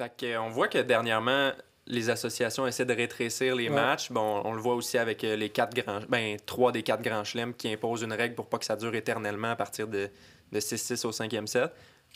Fait 0.00 0.10
que, 0.16 0.24
euh, 0.24 0.40
on 0.40 0.48
voit 0.48 0.68
que 0.68 0.78
dernièrement, 0.78 1.50
les 1.86 2.08
associations 2.08 2.66
essaient 2.66 2.86
de 2.86 2.94
rétrécir 2.94 3.54
les 3.54 3.68
Ouais. 3.68 3.74
matchs. 3.74 4.10
Bon, 4.10 4.40
on 4.46 4.54
le 4.54 4.60
voit 4.62 4.74
aussi 4.74 4.96
avec 4.96 5.22
euh, 5.24 5.36
les 5.36 5.50
quatre 5.50 5.74
grands, 5.74 6.00
ben, 6.08 6.38
trois 6.46 6.72
des 6.72 6.82
quatre 6.82 7.02
grands 7.02 7.22
chelems 7.22 7.52
qui 7.52 7.70
imposent 7.70 8.00
une 8.00 8.14
règle 8.14 8.34
pour 8.34 8.46
pas 8.46 8.56
que 8.56 8.64
ça 8.64 8.76
dure 8.76 8.94
éternellement 8.94 9.50
à 9.50 9.56
partir 9.56 9.88
de, 9.88 10.08
de 10.52 10.58
6-6 10.60 11.04
au 11.06 11.12
cinquième 11.12 11.46
set. 11.46 11.70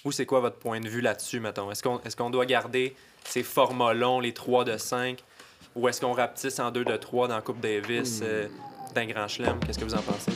Ou 0.06 0.12
c'est 0.12 0.24
quoi 0.24 0.40
votre 0.40 0.56
point 0.58 0.80
de 0.80 0.88
vue 0.88 1.02
là-dessus, 1.02 1.40
mettons? 1.40 1.70
Est-ce 1.70 1.82
qu'on 1.82 1.98
est 2.00 2.16
qu'on 2.16 2.30
doit 2.30 2.46
garder 2.46 2.96
ces 3.24 3.42
formats 3.42 3.92
longs, 3.92 4.20
les 4.20 4.32
3 4.32 4.64
de 4.64 4.78
5, 4.78 5.22
ou 5.76 5.86
est-ce 5.86 6.00
qu'on 6.00 6.12
rapetisse 6.12 6.58
en 6.60 6.70
2 6.70 6.86
de 6.86 6.96
3 6.96 7.28
dans 7.28 7.36
la 7.36 7.42
Coupe 7.42 7.60
Davis 7.60 8.20
euh, 8.22 8.48
d'un 8.94 9.04
grand 9.04 9.28
chelem? 9.28 9.60
Qu'est-ce 9.60 9.78
que 9.78 9.84
vous 9.84 9.94
en 9.94 10.00
pensez? 10.02 10.32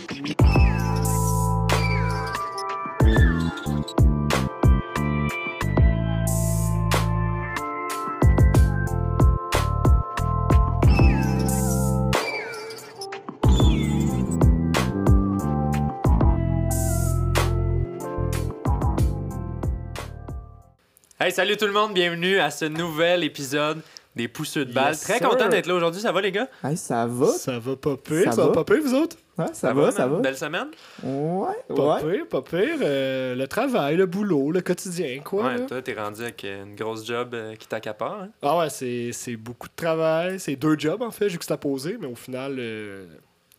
Hey, 21.28 21.34
salut 21.34 21.58
tout 21.58 21.66
le 21.66 21.74
monde, 21.74 21.92
bienvenue 21.92 22.38
à 22.38 22.50
ce 22.50 22.64
nouvel 22.64 23.22
épisode 23.22 23.82
des 24.16 24.28
Pousseux 24.28 24.64
de 24.64 24.72
balles. 24.72 24.94
Yes, 24.94 25.02
Très 25.02 25.18
sir. 25.18 25.28
content 25.28 25.46
d'être 25.50 25.66
là 25.66 25.74
aujourd'hui, 25.74 26.00
ça 26.00 26.10
va 26.10 26.22
les 26.22 26.32
gars? 26.32 26.48
Hey, 26.64 26.74
ça 26.74 27.06
va? 27.06 27.26
Ça 27.26 27.58
va 27.58 27.76
pas 27.76 27.98
pire, 27.98 28.24
Ça 28.24 28.32
ça, 28.32 28.40
va 28.40 28.46
va? 28.46 28.52
pas 28.54 28.64
pire, 28.64 28.82
vous 28.82 28.94
autres? 28.94 29.18
Ouais, 29.36 29.44
ça, 29.52 29.74
va, 29.74 29.90
ça 29.90 30.06
va. 30.06 30.20
Belle 30.20 30.38
semaine? 30.38 30.68
Ouais, 31.02 31.52
Pas 31.76 31.96
ouais. 32.02 32.12
pire, 32.14 32.28
pas 32.28 32.40
pire. 32.40 32.78
Euh, 32.80 33.34
le 33.34 33.46
travail, 33.46 33.96
le 33.96 34.06
boulot, 34.06 34.52
le 34.52 34.62
quotidien, 34.62 35.20
quoi. 35.22 35.44
Ouais, 35.44 35.58
là. 35.58 35.66
toi, 35.66 35.82
t'es 35.82 35.92
rendu 35.92 36.22
avec 36.22 36.44
une 36.44 36.74
grosse 36.74 37.04
job 37.06 37.34
euh, 37.34 37.54
qui 37.56 37.68
t'accapare. 37.68 38.22
Hein? 38.22 38.28
Ah 38.40 38.56
ouais, 38.60 38.70
c'est 38.70 39.10
c'est 39.12 39.36
beaucoup 39.36 39.68
de 39.68 39.74
travail. 39.76 40.40
C'est 40.40 40.56
deux 40.56 40.78
jobs, 40.78 41.02
en 41.02 41.10
fait, 41.10 41.28
juxtaposés, 41.28 41.98
mais 42.00 42.06
au 42.06 42.14
final, 42.16 42.56
euh, 42.58 43.04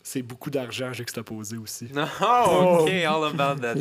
c'est 0.02 0.22
beaucoup 0.22 0.50
d'argent 0.50 0.92
juxtaposé 0.92 1.56
aussi. 1.56 1.86
Oh, 2.20 2.78
ok, 2.82 2.90
all 2.90 3.24
about 3.26 3.60
that. 3.60 3.74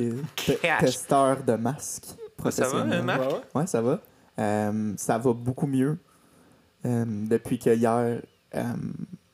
Testeur 0.80 1.42
de 1.42 1.53
masques 1.53 2.05
Ça 2.52 2.68
va, 2.70 2.80
hein, 2.80 3.02
Marc? 3.02 3.22
Ouais, 3.56 3.68
ça 3.68 3.82
va. 3.82 4.00
Euh, 4.40 4.94
ça 4.98 5.18
va 5.18 5.34
beaucoup 5.34 5.68
mieux 5.68 5.98
euh, 6.86 7.06
depuis 7.30 7.59
que 7.59 7.70
hier, 7.76 8.22
euh, 8.56 8.64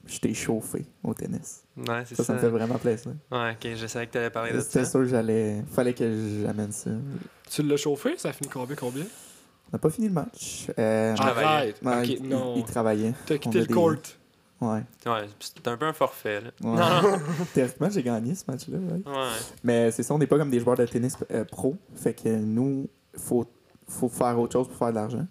je 0.08 0.20
t'ai 0.20 0.34
chauffé 0.34 0.86
au 1.04 1.14
tennis. 1.14 1.64
Ouais, 1.78 2.04
c'est 2.06 2.16
Ça, 2.16 2.24
ça. 2.24 2.28
ça 2.28 2.34
me 2.34 2.40
fait 2.40 2.50
vraiment 2.50 2.78
plaisir. 2.78 3.12
Ouais, 3.32 3.52
ok, 3.52 3.76
je 3.76 3.88
savais 3.88 4.08
que 4.08 4.14
t'allais 4.14 4.30
parler 4.30 4.54
de 4.54 4.60
ça. 4.60 4.64
C'était 4.66 4.86
sûr 4.86 5.00
que 5.02 5.06
j'allais. 5.06 5.64
Fallait 5.72 5.94
que 5.94 6.42
j'amène 6.44 6.72
ça. 6.72 6.90
Tu 7.50 7.62
l'as 7.64 7.78
chauffé? 7.78 8.16
Ça 8.18 8.30
a 8.30 8.34
fini 8.34 8.50
combien, 8.50 8.76
combien? 8.76 9.04
On 9.04 9.70
n'a 9.74 9.80
pas 9.80 9.90
fini 9.90 10.08
le 10.08 10.14
match. 10.14 10.68
Euh. 10.80 11.16
Arrête! 11.18 11.82
ouais, 11.84 12.00
Ok, 12.02 12.08
il, 12.10 12.28
non. 12.30 12.54
il 12.56 12.64
travaillait. 12.66 13.14
T'as 13.26 13.38
quitté 13.38 13.60
le 13.60 13.66
des- 13.68 13.74
court. 13.74 13.94
Ouais. 14.62 14.82
Ouais, 15.06 15.28
c'est 15.40 15.68
un 15.68 15.76
peu 15.76 15.86
un 15.86 15.94
forfait, 15.94 16.40
là. 16.42 16.50
ouais. 16.64 17.18
Théoriquement, 17.54 17.90
j'ai 17.90 18.02
gagné 18.04 18.34
ce 18.36 18.44
match-là. 18.48 18.78
ouais. 18.78 19.02
Ouais. 19.06 19.28
Mais 19.64 19.92
c'est 19.92 20.02
ça, 20.02 20.14
on 20.14 20.18
n'est 20.18 20.28
pas 20.28 20.38
comme 20.38 20.50
des 20.50 20.60
joueurs 20.62 20.78
de 20.78 20.86
tennis 20.86 21.18
euh, 21.32 21.44
pro. 21.44 21.76
Fait 21.96 22.14
que 22.14 22.30
nous, 22.30 22.88
faut, 23.18 23.46
faut 23.88 24.10
faire 24.10 24.40
autre 24.40 24.54
chose 24.54 24.68
pour 24.68 24.78
faire 24.78 24.90
de 24.90 24.96
l'argent. 24.96 25.26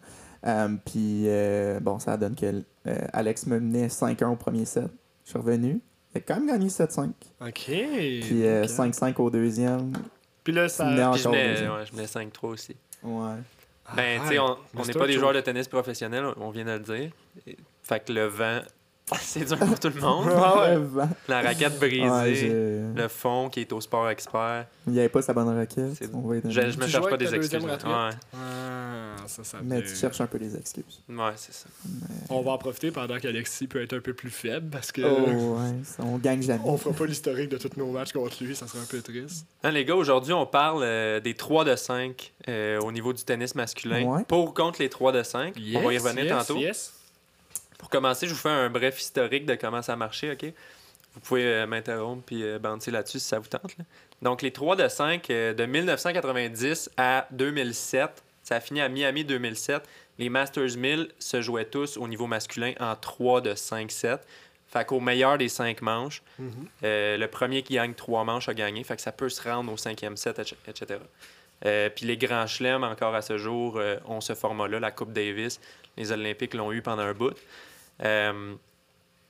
Euh, 0.46 0.68
Puis, 0.84 1.24
euh, 1.27 1.80
bon, 1.80 1.98
ça 1.98 2.16
donne 2.16 2.34
que 2.34 2.62
euh, 2.86 2.98
Alex 3.12 3.46
me 3.46 3.58
menait 3.58 3.88
5-1 3.88 4.27
au 4.27 4.36
premier 4.36 4.64
set. 4.64 4.84
Je 5.24 5.30
suis 5.30 5.38
revenu. 5.38 5.80
Il 6.14 6.18
a 6.18 6.20
quand 6.20 6.36
même 6.36 6.46
gagné 6.46 6.68
7-5. 6.68 7.10
Ok. 7.40 7.52
Puis 7.64 8.46
euh, 8.46 8.64
ok. 8.64 8.70
5-5 8.70 9.20
au 9.20 9.30
deuxième. 9.30 9.92
Puis 10.44 10.52
là, 10.52 10.68
ça. 10.68 10.84
Puis 10.84 11.22
je 11.22 11.28
mets, 11.28 11.68
ouais, 11.68 11.84
je 11.90 11.96
mets 11.96 12.05
5-3 12.05 12.46
aussi. 12.46 12.77
Ouais. 13.02 13.36
Ben, 13.96 14.20
tu 14.22 14.28
sais, 14.28 14.38
on 14.38 14.56
n'est 14.86 14.92
pas 14.92 15.06
des 15.06 15.14
joueurs 15.14 15.32
de 15.34 15.40
tennis 15.40 15.68
professionnels, 15.68 16.24
on 16.38 16.50
vient 16.50 16.64
de 16.64 16.72
le 16.72 16.78
dire. 16.78 17.10
Fait 17.82 18.00
que 18.00 18.12
le 18.12 18.24
vent, 18.27 18.60
c'est 19.20 19.44
dur 19.44 19.58
pour 19.58 19.78
tout 19.78 19.91
le 19.94 20.00
monde. 20.00 20.28
Ah 20.36 20.60
ouais. 20.77 21.05
La 21.28 21.42
raquette 21.42 21.78
brisée, 21.78 22.08
Ouais, 22.08 22.83
le 23.02 23.08
fond 23.08 23.48
qui 23.51 23.61
est 23.61 23.73
au 23.73 23.80
sport 23.80 24.08
expert. 24.08 24.67
Il 24.86 24.92
n'y 24.95 24.98
avait 24.98 25.08
pas 25.08 25.20
sa 25.23 25.33
bonne 25.33 25.48
raquette. 25.48 25.95
C'est- 25.98 26.11
On 26.14 26.20
va 26.23 26.36
être 26.36 26.51
Je, 26.51 26.61
je 26.70 26.78
me 26.78 26.86
cherche 26.86 27.08
pas 27.08 27.17
des 27.17 27.34
excuses. 27.34 27.62
Ouais, 27.62 28.11
Ah, 28.34 29.17
ça, 29.27 29.45
ça 29.45 29.58
Mais 29.62 29.83
tu 29.83 29.95
cherches 29.95 30.20
un 30.20 30.27
peu 30.27 30.39
les 30.39 30.56
excuses. 30.56 31.02
ouais 31.08 31.33
c'est 31.36 31.52
ça. 31.55 31.67
On 32.30 32.40
va 32.42 32.52
en 32.52 32.58
profiter 32.58 32.90
pendant 32.90 33.18
qu'Alexis 33.18 33.67
peut 33.67 33.83
être 33.83 33.95
un 33.95 34.01
peu 34.01 34.14
plus 34.14 34.30
faible 34.30 34.70
parce 34.70 34.90
que. 34.92 35.02
Oh, 35.02 35.57
On 36.01 36.18
gagne 36.18 36.42
jamais. 36.42 36.61
On 36.64 36.77
fera 36.78 36.95
pas 36.95 37.07
l'historique 37.07 37.51
de 37.51 37.58
tous 37.58 37.70
nos 37.77 37.90
matchs 37.90 38.12
contre 38.12 38.42
lui, 38.42 38.55
ça 38.57 38.67
serait 38.67 38.80
un 38.83 38.86
peu 38.86 39.01
triste. 39.02 39.46
Hein, 39.62 39.70
les 39.70 39.84
gars, 39.84 39.95
aujourd'hui, 39.96 40.33
on 40.33 40.46
parle 40.46 40.83
euh, 40.83 41.20
des 41.20 41.34
3 41.34 41.64
de 41.64 41.77
5 41.77 42.33
euh, 42.48 42.80
au 42.80 42.92
niveau 42.92 43.12
du 43.12 43.23
tennis 43.23 43.55
masculin. 43.55 44.02
Ouais. 44.05 44.24
Pour 44.24 44.45
ou 44.48 44.52
contre 44.52 44.80
les 44.80 44.89
3 44.89 45.12
de 45.12 45.23
5. 45.23 45.55
on 45.77 45.80
va 45.83 45.92
y 45.92 45.98
revenir 45.98 46.24
yes, 46.24 46.46
tantôt. 46.46 46.58
Yes. 46.58 46.92
Pour 47.84 47.90
commencer, 47.90 48.27
je 48.27 48.33
vous 48.33 48.40
fais 48.40 48.48
un 48.48 48.70
bref 48.70 48.98
historique 48.98 49.45
de 49.45 49.56
comment 49.56 49.83
ça 49.83 49.92
a 49.92 49.96
marché, 49.96 50.33
OK? 50.33 50.46
Vous 51.12 51.20
pouvez 51.20 51.45
euh, 51.45 51.67
m'interrompre 51.67 52.22
puis 52.24 52.42
euh, 52.42 52.58
bouncer 52.58 52.90
là-dessus 52.90 53.18
si 53.18 53.27
ça 53.27 53.39
vous 53.39 53.46
tente. 53.46 53.77
là. 53.77 53.84
Donc, 54.22 54.40
les 54.40 54.52
3 54.52 54.74
de 54.77 54.89
5, 54.89 55.28
euh, 55.28 55.52
de 55.52 55.67
1990 55.67 56.89
à 56.96 57.27
2007, 57.33 58.22
ça 58.42 58.56
a 58.56 58.61
fini 58.61 58.80
à 58.80 58.89
Miami 58.89 59.27
2007. 59.27 59.83
Les 60.18 60.30
Masters 60.30 60.78
1000 60.78 61.11
se 61.18 61.42
jouaient 61.42 61.67
tous 61.67 61.98
au 61.98 62.08
niveau 62.08 62.27
masculin 62.27 62.72
en 62.80 62.96
3 62.96 63.42
de 63.42 63.55
5 63.55 63.90
sets. 63.92 64.20
Fait 64.66 64.86
qu'au 64.86 64.98
meilleur 65.01 65.36
des 65.36 65.51
5 65.51 65.83
manches, 65.83 66.22
Mhm. 66.39 66.51
euh, 66.84 67.18
le 67.18 67.28
premier 67.28 67.62
qui 67.62 67.74
gagne 67.74 67.92
3 67.92 68.24
manches 68.24 68.48
a 68.48 68.55
gagné. 68.55 68.83
Fait 68.83 68.96
que 68.96 69.02
ça 69.02 69.12
peut 69.12 69.28
se 69.28 69.46
rendre 69.46 69.70
au 69.70 69.77
cinquième 69.77 70.16
set, 70.16 70.39
etc. 70.39 70.56
etc. 70.66 71.01
Euh, 71.66 71.90
puis 71.90 72.06
les 72.06 72.16
grands 72.16 72.46
chelems, 72.46 72.83
encore 72.83 73.14
à 73.14 73.20
ce 73.20 73.36
jour, 73.36 73.77
euh, 73.77 73.98
ont 74.06 74.22
ce 74.22 74.34
format-là. 74.34 74.80
La 74.80 74.90
Coupe 74.90 75.12
Davis, 75.12 75.61
les 75.98 76.12
Olympiques 76.12 76.55
l'ont 76.55 76.72
eu 76.72 76.80
pendant 76.80 77.02
un 77.02 77.12
bout. 77.12 77.34
Euh, 78.02 78.55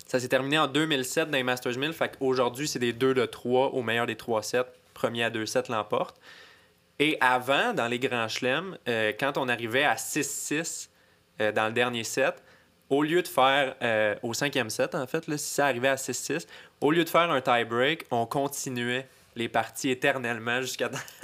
ça 0.07 0.21
s'est 0.21 0.29
terminé 0.29 0.59
en 0.59 0.67
2007 0.67 1.31
dans 1.31 1.37
les 1.37 1.43
Masters 1.43 1.77
1000. 1.77 1.93
Fait 1.93 2.17
qu'aujourd'hui, 2.17 2.69
c'est 2.69 2.79
des 2.79 2.93
2 2.93 3.15
de 3.15 3.27
3 3.27 3.71
au 3.71 3.83
meilleur 3.83 4.07
des 4.07 4.17
3 4.17 4.43
sets. 4.43 4.65
Premier 4.93 5.25
à 5.25 5.31
2 5.31 5.47
sets 5.47 5.65
l'emporte. 5.69 6.21
Et 6.99 7.17
avant, 7.21 7.73
dans 7.75 7.89
les 7.89 7.99
grands 7.99 8.29
chelems, 8.29 8.79
euh, 8.89 9.13
quand 9.19 9.37
on 9.37 9.49
arrivait 9.49 9.85
à 9.85 9.97
6-6 9.97 10.89
euh, 11.41 11.51
dans 11.51 11.67
le 11.67 11.73
dernier 11.73 12.05
set, 12.05 12.43
au 12.91 13.03
lieu 13.03 13.23
de 13.23 13.29
faire 13.29 13.75
au 14.23 14.35
cinquième 14.35 14.69
set, 14.69 14.95
en 14.95 15.07
fait, 15.07 15.25
si 15.37 15.55
ça 15.55 15.67
arrivait 15.67 15.89
à 15.89 15.97
6-6, 15.97 16.47
au 16.83 16.93
lieu 16.93 17.03
de 17.03 17.09
faire 17.09 17.31
un 17.31 17.41
tie-break, 17.41 18.05
on 18.11 18.27
continuait 18.27 19.09
les 19.37 19.49
parties 19.49 19.91
éternellement 19.91 20.61
jusqu'à 20.61 20.89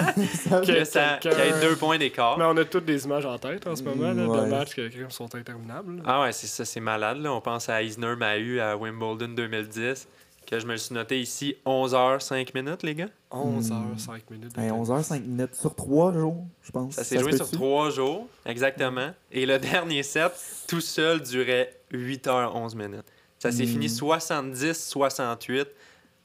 que 0.66 0.84
ça 0.84 1.18
qu'il 1.20 1.30
y 1.30 1.34
ait 1.34 1.60
deux 1.60 1.76
points 1.76 1.96
d'écart. 1.98 2.36
Mais 2.38 2.44
on 2.44 2.56
a 2.56 2.64
toutes 2.64 2.84
des 2.84 3.04
images 3.04 3.24
en 3.26 3.38
tête 3.38 3.66
en 3.66 3.76
ce 3.76 3.82
moment, 3.82 4.12
là, 4.12 4.26
Ouais. 4.26 4.40
de 4.42 4.46
matchs 4.50 4.74
qui 4.74 4.82
sont 5.10 5.32
interminables. 5.34 5.96
là. 5.98 6.02
Ah 6.06 6.20
ouais, 6.22 6.32
c'est 6.32 6.46
ça, 6.48 6.64
c'est 6.64 6.80
malade. 6.80 7.18
Là. 7.18 7.32
On 7.32 7.40
pense 7.40 7.68
à 7.68 7.82
Isner 7.82 8.16
Mahu 8.16 8.58
à 8.60 8.76
Wimbledon 8.76 9.28
2010, 9.28 10.08
que 10.46 10.58
je 10.58 10.66
me 10.66 10.72
le 10.72 10.78
suis 10.78 10.92
noté 10.94 11.20
ici 11.20 11.54
11h 11.64 12.20
5 12.20 12.52
minutes, 12.54 12.82
les 12.82 12.96
gars. 12.96 13.06
11 13.30 13.70
Hmm. 13.70 13.72
heures, 13.74 14.00
5 14.00 14.28
minutes. 14.30 14.52
Ben, 14.56 14.68
temps. 14.70 14.82
11h, 14.82 15.02
5 15.04 15.22
minutes 15.24 15.54
sur 15.54 15.72
3 15.76 16.12
jours, 16.12 16.44
je 16.62 16.72
pense. 16.72 16.94
Ça 16.94 17.04
s'est 17.04 17.18
se 17.18 17.22
joué 17.22 17.36
sur 17.36 17.48
trois 17.48 17.90
jours, 17.90 18.26
exactement. 18.44 19.12
Et 19.30 19.46
le 19.46 19.60
dernier 19.60 20.02
set, 20.02 20.32
tout 20.66 20.80
seul, 20.80 21.20
durait 21.22 21.76
8h11 21.92 22.74
minutes. 22.74 23.04
Ça 23.38 23.52
s'est 23.52 23.62
Hmm. 23.62 23.68
fini 23.68 23.88
70-68 23.88 25.66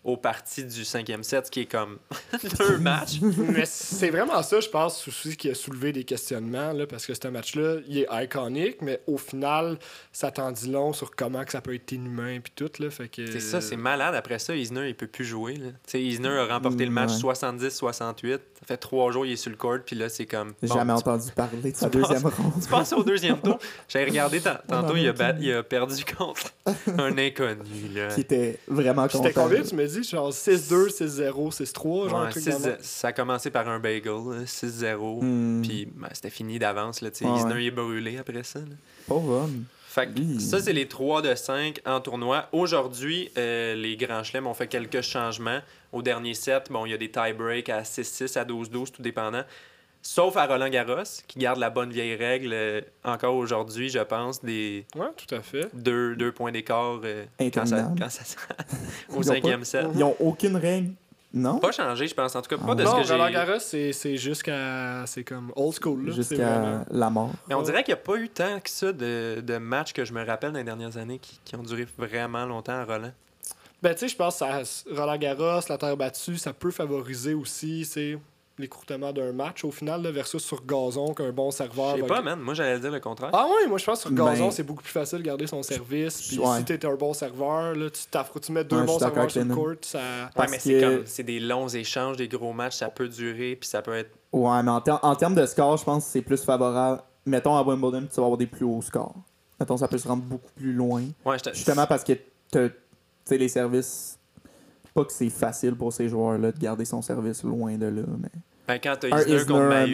au 0.06 0.16
parti 0.18 0.64
du 0.64 0.86
cinquième 0.86 1.24
set, 1.24 1.48
ce 1.48 1.52
qui 1.52 1.62
est 1.62 1.66
comme 1.66 1.98
deux 2.60 2.78
matchs. 2.80 3.20
Mais 3.22 3.66
c'est 3.66 4.12
vraiment 4.12 4.42
ça, 4.44 4.60
je 4.62 4.70
pense, 4.70 5.06
aussi 5.08 5.36
qui 5.36 5.50
a 5.50 5.56
soulevé 5.56 5.92
des 5.92 6.04
questionnements, 6.04 6.72
là, 6.74 6.86
parce 6.88 7.06
que 7.06 7.14
ce 7.14 7.28
match-là, 7.28 7.78
il 7.88 7.98
est 7.98 8.08
iconique, 8.12 8.78
mais 8.82 9.02
au 9.08 9.18
final, 9.18 9.78
ça 10.14 10.30
t'en 10.32 10.52
dit 10.52 10.70
long 10.70 10.94
sur 10.94 11.12
comment 11.16 11.44
que 11.44 11.52
ça 11.52 11.60
peut 11.60 11.74
être 11.76 11.92
inhumain 11.92 12.40
puis 12.40 12.54
tout, 12.56 12.70
là, 12.80 12.90
fait 12.92 13.08
que... 13.10 13.26
C'est 13.32 13.40
ça, 13.40 13.60
c'est 13.62 13.76
malade. 13.76 14.16
Après 14.16 14.38
ça, 14.40 14.56
Isner, 14.56 14.88
il 14.90 14.96
peut 14.96 15.08
plus 15.08 15.26
jouer. 15.26 15.56
là. 15.56 16.00
Isner 16.00 16.30
a 16.30 16.46
remporté 16.46 16.86
le 16.86 16.92
match 16.92 17.12
Ouais. 17.24 17.34
70-68. 17.34 18.40
Ça 18.60 18.66
fait 18.68 18.78
trois 18.78 19.12
jours, 19.12 19.26
il 19.26 19.34
est 19.34 19.36
sur 19.38 19.50
le 19.52 19.58
court, 19.58 19.78
puis 19.86 19.96
là, 19.96 20.08
c'est 20.10 20.26
comme... 20.26 20.54
J'ai 20.62 20.70
bon, 20.70 20.76
jamais 20.76 20.94
tu- 20.94 21.00
entendu 21.00 21.32
parler 21.36 21.72
de 21.72 21.76
sa 21.78 21.90
tu 21.90 21.98
penses- 22.00 22.10
deuxième 22.10 22.32
ronde. 22.32 22.54
Tu 22.64 22.70
passes 22.70 22.94
au 22.94 23.04
deuxième 23.04 23.40
tour? 23.40 23.58
J'avais 23.90 24.06
regardé 24.06 24.40
ta- 24.40 24.62
tantôt, 24.68 24.96
il 24.96 25.08
a, 25.08 25.14
bat- 25.14 25.36
il 25.40 25.52
a 25.52 25.64
perdu 25.64 26.04
contre 26.18 26.54
un 26.98 27.18
inconnu. 27.18 27.90
Là. 27.94 28.08
qui 28.14 28.22
était 28.22 28.60
vraiment 28.68 29.04
content. 29.08 29.24
C'était 29.24 29.34
combien, 29.34 29.62
tu 29.64 29.76
me 29.76 29.86
dis? 29.88 29.95
Genre 30.04 30.32
6-2, 30.32 30.90
6-0, 30.90 31.52
6-3, 31.52 32.10
genre 32.10 32.20
un 32.22 32.30
truc 32.30 32.44
six- 32.44 32.50
dans 32.52 32.60
le 32.60 32.66
même? 32.66 32.78
ça 32.82 33.08
a 33.10 33.14
commencé 33.14 33.50
par 33.52 33.68
un 33.70 33.80
bagel, 33.80 34.12
là, 34.14 34.46
6-0. 34.46 35.22
Hmm, 35.22 35.62
Puis 35.62 35.88
ben, 35.96 36.10
c'était 36.14 36.30
fini 36.30 36.60
d'avance. 36.60 37.02
là, 37.02 37.12
tu 37.12 37.26
sais. 37.26 37.32
Isner, 37.38 37.62
il 37.62 37.68
est 37.68 37.72
brûlé 37.72 38.18
après 38.18 38.44
ça. 38.44 38.60
là. 38.60 38.66
Pauvre 39.08 39.44
homme. 39.44 39.64
Fait 39.88 40.08
que 40.14 40.40
ça, 40.40 40.60
c'est 40.62 40.74
les 40.74 40.90
3 40.90 41.22
de 41.22 41.34
5 41.36 41.80
en 41.86 42.02
tournoi. 42.02 42.50
Aujourd'hui, 42.52 43.32
euh, 43.38 43.76
les 43.76 43.96
grands 43.96 44.24
chelems 44.24 44.46
ont 44.46 44.54
fait 44.54 44.68
quelques 44.68 45.00
changements. 45.02 45.60
Au 45.94 46.02
dernier 46.02 46.34
set, 46.34 46.68
bon, 46.70 46.86
il 46.86 46.92
y 46.92 46.94
a 46.94 46.98
des 46.98 47.10
tie-breaks 47.10 47.70
à 47.70 47.84
6-6, 47.86 48.36
à 48.38 48.44
12-12, 48.44 48.92
tout 48.92 49.02
dépendant. 49.02 49.44
Sauf 50.08 50.38
à 50.38 50.46
Roland 50.46 50.70
Garros, 50.70 51.02
qui 51.28 51.40
garde 51.40 51.58
la 51.58 51.72
bonne 51.72 51.90
vieille 51.90 52.14
règle, 52.16 52.52
euh, 52.54 52.82
encore 53.04 53.34
aujourd'hui, 53.36 53.90
je 53.90 53.98
pense, 54.00 54.40
des 54.46 54.86
Ouais, 54.96 55.08
tout 55.18 55.34
à 55.34 55.42
fait. 55.42 55.68
deux, 55.74 56.16
deux 56.16 56.32
points 56.32 56.52
d'écart 56.52 57.00
euh, 57.04 57.26
quand, 57.52 57.66
ça, 57.66 57.92
quand 57.98 58.10
ça 58.12 58.24
sera 58.24 58.44
Ils 59.10 59.16
au 59.18 59.24
cinquième 59.24 59.60
pas- 59.62 59.66
set. 59.66 59.88
Ils 59.96 60.04
ont 60.04 60.16
aucune 60.20 60.58
règle 60.58 60.92
Non? 61.34 61.58
Pas 61.58 61.72
changé, 61.72 62.08
je 62.08 62.14
pense. 62.14 62.36
En 62.36 62.44
tout 62.44 62.50
cas, 62.56 62.58
pas 62.64 62.74
Ah 62.74 62.76
de 62.76 62.84
non, 62.84 63.04
ce 63.04 63.08
que 63.08 63.14
Roland. 63.14 63.32
Garros, 63.32 63.58
c'est 63.60 63.94
c'est 63.94 64.16
jusqu'à. 64.16 65.06
C'est 65.08 65.24
comme 65.24 65.52
old 65.56 65.74
school. 65.82 66.14
Jusqu'à 66.14 66.36
vraiment- 66.60 66.86
la 66.92 67.10
mort. 67.10 67.32
Mais 67.50 67.56
on 67.56 67.64
dirait 67.64 67.84
qu'il 67.84 67.96
n'y 67.96 68.00
a 68.00 68.04
pas 68.04 68.16
eu 68.18 68.30
tant 68.30 68.60
que 68.60 68.70
ça 68.70 68.94
de, 68.94 69.42
de 69.42 69.58
matchs 69.58 69.92
que 69.94 70.06
je 70.06 70.14
me 70.14 70.24
rappelle 70.24 70.52
dans 70.52 70.60
les 70.60 70.64
dernières 70.64 70.98
années 70.98 71.18
qui, 71.18 71.40
qui 71.44 71.56
ont 71.56 71.64
duré 71.64 71.88
vraiment 71.98 72.46
longtemps 72.46 72.74
à 72.80 72.86
Roland. 72.86 73.12
Ben, 73.82 73.94
tu 73.94 74.02
sais, 74.02 74.08
je 74.10 74.16
pense 74.16 74.40
que 74.40 74.46
ça- 74.46 74.84
Roland 74.92 75.18
Garros, 75.18 75.62
la 75.68 75.78
terre 75.80 75.98
battue, 75.98 76.38
ça 76.38 76.54
peut 76.54 76.72
favoriser 76.72 77.34
aussi, 77.34 77.86
c'est 77.86 78.20
l'écourtement 78.58 79.12
d'un 79.12 79.32
match 79.34 79.64
au 79.66 79.72
final, 79.72 80.02
là, 80.02 80.12
versus 80.12 80.44
sur 80.44 80.66
gazon 80.66 81.14
qu'un 81.14 81.32
bon 81.32 81.52
serveur. 81.52 81.98
Je 81.98 82.02
sais 82.02 82.08
pas, 82.08 82.22
man. 82.22 82.40
Moi, 82.40 82.54
j'allais 82.54 82.80
dire 82.80 82.92
le 82.92 83.00
contraire. 83.00 83.30
Ah 83.34 83.46
ouais, 83.48 83.68
moi 83.68 83.78
je 83.78 83.86
pense 83.86 84.04
que 84.04 84.08
sur 84.10 84.16
gazon, 84.16 84.46
Ben- 84.46 84.52
c'est 84.52 84.64
beaucoup 84.64 84.84
plus 84.84 84.92
facile 84.92 85.20
de 85.20 85.24
garder 85.24 85.48
son 85.48 85.62
service. 85.64 86.28
Puis 86.28 86.40
Ouais. 86.40 86.58
si 86.60 86.66
t'es 86.66 86.86
un 86.86 86.96
bon 86.96 87.14
serveur, 87.14 87.76
là, 87.76 87.90
tu 87.90 88.02
tu 88.42 88.52
mets 88.52 88.64
deux 88.64 88.78
Ouais, 88.78 88.86
bons 88.86 89.00
serveurs 89.00 89.30
sur 89.32 89.44
le 89.44 89.54
court, 89.54 89.74
ça. 89.82 90.00
Ouais, 90.38 90.46
mais 90.50 90.60
c'est 90.60 90.74
que- 90.80 90.96
comme 90.98 91.06
c'est 91.06 91.24
des 91.24 91.40
longs 91.40 91.68
échanges, 91.68 92.18
des 92.18 92.28
gros 92.28 92.54
matchs, 92.54 92.76
ça 92.78 92.90
peut 92.90 93.08
durer, 93.10 93.56
puis 93.56 93.68
ça 93.68 93.82
peut 93.82 93.94
être. 93.96 94.12
Ouais, 94.32 94.64
mais 94.64 94.72
en, 94.72 94.82
ter- 94.82 95.00
en 95.04 95.16
termes 95.16 95.36
de 95.36 95.46
score, 95.46 95.78
je 95.78 95.84
pense 95.84 96.06
que 96.06 96.12
c'est 96.12 96.22
plus 96.22 96.42
favorable. 96.44 97.02
Mettons 97.26 97.56
à 97.56 97.64
Wimbledon, 97.64 98.02
tu 98.08 98.16
vas 98.18 98.24
avoir 98.24 98.38
des 98.38 98.48
plus 98.48 98.66
hauts 98.66 98.82
scores. 98.82 99.16
Mettons, 99.60 99.78
ça 99.78 99.88
peut 99.88 99.98
se 99.98 100.08
rendre 100.08 100.24
beaucoup 100.24 100.52
plus 100.56 100.74
loin. 100.74 101.04
Ouais, 101.26 101.38
je 101.40 101.44
te- 101.44 101.54
Justement 101.56 101.88
parce 101.88 102.04
que 102.04 102.14
t'as- 102.52 102.70
tu 102.70 102.76
sais, 103.26 103.38
les 103.38 103.48
services. 103.50 104.20
Pas 104.96 105.04
que 105.04 105.12
c'est 105.12 105.30
facile 105.30 105.76
pour 105.76 105.92
ces 105.92 106.08
joueurs-là 106.08 106.54
de 106.54 106.58
garder 106.58 106.86
son 106.86 107.02
service 107.02 107.44
loin 107.44 107.76
de 107.78 107.88
là, 107.88 108.02
mais. 108.18 108.30
Ben, 108.68 108.80
quand 108.82 108.96
t'as 109.00 109.14
Un 109.16 109.20
Isner 109.22 109.36
Isner, 109.42 109.92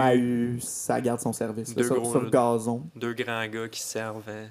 contre 0.56 0.64
ça 0.66 1.02
garde 1.02 1.20
son 1.20 1.34
service. 1.34 1.76
Deux 1.76 1.84
sur, 1.84 2.00
gros- 2.00 2.12
sur 2.12 2.30
gazon. 2.30 2.84
deux 2.96 3.14
grands 3.14 3.46
gars 3.48 3.68
qui 3.68 3.82
servent, 3.82 4.22
euh, 4.30 4.48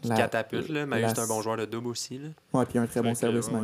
qui 0.00 0.08
La- 0.08 0.16
catapultent. 0.16 0.70
Là. 0.70 0.86
La- 0.86 1.14
c'est 1.14 1.20
un 1.20 1.26
bon 1.26 1.42
joueur 1.42 1.58
de 1.58 1.66
double 1.66 1.88
aussi. 1.88 2.18
Là. 2.18 2.28
Ouais, 2.54 2.64
puis 2.66 2.78
un 2.78 2.86
très 2.86 3.02
bon 3.02 3.14
service, 3.14 3.46
ouais. 3.48 3.60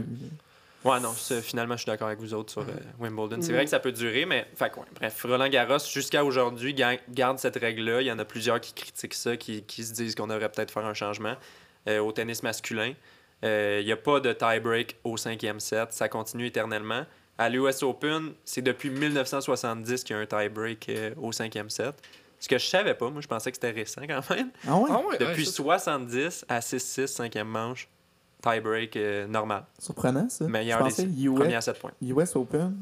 Ouais, 0.85 1.01
non, 1.01 1.11
finalement, 1.43 1.75
je 1.75 1.81
suis 1.83 1.91
d'accord 1.91 2.07
avec 2.07 2.21
vous 2.21 2.35
autres 2.35 2.53
sur 2.53 2.63
euh, 2.63 2.67
Wimbledon. 3.01 3.39
C'est 3.41 3.49
Mhm. 3.49 3.55
vrai 3.57 3.65
que 3.65 3.71
ça 3.71 3.81
peut 3.81 3.91
durer, 3.91 4.25
mais 4.27 4.47
fait, 4.55 4.67
ouais, 4.77 4.85
bref, 4.95 5.21
Roland 5.27 5.49
Garros, 5.49 5.79
jusqu'à 5.91 6.23
aujourd'hui, 6.25 6.75
ga- 6.75 7.01
garde 7.11 7.39
cette 7.41 7.57
règle-là. 7.57 8.03
Il 8.03 8.07
y 8.07 8.13
en 8.13 8.19
a 8.21 8.25
plusieurs 8.27 8.61
qui 8.61 8.75
critiquent 8.75 9.15
ça, 9.15 9.37
qui, 9.37 9.63
qui 9.63 9.83
se 9.83 9.93
disent 9.95 10.15
qu'on 10.15 10.29
devrait 10.29 10.51
peut-être 10.51 10.71
faire 10.71 10.85
un 10.87 10.95
changement 10.95 11.35
euh, 11.89 11.99
au 12.01 12.13
tennis 12.13 12.43
masculin. 12.45 12.93
Euh, 13.45 13.79
Il 13.81 13.87
n'y 13.87 13.93
a 13.93 13.97
pas 13.97 14.21
de 14.21 14.33
tie-break 14.33 14.97
au 15.05 15.17
cinquième 15.17 15.61
set. 15.61 15.93
Ça 15.93 16.09
continue 16.09 16.47
éternellement. 16.47 17.05
À 17.39 17.49
l'US 17.51 17.83
Open, 17.83 18.33
c'est 18.45 18.63
depuis 18.63 18.89
1970 18.91 20.05
qu'il 20.05 20.17
y 20.17 20.19
a 20.19 20.23
un 20.23 20.27
tie-break 20.27 20.89
euh, 20.89 21.11
au 21.21 21.33
cinquième 21.33 21.69
set. 21.69 21.95
Ce 22.41 22.49
que 22.49 22.59
je 22.59 22.67
savais 22.67 22.95
pas, 22.95 23.11
moi 23.11 23.21
je 23.21 23.27
pensais 23.29 23.51
que 23.51 23.57
c'était 23.57 23.71
récent 23.71 24.03
quand 24.09 24.31
même. 24.35 24.51
Ah 24.67 24.77
ouais? 24.77 24.89
Ah 24.91 25.01
ouais, 25.07 25.19
Depuis 25.19 25.41
ouais, 25.43 25.45
ça, 25.45 25.53
70 25.93 26.45
à 26.49 26.61
6-6, 26.61 27.07
cinquième 27.09 27.49
manche, 27.49 27.89
tie-break 28.43 28.97
euh, 28.97 29.27
normal. 29.27 29.65
Surprenant, 29.79 30.29
ça. 30.31 30.47
Meilleur 30.47 30.83
des 30.87 31.03
US, 31.05 31.35
Premier 31.35 31.55
à 31.57 31.61
7 31.61 31.79
points. 31.79 31.93
US 32.03 32.37
Open. 32.37 32.75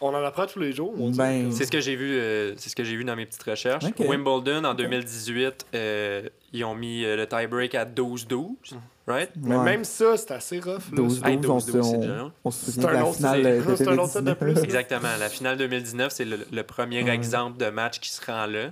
on 0.00 0.08
en 0.08 0.22
apprend 0.24 0.46
tous 0.46 0.58
les 0.60 0.72
jours. 0.72 0.92
on 0.98 1.10
dit. 1.10 1.18
Ben, 1.18 1.50
C'est 1.52 1.64
ce 1.66 1.70
que 1.72 1.80
j'ai 1.80 1.96
vu, 1.96 2.12
euh, 2.18 2.54
c'est 2.56 2.68
ce 2.68 2.76
que 2.76 2.84
j'ai 2.84 2.96
vu 2.96 3.04
dans 3.04 3.16
mes 3.16 3.26
petites 3.26 3.42
recherches. 3.42 3.84
Wimbledon 3.98 4.64
en 4.64 4.72
Ok. 4.72 4.76
2018, 4.78 5.66
euh, 5.74 6.28
ils 6.52 6.64
ont 6.64 6.74
mis 6.74 7.04
euh, 7.04 7.16
le 7.16 7.26
tie-break 7.26 7.74
à 7.76 7.84
12-12, 7.84 8.74
right? 9.06 9.30
Mais 9.36 9.56
ouais. 9.56 9.64
même 9.64 9.84
ça, 9.84 10.16
c'est 10.16 10.30
assez 10.32 10.58
rough. 10.60 10.90
là. 10.90 10.96
12, 10.96 11.22
Hey, 11.24 11.36
12, 11.38 11.50
on, 11.68 11.72
12, 11.72 11.90
c'est 11.90 11.98
déjà 11.98 12.12
on, 12.12 12.16
long. 12.16 12.32
on 12.44 12.50
se 12.50 12.64
C'est 12.66 12.72
souvient 12.72 12.88
de 12.90 12.94
un 12.94 12.98
la 12.98 13.04
autre- 13.06 13.16
finale 13.16 13.42
c'est- 13.42 13.70
de 13.70 13.76
c'est 13.76 13.88
un 13.88 13.98
autre 13.98 14.12
set 14.12 14.24
de 14.24 14.32
2019. 14.32 14.38
plus. 14.56 14.64
Exactement. 14.64 15.08
La 15.18 15.28
finale 15.28 15.56
2019, 15.58 16.12
c'est 16.12 16.24
le, 16.24 16.46
le 16.50 16.62
premier 16.62 17.02
Ouais. 17.02 17.10
exemple 17.14 17.58
de 17.58 17.70
match 17.70 18.00
qui 18.00 18.10
se 18.10 18.24
rend 18.24 18.46
là. 18.46 18.70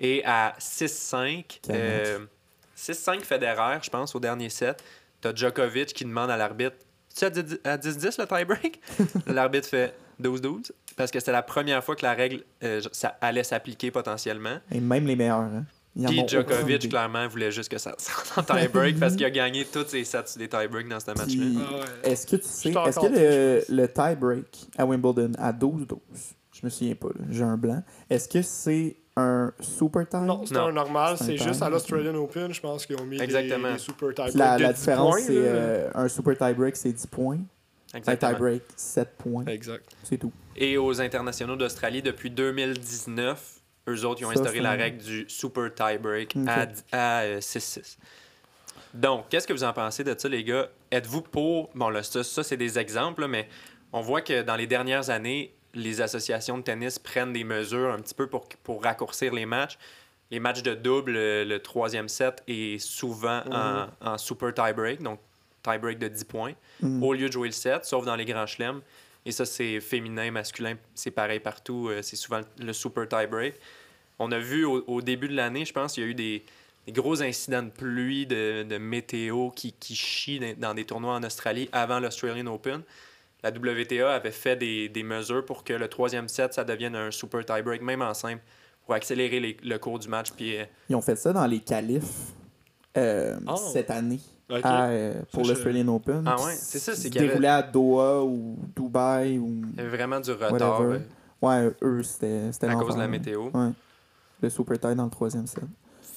Et 0.00 0.22
à 0.24 0.54
6-5, 0.58 1.60
Quel 1.62 1.76
euh, 1.76 2.18
6-5 2.76 3.22
Federer, 3.22 3.78
je 3.82 3.90
pense, 3.90 4.14
au 4.14 4.20
dernier 4.20 4.48
set, 4.48 4.82
t'as 5.20 5.34
Djokovic 5.34 5.92
qui 5.92 6.04
demande 6.04 6.30
à 6.30 6.36
l'arbitre 6.36 6.76
Tu 7.16 7.24
à 7.24 7.30
10 7.30 7.60
à 7.64 7.76
10-10 7.76 8.18
le 8.20 8.26
tie-break? 8.26 8.80
L'arbitre 9.26 9.68
fait 9.68 9.94
12-12 10.20 10.72
parce 10.96 11.10
que 11.10 11.18
c'était 11.20 11.32
la 11.32 11.42
première 11.42 11.82
fois 11.84 11.94
que 11.96 12.02
la 12.04 12.14
règle 12.14 12.42
euh, 12.64 12.80
ça 12.92 13.16
allait 13.20 13.44
s'appliquer 13.44 13.90
potentiellement. 13.90 14.58
Et 14.72 14.80
même 14.80 15.06
les 15.06 15.14
meilleurs. 15.16 15.40
Hein. 15.40 15.64
Puis 15.94 16.22
Djokovic, 16.26 16.88
clairement, 16.88 17.28
voulait 17.28 17.50
juste 17.50 17.70
que 17.70 17.78
ça 17.78 17.94
sorte 17.98 18.32
en 18.38 18.42
tie-break 18.42 18.98
parce 18.98 19.14
qu'il 19.14 19.26
a 19.26 19.30
gagné 19.30 19.64
tous 19.64 19.86
ses 19.88 20.04
sets 20.04 20.38
des 20.38 20.48
tie-breaks 20.48 20.88
dans 20.88 21.00
ce 21.00 21.06
match-là. 21.06 21.44
Ah 21.68 21.74
ouais. 21.76 22.10
Est-ce 22.10 22.26
que 22.26 22.36
tu 22.36 22.48
sais, 22.48 22.70
est-ce 22.70 22.98
que 22.98 23.06
le, 23.06 23.64
le 23.68 23.88
tie-break 23.88 24.68
à 24.78 24.86
Wimbledon 24.86 25.32
à 25.38 25.52
12-12, 25.52 25.98
je 26.52 26.60
me 26.64 26.70
souviens 26.70 26.94
pas, 26.94 27.08
j'ai 27.30 27.44
un 27.44 27.56
blanc, 27.56 27.82
est-ce 28.08 28.28
que 28.28 28.40
c'est 28.40 28.96
un 29.16 29.52
super 29.60 30.08
tie? 30.08 30.16
Non, 30.18 30.46
c'est 30.46 30.56
un 30.56 30.72
normal. 30.72 31.16
C'est 31.18 31.38
un 31.40 31.44
juste 31.44 31.62
à 31.62 31.68
l'Australian 31.68 32.14
Open, 32.14 32.52
je 32.52 32.60
pense 32.60 32.86
qu'ils 32.86 32.96
ont 32.96 33.04
mis 33.04 33.20
Exactement. 33.20 33.72
des, 33.72 33.78
super 33.78 34.14
tie 34.14 34.22
Puis 34.30 34.38
la, 34.38 34.56
breaks 34.56 34.60
la 34.62 34.68
de 34.68 34.72
10 34.72 34.78
différence, 34.80 35.10
points, 35.10 35.20
c'est 35.26 35.34
euh, 35.36 35.90
un 35.94 36.08
super 36.08 36.38
tie-break, 36.38 36.76
c'est 36.76 36.92
10 36.92 37.06
points. 37.08 37.38
Un 37.94 37.98
Exactement. 37.98 38.32
tie-break, 38.32 38.62
7 38.74 39.08
points. 39.18 39.44
Exact. 39.46 39.84
C'est 40.02 40.16
tout. 40.16 40.32
Et 40.56 40.78
aux 40.78 40.98
internationaux 41.00 41.56
d'Australie, 41.56 42.00
depuis 42.00 42.30
2019, 42.30 43.61
eux 43.88 44.04
autres, 44.04 44.20
ils 44.20 44.24
ont 44.24 44.32
Ça, 44.32 44.40
instauré 44.40 44.60
la 44.60 44.72
règle 44.72 44.98
du 45.02 45.24
super 45.28 45.72
tie-break 45.74 46.36
à, 46.46 46.66
dix- 46.66 46.84
à, 46.92 47.20
euh, 47.22 47.40
6-6. 47.40 47.96
Donc, 48.94 49.28
qu'est-ce 49.30 49.46
que 49.46 49.52
vous 49.52 49.64
en 49.64 49.72
pensez 49.72 50.04
de 50.04 50.14
ça, 50.16 50.28
les 50.28 50.44
gars? 50.44 50.68
Êtes-vous 50.90 51.22
pour... 51.22 51.70
Bon, 51.74 51.88
là, 51.88 52.02
ça, 52.02 52.22
ça, 52.22 52.42
c'est 52.42 52.56
des 52.58 52.78
exemples, 52.78 53.22
là, 53.22 53.28
mais 53.28 53.48
on 53.92 54.00
voit 54.02 54.20
que 54.20 54.42
dans 54.42 54.56
les 54.56 54.66
dernières 54.66 55.08
années, 55.10 55.54
les 55.74 56.00
associations 56.02 56.58
de 56.58 56.62
tennis 56.62 56.98
prennent 56.98 57.32
des 57.32 57.44
mesures 57.44 57.90
un 57.92 57.98
petit 58.00 58.14
peu 58.14 58.26
pour, 58.26 58.46
pour 58.62 58.82
raccourcir 58.82 59.32
les 59.32 59.46
matchs. 59.46 59.78
Les 60.30 60.40
matchs 60.40 60.62
de 60.62 60.74
double, 60.74 61.16
euh, 61.16 61.44
le 61.44 61.58
troisième 61.60 62.08
set 62.08 62.42
est 62.46 62.78
souvent 62.78 63.42
en, 63.50 63.86
en 64.00 64.18
super 64.18 64.52
tie-break, 64.52 65.02
donc 65.02 65.18
tie-break 65.62 65.98
de 65.98 66.08
10 66.08 66.24
points, 66.24 66.52
Mm. 66.80 67.02
au 67.02 67.12
lieu 67.14 67.28
de 67.28 67.32
jouer 67.32 67.48
le 67.48 67.52
set, 67.52 67.84
sauf 67.84 68.04
dans 68.04 68.16
les 68.16 68.24
grands 68.24 68.46
chelems. 68.46 68.80
Et 69.24 69.32
ça, 69.32 69.44
c'est 69.44 69.80
féminin, 69.80 70.30
masculin, 70.30 70.74
c'est 70.94 71.10
pareil 71.12 71.38
partout. 71.40 71.88
euh, 71.88 72.02
c'est 72.02 72.16
souvent 72.16 72.40
le 72.58 72.72
super 72.72 73.06
tie-break. 73.08 73.54
On 74.18 74.30
a 74.32 74.38
vu 74.38 74.64
au, 74.64 74.84
au 74.86 75.00
début 75.02 75.28
de 75.28 75.34
l'année, 75.36 75.64
je 75.64 75.72
pense, 75.72 75.96
il 75.96 76.00
y 76.00 76.02
a 76.04 76.06
eu 76.06 76.14
des, 76.14 76.44
des 76.86 76.92
gros 76.92 77.22
incidents 77.22 77.62
de 77.62 77.70
pluie, 77.70 78.26
de, 78.26 78.64
de 78.64 78.78
météo 78.78 79.50
qui, 79.50 79.72
qui 79.72 79.94
chient 79.94 80.40
dans, 80.40 80.68
dans 80.68 80.74
des 80.74 80.84
tournois 80.84 81.14
en 81.14 81.22
Australie 81.22 81.68
avant 81.72 82.00
l'Australian 82.00 82.46
Open. 82.48 82.82
La 83.44 83.50
WTA 83.50 84.14
avait 84.14 84.30
fait 84.30 84.56
des, 84.56 84.88
des 84.88 85.02
mesures 85.02 85.44
pour 85.44 85.64
que 85.64 85.72
le 85.72 85.88
troisième 85.88 86.28
set, 86.28 86.54
ça 86.54 86.62
devienne 86.64 86.94
un 86.94 87.10
super 87.10 87.44
tie-break, 87.44 87.82
même 87.82 88.02
en 88.02 88.14
simple, 88.14 88.42
pour 88.84 88.94
accélérer 88.94 89.40
les- 89.40 89.56
le 89.62 89.78
cours 89.78 89.98
du 89.98 90.08
match. 90.08 90.30
Puis, 90.32 90.56
euh, 90.56 90.64
Ils 90.88 90.96
ont 90.96 91.00
fait 91.00 91.16
ça 91.16 91.32
dans 91.32 91.46
les 91.46 91.60
qualifs 91.60 92.02
euh, 92.96 93.38
Oh. 93.48 93.56
cette 93.72 93.90
année 93.90 94.20
À, 94.62 94.86
euh, 94.88 95.14
pour 95.32 95.40
Ça, 95.46 95.48
je- 95.52 95.54
l'Australian 95.54 95.88
Open. 95.88 96.24
Ah 96.26 96.36
ouais, 96.42 96.54
c'est 96.54 96.78
ça, 96.78 96.94
c'est 96.94 97.10
qu'il 97.10 97.22
avait- 97.30 97.46
à 97.46 97.62
Doha 97.62 98.22
ou 98.22 98.58
Dubaï 98.76 99.38
ou. 99.38 99.62
il 99.72 99.76
y 99.76 99.80
avait 99.80 99.96
vraiment 99.96 100.20
du 100.20 100.32
retard 100.32 100.80
euh, 100.82 100.98
Ouais, 101.40 101.70
eux, 101.82 102.02
c'était 102.02 102.50
à 102.68 102.74
cause 102.74 102.94
de 102.94 103.00
la 103.00 103.08
météo. 103.08 103.48
Ouais. 103.52 103.70
Le 104.40 104.50
super 104.50 104.78
tie 104.78 104.94
dans 104.94 105.04
le 105.04 105.10
troisième 105.10 105.46
set. 105.46 105.62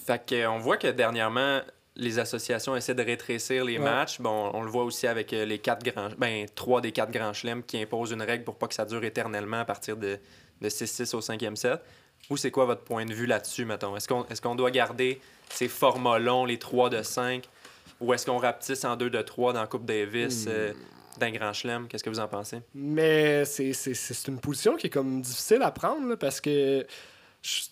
Fait 0.06 0.24
que, 0.26 0.48
on 0.48 0.60
voit 0.60 0.78
que 0.78 0.88
dernièrement, 0.88 1.60
les 1.96 2.20
associations 2.20 2.76
essaient 2.76 2.94
de 2.94 3.04
rétrécir 3.04 3.64
les 3.66 3.78
Ouais. 3.78 3.84
matchs. 3.84 4.20
Bon, 4.20 4.52
on 4.54 4.62
le 4.64 4.70
voit 4.70 4.84
aussi 4.84 5.08
avec 5.08 5.32
euh, 5.34 5.46
les 5.46 5.60
quatre 5.60 5.84
grands, 5.84 6.10
ben, 6.18 6.46
trois 6.54 6.82
des 6.82 6.92
quatre 6.92 7.12
grands 7.12 7.34
chelems 7.34 7.64
qui 7.64 7.82
imposent 7.82 8.12
une 8.12 8.22
règle 8.22 8.44
pour 8.44 8.56
pas 8.56 8.68
que 8.68 8.74
ça 8.76 8.86
dure 8.86 9.04
éternellement 9.04 9.60
à 9.62 9.66
partir 9.66 9.96
de, 9.98 10.20
de 10.62 10.70
6-6 10.70 11.16
au 11.16 11.22
cinquième 11.22 11.56
set. 11.56 11.80
Vous, 12.30 12.38
c'est 12.38 12.52
quoi 12.52 12.66
votre 12.66 12.82
point 12.82 13.06
de 13.06 13.14
vue 13.14 13.26
là-dessus, 13.28 13.66
mettons? 13.66 13.96
Est-ce 13.96 14.08
qu'on 14.08 14.26
est 14.26 14.42
qu'on 14.42 14.56
doit 14.56 14.72
garder 14.72 15.22
ces 15.50 15.68
formats 15.68 16.20
longs, 16.20 16.46
les 16.46 16.58
3 16.60 16.90
de 16.90 17.02
5, 17.02 17.48
ou 18.02 18.14
est-ce 18.14 18.26
qu'on 18.26 18.38
rapetisse 18.38 18.84
en 18.86 18.96
2 18.96 19.10
de 19.10 19.22
3 19.22 19.54
dans 19.54 19.62
la 19.62 19.68
Coupe 19.68 19.86
Davis 19.86 20.46
Hmm. 20.46 20.50
euh, 20.50 20.74
d'un 21.20 21.32
grand 21.32 21.54
chelem? 21.54 21.88
Qu'est-ce 21.88 22.04
que 22.04 22.10
vous 22.10 22.20
en 22.20 22.28
pensez? 22.28 22.60
Mais 22.74 23.46
c'est- 23.46 24.28
une 24.28 24.40
position 24.40 24.76
qui 24.76 24.88
est 24.88 24.90
comme 24.90 25.22
difficile 25.22 25.62
à 25.62 25.72
prendre 25.72 26.08
là, 26.10 26.18
parce 26.18 26.42
que 26.42 26.86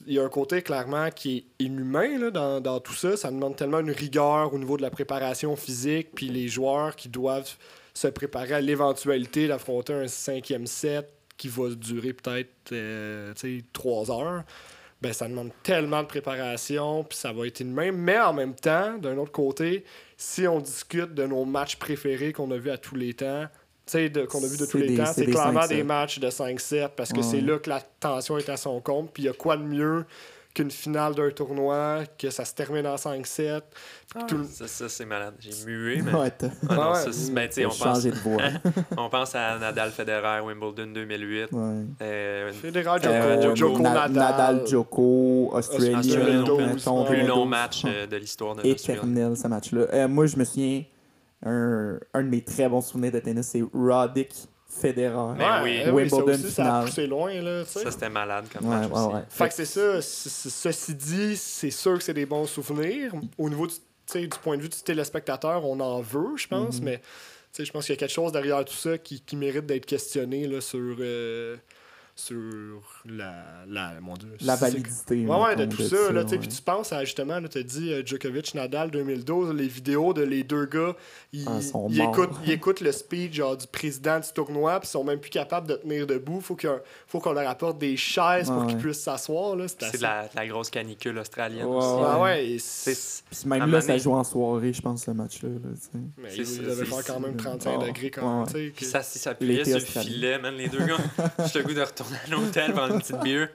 il 0.06 0.14
y 0.14 0.20
a 0.20 0.24
un 0.24 0.30
côté 0.30 0.62
clairement 0.62 1.10
qui 1.10 1.38
est 1.60 1.66
inhumain 1.66 2.20
là, 2.20 2.30
dans, 2.30 2.62
dans 2.62 2.80
tout 2.80 2.94
ça. 2.94 3.18
Ça 3.18 3.32
demande 3.32 3.56
tellement 3.56 3.80
une 3.80 3.90
rigueur 3.92 4.54
au 4.54 4.60
niveau 4.60 4.78
de 4.78 4.84
la 4.84 4.92
préparation 4.92 5.56
physique, 5.56 6.10
puis 6.14 6.30
les 6.30 6.48
joueurs 6.48 6.96
qui 6.96 7.10
doivent 7.10 7.56
se 7.96 8.08
préparer 8.08 8.54
à 8.54 8.62
l'éventualité 8.62 9.48
d'affronter 9.48 9.94
un 9.94 10.08
cinquième 10.08 10.68
set 10.68 11.12
qui 11.38 11.48
va 11.48 11.70
durer 11.70 12.14
peut-être 12.14 12.72
euh, 12.72 13.34
trois 13.74 14.12
heures. 14.12 14.44
Ben, 15.04 15.12
ça 15.12 15.28
demande 15.28 15.52
tellement 15.64 16.02
de 16.02 16.08
préparation, 16.08 17.04
puis 17.04 17.18
ça 17.18 17.34
va 17.34 17.46
être 17.46 17.60
inhumain. 17.60 17.92
Mais 17.92 18.18
en 18.20 18.32
même 18.32 18.56
temps, 18.56 18.98
d'un 18.98 19.18
autre 19.18 19.34
côté, 19.34 19.84
si 20.16 20.48
on 20.48 20.62
discute 20.62 21.14
de 21.14 21.26
nos 21.28 21.44
matchs 21.44 21.76
préférés 21.76 22.32
qu'on 22.32 22.50
a 22.52 22.58
vus 22.58 22.70
à 22.72 22.78
tous 22.78 22.96
les 22.96 23.14
temps, 23.14 23.46
tu 23.86 23.92
sais, 23.92 24.08
de- 24.10 24.24
qu'on 24.26 24.42
a 24.42 24.48
vu 24.48 24.56
de 24.56 24.64
C'est 24.64 24.72
tous 24.72 24.78
les 24.78 24.88
des- 24.88 24.96
temps, 24.98 25.12
c'est 25.14 25.26
clairement 25.26 25.60
5-7. 25.64 25.76
des 25.76 25.84
matchs 25.84 26.20
de 26.20 26.30
5-7 26.30 26.96
parce 26.96 27.12
que 27.12 27.18
Ouais. 27.18 27.24
c'est 27.24 27.42
là 27.42 27.60
que 27.60 27.70
la 27.70 27.82
tension 27.82 28.38
est 28.38 28.48
à 28.48 28.56
son 28.56 28.80
compte. 28.80 29.12
Puis 29.14 29.24
il 29.24 29.26
y 29.26 29.30
a 29.30 29.34
quoi 29.34 29.58
de 29.58 29.64
mieux 29.64 30.06
qu'une 30.54 30.70
finale 30.70 31.16
d'un 31.16 31.32
tournoi, 31.32 32.04
que 32.18 32.30
ça 32.30 32.46
se 32.46 32.54
termine 32.54 32.86
en 32.86 32.96
5-7. 32.96 33.62
puis 34.14 34.24
tout 34.28 34.38
le- 34.38 34.44
Ça, 34.44 34.68
ça, 34.68 34.88
c'est 34.88 35.06
malade. 35.06 35.34
J'ai 35.40 35.66
mué, 35.66 36.02
mais... 36.04 36.14
Ouais, 36.14 36.32
Ah 36.70 36.76
non, 36.76 36.92
Ouais. 36.92 36.96
ça, 37.00 37.12
c'est- 37.12 37.32
ben, 37.34 37.50
on, 37.66 37.70
pense, 37.84 38.04
de 38.04 38.12
voix. 38.12 38.42
on 38.98 39.10
pense 39.10 39.34
à 39.34 39.58
Nadal 39.58 39.90
Federer, 39.92 40.42
Wimbledon 40.46 40.88
2008. 40.94 41.52
ouais. 41.52 41.86
euh, 42.04 42.52
Federer, 42.54 43.00
Djoko, 43.02 43.08
Euh, 43.16 43.38
Euh, 43.52 43.56
Djoko, 43.56 43.80
Na- 43.80 43.90
Nadal. 43.94 44.12
Nadal, 44.12 44.68
Joko, 44.68 45.50
Australia, 45.54 45.98
Australian 46.00 46.46
Open, 46.48 46.74
mettons, 46.76 47.02
ouais. 47.02 47.08
plus 47.10 47.18
long 47.28 47.46
2012. 47.46 47.50
match 47.50 47.82
euh, 47.86 48.06
de 48.06 48.18
l'histoire 48.18 48.56
de 48.56 48.66
éternel 48.68 49.36
ce 49.36 49.48
match-là. 49.48 49.82
Euh, 49.92 50.08
moi, 50.08 50.28
je 50.28 50.38
me 50.38 50.44
souviens, 50.44 50.84
un, 51.46 51.98
un 52.14 52.24
de 52.24 52.30
mes 52.30 52.42
très 52.44 52.70
bons 52.70 52.82
souvenirs 52.82 53.12
de 53.12 53.20
tennis, 53.20 53.48
c'est 53.48 53.64
Roddick 53.74 54.32
Federer. 54.82 55.34
Mais 55.38 55.46
oui. 55.64 55.92
oui, 55.92 56.10
ça 56.10 56.16
Wimbledon 56.18 56.34
aussi, 56.44 56.52
ça 56.52 56.80
a 56.80 56.86
poussé 56.86 57.08
loin, 57.08 57.34
là. 57.42 57.66
Ça, 57.66 57.92
c'était 57.92 58.10
malade 58.10 58.46
comme 58.52 58.68
Ouais, 58.70 58.76
match 58.78 58.90
ouais, 58.92 58.98
aussi. 59.00 59.16
ouais. 59.16 59.22
Fait 59.30 59.48
que 59.50 59.54
c'est 59.54 59.66
ça. 59.66 60.02
Ceci 60.02 60.96
dit, 60.96 61.38
c'est 61.38 61.72
sûr 61.72 61.98
que 61.98 62.04
c'est 62.04 62.14
des 62.14 62.26
bons 62.26 62.46
souvenirs. 62.48 63.14
Au 63.38 63.50
niveau 63.50 63.68
du, 63.68 63.74
tu 63.76 63.82
sais, 64.08 64.22
du 64.22 64.38
point 64.42 64.58
de 64.58 64.62
vue 64.64 64.70
du 64.70 64.82
téléspectateur, 64.82 65.66
on 65.66 65.80
en 65.80 66.02
veut, 66.02 66.36
je 66.38 66.48
pense, 66.48 66.80
Mhm. 66.80 66.86
mais 66.86 66.98
tu 66.98 67.04
sais, 67.54 67.66
je 67.66 67.72
pense 67.72 67.86
qu'il 67.86 67.94
y 67.94 67.98
a 67.98 68.00
quelque 68.00 68.12
chose 68.14 68.32
derrière 68.32 68.66
tout 68.66 68.74
ça 68.74 68.98
qui, 68.98 69.22
qui 69.22 69.36
mérite 69.36 69.66
d'être 69.66 69.86
questionné 69.86 70.48
là, 70.48 70.60
sur, 70.60 70.80
euh, 71.00 71.56
sur 72.16 72.38
la, 73.06 73.34
la, 73.68 73.94
mon 74.00 74.14
Dieu, 74.14 74.30
La 74.42 74.56
validité. 74.56 75.26
Ouais, 75.26 75.42
ouais, 75.42 75.56
de 75.56 75.66
tout 75.66 75.82
ça. 75.82 76.12
là, 76.12 76.24
tu 76.24 76.30
sais, 76.30 76.36
ouais. 76.36 76.40
Puis 76.42 76.48
tu 76.50 76.62
penses 76.62 76.94
à 76.94 77.04
justement, 77.04 77.42
tu 77.42 77.58
as 77.58 77.64
dit 77.64 77.92
euh, 77.92 78.04
Djokovic, 78.06 78.54
Nadal 78.54 78.92
2012, 78.92 79.54
les 79.56 79.68
vidéos 79.68 80.14
de 80.14 80.22
les 80.22 80.44
deux 80.44 80.66
gars, 80.68 80.96
ils, 81.32 81.44
Ah, 81.48 81.60
ils 81.90 82.02
écoutent, 82.02 82.30
ils 82.46 82.52
écoutent 82.52 82.82
le 82.82 82.92
speech 82.92 83.34
genre, 83.34 83.58
du 83.58 83.66
président 83.66 84.20
du 84.20 84.28
tournoi, 84.32 84.80
puis 84.80 84.88
ils 84.88 84.92
sont 84.92 85.04
même 85.04 85.20
plus 85.20 85.32
capables 85.32 85.68
de 85.68 85.74
tenir 85.74 86.06
debout. 86.06 86.40
Faut 86.40 86.56
qu'il 86.56 86.70
faut 87.08 87.20
qu'on 87.20 87.34
leur 87.34 87.50
apporte 87.50 87.80
des 87.80 87.98
chaises 87.98 88.48
pour 88.50 88.68
qu'ils 88.68 88.78
puissent 88.78 89.02
s'asseoir. 89.02 89.56
là. 89.56 89.66
C'est 89.68 89.98
de 89.98 90.02
la, 90.04 90.30
la 90.36 90.48
grosse 90.48 90.70
canicule 90.70 91.18
australienne 91.18 91.66
Ouais, 91.66 91.76
aussi. 91.78 92.04
Ah 92.06 92.22
ouais. 92.22 92.58
ouais, 92.92 92.96
Puis 93.32 93.50
même 93.50 93.72
là, 93.72 93.82
ça 93.82 93.98
joue 93.98 94.14
en 94.14 94.24
soirée, 94.24 94.72
je 94.72 94.82
pense, 94.84 95.06
ce 95.06 95.12
match-là. 95.12 95.50
là, 95.50 96.00
mais 96.18 96.30
ils 96.36 96.46
ça, 96.46 96.62
devaient 96.62 96.86
faire 96.86 97.06
quand 97.06 97.20
même 97.20 97.36
35 97.38 97.80
Ouais, 97.80 97.88
degrés 97.88 98.12
quand 98.12 98.46
ça, 98.46 99.02
si 99.02 99.18
ça 99.18 99.34
sur 99.36 99.48
le 99.80 99.80
filet, 99.80 100.38
man, 100.38 100.54
les 100.56 100.68
deux 100.70 100.86
gars. 100.86 100.98
J'ai 101.52 101.60
le 101.60 101.66
goût 101.66 101.74
de 101.74 101.82
retourner 101.82 102.03
à 102.12 102.30
l'hôtel 102.30 102.74
prendre 102.74 102.96
une 102.96 103.02
petite 103.02 103.20
bière. 103.22 103.50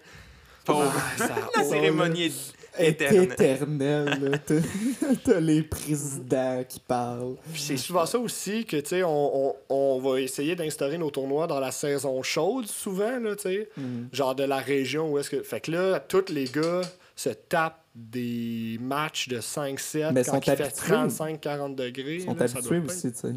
Pauvre. 0.64 0.92
Ah, 1.20 1.26
La 1.56 1.64
cérémonie 1.64 2.24
est 2.24 2.54
éternelle. 2.90 3.22
éternel. 3.32 4.30
là. 4.30 4.38
T'as- 5.24 5.40
les 5.40 5.62
présidents 5.62 6.62
qui 6.68 6.78
parlent. 6.80 7.36
Puis 7.52 7.62
c'est 7.62 7.76
souvent 7.78 8.04
ça 8.06 8.18
aussi 8.18 8.64
que, 8.66 8.76
tu 8.76 8.88
sais, 8.88 9.02
on, 9.02 9.48
on, 9.48 9.54
on 9.70 9.98
va 9.98 10.20
essayer 10.20 10.54
d'instaurer 10.56 10.98
nos 10.98 11.10
tournois 11.10 11.46
dans 11.46 11.58
la 11.60 11.70
saison 11.70 12.22
chaude, 12.22 12.66
souvent, 12.66 13.18
là, 13.18 13.34
tu 13.34 13.42
sais. 13.42 13.68
Genre 14.12 14.34
de 14.34 14.44
la 14.44 14.58
région 14.58 15.10
où 15.10 15.18
est-ce 15.18 15.30
que. 15.30 15.42
Fait 15.42 15.60
que 15.60 15.70
là, 15.70 16.00
tous 16.00 16.26
les 16.30 16.44
gars 16.44 16.82
se 17.16 17.30
tapent 17.30 17.82
des 17.94 18.78
matchs 18.80 19.28
de 19.28 19.38
5-7 19.40 20.12
Mais 20.12 20.22
quand 20.22 20.38
il 20.46 20.56
fait 20.56 20.62
habitués. 20.62 20.94
35-40 20.94 21.74
degrés. 21.74 22.14
Ils 22.16 22.22
sont 22.22 22.34
là, 22.34 22.46
ça 22.46 22.60
doit 22.60 22.76
habitués 22.76 22.80
pas 22.80 22.92
aussi, 22.92 23.10
tu 23.12 23.18
sais. 23.18 23.34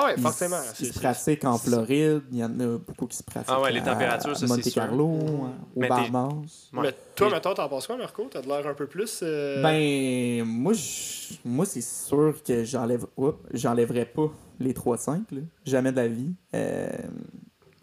Être- 0.00 0.04
Ouais, 0.06 0.14
Ils- 0.16 0.22
forcément. 0.22 0.56
Ils 0.80 0.86
c'est- 0.86 0.92
se 0.92 0.98
pratiquent 0.98 1.44
en 1.44 1.58
Floride. 1.58 2.22
Il 2.30 2.38
y 2.38 2.44
en 2.44 2.60
a 2.60 2.78
beaucoup 2.78 3.06
qui 3.06 3.16
se 3.16 3.22
pratiquent 3.22 3.52
Ah 3.54 3.60
ouais, 3.60 3.72
les 3.72 3.80
à 3.80 3.82
températures, 3.84 4.36
ça, 4.36 4.46
c'est 4.46 4.52
Monte 4.52 4.62
sûr. 4.64 4.74
Carlo, 4.74 5.06
au 5.76 5.80
Bahamas. 5.80 6.28
Ouais. 6.72 6.82
Mais 6.82 6.94
toi, 7.14 7.30
maintenant, 7.30 7.54
t'en 7.54 7.68
penses 7.68 7.86
quoi, 7.86 7.96
Marco? 7.96 8.26
T'as 8.30 8.42
de 8.42 8.48
l'air 8.48 8.66
un 8.66 8.74
peu 8.74 8.86
plus. 8.86 9.20
euh, 9.22 9.62
Ben, 9.62 10.44
moi, 10.44 10.72
je- 10.72 11.34
moi 11.44 11.64
c'est 11.66 11.80
sûr 11.82 12.34
que 12.46 12.64
j'enlève, 12.64 13.06
j'enlèverais 13.52 14.06
pas 14.06 14.30
les 14.60 14.74
3 14.74 14.96
de 14.96 15.02
5. 15.02 15.30
là. 15.32 15.40
Jamais 15.64 15.90
de 15.92 15.96
la 15.96 16.08
vie. 16.08 16.32
Euh, 16.54 16.88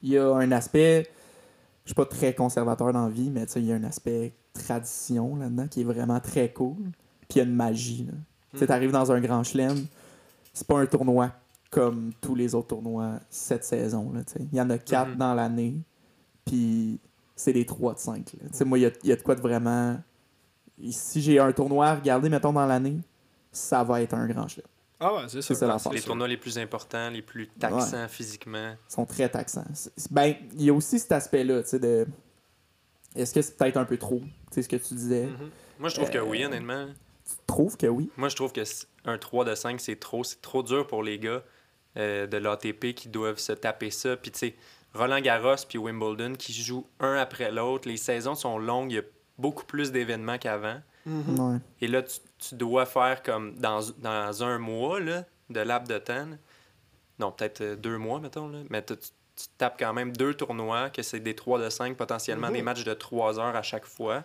Il 0.01 0.09
y 0.11 0.17
a 0.17 0.33
un 0.33 0.51
aspect, 0.53 1.09
je 1.83 1.89
suis 1.89 1.93
pas 1.95 2.05
très 2.05 2.33
conservateur 2.33 2.93
dans 2.93 3.03
la 3.07 3.09
vie, 3.11 3.29
mais 3.29 3.45
tu 3.45 3.51
sais, 3.53 3.59
il 3.59 3.65
y 3.67 3.73
a 3.73 3.75
un 3.75 3.83
aspect 3.83 4.33
tradition 4.53 5.35
là-dedans 5.35 5.67
qui 5.67 5.81
est 5.81 5.83
vraiment 5.83 6.19
très 6.21 6.53
cool. 6.53 6.77
Puis 7.27 7.35
il 7.35 7.37
y 7.39 7.41
a 7.41 7.43
une 7.43 7.53
magie. 7.53 8.05
là. 8.07 8.13
Tu 8.53 8.59
sais, 8.59 8.63
Mm. 8.63 8.67
t'arrives 8.69 8.91
dans 8.91 9.11
un 9.11 9.19
grand 9.19 9.43
chelem, 9.43 9.85
c'est 10.53 10.65
pas 10.65 10.79
un 10.79 10.85
tournoi 10.85 11.31
comme 11.69 12.11
tous 12.21 12.35
les 12.35 12.55
autres 12.55 12.67
tournois 12.69 13.19
cette 13.29 13.63
saison. 13.63 14.11
là. 14.13 14.21
Il 14.51 14.57
y 14.57 14.61
en 14.61 14.69
a 14.69 14.77
4 14.77 15.09
Mhm. 15.11 15.15
dans 15.17 15.33
l'année, 15.33 15.75
puis 16.45 16.99
c'est 17.35 17.53
des 17.53 17.65
3 17.65 17.93
de 17.93 17.99
5. 17.99 18.33
là. 18.41 18.49
Tu 18.49 18.57
sais, 18.57 18.65
Moi, 18.65 18.79
il 18.79 18.81
y 18.81 18.85
a, 18.85 18.91
il 19.03 19.09
y 19.09 19.11
a 19.11 19.15
de 19.15 19.21
quoi 19.21 19.35
de 19.35 19.41
vraiment. 19.41 19.97
Si 20.91 21.21
j'ai 21.21 21.39
un 21.39 21.51
tournoi 21.51 21.87
à 21.87 21.95
regarder, 21.95 22.29
mettons, 22.29 22.53
dans 22.53 22.65
l'année, 22.65 22.99
ça 23.51 23.83
va 23.83 24.01
être 24.01 24.13
un 24.13 24.25
grand 24.27 24.47
chelem. 24.47 24.65
Ah 25.01 25.13
ouais, 25.15 25.21
c'est 25.27 25.41
ça. 25.41 25.47
C'est 25.49 25.55
ça 25.55 25.67
la 25.67 25.77
les 25.93 26.01
tournois 26.01 26.27
les 26.27 26.37
plus 26.37 26.57
importants, 26.57 27.09
les 27.09 27.21
plus 27.21 27.47
taxants 27.47 28.07
physiquement. 28.09 28.71
Ils 28.89 28.91
sont 28.93 29.05
très 29.05 29.29
taxants. 29.29 29.63
Ben, 30.11 30.35
il 30.55 30.63
y 30.63 30.69
a 30.69 30.73
aussi 30.73 30.99
cet 30.99 31.11
aspect-là, 31.13 31.63
tu 31.63 31.69
sais, 31.69 31.79
de. 31.79 32.05
Est-ce 33.15 33.33
que 33.33 33.41
c'est 33.41 33.57
peut-être 33.57 33.77
un 33.77 33.85
peu 33.85 33.97
trop? 33.97 34.19
Tu 34.19 34.27
sais, 34.51 34.61
ce 34.63 34.69
que 34.69 34.75
tu 34.75 34.93
disais? 34.95 35.25
Mhm. 35.27 35.49
Moi, 35.79 35.89
je 35.89 35.95
trouve 35.95 36.09
que 36.09 36.17
Euh, 36.17 36.23
oui, 36.25 36.43
honnêtement. 36.43 36.87
Tu 37.25 37.35
trouves 37.47 37.77
que 37.77 37.87
oui? 37.87 38.09
Moi, 38.17 38.27
je 38.29 38.35
trouve 38.35 38.51
que 38.51 38.61
un 39.05 39.17
3 39.17 39.45
de 39.45 39.55
5, 39.55 39.79
c'est 39.79 39.95
trop. 39.99 40.23
C'est 40.23 40.41
trop 40.41 40.63
dur 40.63 40.85
pour 40.87 41.01
les 41.03 41.17
gars 41.19 41.43
euh, 41.97 42.27
de 42.27 42.37
l'ATP 42.37 42.93
qui 42.93 43.09
doivent 43.09 43.39
se 43.39 43.51
taper 43.53 43.91
ça. 43.91 44.15
Puis, 44.17 44.31
tu 44.31 44.39
sais, 44.39 44.55
Roland 44.93 45.19
Garros 45.21 45.55
puis 45.67 45.77
Wimbledon 45.77 46.33
qui 46.35 46.53
jouent 46.53 46.87
un 46.99 47.15
après 47.15 47.51
l'autre. 47.51 47.87
Les 47.87 47.97
saisons 47.97 48.35
sont 48.35 48.57
longues. 48.57 48.91
Il 48.91 48.95
y 48.95 48.99
a 48.99 49.03
beaucoup 49.37 49.65
plus 49.65 49.91
d'événements 49.91 50.37
qu'avant. 50.37 50.81
Mhm. 51.05 51.39
Ouais. 51.39 51.57
Et 51.81 51.87
là, 51.87 52.01
tu, 52.03 52.17
tu 52.39 52.55
dois 52.55 52.85
faire 52.85 53.23
comme 53.23 53.55
dans, 53.55 53.79
dans 53.99 54.43
un 54.43 54.57
mois 54.59 54.99
là, 54.99 55.25
de 55.49 55.59
laps 55.61 55.87
de 55.89 55.97
temps. 55.97 56.25
là. 56.25 56.35
Non, 57.19 57.31
peut-être 57.31 57.61
euh, 57.61 57.75
deux 57.75 57.97
mois, 57.97 58.19
mettons. 58.19 58.47
Là. 58.49 58.59
Mais 58.69 58.83
tu, 58.83 58.95
tu- 58.97 59.09
tapes 59.57 59.77
quand 59.79 59.93
même 59.93 60.15
deux 60.15 60.33
tournois, 60.33 60.89
que 60.89 61.01
c'est 61.01 61.19
des 61.21 61.33
3 61.35 61.59
de 61.59 61.69
5, 61.69 61.95
potentiellement 61.95 62.51
des 62.51 62.61
matchs 62.61 62.83
de 62.83 62.93
3 62.93 63.39
heures 63.39 63.55
à 63.55 63.61
chaque 63.61 63.85
fois. 63.85 64.23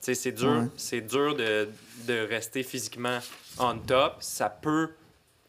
Tu 0.00 0.06
sais, 0.06 0.14
c'est 0.14 0.32
dur, 0.32 0.50
Ouais. 0.50 0.66
c'est 0.76 1.00
dur 1.00 1.34
de, 1.36 1.68
de 2.08 2.26
rester 2.28 2.62
physiquement 2.64 3.18
on 3.58 3.78
top. 3.78 4.16
Ça 4.20 4.50
peut 4.50 4.90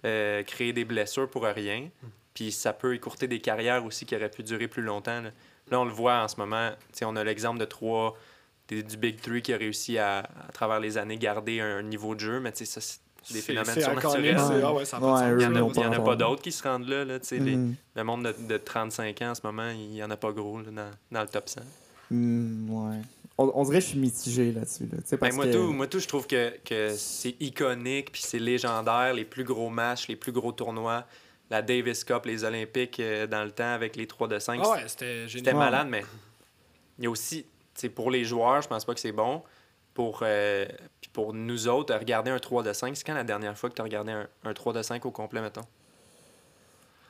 euh, 0.06 0.44
créer 0.44 0.72
des 0.74 0.86
blessures 0.86 1.30
pour 1.30 1.44
rien. 1.44 1.90
Puis 2.34 2.52
ça 2.52 2.72
peut 2.74 2.94
écourter 2.96 3.28
des 3.28 3.40
carrières 3.40 3.84
aussi 3.86 4.06
qui 4.06 4.16
auraient 4.16 4.30
pu 4.30 4.44
durer 4.44 4.68
plus 4.68 4.82
longtemps. 4.84 5.22
Là, 5.22 5.32
Là, 5.72 5.80
on 5.80 5.86
le 5.86 5.92
voit 5.92 6.22
en 6.22 6.28
ce 6.28 6.36
moment. 6.38 6.70
Tu 6.92 7.00
sais, 7.00 7.06
on 7.06 7.16
a 7.16 7.24
l'exemple 7.24 7.60
de 7.60 7.66
trois 7.66 8.16
des- 8.68 8.84
du 8.84 8.98
Big 8.98 9.20
Three 9.20 9.42
qui 9.42 9.52
a 9.54 9.58
réussi 9.58 9.98
à, 9.98 10.20
à 10.20 10.52
travers 10.54 10.80
les 10.80 10.98
années, 11.00 11.18
garder 11.18 11.60
un 11.60 11.82
niveau 11.82 12.14
de 12.14 12.20
jeu. 12.20 12.40
Mais 12.40 12.52
tu 12.52 12.66
sais, 12.66 12.80
ça, 12.80 12.82
c'est 12.82 13.34
des 13.34 13.40
phénomènes 13.42 13.74
surnaturels. 14.02 14.36
ah 14.98 15.00
ouais. 15.16 15.22
Il 15.32 15.36
n'y 15.38 15.46
en, 15.46 15.56
a- 15.56 15.60
Eux, 15.62 15.72
il 15.80 15.82
y 15.82 15.86
en 15.88 15.92
a 15.92 15.96
ils 15.96 16.00
ont 16.00 16.04
pas 16.04 16.16
d'autres 16.18 16.42
qui 16.44 16.52
se 16.52 16.62
rendent 16.62 16.88
là. 16.88 17.04
là 17.06 17.20
tu 17.20 17.26
sais, 17.28 17.40
les- 17.40 17.56
le 17.96 18.04
monde 18.04 18.26
de, 18.26 18.48
de 18.48 18.58
35 18.58 19.22
ans 19.24 19.30
en 19.32 19.36
ce 19.36 19.42
moment, 19.44 19.70
il 19.72 19.90
n'y 19.90 20.04
en 20.04 20.12
a 20.12 20.18
pas 20.18 20.32
gros 20.32 20.60
là, 20.60 20.70
dans, 20.72 20.92
dans 21.12 21.22
le 21.22 21.28
top 21.28 21.50
100. 21.50 21.62
Hmm, 22.12 22.70
ouais. 22.70 22.98
On, 23.38 23.52
on 23.54 23.64
dirait 23.64 23.80
que 23.80 23.84
je 23.84 23.90
suis 23.90 24.00
mitigé 24.00 24.52
là-dessus. 24.52 24.88
Là. 24.92 25.18
Ben, 25.20 25.34
moi, 25.34 25.46
que... 25.46 25.52
tout, 25.52 25.74
moi, 25.74 25.88
tout, 25.88 26.00
je 26.00 26.08
trouve 26.08 26.26
que, 26.26 26.58
que 26.64 26.94
c'est 26.96 27.36
iconique, 27.42 28.12
puis 28.12 28.22
c'est 28.22 28.40
légendaire, 28.40 29.14
les 29.14 29.26
plus 29.26 29.44
gros 29.44 29.70
matchs, 29.70 30.08
les 30.08 30.16
plus 30.16 30.32
gros 30.32 30.54
tournois, 30.54 31.06
la 31.50 31.62
Davis 31.62 32.04
Cup, 32.04 32.26
les 32.26 32.44
Olympiques 32.44 33.00
euh, 33.00 33.28
dans 33.28 33.44
le 33.44 33.52
temps 33.52 33.74
avec 33.74 33.96
les 33.96 34.08
3 34.08 34.28
de 34.30 34.40
5. 34.40 34.62
Ah 34.64 34.70
ouais, 34.72 34.88
c'était 34.88 35.54
malade, 35.54 35.88
mais 35.90 36.04
il 36.98 37.04
y 37.04 37.08
a 37.08 37.10
aussi, 37.10 37.46
pour 37.94 38.10
les 38.10 38.24
joueurs, 38.24 38.62
je 38.62 38.68
pense 38.70 38.86
pas 38.86 38.94
que 38.94 39.00
c'est 39.02 39.12
bon. 39.12 39.44
Pour, 39.94 40.20
euh, 40.24 40.66
pour 41.14 41.34
nous 41.34 41.70
autres, 41.70 41.96
regarder 41.96 42.32
un 42.32 42.40
3 42.40 42.64
de 42.64 42.74
5, 42.74 42.98
c'est 42.98 43.06
quand 43.06 43.14
la 43.14 43.24
dernière 43.24 43.58
fois 43.58 43.70
que 43.70 43.76
tu 43.76 43.82
as 43.82 43.86
regardé 43.86 44.12
un, 44.12 44.28
un 44.44 44.54
3 44.54 44.74
de 44.74 44.82
5 44.82 45.06
au 45.06 45.12
complet, 45.12 45.42
mettons? 45.42 45.62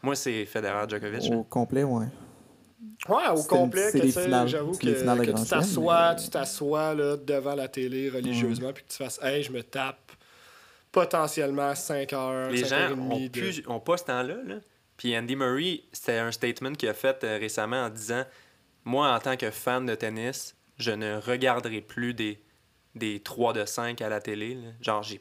Moi, 0.03 0.15
c'est 0.15 0.45
Federer 0.45 0.87
Djokovic. 0.87 1.31
Au 1.33 1.43
complet, 1.43 1.83
ouais. 1.83 2.05
Ouais, 3.09 3.27
au 3.35 3.43
complet, 3.43 3.91
que, 3.91 4.01
finales- 4.07 4.47
j'avoue 4.47 4.71
que, 4.73 4.85
tu 4.85 5.47
t'assois, 5.49 6.13
mais- 6.15 6.21
tu 6.23 6.29
t'assois 6.29 6.93
là, 6.95 7.17
devant 7.17 7.55
la 7.55 7.67
télé 7.67 8.09
religieusement, 8.09 8.73
puis 8.73 8.83
que 8.83 8.89
tu 8.91 8.97
fasses, 8.97 9.19
hey, 9.21 9.43
je 9.43 9.51
me 9.51 9.61
tape 9.63 10.11
potentiellement 10.91 11.73
5 11.75 12.13
heures, 12.13 12.49
les 12.49 12.63
5 12.63 12.67
gens 12.69 12.75
heures 12.75 12.89
et 12.89 12.93
ont, 12.93 13.15
demie 13.15 13.29
de- 13.29 13.39
plus, 13.39 13.63
ont 13.67 13.79
pas 13.79 13.97
ce 13.97 14.05
temps-là. 14.05 14.35
Là. 14.45 14.55
Puis 14.97 15.17
Andy 15.17 15.35
Murray, 15.35 15.81
c'était 15.91 16.17
un 16.19 16.31
statement 16.31 16.73
qu'il 16.73 16.87
a 16.89 16.93
fait 16.93 17.23
euh, 17.23 17.37
récemment 17.37 17.83
en 17.83 17.89
disant 17.89 18.23
Moi, 18.85 19.11
en 19.13 19.19
tant 19.19 19.35
que 19.35 19.49
fan 19.51 19.85
de 19.85 19.95
tennis, 19.95 20.55
je 20.77 20.91
ne 20.91 21.17
regarderai 21.19 21.81
plus 21.81 22.13
des, 22.13 22.39
des 22.93 23.19
3 23.19 23.51
de 23.53 23.65
5 23.65 23.99
à 24.01 24.09
la 24.09 24.21
télé. 24.21 24.55
là. 24.55 24.69
Genre, 24.79 25.03
j'ai, 25.03 25.19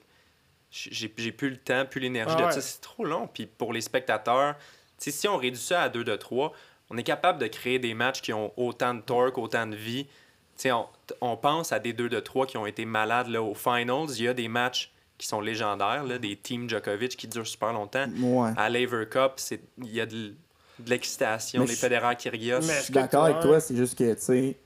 j'ai, 0.71 1.11
j'ai 1.17 1.33
plus 1.33 1.51
le 1.51 1.57
temps, 1.57 1.85
plus 1.87 2.01
l'énergie 2.01 2.35
Ah 2.39 2.43
de 2.43 2.47
ouais. 2.47 2.53
ça. 2.53 2.61
C'est 2.61 2.81
trop 2.81 3.05
long. 3.05 3.27
Puis 3.33 3.47
pour 3.47 3.73
les 3.73 3.81
spectateurs, 3.81 4.55
si 4.99 5.27
on 5.29 5.37
réduit 5.39 5.61
ça 5.61 5.83
à 5.83 5.89
2 5.89 6.05
de 6.05 6.15
3, 6.15 6.53
on 6.91 6.97
est 6.97 7.03
capable 7.03 7.39
de 7.39 7.47
créer 7.47 7.79
des 7.79 7.95
matchs 7.95 8.21
qui 8.23 8.33
ont 8.33 8.53
autant 8.57 8.95
de 8.95 9.01
torque, 9.01 9.39
autant 9.39 9.67
de 9.67 9.77
vie. 9.77 10.05
Tu 10.05 10.11
sais, 10.57 10.73
on, 10.73 10.87
on 11.21 11.37
pense 11.37 11.73
à 11.73 11.79
des 11.81 11.93
2 11.93 12.09
de 12.09 12.21
3 12.21 12.47
qui 12.47 12.57
ont 12.57 12.67
été 12.67 12.85
malades 12.85 13.29
là, 13.29 13.43
aux 13.43 13.55
finals. 13.55 14.07
Il 14.17 14.23
y 14.25 14.29
a 14.29 14.35
des 14.35 14.49
matchs 14.49 14.93
qui 15.19 15.27
sont 15.27 15.41
légendaires, 15.41 16.05
là, 16.05 16.19
des 16.19 16.37
teams 16.37 16.69
Djokovic 16.69 17.17
qui 17.17 17.27
durent 17.29 17.47
super 17.47 17.73
longtemps. 17.73 18.07
Ouais. 18.21 18.51
À 18.57 18.69
l'Aver 18.69 19.07
Cup, 19.11 19.33
c'est- 19.37 19.61
il 19.79 19.93
y 19.93 20.01
a 20.01 20.07
de, 20.07 20.35
de 20.79 20.91
l'excitation, 20.91 21.65
des 21.65 21.75
Federer 21.75 22.17
Kyrgios. 22.17 22.61
Mais- 22.63 22.75
Je 22.79 22.83
suis 22.85 22.93
d'accord 22.93 23.25
avec 23.25 23.41
toi, 23.41 23.61
c'est 23.61 23.77
juste 23.77 23.97
que, 23.97 24.13
tu 24.15 24.21
sais, 24.21 24.59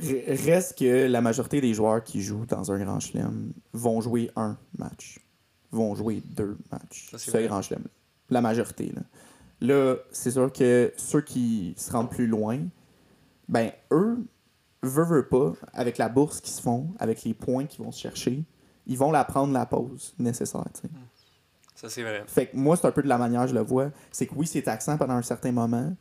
re- 0.00 0.44
reste 0.46 0.78
que 0.78 1.06
la 1.06 1.20
majorité 1.20 1.60
des 1.60 1.74
joueurs 1.74 2.02
qui 2.02 2.22
jouent 2.22 2.46
dans 2.46 2.70
un 2.72 2.78
grand 2.78 3.00
chelem 3.00 3.52
vont 3.72 4.00
jouer 4.00 4.30
un 4.36 4.56
match. 4.78 5.18
Vont 5.72 5.94
jouer 5.94 6.22
deux 6.24 6.56
matchs. 6.70 7.08
C'est 7.16 7.46
grand 7.46 7.62
chelem. 7.62 7.84
La 8.30 8.40
majorité, 8.40 8.92
là. 8.94 9.02
Là, 9.60 9.96
c'est 10.10 10.32
sûr 10.32 10.52
que 10.52 10.92
ceux 10.96 11.20
qui 11.22 11.74
se 11.76 11.90
rendent 11.90 12.10
plus 12.10 12.26
loin, 12.26 12.58
ben, 13.48 13.70
eux, 13.90 14.18
veut, 14.82 15.04
veut 15.04 15.28
pas, 15.28 15.54
avec 15.72 15.98
la 15.98 16.08
bourse 16.08 16.40
qu'ils 16.40 16.52
se 16.52 16.60
font, 16.60 16.88
avec 16.98 17.24
les 17.24 17.34
points 17.34 17.66
qu'ils 17.66 17.84
vont 17.84 17.92
se 17.92 18.00
chercher, 18.00 18.44
ils 18.86 18.98
vont 18.98 19.10
la 19.10 19.24
prendre 19.24 19.52
la 19.52 19.66
pause 19.66 20.14
nécessaire, 20.18 20.64
tu 20.74 20.82
sais. 20.82 20.90
Ça, 21.74 21.90
c'est 21.90 22.02
vrai. 22.02 22.24
Fait 22.26 22.46
que 22.46 22.56
moi, 22.56 22.76
c'est 22.76 22.86
un 22.86 22.90
peu 22.90 23.02
de 23.02 23.08
la 23.08 23.18
manière 23.18 23.42
que 23.42 23.48
je 23.48 23.54
le 23.54 23.60
vois. 23.60 23.90
C'est 24.10 24.26
que 24.26 24.34
oui, 24.34 24.46
c'est 24.46 24.62
taxant 24.62 24.96
pendant 24.96 25.14
un 25.14 25.22
certain 25.22 25.52
moment. 25.52 25.92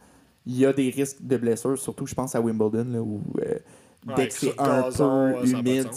Il 0.45 0.57
y 0.57 0.65
a 0.65 0.71
des 0.71 0.89
risques 0.89 1.21
de 1.21 1.35
blessures, 1.35 1.77
surtout, 1.77 2.05
je 2.05 2.15
pense, 2.15 2.33
à 2.33 2.39
Wimbledon, 2.39 2.85
là, 2.89 3.01
où 3.01 3.21
euh, 3.41 3.59
Ouais, 4.07 4.13
dès 4.15 4.27
que 4.27 4.33
c'est 4.35 4.59
un 4.59 4.81
gazon, 4.81 5.33
peu 5.33 5.47
ça 5.47 5.57
humide, 5.57 5.93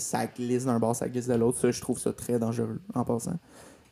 ça 0.00 0.26
glisse 0.26 0.64
d'un 0.64 0.80
bord, 0.80 0.96
ça 0.96 1.08
glisse 1.08 1.28
de 1.28 1.34
l'autre. 1.34 1.58
Ça, 1.58 1.70
je 1.70 1.80
trouve 1.80 1.98
ça 1.98 2.12
très 2.12 2.38
dangereux, 2.38 2.80
en 2.94 3.04
passant. 3.04 3.38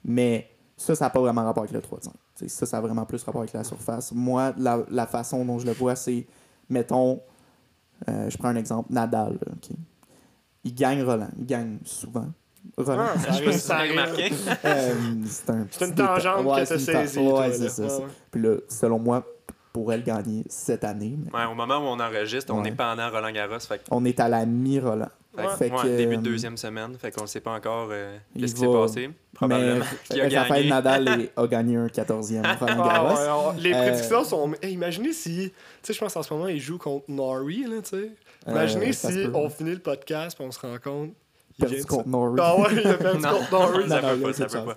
Mais 0.05 0.51
ça, 0.83 0.95
ça 0.95 1.05
n'a 1.07 1.11
pas 1.11 1.21
vraiment 1.21 1.45
rapport 1.45 1.63
avec 1.63 1.75
le 1.75 1.81
3 1.81 1.99
de 1.99 2.05
5. 2.05 2.13
Tu 2.13 2.19
Tu 2.37 2.49
sais, 2.49 2.49
ça, 2.49 2.67
ça 2.67 2.79
a 2.79 2.81
vraiment 2.81 3.05
plus 3.05 3.23
rapport 3.25 3.41
avec 3.43 3.53
la 3.53 3.65
surface. 3.65 4.13
Moi, 4.13 4.53
la, 4.59 4.81
la 4.91 5.07
façon 5.07 5.45
dont 5.45 5.59
je 5.59 5.67
le 5.67 5.73
vois, 5.73 5.97
c'est, 5.97 6.27
mettons, 6.69 7.21
euh, 8.09 8.29
je 8.31 8.37
prends 8.39 8.49
un 8.49 8.57
exemple, 8.57 8.93
Nadal. 8.93 9.33
là, 9.35 9.53
ok? 9.53 9.77
Il 10.65 10.75
gagne 10.75 11.03
Roland. 11.03 11.29
Il 11.39 11.47
gagne 11.47 11.79
souvent. 11.85 12.27
Roland. 12.77 13.07
Ah, 13.15 13.19
ça 13.19 13.29
arrive, 13.31 13.53
ça 13.59 13.77
arrive. 13.79 13.91
remarqué. 13.93 14.33
Euh, 14.65 14.95
c'est 15.27 15.51
un- 15.51 15.67
C'est 15.71 15.89
une 15.89 15.95
tangente 15.95 16.45
ouais, 16.47 16.65
que 16.65 16.73
une 16.75 16.79
saisie. 16.79 17.19
Ouais, 17.19 17.53
c'est 17.53 17.69
ça. 17.69 17.83
Ouais, 17.83 17.89
ça. 17.89 17.99
ouais. 17.99 18.05
Puis 18.31 18.43
là, 18.43 18.57
selon 18.69 18.99
moi, 19.01 19.25
pourrait 19.73 19.97
le 19.97 20.03
gagner 20.05 20.45
cette 20.49 20.85
année. 20.85 21.17
mais 21.19 21.33
Ouais, 21.37 21.45
au 21.51 21.55
moment 21.55 21.79
où 21.79 21.83
on 21.87 21.99
enregistre, 21.99 22.53
on 22.55 22.61
Ouais. 22.63 22.69
est 22.69 22.73
pendant 22.77 23.11
Roland 23.11 23.33
Garros. 23.33 23.59
Fait, 23.61 23.83
On 23.91 24.05
est 24.05 24.21
à 24.21 24.29
la 24.29 24.47
mi-Roland. 24.47 25.09
Fait 25.37 25.47
que- 25.47 25.57
Fait 25.57 25.71
que, 25.71 25.75
ouais, 25.89 25.97
début 25.97 26.17
de 26.17 26.21
euh, 26.21 26.25
deuxième 26.25 26.57
semaine. 26.57 26.97
Fait 26.99 27.11
qu'on 27.11 27.23
ne 27.23 27.27
sait 27.27 27.41
pas 27.41 27.53
encore 27.55 27.89
euh, 27.91 28.17
qu'est-ce 28.39 28.55
qui 28.55 28.61
s'est 28.61 28.67
passé. 28.67 29.11
Probablement. 29.35 29.85
Qui 30.05 30.21
a 30.21 30.25
Raphaël 30.25 30.49
gagné. 30.49 30.69
Nadal 30.71 31.09
est- 31.23 31.33
a 31.37 31.47
gagné 31.47 31.77
un 31.77 31.87
14e 31.87 32.43
Roland 32.59 32.83
Ah, 32.83 32.89
Garros. 32.89 33.15
ouais, 33.15 33.21
alors, 33.23 33.55
les 33.59 33.73
Euh, 33.73 33.83
prédictions 33.89 34.25
sont. 34.25 34.53
Hey, 34.63 34.73
imaginez 34.75 35.13
si. 35.13 35.51
Tu 35.51 35.53
sais, 35.83 35.93
je 35.95 35.99
pense 35.99 36.17
en 36.17 36.23
ce 36.23 36.33
moment, 36.35 36.49
il 36.49 36.61
joue 36.61 36.79
contre 36.79 37.07
Norrie, 37.09 37.65
là, 37.65 37.81
tu 37.83 37.91
sais. 37.91 38.11
Euh, 38.49 38.51
Imaginez 38.51 38.93
si 38.93 39.27
on 39.35 39.49
finit 39.49 39.71
le 39.73 39.79
podcast 39.79 40.37
et 40.39 40.43
on 40.45 40.51
se 40.51 40.61
rend 40.61 40.77
compte. 40.83 41.11
il 41.59 41.65
perdu 41.67 41.85
contre 41.85 42.09
Norrie. 42.09 42.41
Ah 42.43 42.57
ouais, 42.59 42.67
il 42.73 42.87
a 42.87 42.95
perdu 42.95 43.23
contre 43.23 43.51
Norrie. 43.53 43.89
ça 43.89 44.01
peut 44.01 44.21
pas, 44.21 44.33
ça 44.33 44.47
peut 44.47 44.65
pas. 44.65 44.77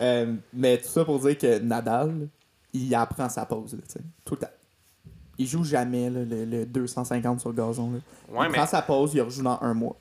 Euh, 0.00 0.34
mais 0.52 0.78
tout 0.78 0.88
ça 0.88 1.04
pour 1.04 1.18
dire 1.20 1.38
que 1.38 1.58
Nadal, 1.60 2.28
il 2.72 2.94
apprend 2.94 3.28
sa 3.28 3.46
pause, 3.46 3.72
là, 3.74 3.80
tu 3.86 3.92
sais, 3.92 4.00
tout 4.24 4.34
le 4.34 4.40
temps. 4.40 4.52
Il 5.38 5.46
joue 5.46 5.64
jamais 5.64 6.10
là, 6.10 6.20
le, 6.24 6.44
le 6.44 6.66
250 6.66 7.40
sur 7.40 7.52
gazon. 7.52 7.90
Là. 7.92 7.98
Ouais, 8.28 8.46
il 8.46 8.50
mais 8.52 8.58
prend 8.58 8.66
sa 8.66 8.82
pause, 8.82 9.12
il 9.14 9.22
rejoue 9.22 9.42
dans 9.42 9.58
un 9.60 9.74
mois. 9.74 9.96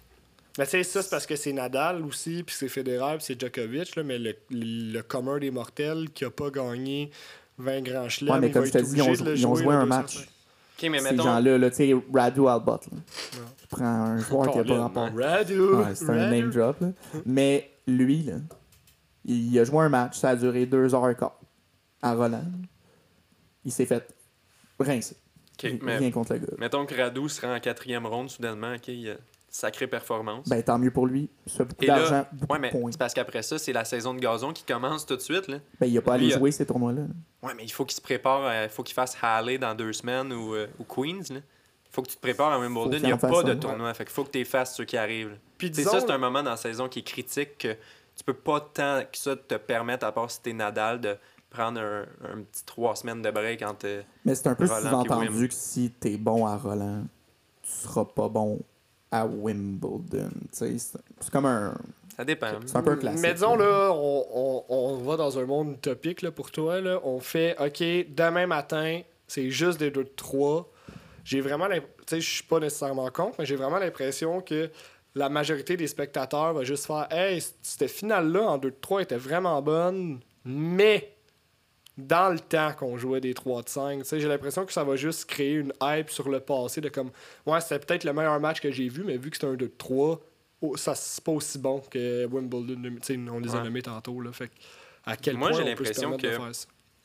Mais 0.59 0.65
tu 0.65 0.71
sais, 0.71 0.83
ça, 0.83 1.01
c'est 1.01 1.09
parce 1.09 1.25
que 1.25 1.35
c'est 1.35 1.51
Nadal 1.53 2.03
aussi, 2.05 2.43
puis 2.43 2.55
c'est 2.55 2.67
Federer, 2.67 3.15
puis 3.17 3.25
c'est 3.25 3.39
Djokovic, 3.41 3.95
là, 3.95 4.03
mais 4.03 4.19
le, 4.19 4.35
le 4.51 5.01
commun 5.01 5.39
des 5.39 5.49
mortels 5.49 6.11
qui 6.11 6.25
a 6.25 6.29
pas 6.29 6.51
gagné 6.51 7.09
20 7.57 7.81
grands 7.81 8.07
chelems, 8.09 8.33
Ouais, 8.35 8.39
mais 8.39 8.47
il 8.49 8.53
comme 8.53 8.65
je 8.65 8.71
te 8.71 8.77
dis, 8.77 8.95
ils 8.97 9.01
ont, 9.01 9.11
le 9.11 9.31
ils 9.35 9.37
joué 9.37 9.63
le 9.63 9.69
un 9.71 9.85
205. 9.85 9.87
match. 9.87 10.17
OK, 10.17 10.89
mais 10.91 10.99
Ces 10.99 11.03
mettons. 11.11 11.23
gens-là, 11.23 11.57
là, 11.57 11.69
tu 11.71 11.75
sais, 11.77 11.95
Radu 12.13 12.47
Albot. 12.47 12.71
Là. 12.73 12.97
Je 13.61 13.67
prends 13.69 13.85
un 13.85 14.17
joueur 14.19 14.51
qui 14.51 14.57
n'a 14.59 14.63
pas 14.63 14.79
rapport. 14.81 15.09
Radu, 15.17 15.59
Ouais, 15.59 15.95
c'est 15.95 16.09
un 16.09 16.29
name 16.29 16.51
drop. 16.51 16.79
là. 16.81 16.89
Mais 17.25 17.71
lui, 17.87 18.21
là, 18.23 18.33
il 19.25 19.57
a 19.57 19.63
joué 19.63 19.79
un 19.85 19.89
match, 19.89 20.17
ça 20.19 20.29
a 20.29 20.35
duré 20.35 20.67
deux 20.67 20.93
heures 20.93 21.09
et 21.09 21.15
quart 21.15 21.39
à 22.03 22.13
Roland. 22.13 22.43
Il 23.65 23.71
s'est 23.71 23.85
fait 23.87 24.05
rincer. 24.79 25.15
OK, 25.65 25.79
mais 25.81 25.97
Rien 25.97 26.11
contre 26.11 26.33
le 26.33 26.39
gars. 26.39 26.47
mettons 26.57 26.85
que 26.85 26.95
Radou 26.95 27.29
se 27.29 27.41
rend 27.41 27.55
en 27.55 27.59
quatrième 27.59 28.05
ronde 28.05 28.29
soudainement. 28.29 28.73
OK, 28.75 28.87
il 28.89 29.11
a 29.11 29.15
sacrée 29.49 29.85
performance. 29.87 30.49
Ben, 30.49 30.63
tant 30.63 30.79
mieux 30.79 30.89
pour 30.89 31.05
lui. 31.05 31.29
Fait 31.47 31.63
beaucoup 31.63 31.85
d'argent, 31.85 32.25
ouais, 32.49 32.57
mais 32.59 32.71
de 32.71 32.77
points. 32.79 32.91
c'est 32.91 32.97
parce 32.97 33.13
qu'après 33.13 33.43
ça, 33.43 33.59
c'est 33.59 33.71
la 33.73 33.85
saison 33.85 34.13
de 34.15 34.19
gazon 34.19 34.51
qui 34.51 34.63
commence 34.63 35.05
tout 35.05 35.15
de 35.15 35.21
suite. 35.21 35.47
Là. 35.47 35.57
Ben, 35.79 35.85
il 35.85 35.93
n'a 35.93 36.01
pas 36.01 36.13
allé 36.15 36.33
euh, 36.33 36.37
jouer 36.39 36.51
ces 36.51 36.65
tournois-là. 36.65 37.01
là. 37.01 37.47
Ouais, 37.47 37.53
mais 37.55 37.63
il 37.63 37.69
faut 37.71 37.85
qu'il 37.85 37.95
se 37.95 38.01
prépare. 38.01 38.45
euh, 38.45 38.63
Il 38.63 38.69
faut 38.69 38.81
qu'il 38.83 38.95
fasse 38.95 39.15
Halle 39.21 39.57
dans 39.59 39.75
deux 39.75 39.93
semaines 39.93 40.33
ou, 40.33 40.55
euh, 40.55 40.65
ou 40.79 40.83
Queens. 40.85 41.21
Là. 41.31 41.39
faut 41.91 42.01
que 42.01 42.07
tu 42.09 42.15
te 42.15 42.21
prépares 42.21 42.51
à 42.51 42.57
Wimbledon. 42.59 42.97
Il 42.97 43.03
n'y 43.03 43.11
a 43.11 43.17
pas 43.17 43.43
de 43.43 43.53
tournoi. 43.53 43.93
Fait 43.93 44.05
qu'il 44.05 44.13
faut 44.13 44.23
que 44.23 44.31
tu 44.31 44.39
effaces 44.39 44.75
ceux 44.75 44.85
qui 44.85 44.97
arrivent. 44.97 45.37
Puis 45.59 45.69
Tu 45.69 45.75
sais, 45.75 45.81
disons, 45.81 45.91
ça, 45.91 45.99
c'est 46.07 46.11
un 46.11 46.17
moment 46.17 46.41
dans 46.41 46.49
la 46.51 46.57
saison 46.57 46.89
qui 46.89 46.99
est 46.99 47.03
critique 47.03 47.59
que 47.59 47.73
tu 48.15 48.23
peux 48.25 48.33
pas 48.33 48.59
tant 48.59 49.01
que 49.11 49.17
ça 49.17 49.35
te 49.35 49.55
permettre, 49.55 50.03
à 50.05 50.11
part 50.11 50.31
si 50.31 50.41
t'es 50.41 50.53
Nadal, 50.53 50.99
de 50.99 51.15
prendre 51.53 51.79
un, 51.79 52.01
un 52.23 52.41
petit 52.41 52.65
trois 52.65 52.95
semaines 52.95 53.21
de 53.21 53.31
break 53.31 53.61
entre. 53.61 54.03
Mais 54.25 54.35
c'est 54.35 54.47
un 54.47 54.55
peu 54.55 54.67
sous-entendu 54.67 55.47
que 55.47 55.53
si 55.53 55.91
t'es 55.91 56.17
bon 56.17 56.45
à 56.45 56.57
Roland, 56.57 57.03
tu 57.61 57.71
seras 57.71 58.05
pas 58.05 58.27
bon 58.27 58.59
à 59.11 59.25
Wimbledon. 59.25 60.31
Tu 60.51 60.77
sais, 60.77 60.77
C'est 60.77 61.31
comme 61.31 61.45
un. 61.45 61.75
Ça 62.17 62.25
dépend. 62.25 62.47
C'est 62.65 62.75
un 62.75 62.83
peu 62.83 62.95
classique. 62.95 63.21
Mais 63.21 63.33
disons, 63.33 63.55
là, 63.55 63.91
on, 63.93 64.25
on, 64.33 64.63
on 64.69 64.97
va 64.97 65.15
dans 65.15 65.39
un 65.39 65.45
monde 65.45 65.73
utopique 65.73 66.21
là, 66.21 66.31
pour 66.31 66.51
toi. 66.51 66.81
Là. 66.81 66.99
On 67.03 67.19
fait, 67.19 67.55
OK, 67.59 67.79
demain 68.13 68.45
matin, 68.47 69.01
c'est 69.27 69.49
juste 69.49 69.79
des 69.79 69.89
2 69.91 70.03
de 70.03 70.09
3. 70.15 70.69
J'ai 71.23 71.41
vraiment 71.41 71.67
l'impression, 71.67 71.95
tu 72.05 72.15
sais, 72.15 72.21
je 72.21 72.29
suis 72.29 72.43
pas 72.43 72.59
nécessairement 72.59 73.09
contre, 73.09 73.37
mais 73.39 73.45
j'ai 73.45 73.55
vraiment 73.55 73.79
l'impression 73.79 74.41
que 74.41 74.69
la 75.15 75.29
majorité 75.29 75.77
des 75.77 75.87
spectateurs 75.87 76.53
va 76.53 76.63
juste 76.63 76.85
faire, 76.85 77.07
hey, 77.11 77.41
cette 77.61 77.89
finale-là 77.89 78.41
en 78.41 78.57
2 78.57 78.71
de 78.71 78.75
3 78.81 79.03
était 79.03 79.17
vraiment 79.17 79.61
bonne, 79.61 80.19
mais 80.43 81.12
dans 81.97 82.31
le 82.33 82.39
temps 82.39 82.73
qu'on 82.73 82.97
jouait 82.97 83.21
des 83.21 83.33
3 83.33 83.61
de 83.63 83.69
5, 83.69 83.99
tu 83.99 84.05
sais, 84.05 84.19
j'ai 84.19 84.27
l'impression 84.27 84.65
que 84.65 84.73
ça 84.73 84.83
va 84.83 84.95
juste 84.95 85.25
créer 85.25 85.53
une 85.53 85.73
hype 85.81 86.09
sur 86.09 86.29
le 86.29 86.39
passé 86.39 86.81
de 86.81 86.89
comme, 86.89 87.11
ouais, 87.45 87.61
c'était 87.61 87.79
peut-être 87.79 88.03
le 88.03 88.13
meilleur 88.13 88.39
match 88.39 88.59
que 88.61 88.71
j'ai 88.71 88.89
vu, 88.89 89.03
mais 89.03 89.17
vu 89.17 89.29
que 89.29 89.35
c'était 89.37 89.47
un 89.47 89.53
2 89.53 89.67
de 89.67 89.71
3, 89.77 90.19
oh, 90.61 90.75
ça 90.77 90.95
c'est 90.95 91.23
pas 91.23 91.31
aussi 91.33 91.59
bon 91.59 91.79
que 91.81 92.25
Wimbledon, 92.25 92.81
on 93.31 93.39
les 93.39 93.51
a 93.53 93.57
Ouais. 93.57 93.63
nommés 93.63 93.81
tantôt, 93.83 94.19
là, 94.21 94.31
fait 94.31 94.49
à 95.05 95.15
quel 95.17 95.37
Moi, 95.37 95.49
point 95.49 95.57
j'ai 95.59 95.65
l'impression 95.65 96.17
que-. 96.17 96.37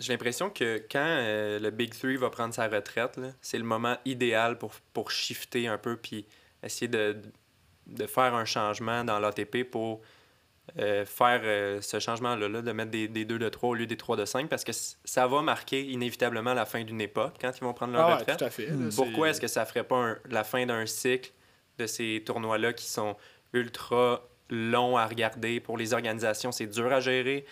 J'ai 0.01 0.13
l'impression 0.13 0.49
que 0.49 0.81
quand 0.91 1.05
euh, 1.05 1.59
le 1.59 1.71
Big 1.71 1.93
Three 1.93 2.17
va 2.17 2.31
prendre 2.31 2.55
sa 2.55 2.69
retraite, 2.69 3.19
c'est 3.43 3.59
le 3.59 3.65
moment 3.65 3.97
idéal 4.05 4.57
pour, 4.57 4.73
pour 4.95 5.11
shifter 5.11 5.67
un 5.67 5.77
peu 5.77 5.97
puis 5.97 6.25
essayer 6.63 6.87
de, 6.87 7.17
de 7.89 8.07
faire 8.07 8.33
un 8.33 8.45
changement 8.45 9.03
dans 9.03 9.19
l'ATP 9.19 9.65
pour 9.69 10.01
euh, 10.79 11.05
faire 11.07 11.41
euh, 11.45 11.81
ce 11.81 11.99
changement-là, 11.99 12.49
là, 12.49 12.63
de 12.63 12.73
mettre 12.73 12.91
des, 12.91 13.09
des 13.09 13.25
2 13.25 13.39
de 13.39 13.49
3 13.49 13.71
au 13.71 13.75
lieu 13.75 13.87
des 13.87 13.97
3 13.97 14.17
de 14.17 14.25
5 14.25 14.49
parce 14.49 14.65
que 14.65 14.73
ça 14.73 15.27
va 15.27 15.41
marquer 15.43 15.83
inévitablement 15.83 16.53
la 16.55 16.67
fin 16.67 16.83
d'une 16.85 17.01
époque 17.01 17.35
quand 17.41 17.51
ils 17.57 17.65
vont 17.65 17.73
prendre 17.73 17.95
leur 17.95 18.03
Ah 18.03 18.09
ouais, 18.09 18.15
retraite. 18.19 18.39
tout 18.39 18.45
à 18.45 18.51
fait. 18.51 18.67
là, 18.67 18.73
Hmm. 18.75 18.91
Pourquoi 18.95 19.31
est-ce 19.31 19.41
que 19.41 19.47
ça 19.49 19.65
ferait 19.65 19.85
pas 19.85 19.97
un- 19.97 20.19
la 20.29 20.45
fin 20.45 20.67
d'un 20.67 20.85
cycle 20.87 21.33
de 21.79 21.87
ces 21.87 22.23
tournois-là 22.27 22.73
qui 22.75 22.87
sont 22.87 23.17
ultra 23.53 24.23
longs 24.51 24.97
à 24.97 25.07
regarder 25.07 25.61
pour 25.61 25.79
les 25.79 25.95
organisations? 25.95 26.53
C'est 26.53 26.67
dur 26.67 26.93
à 26.93 27.01
gérer. 27.01 27.45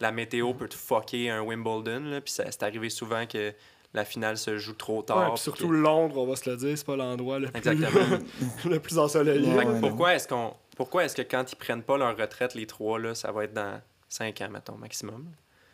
La 0.00 0.10
Hmm. 0.10 0.14
météo 0.16 0.54
peut 0.54 0.68
te 0.68 0.74
fucker 0.74 1.30
un 1.30 1.40
Wimbledon. 1.42 2.20
Puis 2.24 2.32
ça- 2.32 2.50
c'est 2.50 2.62
arrivé 2.62 2.90
souvent 2.90 3.26
que 3.26 3.52
la 3.94 4.04
finale 4.04 4.38
se 4.38 4.56
joue 4.58 4.72
trop 4.74 5.02
tard. 5.02 5.32
Ouais, 5.32 5.36
surtout 5.36 5.68
que- 5.68 5.74
Londres, 5.74 6.16
on 6.18 6.26
va 6.26 6.36
se 6.36 6.48
le 6.48 6.56
dire, 6.56 6.76
c'est 6.78 6.86
pas 6.86 6.96
l'endroit 6.96 7.38
le 7.38 7.48
plus, 7.48 7.58
Exactement. 7.58 8.18
le 8.70 8.80
plus 8.80 8.98
ensoleillé. 8.98 9.52
Ouais, 9.54 9.66
ouais, 9.66 9.80
pourquoi 9.80 10.14
est-ce 10.14 10.26
qu'on 10.28 10.54
pourquoi 10.76 11.04
est-ce 11.04 11.14
que 11.14 11.22
quand 11.22 11.52
ils 11.52 11.56
prennent 11.56 11.82
pas 11.82 11.98
leur 11.98 12.16
retraite, 12.16 12.54
les 12.54 12.66
trois, 12.66 12.98
là, 12.98 13.14
ça 13.14 13.30
va 13.30 13.44
être 13.44 13.52
dans 13.52 13.80
5 14.08 14.40
ans, 14.40 14.48
mettons, 14.50 14.76
maximum? 14.76 15.26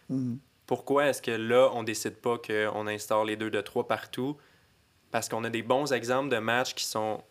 Mhm. 0.08 0.38
Pourquoi 0.66 1.06
est-ce 1.06 1.22
que 1.22 1.30
là, 1.30 1.70
on 1.74 1.82
décide 1.84 2.16
pas 2.16 2.36
qu'on 2.38 2.86
instaure 2.88 3.24
les 3.24 3.36
deux 3.36 3.50
de 3.50 3.60
trois 3.60 3.86
partout? 3.86 4.36
Parce 5.10 5.28
qu'on 5.28 5.44
a 5.44 5.50
des 5.50 5.62
bons 5.62 5.92
exemples 5.92 6.28
de 6.28 6.38
matchs 6.38 6.74
qui 6.74 6.84
sont 6.84 7.22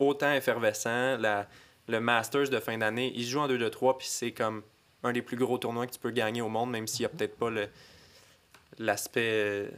autant 0.00 0.32
effervescents. 0.32 1.18
La, 1.18 1.46
le 1.86 2.00
Masters 2.00 2.48
de 2.48 2.58
fin 2.58 2.78
d'année, 2.78 3.12
ils 3.14 3.24
se 3.26 3.30
jouent 3.30 3.40
en 3.40 3.48
2 3.48 3.58
de 3.58 3.68
3 3.68 3.98
puis 3.98 4.08
c'est 4.08 4.32
comme 4.32 4.62
un 5.04 5.12
des 5.12 5.22
plus 5.22 5.36
gros 5.36 5.58
tournois 5.58 5.86
que 5.86 5.92
tu 5.92 5.98
peux 6.00 6.10
gagner 6.10 6.40
au 6.42 6.48
monde, 6.48 6.70
même 6.70 6.86
s'il 6.86 7.00
n'y 7.02 7.06
a 7.06 7.08
peut-être 7.10 7.36
pas 7.36 7.50
le- 7.50 7.68
l'aspect, 8.78 9.70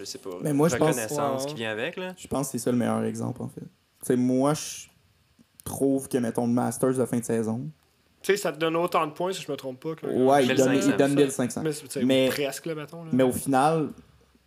je 0.00 0.04
sais 0.04 0.18
pas, 0.18 0.30
Mais 0.42 0.52
moi, 0.52 0.68
je 0.68 0.76
pense- 0.76 0.88
reconnaissance 0.96 1.42
Ouais. 1.44 1.48
qui 1.50 1.54
vient 1.56 1.70
avec. 1.70 1.96
Là? 1.96 2.14
Je 2.16 2.26
pense 2.26 2.46
que 2.46 2.52
c'est 2.52 2.58
ça 2.64 2.70
le 2.72 2.78
meilleur 2.78 3.04
exemple, 3.04 3.42
en 3.42 3.48
fait. 3.48 4.16
Moi, 4.16 4.54
je 4.54 4.86
trouve 5.64 6.08
que, 6.08 6.18
mettons, 6.18 6.46
le 6.46 6.52
Masters 6.52 6.94
de 6.96 7.04
fin 7.04 7.18
de 7.18 7.24
saison. 7.24 7.68
Tu 8.22 8.32
sais, 8.32 8.36
ça 8.38 8.52
te 8.52 8.58
donne 8.58 8.76
autant 8.76 9.06
de 9.06 9.12
points, 9.12 9.32
si 9.32 9.42
je 9.42 9.50
me 9.50 9.56
trompe 9.56 9.80
pas. 9.80 9.94
que- 9.94 10.06
Ouais, 10.06 10.44
il 10.44 10.54
donne, 10.54 10.70
1500. 10.70 10.90
il 10.90 10.96
donne 10.96 11.14
1500. 11.14 11.62
Mais, 11.62 12.04
Mais- 12.04 12.28
presque, 12.28 12.66
là, 12.66 12.74
mettons. 12.74 13.04
Là. 13.04 13.10
Mais 13.12 13.22
au 13.22 13.32
final, 13.32 13.88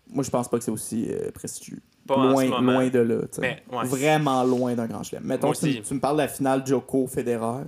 moi, 0.07 0.23
je 0.23 0.29
pense 0.29 0.47
pas 0.47 0.57
que 0.57 0.63
c'est 0.63 0.71
aussi 0.71 1.07
euh, 1.09 1.31
prestigieux. 1.31 1.79
Pas 2.07 2.15
en 2.15 2.29
loin, 2.31 2.45
loin 2.61 2.87
de 2.89 2.99
là. 2.99 3.21
Mais, 3.39 3.63
ouais. 3.71 3.85
Vraiment 3.85 4.43
loin 4.43 4.73
d'un 4.75 4.87
grand 4.87 5.03
chelem. 5.03 5.23
Mettons, 5.23 5.47
Moi 5.47 5.55
tu, 5.55 5.65
aussi. 5.65 5.81
tu 5.81 5.93
me 5.93 5.99
parles 5.99 6.17
de 6.17 6.21
la 6.23 6.27
finale 6.27 6.65
Joko-Federer 6.67 7.63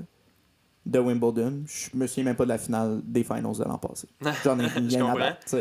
de 0.85 0.99
Wimbledon. 0.99 1.63
Je 1.65 1.97
me 1.97 2.05
souviens 2.05 2.25
même 2.25 2.35
pas 2.35 2.43
de 2.43 2.49
la 2.49 2.57
finale 2.59 3.01
des 3.03 3.23
finals 3.23 3.57
de 3.57 3.63
l'an 3.63 3.77
passé. 3.79 4.07
J'en 4.43 4.59
ai 4.59 4.67
rien 4.67 5.07
à 5.09 5.13
battre. 5.15 5.55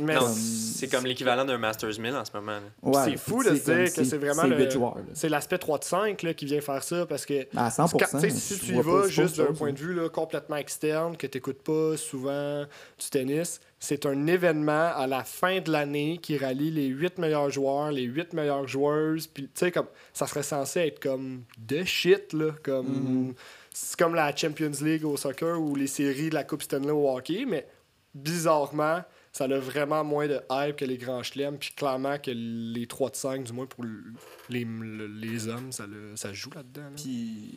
Mais 0.00 0.14
comme- 0.16 0.32
c'est 0.32 0.88
comme 0.88 1.04
l'équivalent 1.04 1.44
d'un 1.44 1.58
Masters 1.58 1.98
1000 1.98 2.14
en 2.14 2.24
ce 2.24 2.30
moment. 2.32 2.58
Ouais, 2.82 3.02
c'est 3.04 3.16
fou 3.16 3.42
de 3.42 3.56
se 3.56 3.64
dire 3.64 3.92
que 3.92 4.04
c'est 4.04 4.18
vraiment 4.18 4.42
C'est 4.42 4.48
le- 4.48 4.68
c'est 5.14 5.28
l'aspect 5.28 5.58
3 5.58 5.78
de 5.78 5.84
5 5.84 6.22
là, 6.22 6.34
qui 6.34 6.44
vient 6.44 6.60
faire 6.60 6.82
ça 6.84 7.06
parce 7.06 7.26
que 7.26 7.46
À 7.56 7.70
100%. 7.70 7.98
Quand- 7.98 8.20
tu 8.20 8.30
sais, 8.30 8.30
si 8.30 8.58
tu 8.60 8.72
y 8.72 8.74
vas 8.76 8.82
c'est 8.82 8.88
pas 8.90 9.08
juste 9.08 9.36
d'un 9.38 9.52
point 9.52 9.72
de 9.72 9.78
vue 9.78 9.94
là, 9.94 10.08
complètement 10.08 10.56
externe, 10.56 11.16
que 11.16 11.26
tu 11.26 11.36
n'écoutes 11.38 11.62
pas 11.62 11.96
souvent 11.96 12.62
du 12.62 13.10
tennis, 13.10 13.60
c'est 13.80 14.06
un 14.06 14.26
événement 14.26 14.90
à 14.94 15.06
la 15.06 15.24
fin 15.24 15.60
de 15.60 15.70
l'année 15.70 16.18
qui 16.22 16.36
rallie 16.36 16.70
les 16.70 16.86
huit 16.86 17.18
meilleurs 17.18 17.50
joueurs, 17.50 17.90
les 17.92 18.02
huit 18.02 18.32
meilleures 18.32 18.66
joueuses. 18.66 19.26
Puis, 19.28 19.44
tu 19.44 19.50
sais, 19.54 19.70
comme 19.72 19.86
ça 20.12 20.26
serait 20.26 20.42
censé 20.42 20.80
être 20.80 21.00
comme 21.00 21.42
de 21.58 21.84
shit, 21.84 22.32
là. 22.32 22.50
Comme, 22.62 22.86
Mhm. 22.86 23.34
C'est 23.80 23.98
comme 23.98 24.14
la 24.14 24.34
Champions 24.34 24.72
League 24.80 25.04
au 25.04 25.16
soccer 25.16 25.60
ou 25.60 25.74
les 25.76 25.86
séries 25.86 26.30
de 26.30 26.34
la 26.34 26.44
Coupe 26.44 26.62
Stanley 26.62 26.90
au 26.90 27.08
hockey, 27.08 27.44
mais 27.46 27.66
bizarrement, 28.14 29.02
ça 29.32 29.44
a 29.44 29.58
vraiment 29.58 30.02
moins 30.02 30.26
de 30.26 30.40
hype 30.50 30.76
que 30.76 30.84
les 30.84 30.96
grands 30.96 31.22
chelems. 31.22 31.58
Puis, 31.58 31.72
clairement, 31.76 32.18
que 32.18 32.30
les 32.32 32.86
3 32.86 33.10
de 33.10 33.16
5, 33.16 33.44
du 33.44 33.52
moins 33.52 33.66
pour 33.66 33.84
le- 33.84 34.02
les, 34.48 34.64
le- 34.64 35.06
les 35.06 35.46
hommes, 35.48 35.70
ça, 35.70 35.86
le- 35.86 36.16
ça 36.16 36.32
joue 36.32 36.50
là-dedans. 36.54 36.82
là. 36.82 36.90
Puis 36.96 37.54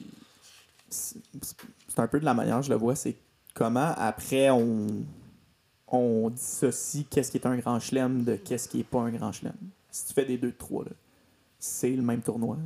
c'est 0.90 2.00
un 2.00 2.08
peu 2.08 2.20
de 2.20 2.26
la 2.26 2.34
manière 2.34 2.62
je 2.62 2.70
le 2.70 2.76
vois, 2.76 2.96
c'est 2.96 3.16
comment 3.54 3.94
après 3.98 4.50
on 4.50 4.88
on 5.88 6.30
dissocie 6.30 7.06
qu'est-ce 7.10 7.32
qui 7.32 7.38
est 7.38 7.46
un 7.48 7.58
grand 7.58 7.80
chelem 7.80 8.24
de 8.24 8.36
qu'est-ce 8.36 8.68
qui 8.70 8.82
est 8.82 8.84
pas 8.84 9.00
un 9.00 9.10
grand 9.12 9.32
chelem. 9.32 9.54
Si 9.90 10.06
tu 10.08 10.14
fais 10.14 10.26
des 10.26 10.38
deux 10.38 10.52
de 10.52 10.58
trois, 10.58 10.84
là, 10.86 10.92
c'est 11.60 11.90
le 11.92 12.02
même 12.02 12.22
tournoi. 12.22 12.58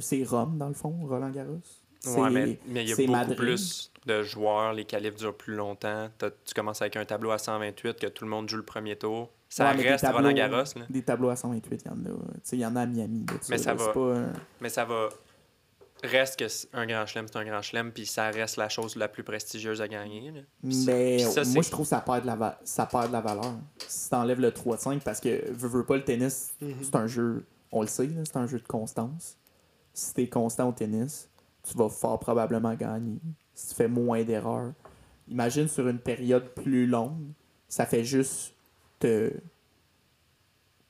C'est 0.00 0.22
Rome 0.24 0.58
dans 0.58 0.68
le 0.68 0.74
fond, 0.74 0.94
Roland 1.08 1.30
Garros. 1.30 1.60
Ouais, 2.06 2.30
mais 2.30 2.58
mais 2.66 2.84
il 2.84 2.88
y 2.90 2.92
a 2.92 2.96
beaucoup 2.96 3.10
Madrid. 3.10 3.36
plus 3.36 3.90
de 4.06 4.22
joueurs, 4.22 4.72
les 4.72 4.84
qualifs 4.84 5.16
durent 5.16 5.36
plus 5.36 5.54
longtemps. 5.54 6.08
Tu 6.44 6.54
commences 6.54 6.80
avec 6.80 6.96
un 6.96 7.04
tableau 7.04 7.30
à 7.30 7.38
128 7.38 7.98
que 7.98 8.06
tout 8.06 8.24
le 8.24 8.30
monde 8.30 8.48
joue 8.48 8.56
le 8.56 8.62
premier 8.64 8.96
tour. 8.96 9.30
Ça 9.50 9.70
Ouais, 9.74 9.82
reste 9.88 10.06
Roland 10.06 10.32
Garros, 10.32 10.56
là. 10.76 10.86
Des 10.90 11.02
tableaux 11.02 11.30
à 11.30 11.36
128, 11.36 11.82
il 11.84 11.88
y 11.88 11.90
en 11.90 11.96
a. 11.96 12.18
Il 12.52 12.58
y 12.60 12.66
en 12.66 12.76
a 12.76 12.82
à 12.82 12.86
Miami. 12.86 13.24
Mais 13.48 13.58
ça 13.58 13.74
là. 13.74 13.82
va. 13.82 13.92
Pas 13.92 14.14
mais 14.60 14.68
ça 14.68 14.84
va. 14.84 15.08
Reste 16.04 16.38
que 16.38 16.46
c'est 16.46 16.68
un 16.74 16.86
grand 16.86 17.06
chelem, 17.06 17.26
c'est 17.26 17.38
un 17.38 17.44
grand 17.44 17.60
chelem, 17.60 17.90
puis 17.90 18.06
ça 18.06 18.30
reste 18.30 18.56
la 18.56 18.68
chose 18.68 18.94
la 18.94 19.08
plus 19.08 19.24
prestigieuse 19.24 19.82
à 19.82 19.88
gagner. 19.88 20.32
ça- 20.32 20.40
Mais 20.62 21.18
ça, 21.18 21.42
moi, 21.46 21.62
je 21.64 21.70
trouve 21.70 21.86
que 21.86 21.90
ça 21.90 22.00
perd 22.00 22.20
de 22.22 22.26
la, 22.28 22.36
va- 22.36 22.60
ça 22.62 22.86
perd 22.86 23.08
de 23.08 23.12
la 23.14 23.20
valeur. 23.20 23.54
Si 23.88 24.08
t'enlèves 24.08 24.38
le 24.40 24.52
3 24.52 24.76
de 24.76 24.80
5, 24.80 25.02
parce 25.02 25.18
que, 25.18 25.50
veux, 25.50 25.66
veux 25.68 25.84
pas, 25.84 25.96
le 25.96 26.04
tennis, 26.04 26.50
Mhm. 26.60 26.74
c'est 26.82 26.94
un 26.94 27.08
jeu, 27.08 27.44
on 27.72 27.80
le 27.80 27.88
sait, 27.88 28.08
c'est 28.24 28.36
un 28.36 28.46
jeu 28.46 28.60
de 28.60 28.66
constance. 28.68 29.36
Si 29.92 30.14
t'es 30.14 30.28
constant 30.28 30.68
au 30.68 30.72
tennis, 30.72 31.28
tu 31.70 31.76
vas 31.78 31.88
fort 31.88 32.18
probablement 32.18 32.74
gagner. 32.74 33.18
Si 33.54 33.68
tu 33.70 33.74
fais 33.74 33.88
moins 33.88 34.22
d'erreurs. 34.22 34.72
Imagine 35.28 35.68
sur 35.68 35.86
une 35.88 35.98
période 35.98 36.48
plus 36.54 36.86
longue, 36.86 37.26
ça 37.68 37.84
fait 37.86 38.04
juste 38.04 38.54
te 38.98 39.30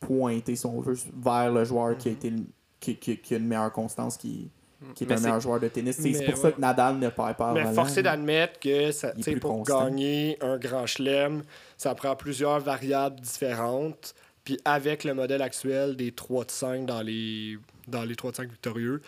pointer, 0.00 0.54
si 0.56 0.66
on 0.66 0.80
veut, 0.80 0.96
vers 1.16 1.50
le 1.52 1.64
joueur 1.64 1.96
qui, 1.98 2.08
a 2.08 2.12
été 2.12 2.30
le- 2.30 2.44
qui, 2.80 2.96
qui- 2.96 3.18
qui 3.18 3.34
a 3.34 3.38
une 3.38 3.46
meilleure 3.48 3.72
constance, 3.72 4.16
qui, 4.16 4.48
qui 4.94 5.04
est 5.04 5.06
Mais 5.08 5.16
un 5.16 5.20
meilleur 5.20 5.40
joueur 5.40 5.58
de 5.58 5.66
tennis. 5.68 5.96
C'est 6.00 6.12
pour 6.12 6.34
ouais. 6.34 6.36
ça 6.40 6.52
que 6.52 6.60
Nadal 6.60 6.98
ne 6.98 7.08
perd 7.08 7.36
pas 7.36 7.52
Mais 7.52 7.62
Roland. 7.62 7.74
forcé 7.74 8.02
d'admettre 8.02 8.60
que 8.60 8.92
ça, 8.92 9.12
pour 9.40 9.50
constant. 9.58 9.84
gagner 9.86 10.38
un 10.40 10.56
grand 10.56 10.86
chelem, 10.86 11.42
ça 11.76 11.94
prend 11.96 12.14
plusieurs 12.14 12.60
variables 12.60 13.18
différentes. 13.20 14.14
Puis 14.44 14.58
avec 14.64 15.02
le 15.04 15.14
modèle 15.14 15.42
actuel 15.42 15.96
des 15.96 16.12
3 16.12 16.44
de 16.44 16.50
5 16.50 16.86
dans 16.86 17.02
les, 17.02 17.58
dans 17.88 18.04
les 18.04 18.14
3 18.14 18.30
de 18.30 18.36
5 18.36 18.48
victorieux, 18.50 19.02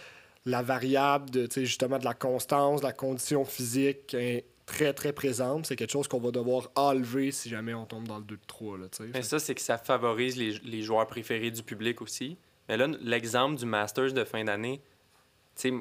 la 0.45 0.63
variable 0.63 1.31
de, 1.31 1.49
justement 1.57 1.99
de 1.99 2.05
la 2.05 2.15
constance, 2.15 2.81
de 2.81 2.87
la 2.87 2.93
condition 2.93 3.45
physique 3.45 4.15
est 4.15 4.45
très 4.67 4.93
très 4.93 5.13
présente. 5.13 5.67
C'est 5.67 5.77
quelque 5.77 5.93
chose 5.93 6.09
qu'on 6.09 6.21
va 6.21 6.31
devoir 6.31 6.71
enlever 6.77 7.31
si 7.33 7.49
jamais 7.49 7.75
on 7.75 7.85
tombe 7.85 8.07
dans 8.07 8.19
le 8.19 8.25
2 8.25 8.37
de 8.37 8.41
3. 8.47 8.79
Là, 8.79 8.89
tu 8.89 9.05
sais. 9.05 9.11
Mais 9.13 9.23
ça, 9.23 9.39
c'est 9.39 9.55
que 9.55 9.61
ça 9.61 9.79
favorise 9.79 10.37
les, 10.37 10.53
les 10.65 10.83
joueurs 10.83 11.07
préférés 11.07 11.51
du 11.51 11.63
public 11.63 12.01
aussi. 12.01 12.39
Mais 12.69 12.77
là, 12.77 12.87
l'exemple 13.03 13.57
du 13.57 13.67
Masters 13.67 14.13
de 14.13 14.25
fin 14.25 14.45
d'année, 14.45 14.81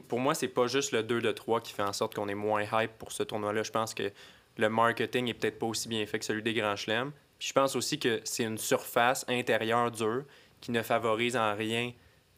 pour 0.07 0.19
moi, 0.19 0.35
c'est 0.35 0.47
pas 0.47 0.67
juste 0.67 0.91
le 0.91 1.03
2 1.03 1.21
de 1.21 1.31
3 1.31 1.61
qui 1.61 1.73
fait 1.73 1.83
en 1.83 1.93
sorte 1.93 2.15
qu'on 2.15 2.27
est 2.27 2.35
moins 2.35 2.63
hype 2.63 2.91
pour 2.97 3.11
ce 3.11 3.23
tournoi-là. 3.23 3.63
Je 3.63 3.71
pense 3.71 3.93
que 3.93 4.11
le 4.57 4.69
marketing 4.69 5.27
est 5.27 5.33
peut-être 5.33 5.59
pas 5.59 5.67
aussi 5.67 5.87
bien 5.87 6.05
fait 6.05 6.19
que 6.19 6.25
celui 6.25 6.43
des 6.43 6.53
Grands 6.53 6.75
Chelems. 6.75 7.11
Puis 7.37 7.49
je 7.49 7.53
pense 7.53 7.75
aussi 7.75 7.99
que 7.99 8.19
c'est 8.25 8.43
une 8.43 8.57
surface 8.57 9.23
intérieure 9.29 9.91
dure 9.91 10.25
qui 10.59 10.71
ne 10.71 10.81
favorise 10.81 11.37
en 11.37 11.55
rien 11.55 11.93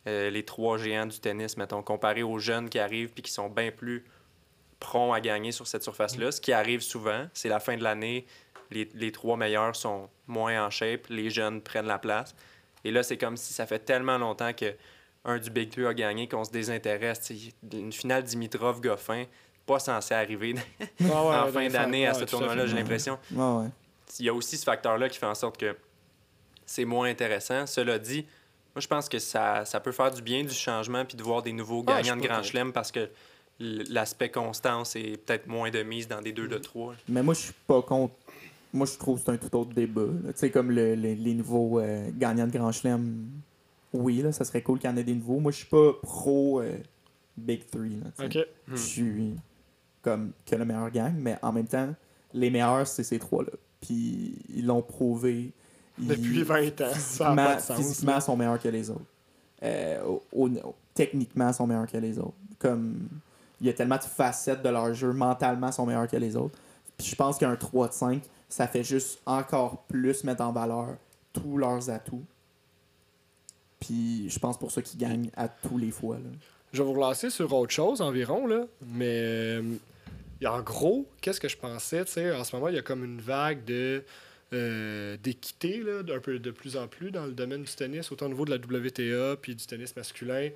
euh, 0.07 0.29
les 0.29 0.43
trois 0.43 0.77
géants 0.77 1.05
du 1.05 1.19
tennis, 1.19 1.57
mettons, 1.57 1.83
comparé 1.83 2.23
aux 2.23 2.39
jeunes 2.39 2.69
qui 2.69 2.79
arrivent 2.79 3.09
puis 3.09 3.21
qui 3.23 3.31
sont 3.31 3.49
bien 3.49 3.71
plus 3.71 4.03
prompts 4.79 5.15
à 5.15 5.21
gagner 5.21 5.51
sur 5.51 5.67
cette 5.67 5.83
surface-là. 5.83 6.31
Ce 6.31 6.41
qui 6.41 6.53
arrive 6.53 6.81
souvent, 6.81 7.27
c'est 7.33 7.49
la 7.49 7.59
fin 7.59 7.77
de 7.77 7.83
l'année, 7.83 8.25
les, 8.71 8.89
les 8.95 9.11
trois 9.11 9.37
meilleurs 9.37 9.75
sont 9.75 10.09
moins 10.27 10.65
en 10.65 10.69
shape, 10.69 11.07
les 11.09 11.29
jeunes 11.29 11.61
prennent 11.61 11.85
la 11.85 11.99
place. 11.99 12.35
Et 12.83 12.91
là, 12.91 13.03
c'est 13.03 13.17
comme 13.17 13.37
si 13.37 13.53
ça 13.53 13.67
fait 13.67 13.79
tellement 13.79 14.17
longtemps 14.17 14.53
que 14.53 14.73
un 15.23 15.37
du 15.37 15.51
Big 15.51 15.69
Two 15.69 15.85
a 15.85 15.93
gagné 15.93 16.27
qu'on 16.27 16.43
se 16.43 16.49
désintéresse. 16.51 17.31
Une 17.71 17.93
finale 17.93 18.23
Dimitrov-Goffin, 18.23 19.25
pas 19.67 19.77
censé 19.77 20.15
arriver 20.15 20.55
Ah 20.79 20.83
ouais, 21.03 21.09
en 21.09 21.47
fin 21.47 21.53
ouais, 21.59 21.69
d'année 21.69 22.07
à 22.07 22.13
ce 22.15 22.19
tout 22.19 22.25
à 22.25 22.27
tournoi-là, 22.29 22.63
fait. 22.63 22.69
j'ai 22.69 22.75
l'impression. 22.75 23.19
Ouais. 23.31 23.67
Il 24.19 24.25
y 24.25 24.29
a 24.29 24.33
aussi 24.33 24.57
ce 24.57 24.63
facteur-là 24.63 25.09
qui 25.09 25.19
fait 25.19 25.27
en 25.27 25.35
sorte 25.35 25.57
que 25.57 25.75
c'est 26.65 26.85
moins 26.85 27.07
intéressant. 27.09 27.67
Cela 27.67 27.99
dit, 27.99 28.25
moi, 28.75 28.79
je 28.81 28.87
pense 28.87 29.09
que 29.09 29.19
ça, 29.19 29.65
ça 29.65 29.79
peut 29.79 29.91
faire 29.91 30.11
du 30.11 30.21
bien 30.21 30.43
du 30.43 30.53
changement 30.53 31.03
puis 31.05 31.17
de 31.17 31.23
voir 31.23 31.41
des 31.41 31.51
nouveaux 31.53 31.83
Ah, 31.87 32.01
je 32.01 32.07
gagnants 32.07 32.21
de 32.21 32.27
Grand. 32.27 32.43
Chelem 32.43 32.71
parce 32.71 32.91
que 32.91 33.09
l'aspect 33.59 34.29
constance 34.31 34.95
est 34.95 35.17
peut-être 35.17 35.47
moins 35.47 35.69
de 35.69 35.83
mise 35.83 36.07
dans 36.07 36.21
des 36.21 36.31
2 36.31 36.45
Mm. 36.45 36.49
de 36.49 36.57
3. 36.57 36.95
Mais 37.09 37.21
moi, 37.23 37.33
je 37.33 37.39
suis 37.41 37.53
pas 37.67 37.81
contre. 37.81 38.13
Moi, 38.73 38.85
je 38.87 38.97
trouve 38.97 39.19
que 39.19 39.25
c'est 39.25 39.31
un 39.31 39.37
tout 39.37 39.55
autre 39.57 39.73
débat. 39.73 40.05
Tu 40.27 40.31
sais, 40.35 40.49
comme 40.49 40.71
le- 40.71 40.95
le- 40.95 41.13
les 41.13 41.33
nouveaux 41.33 41.79
euh, 41.79 42.09
gagnants 42.17 42.47
de 42.47 42.51
Grand 42.57 42.71
Chelem. 42.71 43.27
Oui, 43.93 44.21
là, 44.21 44.31
ça 44.31 44.45
serait 44.45 44.61
cool 44.61 44.79
qu'il 44.79 44.89
y 44.89 44.93
en 44.93 44.95
ait 44.97 45.03
des 45.03 45.13
nouveaux. 45.13 45.39
Moi, 45.39 45.51
je 45.51 45.57
suis 45.57 45.65
pas 45.67 45.91
pro 46.01 46.61
euh, 46.61 46.77
Big 47.35 47.65
Three. 47.69 47.97
là, 48.01 48.05
tu 48.17 48.31
sais. 48.31 48.39
Ok. 48.39 48.47
Hmm. 48.67 48.75
Je 48.75 48.81
suis 48.81 49.35
comme 50.01 50.31
que 50.45 50.55
le 50.55 50.63
meilleur 50.65 50.89
gang, 50.89 51.13
mais 51.17 51.37
en 51.41 51.51
même 51.51 51.67
temps, 51.67 51.93
les 52.33 52.49
meilleurs, 52.49 52.87
c'est 52.87 53.03
ces 53.03 53.19
trois-là. 53.19 53.51
Puis 53.81 54.35
ils 54.49 54.65
l'ont 54.65 54.81
prouvé. 54.81 55.51
Depuis 55.97 56.43
20 56.43 56.81
ans, 56.81 56.85
ça 56.85 56.85
n'a 56.85 56.93
physiquement, 56.93 57.35
pas 57.35 57.55
de 57.55 57.61
sens. 57.61 57.77
physiquement, 57.77 58.11
là. 58.13 58.21
sont 58.21 58.37
meilleurs 58.37 58.59
que 58.61 58.69
les 58.69 58.89
autres. 58.89 59.01
Euh, 59.63 60.03
au- 60.03 60.23
au- 60.33 60.75
techniquement, 60.93 61.51
sont 61.53 61.67
meilleurs 61.67 61.87
que 61.87 61.97
les 61.97 62.17
autres. 62.17 62.33
Comme 62.59 63.07
il 63.59 63.67
y 63.67 63.69
a 63.69 63.73
tellement 63.73 63.97
de 63.97 64.03
facettes 64.03 64.61
de 64.63 64.69
leur 64.69 64.93
jeu, 64.93 65.11
mentalement, 65.13 65.71
sont 65.71 65.85
meilleurs 65.85 66.07
que 66.07 66.17
les 66.17 66.35
autres. 66.35 66.57
Puis 66.97 67.07
je 67.07 67.15
pense 67.15 67.37
qu'un 67.37 67.55
3 67.55 67.87
de 67.89 67.93
5, 67.93 68.21
ça 68.49 68.67
fait 68.67 68.83
juste 68.83 69.19
encore 69.25 69.83
plus 69.83 70.23
mettre 70.23 70.41
en 70.43 70.51
valeur 70.51 70.95
tous 71.33 71.57
leurs 71.57 71.89
atouts. 71.89 72.23
Puis 73.79 74.29
je 74.29 74.39
pense 74.39 74.57
pour 74.57 74.71
ça 74.71 74.81
qu'ils 74.81 74.99
gagnent 74.99 75.29
à 75.35 75.47
tous 75.47 75.77
les 75.77 75.91
fois. 75.91 76.15
Là. 76.15 76.29
Je 76.73 76.81
vais 76.81 76.87
vous 76.87 76.93
relancer 76.93 77.29
sur 77.29 77.51
autre 77.53 77.71
chose 77.71 78.01
environ, 78.01 78.45
là. 78.47 78.65
Mais 78.85 79.21
euh, 79.21 79.63
en 80.45 80.61
gros, 80.61 81.05
qu'est-ce 81.21 81.39
que 81.39 81.47
je 81.49 81.57
pensais, 81.57 82.05
tu 82.05 82.13
sais, 82.13 82.31
en 82.35 82.43
ce 82.43 82.55
moment, 82.55 82.67
il 82.69 82.75
y 82.75 82.79
a 82.79 82.81
comme 82.83 83.03
une 83.03 83.19
vague 83.21 83.63
de 83.65 84.03
euh, 84.53 85.17
d'équité, 85.17 85.81
d'un 86.03 86.19
peu 86.19 86.39
de 86.39 86.51
plus 86.51 86.77
en 86.77 86.87
plus 86.87 87.11
dans 87.11 87.25
le 87.25 87.31
domaine 87.31 87.63
du 87.63 87.73
tennis, 87.73 88.11
autant 88.11 88.25
au 88.25 88.29
niveau 88.29 88.45
de 88.45 88.51
la 88.51 88.57
WTA 88.57 89.37
puis 89.41 89.55
du 89.55 89.65
tennis 89.65 89.95
masculin. 89.95 90.49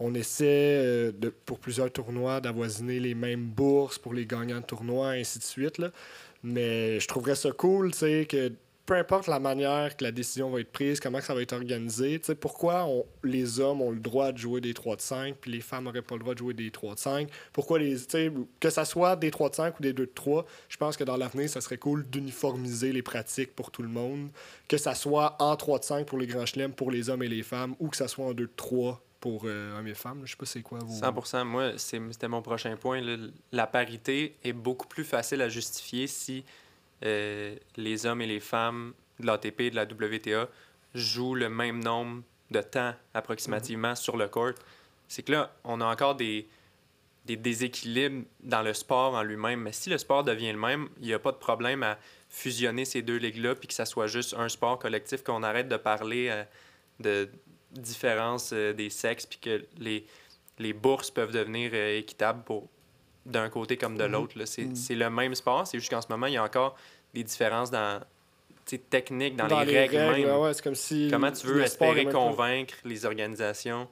On 0.00 0.14
essaie, 0.14 0.46
euh, 0.46 1.12
de, 1.12 1.28
pour 1.28 1.58
plusieurs 1.58 1.92
tournois, 1.92 2.40
d'avoisiner 2.40 2.98
les 2.98 3.14
mêmes 3.14 3.44
bourses 3.46 3.98
pour 3.98 4.14
les 4.14 4.26
gagnants 4.26 4.60
de 4.60 4.66
tournois, 4.66 5.10
ainsi 5.10 5.38
de 5.38 5.44
suite, 5.44 5.78
là. 5.78 5.92
Mais 6.42 6.98
je 6.98 7.06
trouverais 7.06 7.36
ça 7.36 7.52
cool, 7.52 7.92
tu 7.92 7.98
sais, 7.98 8.26
que 8.28 8.52
peu 8.84 8.94
importe 8.94 9.28
la 9.28 9.38
manière 9.38 9.96
que 9.96 10.02
la 10.02 10.10
décision 10.10 10.50
va 10.50 10.60
être 10.60 10.72
prise, 10.72 10.98
comment 10.98 11.20
ça 11.20 11.34
va 11.34 11.42
être 11.42 11.52
organisé, 11.52 12.20
pourquoi 12.40 12.88
les 13.22 13.60
hommes 13.60 13.80
ont 13.80 13.90
le 13.90 14.00
droit 14.00 14.32
de 14.32 14.38
jouer 14.38 14.60
des 14.60 14.74
3 14.74 14.96
de 14.96 15.00
5, 15.00 15.36
puis 15.36 15.52
les 15.52 15.60
femmes 15.60 15.84
n'auraient 15.84 16.02
pas 16.02 16.16
le 16.16 16.20
droit 16.20 16.34
de 16.34 16.38
jouer 16.38 16.54
des 16.54 16.70
3 16.70 16.94
de 16.94 16.98
5. 16.98 17.28
Pourquoi 17.52 17.78
les, 17.78 17.96
que 18.58 18.70
ça 18.70 18.84
soit 18.84 19.14
des 19.16 19.30
3 19.30 19.50
de 19.50 19.54
5 19.54 19.78
ou 19.78 19.82
des 19.82 19.92
2 19.92 20.06
de 20.06 20.10
3, 20.12 20.44
je 20.68 20.76
pense 20.76 20.96
que 20.96 21.04
dans 21.04 21.16
l'avenir, 21.16 21.48
ça 21.48 21.60
serait 21.60 21.78
cool 21.78 22.04
d'uniformiser 22.08 22.92
les 22.92 23.02
pratiques 23.02 23.54
pour 23.54 23.70
tout 23.70 23.82
le 23.82 23.88
monde. 23.88 24.30
Que 24.66 24.76
ça 24.76 24.94
soit 24.94 25.36
en 25.38 25.54
3 25.54 25.78
de 25.78 25.84
5 25.84 26.06
pour 26.06 26.18
les 26.18 26.26
grands 26.26 26.46
chelems, 26.46 26.72
pour 26.72 26.90
les 26.90 27.08
hommes 27.08 27.22
et 27.22 27.28
les 27.28 27.42
femmes, 27.42 27.76
ou 27.78 27.88
que 27.88 27.96
ça 27.96 28.08
soit 28.08 28.26
en 28.26 28.34
2 28.34 28.44
de 28.44 28.50
3 28.56 29.00
pour 29.20 29.42
euh, 29.44 29.78
hommes 29.78 29.86
et 29.86 29.94
femmes. 29.94 30.22
Je 30.24 30.32
sais 30.32 30.36
pas 30.36 30.46
c'est 30.46 30.62
quoi 30.62 30.80
vos... 30.80 30.92
100 30.92 31.44
Moi, 31.44 31.78
c'était 31.78 32.28
mon 32.28 32.42
prochain 32.42 32.76
point. 32.76 33.00
La 33.52 33.68
parité 33.68 34.36
est 34.42 34.52
beaucoup 34.52 34.88
plus 34.88 35.04
facile 35.04 35.40
à 35.40 35.48
justifier 35.48 36.08
si 36.08 36.44
euh, 37.04 37.56
les 37.76 38.06
hommes 38.06 38.20
et 38.22 38.26
les 38.26 38.40
femmes 38.40 38.94
de 39.20 39.26
l'ATP 39.26 39.60
et 39.62 39.70
de 39.70 39.76
la 39.76 39.84
WTA 39.84 40.48
jouent 40.94 41.34
le 41.34 41.48
même 41.48 41.82
nombre 41.82 42.22
de 42.50 42.60
temps 42.60 42.94
approximativement 43.14 43.94
sur 43.94 44.16
le 44.16 44.28
court. 44.28 44.52
C'est 45.08 45.22
que 45.22 45.32
là, 45.32 45.52
on 45.64 45.80
a 45.80 45.86
encore 45.86 46.14
des, 46.14 46.46
des 47.24 47.36
déséquilibres 47.36 48.24
dans 48.42 48.62
le 48.62 48.74
sport 48.74 49.14
en 49.14 49.22
lui-même. 49.22 49.60
Mais 49.62 49.72
si 49.72 49.90
le 49.90 49.98
sport 49.98 50.22
devient 50.24 50.52
le 50.52 50.58
même, 50.58 50.88
il 51.00 51.06
n'y 51.06 51.14
a 51.14 51.18
pas 51.18 51.32
de 51.32 51.36
problème 51.36 51.82
à 51.82 51.98
fusionner 52.28 52.84
ces 52.84 53.02
deux 53.02 53.16
ligues-là 53.16 53.54
puis 53.54 53.68
que 53.68 53.74
ça 53.74 53.84
soit 53.84 54.06
juste 54.06 54.34
un 54.38 54.48
sport 54.48 54.78
collectif, 54.78 55.22
qu'on 55.22 55.42
arrête 55.42 55.68
de 55.68 55.76
parler 55.76 56.28
euh, 56.30 56.44
de 57.00 57.28
différence 57.72 58.50
euh, 58.52 58.72
des 58.72 58.90
sexes 58.90 59.26
puis 59.26 59.38
que 59.38 59.64
les, 59.78 60.06
les 60.58 60.72
bourses 60.72 61.10
peuvent 61.10 61.32
devenir 61.32 61.70
euh, 61.74 61.98
équitables 61.98 62.42
pour 62.44 62.68
d'un 63.24 63.48
côté 63.50 63.76
comme 63.76 63.96
de 63.96 64.04
Mhm. 64.04 64.12
l'autre. 64.12 64.44
C'est 64.46 64.64
Mhm. 64.64 64.74
c'est 64.76 64.94
le 64.94 65.08
même 65.10 65.34
sport, 65.34 65.66
c'est 65.66 65.78
juste 65.78 65.90
qu'en 65.90 66.00
ce 66.02 66.08
moment, 66.08 66.26
il 66.26 66.32
y 66.34 66.36
a 66.36 66.42
encore 66.44 66.76
des 67.14 67.24
différences 67.24 67.70
dans 67.70 68.00
techniques, 68.90 69.36
dans, 69.36 69.46
les, 69.46 69.80
règles, 69.80 69.96
même. 69.96 70.24
ouais, 70.24 70.36
ouais, 70.36 70.54
c'est 70.54 70.62
comme 70.62 70.74
si 70.74 71.08
Comment 71.10 71.30
tu 71.32 71.46
veux 71.46 71.62
espérer 71.62 72.04
même 72.04 72.12
convaincre 72.12 72.74
les 72.84 73.04
organisations 73.04 73.88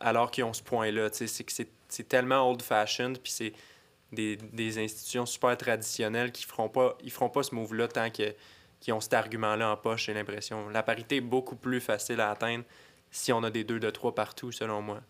alors 0.00 0.30
qu'ils 0.30 0.44
ont 0.44 0.52
ce 0.52 0.62
point-là? 0.62 1.08
C'est 1.12 1.26
que 1.44 1.52
c'est- 1.52 1.70
c'est 1.88 2.08
tellement 2.08 2.50
old-fashioned, 2.50 3.18
puis 3.18 3.32
c'est 3.32 3.52
des, 4.12 4.36
des 4.36 4.78
institutions 4.82 5.26
super 5.26 5.56
traditionnelles 5.56 6.32
qui 6.32 6.44
feront 6.44 6.68
pas, 6.68 6.96
ils 7.02 7.10
feront 7.10 7.30
pas 7.30 7.42
ce 7.42 7.54
move-là 7.54 7.88
tant 7.88 8.10
que- 8.10 8.34
qu'ils 8.80 8.92
ont 8.92 9.00
cet 9.00 9.14
argument-là 9.14 9.70
en 9.70 9.76
poche, 9.76 10.06
j'ai 10.06 10.14
l'impression. 10.14 10.68
La 10.68 10.82
parité 10.82 11.16
est 11.16 11.20
beaucoup 11.22 11.56
plus 11.56 11.80
facile 11.80 12.20
à 12.20 12.30
atteindre 12.30 12.64
si 13.10 13.32
on 13.32 13.42
a 13.44 13.50
des 13.50 13.64
2 13.64 13.80
de 13.80 13.90
3 13.90 14.14
partout, 14.14 14.52
selon 14.52 14.82
moi. 14.82 15.00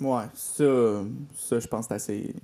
Ouais, 0.00 0.24
ça, 0.34 0.64
ça 1.34 1.58
je 1.58 1.66
pense 1.66 1.86
que 1.86 1.98
c'est 1.98 2.12
assez 2.12 2.34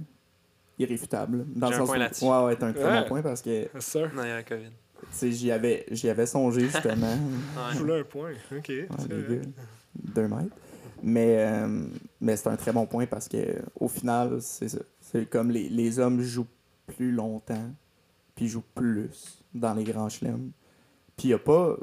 irréfutable. 0.79 1.45
Dans 1.55 1.67
J'ai 1.69 1.73
le 1.73 1.77
un 1.77 1.79
sens 1.81 1.89
point 1.89 1.97
où- 1.97 2.01
là-dessus. 2.01 2.25
Ouais, 2.25 2.45
ouais, 2.45 2.57
t'as 2.57 2.67
un 2.67 2.73
très 2.73 2.85
Ouais. 2.85 3.03
bon 3.03 3.09
point 3.09 3.23
parce 3.23 3.43
que 3.43 3.51
Yes, 3.51 3.69
sir. 3.81 4.11
Non, 4.15 4.23
il 4.25 4.29
y 4.29 4.31
a 4.31 4.37
la 4.37 4.43
COVID. 4.43 4.65
tu 5.01 5.07
sais, 5.11 5.33
j'y 5.33 5.51
avais, 5.51 5.87
j'y 5.91 6.09
avais 6.09 6.27
songé 6.27 6.61
justement. 6.69 7.13
Ouais. 7.13 7.73
Je 7.75 7.79
voulais 7.79 8.01
un 8.01 8.05
point. 8.05 8.31
OK. 8.53 8.69
Ouais, 8.69 8.89
c'est 8.99 9.09
gars, 9.09 9.43
deux 9.95 10.29
mètres. 10.29 10.55
Mais, 11.03 11.37
euh, 11.47 11.87
mais 12.21 12.37
c'est 12.37 12.49
un 12.49 12.57
très 12.57 12.73
bon 12.73 12.87
point 12.87 13.07
parce 13.07 13.29
que 13.29 13.37
au 13.79 13.89
final, 13.89 14.41
c'est 14.41 14.69
ça. 14.69 14.79
C'est 15.01 15.29
comme 15.29 15.51
les, 15.51 15.69
les 15.69 15.99
hommes 15.99 16.21
jouent 16.23 16.47
plus 16.87 17.13
longtemps, 17.13 17.71
puis 18.35 18.47
ils 18.47 18.49
jouent 18.49 18.65
plus 18.75 19.43
dans 19.55 19.75
les 19.75 19.85
grands 19.85 20.09
chelems. 20.09 20.51
Puis 21.17 21.29
il 21.29 21.31
n'y 21.31 21.35
a 21.35 21.39
pas 21.39 21.77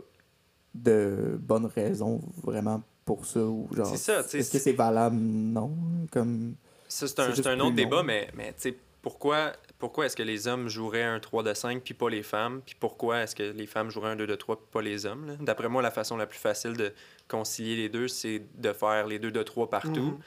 de 0.74 1.38
bonne 1.40 1.66
raison 1.68 2.22
vraiment 2.44 2.82
pour 3.06 3.26
ça. 3.26 3.40
Ou 3.46 3.68
genre, 3.72 3.88
C'est 3.88 3.98
ça, 3.98 4.24
tu 4.24 4.30
sais, 4.30 4.40
Est-ce 4.40 4.52
que 4.52 4.60
c'est 4.60 4.74
valable? 4.74 5.16
Non. 5.18 5.72
Comme, 6.12 6.56
Ça, 6.94 7.08
c'est 7.08 7.20
un, 7.20 7.24
un 7.26 7.32
autre 7.32 7.58
long. 7.58 7.72
débat, 7.72 8.04
mais, 8.04 8.30
mais 8.36 8.54
pourquoi, 9.02 9.54
pourquoi 9.80 10.06
est-ce 10.06 10.16
que 10.16 10.24
les 10.24 10.48
hommes 10.48 10.70
joueraient 10.70 11.04
un 11.04 11.20
3 11.20 11.44
de 11.44 11.54
5 11.54 11.82
puis 11.84 11.94
pas 11.94 12.10
les 12.10 12.24
femmes? 12.24 12.62
Puis 12.66 12.76
pourquoi 12.80 13.22
est-ce 13.22 13.36
que 13.36 13.44
les 13.44 13.66
femmes 13.68 13.90
joueraient 13.90 14.12
un 14.12 14.16
2 14.16 14.28
de 14.28 14.36
3 14.36 14.56
puis 14.58 14.66
pas 14.72 14.82
les 14.82 15.06
hommes? 15.06 15.38
D'après 15.42 15.68
moi, 15.70 15.82
la 15.82 15.92
façon 15.92 16.16
la 16.18 16.26
plus 16.28 16.40
facile 16.40 16.74
de 16.78 16.94
concilier 17.28 17.76
les 17.76 17.90
deux, 17.90 18.08
c'est 18.08 18.42
de 18.56 18.72
faire 18.74 19.08
les 19.08 19.20
2 19.20 19.32
de 19.32 19.44
3 19.44 19.70
partout. 19.70 20.20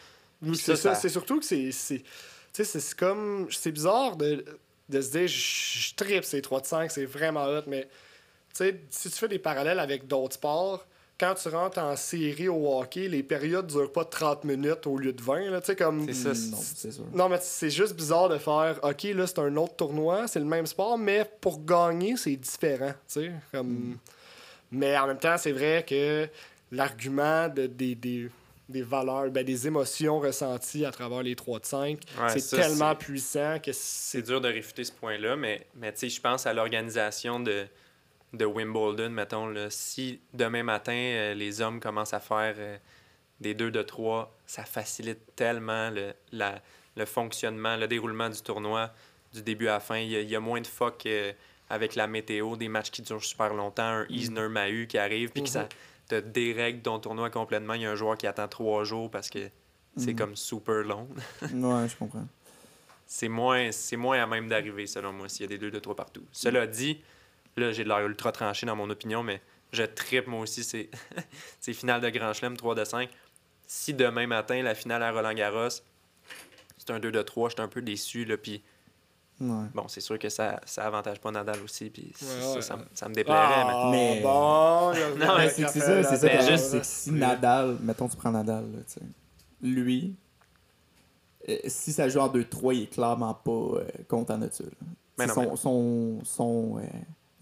Mhm. 0.42 0.54
C'est 0.54 0.76
ça, 0.76 0.76
ça, 0.76 0.94
c'est 0.94 1.08
surtout 1.08 1.38
que 1.38 1.44
c'est. 1.46 1.70
c'est- 1.72 2.00
Tu 2.00 2.04
sais, 2.52 2.64
c'est- 2.64 2.80
c'est 2.80 2.98
comme. 2.98 3.46
C'est 3.50 3.72
bizarre 3.72 4.16
de, 4.16 4.44
de 4.88 5.00
se 5.00 5.10
dire, 5.12 5.28
je 5.28 5.94
tripe 5.94 6.24
ces 6.24 6.42
3 6.42 6.60
de 6.60 6.66
5, 6.66 6.90
c'est 6.90 7.04
vraiment 7.06 7.44
hot, 7.46 7.62
mais 7.66 7.88
si 8.52 9.10
tu 9.10 9.16
fais 9.16 9.28
des 9.28 9.38
parallèles 9.38 9.78
avec 9.80 10.06
d'autres 10.06 10.34
sports, 10.34 10.86
quand 11.18 11.34
tu 11.34 11.48
rentres 11.48 11.78
en 11.78 11.96
série 11.96 12.48
au 12.48 12.78
hockey, 12.78 13.08
les 13.08 13.22
périodes 13.22 13.66
durent 13.66 13.90
pas 13.92 14.04
30 14.04 14.44
minutes 14.44 14.86
au 14.86 14.98
lieu 14.98 15.12
de 15.12 15.22
20. 15.22 15.50
là, 15.50 15.60
Tu 15.60 15.66
sais, 15.68 15.76
comme. 15.76 16.06
C'est 16.06 16.14
ça, 16.14 16.28
Mm, 16.30 16.50
non, 16.50 16.58
c'est 16.74 16.90
sûr. 16.92 17.04
Non, 17.14 17.28
mais 17.28 17.38
c'est 17.40 17.70
juste 17.70 17.94
bizarre 17.94 18.28
de 18.28 18.38
faire, 18.38 18.78
OK, 18.82 19.02
là, 19.04 19.26
c'est 19.26 19.38
un 19.38 19.56
autre 19.56 19.76
tournoi, 19.76 20.28
c'est 20.28 20.38
le 20.40 20.44
même 20.44 20.66
sport, 20.66 20.98
mais 20.98 21.24
pour 21.40 21.64
gagner, 21.64 22.16
c'est 22.16 22.36
différent, 22.36 22.92
tu 23.08 23.20
sais. 23.20 23.32
Comme... 23.52 23.96
Mais 24.70 24.96
en 24.98 25.06
même 25.06 25.18
temps, 25.18 25.36
c'est 25.38 25.52
vrai 25.52 25.84
que 25.88 26.28
l'argument 26.72 27.48
de, 27.48 27.66
des, 27.66 27.94
des, 27.94 28.28
des 28.68 28.82
valeurs, 28.82 29.30
ben, 29.30 29.44
des 29.44 29.66
émotions 29.66 30.18
ressenties 30.18 30.84
à 30.84 30.90
travers 30.90 31.22
les 31.22 31.36
3 31.36 31.60
de 31.60 31.64
5, 31.64 31.98
Ouais, 32.20 32.28
c'est 32.30 32.40
ça, 32.40 32.56
tellement 32.58 32.90
c'est- 32.90 33.06
puissant 33.06 33.58
que 33.60 33.72
C'est 33.72 34.18
c'est... 34.18 34.22
dur 34.22 34.40
de 34.40 34.48
réfuter 34.48 34.84
ce 34.84 34.92
point-là, 34.92 35.36
mais, 35.36 35.66
mais 35.76 35.92
tu 35.92 36.00
sais, 36.00 36.08
je 36.08 36.20
pense 36.20 36.46
à 36.46 36.52
l'organisation 36.52 37.38
de, 37.40 37.64
de 38.36 38.44
Wimbledon, 38.44 39.10
mettons. 39.10 39.48
Là, 39.48 39.68
si 39.70 40.20
demain 40.34 40.62
matin, 40.62 40.92
euh, 40.94 41.34
les 41.34 41.60
hommes 41.60 41.80
commencent 41.80 42.14
à 42.14 42.20
faire 42.20 42.54
euh, 42.58 42.76
des 43.40 43.54
2 43.54 43.70
de 43.70 43.82
3, 43.82 44.34
ça 44.46 44.64
facilite 44.64 45.34
tellement 45.36 45.90
le, 45.90 46.12
la- 46.32 46.60
le 46.96 47.04
fonctionnement, 47.04 47.76
le 47.76 47.86
déroulement 47.88 48.28
du 48.30 48.40
tournoi 48.40 48.90
du 49.34 49.42
début 49.42 49.68
à 49.68 49.72
la 49.74 49.80
fin. 49.80 49.98
Il 49.98 50.08
y 50.10 50.16
a, 50.16 50.20
il 50.20 50.30
y 50.30 50.36
a 50.36 50.40
moins 50.40 50.60
de 50.60 50.66
fuck 50.66 51.04
euh, 51.06 51.32
avec 51.68 51.94
la 51.94 52.06
météo, 52.06 52.56
des 52.56 52.68
matchs 52.68 52.90
qui 52.90 53.02
durent 53.02 53.24
super 53.24 53.52
longtemps, 53.52 53.82
un 53.82 54.06
Isner 54.08 54.48
Mahu 54.48 54.86
qui 54.86 54.96
arrive, 54.98 55.30
puis 55.30 55.42
que 55.42 55.48
ça 55.48 55.68
te 56.08 56.20
dérègle 56.20 56.80
ton 56.82 56.98
tournoi 57.00 57.28
complètement. 57.30 57.74
Il 57.74 57.82
y 57.82 57.86
a 57.86 57.90
un 57.90 57.96
joueur 57.96 58.16
qui 58.16 58.26
attend 58.26 58.46
trois 58.48 58.84
jours 58.84 59.10
parce 59.10 59.28
que 59.28 59.50
c'est 59.96 60.12
Mhm. 60.12 60.16
comme 60.18 60.36
super 60.36 60.82
long 60.84 61.08
Ouais, 61.42 61.88
je 61.88 61.96
comprends. 61.96 62.26
c'est 63.06 63.28
moins, 63.28 63.72
c'est 63.72 63.96
moins 63.96 64.22
à 64.22 64.26
même 64.26 64.48
d'arriver, 64.48 64.86
selon 64.86 65.12
moi, 65.12 65.28
s'il 65.28 65.42
y 65.42 65.44
a 65.44 65.48
des 65.48 65.58
2 65.58 65.70
de 65.70 65.78
3 65.78 65.96
partout. 65.96 66.22
Cela 66.32 66.66
dit, 66.66 67.00
là, 67.56 67.72
j'ai 67.72 67.84
de 67.84 67.88
l'air 67.88 68.00
ultra 68.06 68.32
tranché 68.32 68.66
dans 68.66 68.76
mon 68.76 68.88
opinion, 68.90 69.22
mais 69.22 69.40
je 69.72 69.82
trippe 69.82 70.26
moi 70.26 70.40
aussi 70.40 70.62
ces, 70.64 70.90
ces 71.60 71.72
finales 71.72 72.00
de 72.00 72.08
Grand 72.10 72.32
Chelem 72.32 72.56
3 72.56 72.74
de 72.74 72.84
5. 72.84 73.08
Si 73.66 73.94
demain 73.94 74.26
matin, 74.26 74.62
la 74.62 74.74
finale 74.74 75.02
à 75.02 75.10
Roland-Garros, 75.12 75.68
c'est 76.78 76.90
un 76.90 77.00
2 77.00 77.10
de 77.10 77.22
3, 77.22 77.48
j'étais 77.50 77.62
un 77.62 77.68
peu 77.68 77.82
déçu, 77.82 78.24
là, 78.24 78.36
puis 78.36 78.62
Ouais. 79.38 79.66
bon, 79.74 79.86
c'est 79.86 80.00
sûr 80.00 80.18
que 80.18 80.30
ça, 80.30 80.60
ça 80.64 80.86
avantage 80.86 81.20
pas 81.20 81.30
Nadal 81.30 81.60
aussi, 81.62 81.90
puis 81.90 82.04
Ouais, 82.22 82.26
ça, 82.40 82.52
ouais. 82.54 82.62
ça, 82.62 82.76
me- 82.78 82.86
ça 82.94 83.06
me 83.06 83.12
déplairait, 83.14 83.64
mais... 83.66 83.72
Ah, 83.74 83.88
mais- 83.92 84.20
bon! 84.22 84.92
Non, 85.26 85.36
mais 85.36 85.50
c'est 85.50 85.66
ça, 85.66 86.02
c'est 86.04 86.16
ça. 86.16 86.40
Juste- 86.50 86.64
c'est 86.70 86.78
que 86.80 86.86
si 86.86 87.10
Nadal, 87.12 87.76
mettons, 87.82 88.08
tu 88.08 88.16
prends 88.16 88.30
Nadal, 88.30 88.64
là, 88.64 88.78
tu 88.86 88.94
sais, 88.94 89.00
lui, 89.60 90.14
euh, 91.50 91.56
si 91.66 91.92
ça 91.92 92.08
joue 92.08 92.20
en 92.20 92.28
2-3, 92.28 92.72
il 92.74 92.82
est 92.84 92.86
clairement 92.86 93.34
pas 93.34 93.50
euh, 93.50 93.84
content 94.08 94.38
de 94.38 94.48
ça. 94.50 94.64
là. 94.64 94.70
Mais 95.18 95.26
non, 95.26 95.34
son, 95.34 95.56
son, 95.56 96.24
son, 96.24 96.78
euh, 96.78 96.82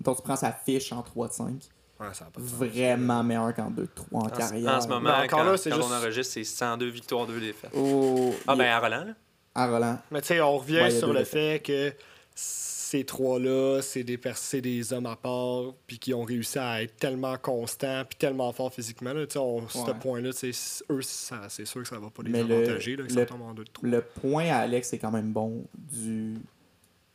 mettons, 0.06 0.14
tu 0.14 0.22
prends 0.22 0.36
sa 0.36 0.52
fiche 0.52 0.92
en 0.92 1.00
3-5, 1.02 1.68
Ouais, 2.00 2.06
ça 2.12 2.26
a 2.26 2.30
pas 2.30 2.40
de 2.40 2.46
sens. 2.46 2.54
vraiment 2.58 3.22
meilleur 3.22 3.54
qu'en 3.54 3.70
2-3 3.70 3.86
en, 4.12 4.18
En, 4.26 4.28
carrière. 4.28 4.74
en 4.74 4.80
ce 4.80 4.88
moment, 4.88 5.10
encore 5.10 5.28
quand, 5.38 5.44
là, 5.44 5.56
c'est 5.56 5.70
quand 5.70 5.76
juste- 5.76 5.88
on 5.90 5.94
enregistre, 5.94 6.34
c'est 6.34 6.44
102 6.44 6.88
victoires, 6.88 7.26
2 7.26 7.40
défaites. 7.40 7.70
Au- 7.74 8.34
Ah 8.46 8.56
ben 8.56 8.66
à 8.66 8.80
Roland, 8.80 9.04
là? 9.06 9.14
à 9.54 9.66
Roland. 9.68 9.98
Mais 10.10 10.20
tu 10.20 10.28
sais, 10.28 10.40
on 10.40 10.58
revient 10.58 10.80
Ouais, 10.80 10.90
sur 10.90 11.12
le 11.12 11.20
défaites. 11.20 11.64
fait 11.66 11.92
que 11.92 11.96
ces 12.34 13.04
trois-là, 13.04 13.80
c'est 13.82 14.02
des, 14.04 14.18
pers- 14.18 14.36
c'est 14.36 14.60
des 14.60 14.92
hommes 14.92 15.06
à 15.06 15.14
part, 15.16 15.72
puis 15.86 15.98
qui 16.00 16.12
ont 16.14 16.24
réussi 16.24 16.58
à 16.58 16.82
être 16.82 16.96
tellement 16.96 17.36
constants, 17.38 18.02
puis 18.08 18.16
tellement 18.18 18.52
forts 18.52 18.72
physiquement. 18.74 19.12
Là, 19.12 19.26
Tu 19.26 19.34
sais, 19.34 19.38
on, 19.38 19.66
ce 19.68 19.92
point-là, 19.92 20.32
tu 20.32 20.52
sais, 20.52 20.84
eux, 20.90 21.00
ça- 21.02 21.48
c'est 21.48 21.64
sûr 21.64 21.82
que 21.82 21.88
ça 21.88 21.98
va 21.98 22.10
pas 22.10 22.22
les 22.24 22.30
Mais 22.30 22.42
le- 22.42 22.56
avantager, 22.56 22.96
là, 22.96 23.04
que 23.04 23.12
ça 23.12 23.20
le- 23.20 23.26
tombe 23.26 23.42
en. 23.42 23.54
Le 23.82 24.00
point 24.00 24.46
à 24.46 24.58
Alex 24.58 24.92
est 24.92 24.98
quand 24.98 25.12
même 25.12 25.32
bon 25.32 25.64
du. 25.76 26.34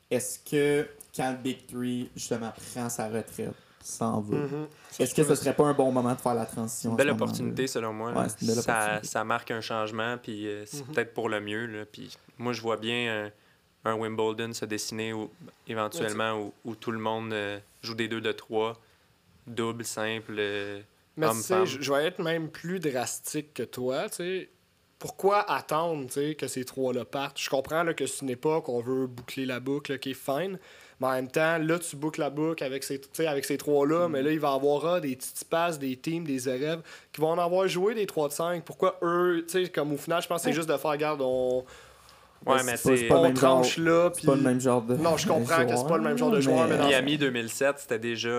Est-ce 0.10 0.39
que 0.39 0.88
quand 1.15 1.32
le 1.32 1.38
Big 1.38 1.65
Three, 1.67 2.10
justement, 2.15 2.52
prend 2.74 2.89
sa 2.89 3.08
retraite, 3.10 3.54
s'en 3.84 4.19
va, 4.22 4.38
Mhm. 4.38 4.67
est-ce 5.00 5.13
que 5.15 5.24
ce 5.24 5.36
serait 5.36 5.56
pas 5.56 5.65
un 5.65 5.74
bon 5.74 5.91
moment 5.91 6.13
de 6.13 6.19
faire 6.19 6.34
la 6.36 6.45
transition? 6.45 6.91
Une 6.91 6.95
belle 6.98 7.08
ce 7.08 7.13
opportunité, 7.13 7.67
selon 7.67 7.93
moi. 7.93 8.12
Ouais, 8.12 8.28
belle 8.41 8.56
ça, 8.56 8.60
opportunité. 8.74 9.08
ça 9.08 9.24
marque 9.24 9.52
un 9.52 9.62
changement, 9.62 10.17
puis 10.22 10.48
euh, 10.48 10.65
c'est 10.65 10.86
Mhm. 10.88 10.93
peut-être 10.93 11.13
pour 11.13 11.30
le 11.30 11.39
mieux. 11.39 11.65
Là. 11.65 11.86
Puis 11.86 12.12
moi, 12.38 12.54
je 12.54 12.62
vois 12.62 12.78
bien 12.78 13.32
un, 13.86 13.91
un 13.91 13.95
Wimbledon 13.95 14.52
se 14.54 14.65
dessiner 14.65 15.13
où, 15.13 15.32
éventuellement 15.67 16.34
où, 16.39 16.54
où 16.65 16.76
tout 16.76 16.91
le 16.91 17.00
monde 17.00 17.32
euh, 17.34 17.58
joue 17.82 17.95
des 17.95 18.08
deux 18.10 18.22
de 18.22 18.32
trois, 18.34 18.74
double, 19.48 19.86
simple. 19.86 20.36
euh, 20.38 20.82
Mais 21.17 21.26
tu 21.28 21.32
Homme-femme. 21.32 21.65
sais, 21.65 21.78
je 21.82 21.93
vais 21.93 22.06
être 22.06 22.19
même 22.19 22.50
plus 22.50 22.80
drastique 22.80 23.54
que 23.54 23.63
toi, 23.63 24.10
tu 24.10 24.15
sais. 24.17 24.50
Pourquoi 25.00 25.50
attendre, 25.50 26.06
tu 26.08 26.13
sais, 26.15 26.36
que 26.36 26.48
ces 26.50 26.65
trois-là 26.65 27.06
partent? 27.06 27.39
Je 27.39 27.50
comprends 27.50 27.84
là, 27.84 27.93
que 27.93 28.06
c'est 28.06 28.22
une 28.26 28.30
époque, 28.32 28.67
on 28.67 28.82
veut 28.82 29.08
boucler 29.08 29.45
la 29.45 29.62
boucle, 29.62 29.98
qui 29.98 30.12
est 30.12 30.13
fine. 30.13 30.60
Mais 30.99 31.07
en 31.07 31.12
même 31.12 31.27
temps, 31.31 31.57
là, 31.57 31.79
tu 31.79 31.95
boucles 31.95 32.19
la 32.19 32.29
boucle 32.29 32.63
avec 32.63 32.83
ces, 32.83 32.99
tu 32.99 33.07
sais, 33.13 33.25
avec 33.27 33.45
ces 33.45 33.57
trois-là, 33.57 34.07
mais 34.09 34.21
là, 34.21 34.31
il 34.31 34.39
va 34.39 34.51
y 34.51 34.55
avoir 34.55 34.85
ah, 34.85 34.99
des 34.99 35.15
petites 35.15 35.45
passes, 35.49 35.79
des 35.79 35.95
teams, 35.95 36.25
des 36.25 36.49
élèves 36.49 36.81
qui 37.13 37.21
vont 37.21 37.29
en 37.29 37.38
avoir 37.38 37.67
joué 37.69 37.93
des 37.95 38.05
3 38.05 38.27
de 38.27 38.33
5. 38.33 38.63
Pourquoi 38.65 38.97
eux, 39.01 39.45
tu 39.47 39.63
sais, 39.65 39.69
comme 39.71 39.93
au 39.93 39.97
final, 39.97 40.21
je 40.21 40.27
pense 40.27 40.41
que 40.41 40.49
c'est 40.49 40.55
juste 40.55 40.67
de 40.69 40.75
faire, 40.77 40.91
regarde, 40.91 41.21
on, 41.23 41.63
Ouais, 42.45 42.63
Mais 42.65 42.77
c'est 42.77 43.07
pas- 43.07 43.15
le 43.15 43.19
on 43.19 43.23
même 43.23 43.35
genre- 43.38 43.62
tranche 43.62 43.77
là, 43.77 44.09
C'est 44.13 44.19
puis... 44.21 44.27
pas 44.27 44.35
le 44.35 44.41
même 44.41 44.62
genre 44.62 44.81
de. 44.81 44.95
Non, 44.95 45.17
je 45.17 45.27
comprends 45.27 45.65
que 45.65 45.75
c'est 45.75 45.88
pas 45.88 45.97
le 45.97 46.03
même 46.03 46.17
genre 46.17 46.31
de 46.31 46.39
joueur, 46.39 46.67
mais 46.69 46.77
dans- 46.77 46.88
Miami 46.88 47.17
2007, 47.17 47.79
c'était 47.79 47.99
déjà. 47.99 48.29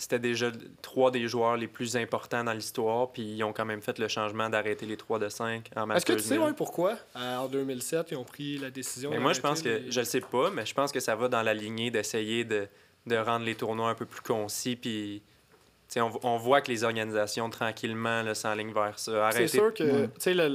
C'était 0.00 0.18
déjà 0.18 0.50
trois 0.80 1.10
des 1.10 1.28
joueurs 1.28 1.58
les 1.58 1.68
plus 1.68 1.94
importants 1.94 2.42
dans 2.42 2.54
l'histoire, 2.54 3.12
puis 3.12 3.22
ils 3.22 3.44
ont 3.44 3.52
quand 3.52 3.66
même 3.66 3.82
fait 3.82 3.98
le 3.98 4.08
changement 4.08 4.48
d'arrêter 4.48 4.86
les 4.86 4.96
3 4.96 5.18
de 5.18 5.28
5 5.28 5.70
en 5.76 5.90
Est-ce 5.90 6.06
que 6.06 6.12
Masters 6.12 6.16
tu 6.16 6.22
sais 6.22 6.38
1000. 6.38 6.46
ouais, 6.46 6.52
pourquoi, 6.54 6.96
euh, 7.16 7.36
en 7.36 7.48
2007, 7.48 8.12
ils 8.12 8.16
ont 8.16 8.24
pris 8.24 8.56
la 8.56 8.70
décision 8.70 9.10
Mais 9.10 9.18
moi, 9.18 9.34
je 9.34 9.42
pense 9.42 9.60
que, 9.60 9.82
je 9.90 10.00
le 10.00 10.06
sais 10.06 10.22
pas, 10.22 10.50
mais 10.50 10.64
je 10.64 10.72
pense 10.72 10.90
que 10.90 11.00
ça 11.00 11.14
va 11.16 11.28
dans 11.28 11.42
la 11.42 11.52
lignée 11.52 11.90
d'essayer 11.90 12.44
de, 12.44 12.66
de 13.06 13.16
rendre 13.16 13.44
les 13.44 13.54
tournois 13.54 13.90
un 13.90 13.94
peu 13.94 14.06
plus 14.06 14.22
concis. 14.22 14.74
Puis, 14.74 15.20
tu 15.20 15.94
sais, 15.94 16.00
on, 16.00 16.18
on 16.22 16.38
voit 16.38 16.62
que 16.62 16.70
les 16.70 16.82
organisations, 16.82 17.50
tranquillement, 17.50 18.32
s'enlignent 18.32 18.72
vers 18.72 18.98
ça. 18.98 19.28
C'est 19.32 19.48
sûr 19.48 19.74
que 19.74 20.08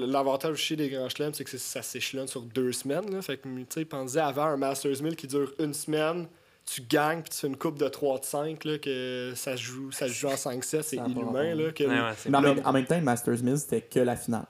l'avantage 0.07 0.53
aussi 0.53 0.75
des 0.75 0.89
grands 0.89 1.07
chelems, 1.07 1.35
c'est 1.35 1.43
que 1.43 1.55
ça 1.55 1.83
s'échelonne 1.83 2.27
sur 2.27 2.41
deux 2.41 2.71
semaines. 2.71 3.13
Là. 3.13 3.21
Fait 3.21 3.37
que, 3.37 3.47
tu 3.47 3.65
sais, 3.69 3.85
pensez 3.85 4.17
avant 4.17 4.45
un 4.45 4.57
Masters 4.57 5.03
1000 5.03 5.15
qui 5.15 5.27
dure 5.27 5.53
une 5.59 5.75
semaine, 5.75 6.27
tu 6.65 6.81
gagnes 6.81 7.21
puis 7.21 7.29
tu 7.29 7.37
fais 7.37 7.47
une 7.47 7.57
coupe 7.57 7.77
de 7.77 7.87
3 7.87 8.19
de 8.19 8.25
5, 8.25 8.63
là, 8.63 8.77
que 8.79 9.33
ça 9.35 9.55
se 9.55 9.61
joue, 9.61 9.91
ça 9.91 10.07
se 10.07 10.13
joue 10.13 10.27
en 10.29 10.35
5-7, 10.35 10.81
c'est 10.83 10.95
inhumain. 10.97 11.53
Là, 11.55 11.71
que 11.71 11.83
Ouais, 11.83 11.89
ouais, 11.89 12.11
c'est- 12.17 12.29
Mais 12.29 12.37
en 12.37 12.41
même, 12.41 12.61
en 12.65 12.71
même 12.73 12.85
temps, 12.85 12.95
le 12.97 13.03
Masters 13.03 13.43
1000, 13.43 13.57
c'était 13.57 13.81
que 13.81 13.99
la 13.99 14.15
finale. 14.15 14.45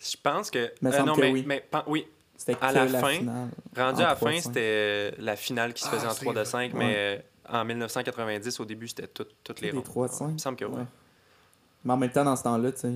Je 0.00 0.16
pense 0.22 0.48
que. 0.50 0.70
Me 0.80 0.92
euh, 0.94 1.02
non, 1.02 1.14
que 1.16 1.20
mais, 1.20 1.32
oui. 1.32 1.44
mais 1.46 1.64
oui, 1.88 2.06
C'était 2.36 2.54
que 2.54 2.64
À 2.64 2.70
la 2.70 2.84
la 2.86 3.00
fin, 3.00 3.08
finale. 3.08 3.48
rendu 3.76 4.00
En 4.00 4.04
à 4.04 4.08
la 4.10 4.14
3 4.14 4.30
fin, 4.30 4.36
de 4.36 4.40
5. 4.42 4.50
c'était 4.54 5.14
la 5.18 5.34
finale 5.34 5.74
qui 5.74 5.82
se 5.82 5.88
Ah, 5.88 5.96
faisait 5.96 6.06
en 6.06 6.10
c'est 6.10 6.20
3 6.20 6.32
de 6.34 6.38
vrai. 6.38 6.44
5, 6.44 6.72
Ouais. 6.74 6.78
mais 6.78 6.94
euh, 6.96 7.18
en 7.58 7.64
1990, 7.64 8.60
au 8.60 8.64
début, 8.64 8.86
c'était 8.86 9.08
tout- 9.08 9.26
toutes 9.42 9.60
les 9.60 9.70
Des 9.70 9.76
rondes. 9.76 9.84
3 9.84 10.06
de 10.06 10.12
5. 10.12 10.28
Il 10.28 10.32
me 10.34 10.38
semble 10.38 10.56
que 10.56 10.64
oui. 10.64 10.76
Ouais. 10.76 10.84
Mais 11.84 11.92
en 11.94 11.96
même 11.96 12.12
temps, 12.12 12.24
dans 12.24 12.36
ce 12.36 12.44
temps-là, 12.44 12.70
tu 12.70 12.78
sais, 12.78 12.92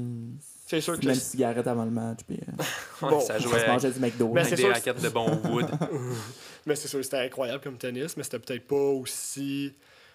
c'est 0.76 0.80
sûr 0.82 0.98
que 0.98 1.06
une 1.06 1.14
cigarette 1.14 1.66
avant 1.66 1.84
le 1.84 1.90
match, 1.90 2.20
puis 2.26 2.36
euh, 2.36 2.62
Ouais, 3.06 3.10
Bon, 3.10 3.20
ça 3.20 3.34
on 3.38 3.42
jouait 3.42 3.60
se 3.60 3.64
avec, 3.86 3.94
du 3.94 4.00
McDo. 4.00 4.28
Mais 4.32 4.44
c'est 4.44 4.52
avec 4.54 4.56
des 4.56 4.62
sûr 4.62 4.68
que- 4.70 4.74
raquettes 4.74 5.02
de 5.02 5.08
bon 5.08 5.40
wood. 5.50 5.70
mais 6.66 6.76
c'est 6.76 6.88
sûr 6.88 7.02
c'était 7.04 7.18
incroyable 7.18 7.62
comme 7.62 7.76
tennis, 7.76 8.16
mais 8.16 8.22
c'était 8.22 8.38
peut-être 8.38 8.66
pas 8.66 8.76
aussi. 8.76 9.74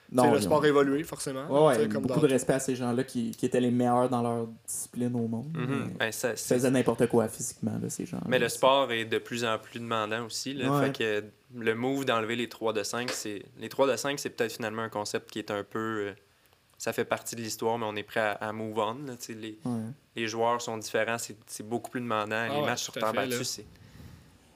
Non, 0.10 0.32
le 0.32 0.40
sport 0.40 0.64
a 0.64 0.68
évolué, 0.70 1.04
forcément. 1.04 1.42
Ouais, 1.68 1.76
tu 1.76 1.82
ouais, 1.82 1.90
comme 1.90 2.04
beaucoup 2.04 2.22
de 2.26 2.32
respect 2.32 2.54
à 2.54 2.60
ces 2.62 2.78
gens-là 2.78 3.04
qui, 3.04 3.32
qui 3.32 3.46
étaient 3.46 3.60
les 3.60 3.72
meilleurs 3.72 4.08
dans 4.08 4.22
leur 4.22 4.48
discipline 4.66 5.14
au 5.16 5.28
monde. 5.28 5.50
Mais 5.54 5.66
Ben, 6.00 6.12
ça- 6.14 6.34
faisaient 6.38 6.72
n'importe 6.72 7.08
quoi 7.08 7.28
physiquement, 7.28 7.74
là, 7.82 7.90
ces 7.90 8.06
gens 8.06 8.22
Mais 8.26 8.40
le 8.40 8.48
sport 8.48 8.90
est 8.94 9.04
de 9.04 9.18
plus 9.18 9.44
en 9.44 9.58
plus 9.60 9.80
demandant 9.82 10.26
aussi. 10.26 10.54
Là, 10.54 10.72
Ouais. 10.72 10.86
Fait 10.86 10.98
que 10.98 11.24
le 11.60 11.76
move 11.76 12.06
d'enlever 12.06 12.38
les 12.38 12.48
3 12.48 12.72
de 12.72 12.84
5, 12.84 13.12
c'est. 13.12 13.44
Les 13.60 13.68
3 13.68 13.86
de 13.92 13.98
5, 13.98 14.18
c'est 14.18 14.30
peut-être 14.30 14.54
finalement 14.54 14.84
un 14.84 14.90
concept 14.90 15.30
qui 15.30 15.40
est 15.40 15.52
un 15.52 15.66
peu. 15.66 16.14
Ça 16.78 16.94
fait 16.94 17.06
partie 17.06 17.36
de 17.36 17.42
l'histoire, 17.42 17.78
mais 17.80 17.86
on 17.88 17.96
est 17.96 18.04
prêt 18.04 18.20
à, 18.20 18.32
à 18.34 18.52
move 18.54 18.78
on. 18.78 18.94
là, 19.06 19.14
les, 19.30 19.58
Ouais. 19.66 19.80
les 20.16 20.28
joueurs 20.28 20.62
sont 20.62 20.78
différents, 20.78 21.18
c'est 21.18 21.36
c'est 21.48 21.68
beaucoup 21.68 21.90
plus 21.90 22.02
demandant. 22.02 22.36
Ah 22.36 22.48
les 22.50 22.60
ouais, 22.60 22.66
matchs 22.66 22.84
sur 22.84 22.94
tout 22.94 23.00
à 23.00 23.02
temps 23.02 23.08
fait, 23.12 23.16
battu, 23.28 23.38
là. 23.40 23.44
c'est. 23.44 23.66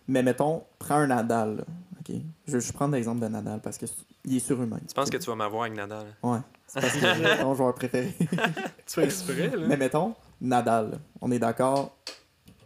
Mais 0.07 0.21
mettons, 0.23 0.63
prends 0.77 0.95
un 0.95 1.07
Nadal. 1.07 1.57
là, 1.57 1.63
ok? 1.99 2.15
Je 2.47 2.57
vais 2.57 2.71
prendre 2.73 2.93
l'exemple 2.95 3.21
de 3.21 3.27
Nadal 3.27 3.59
parce 3.61 3.77
qu'il 3.77 4.35
est 4.35 4.39
surhumain. 4.39 4.79
Tu 4.87 4.93
penses 4.93 5.09
que 5.09 5.17
tu 5.17 5.25
vas 5.29 5.35
m'avoir 5.35 5.63
avec 5.63 5.75
Nadal? 5.75 6.15
Ouais. 6.21 6.39
C'est 6.67 6.79
parce 6.81 6.93
que 6.93 6.99
c'est 6.99 7.37
ton 7.41 7.53
joueur 7.55 7.73
préféré. 7.75 8.13
Tu 8.19 8.93
fais 8.95 9.03
exprès, 9.05 9.49
là. 9.49 9.67
Mais 9.67 9.77
mettons, 9.77 10.13
Nadal, 10.39 10.99
on 11.21 11.31
est 11.31 11.39
d'accord, 11.39 11.97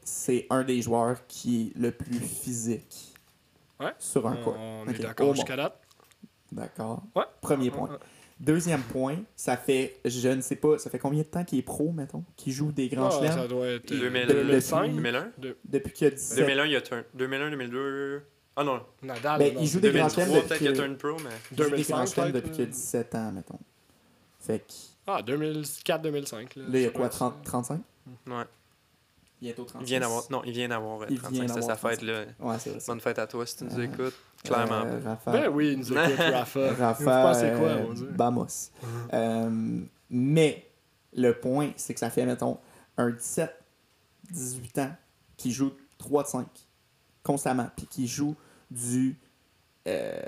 c'est 0.03 0.47
un 0.49 0.63
des 0.63 0.81
joueurs 0.81 1.25
qui 1.27 1.67
est 1.75 1.79
le 1.79 1.91
plus 1.91 2.19
physique 2.19 3.13
Ouais. 3.79 3.93
sur 3.99 4.27
un 4.27 4.37
on, 4.37 4.43
court. 4.43 4.55
on 4.57 4.87
est 4.87 4.99
d'accord 5.01 5.33
jusqu'à 5.35 5.55
date. 5.55 5.79
D'accord. 6.51 7.03
Ouais. 7.15 7.23
Premier 7.41 7.69
Ouais, 7.69 7.75
point. 7.77 7.99
Deuxième 8.39 8.81
point, 8.81 9.17
ça 9.35 9.55
fait, 9.55 9.97
je 10.03 10.27
ne 10.29 10.41
sais 10.41 10.57
pas, 10.57 10.77
ça 10.77 10.89
fait 10.89 10.99
combien 10.99 11.21
de 11.21 11.27
temps 11.27 11.45
qu'il 11.45 11.57
est 11.59 11.63
pro, 11.63 11.91
mettons, 11.93 12.23
qu'il 12.35 12.51
joue 12.51 12.71
des 12.71 12.89
grands 12.89 13.07
Ah, 13.07 13.11
chelems? 13.11 13.31
ça 13.33 13.47
doit 13.47 13.67
être. 13.67 13.89
euh, 13.91 13.97
2000 13.99 14.27
2005. 14.27 14.87
2005. 14.91 14.95
2001? 14.95 15.31
depuis 15.63 15.93
qu'il 15.93 16.07
a 16.07 16.09
17 16.11 16.39
2001, 16.39 16.65
il 16.65 16.71
y 16.71 16.75
a 16.75 16.81
turn- 16.81 17.03
2001, 17.13 17.49
2002. 17.51 18.21
Ah 18.57 18.63
non, 18.65 18.81
Nadal, 19.03 19.39
Ben, 19.39 19.53
non, 19.53 19.61
il 19.61 19.67
joue 19.67 19.79
des 19.79 19.91
grands 19.91 20.07
2003, 20.07 20.23
chelems 20.25 20.33
peut-être 20.33 20.49
depuis 20.49 20.65
qu'il 20.65 20.73
que- 20.73 20.77
turn 20.77 20.97
pro, 20.97 21.17
mais... 21.23 21.29
Il 21.51 21.57
joue 21.57 21.63
des 21.63 21.69
2005, 21.71 22.15
grands 22.15 22.29
depuis 22.29 22.51
qu'il 22.51 22.61
a 22.61 22.65
là. 22.65 22.71
17 22.71 23.15
ans, 23.15 23.31
mettons. 23.31 23.59
Fait 24.39 24.59
que 24.59 24.73
Ah, 25.07 25.21
2004-2005. 25.21 26.55
Là, 26.57 26.63
là, 26.63 26.69
il 26.73 26.81
y 26.81 26.85
a 26.85 26.89
quoi, 26.89 26.97
doit 26.99 27.05
être 27.07 27.11
30, 27.13 27.43
35 27.43 27.81
Ouais. 28.27 28.33
Bientôt 29.41 29.63
36. 29.65 29.83
Il 29.83 29.87
vient 29.87 29.99
d'avoir... 29.99 30.23
Non, 30.31 30.41
il 30.45 30.51
vient 30.53 30.67
d'avoir 30.69 31.01
euh, 31.01 31.05
Il 31.09 31.19
35, 31.19 31.31
vient 31.45 31.53
c'est 31.53 31.61
sa 31.61 31.75
fête, 31.75 32.01
là. 32.01 32.23
Ouais, 32.39 32.55
c'est 32.59 32.69
vrai. 32.71 32.79
ça. 32.79 32.91
Bonne 32.91 33.01
fête 33.01 33.19
à 33.19 33.27
toi 33.27 33.45
si 33.45 33.57
tu 33.57 33.63
nous 33.65 33.79
Euh, 33.79 33.83
écoutes. 33.83 34.13
Clairement 34.43 34.83
Euh. 34.85 34.99
Rafa, 35.03 35.31
Ben 35.31 35.49
oui, 35.49 35.71
il 35.73 35.79
nous 35.79 35.91
écoute, 35.91 36.15
Rafa. 36.17 36.73
Rafa 36.73 36.93
Vous 36.93 37.05
pensez 37.33 37.51
quoi, 37.57 37.67
euh, 37.69 37.83
mon 37.87 37.93
Dieu? 37.93 38.07
Bamos. 38.11 38.71
Euh, 39.13 39.81
mais 40.09 40.69
le 41.13 41.31
point, 41.33 41.71
c'est 41.75 41.93
que 41.93 41.99
ça 41.99 42.09
fait, 42.09 42.25
mettons, 42.25 42.57
un 42.97 43.09
17, 43.11 43.53
18 44.31 44.77
ans 44.79 44.95
qui 45.37 45.51
joue 45.51 45.71
3 45.97 46.23
de 46.23 46.27
5 46.27 46.47
constamment, 47.23 47.69
puis 47.75 47.87
qui 47.87 48.07
joue 48.07 48.35
du, 48.71 49.17
euh, 49.87 50.21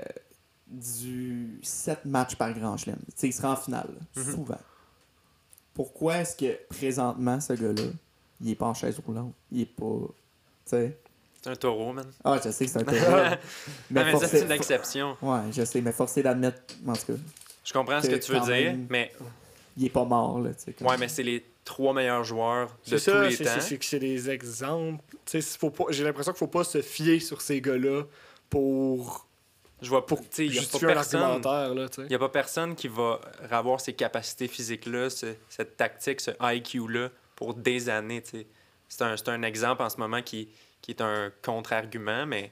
du 0.66 1.58
7 1.62 2.04
matchs 2.04 2.34
par 2.36 2.52
grand 2.52 2.76
chelem. 2.76 2.98
Tu 3.06 3.12
sais, 3.16 3.28
il 3.28 3.32
sera 3.32 3.52
en 3.52 3.56
finale, 3.56 3.88
Mhm. 4.16 4.24
souvent. 4.34 4.58
Pourquoi 5.74 6.18
est-ce 6.18 6.36
que 6.36 6.58
présentement, 6.68 7.40
ce 7.40 7.52
gars-là, 7.52 7.90
il 8.40 8.50
est 8.50 8.54
pas 8.54 8.66
en 8.66 8.74
chaise 8.74 8.98
roulante? 9.04 9.32
Il 9.52 9.62
est 9.62 9.66
pas. 9.66 9.84
Tu 10.64 10.70
sais. 10.70 10.98
C'est 11.42 11.50
un 11.50 11.56
taureau, 11.56 11.92
man. 11.92 12.06
Ah, 12.24 12.38
je 12.44 12.50
sais 12.50 12.64
que 12.66 12.70
c'est 12.70 12.78
un 12.80 12.84
peu. 12.84 12.92
Mais, 13.90 14.04
mais 14.04 14.12
ça, 14.12 14.18
forcé- 14.18 14.26
c'est 14.28 14.42
une 14.44 14.50
exception. 14.52 15.16
Ouais, 15.22 15.40
je 15.52 15.64
sais, 15.64 15.80
mais 15.80 15.92
forcé 15.92 16.22
d'admettre, 16.22 16.60
en 16.86 16.92
tout 16.94 17.06
cas, 17.12 17.18
Je 17.64 17.72
comprends 17.72 18.02
ce 18.02 18.08
que 18.08 18.16
tu 18.16 18.32
veux 18.32 18.40
dire, 18.40 18.48
même- 18.72 18.86
mais 18.90 19.12
il 19.76 19.86
est 19.86 19.90
pas 19.90 20.04
mort, 20.04 20.40
là, 20.40 20.50
tu 20.50 20.64
sais. 20.64 20.72
comme- 20.72 20.88
ouais, 20.88 20.96
mais 20.98 21.06
c'est 21.08 21.22
les 21.22 21.44
trois 21.64 21.92
meilleurs 21.94 22.24
joueurs 22.24 22.66
de 22.66 22.96
C'est 22.98 23.12
tous 23.12 23.16
ça, 23.18 23.24
les 23.28 23.36
c'est- 23.36 23.44
temps. 23.44 23.50
c'est 23.54 23.60
c'est 23.60 23.78
que 23.78 23.84
c'est 23.84 23.98
des 24.00 24.28
exemples. 24.30 25.02
Tu 25.26 25.40
sais, 25.40 25.58
faut 25.58 25.70
pas- 25.70 25.84
J'ai 25.90 26.02
l'impression 26.02 26.32
qu'il 26.32 26.38
faut 26.38 26.46
pas 26.48 26.64
se 26.64 26.82
fier 26.82 27.20
sur 27.20 27.40
ces 27.40 27.60
gars-là 27.60 28.02
pour, 28.50 29.26
Je 29.80 29.88
vois 29.90 30.04
pour, 30.04 30.20
tu 30.22 30.26
sais, 30.32 30.46
il 30.46 30.54
y 30.54 30.58
a 30.58 30.62
pas 30.62 30.78
personne. 30.80 31.20
argumentaire. 31.22 31.74
Là, 31.74 31.88
tu 31.88 31.96
sais. 31.96 32.02
Il 32.02 32.08
n'y 32.08 32.14
a 32.16 32.18
pas 32.18 32.28
personne 32.30 32.74
qui 32.74 32.88
va 32.88 33.20
avoir 33.50 33.80
ces 33.80 33.92
capacités 33.92 34.48
physiques-là, 34.48 35.08
ce- 35.08 35.34
cette 35.48 35.76
tactique, 35.76 36.20
ce 36.20 36.32
IQ-là 36.40 37.10
pour 37.38 37.54
des 37.54 37.88
années. 37.88 38.20
C'est 38.88 39.02
un, 39.02 39.14
un 39.28 39.42
exemple 39.42 39.82
en 39.82 39.88
ce 39.88 39.96
moment 39.98 40.22
qui, 40.22 40.48
qui 40.82 40.90
est 40.90 41.00
un 41.00 41.30
contre-argument, 41.42 42.26
mais, 42.26 42.50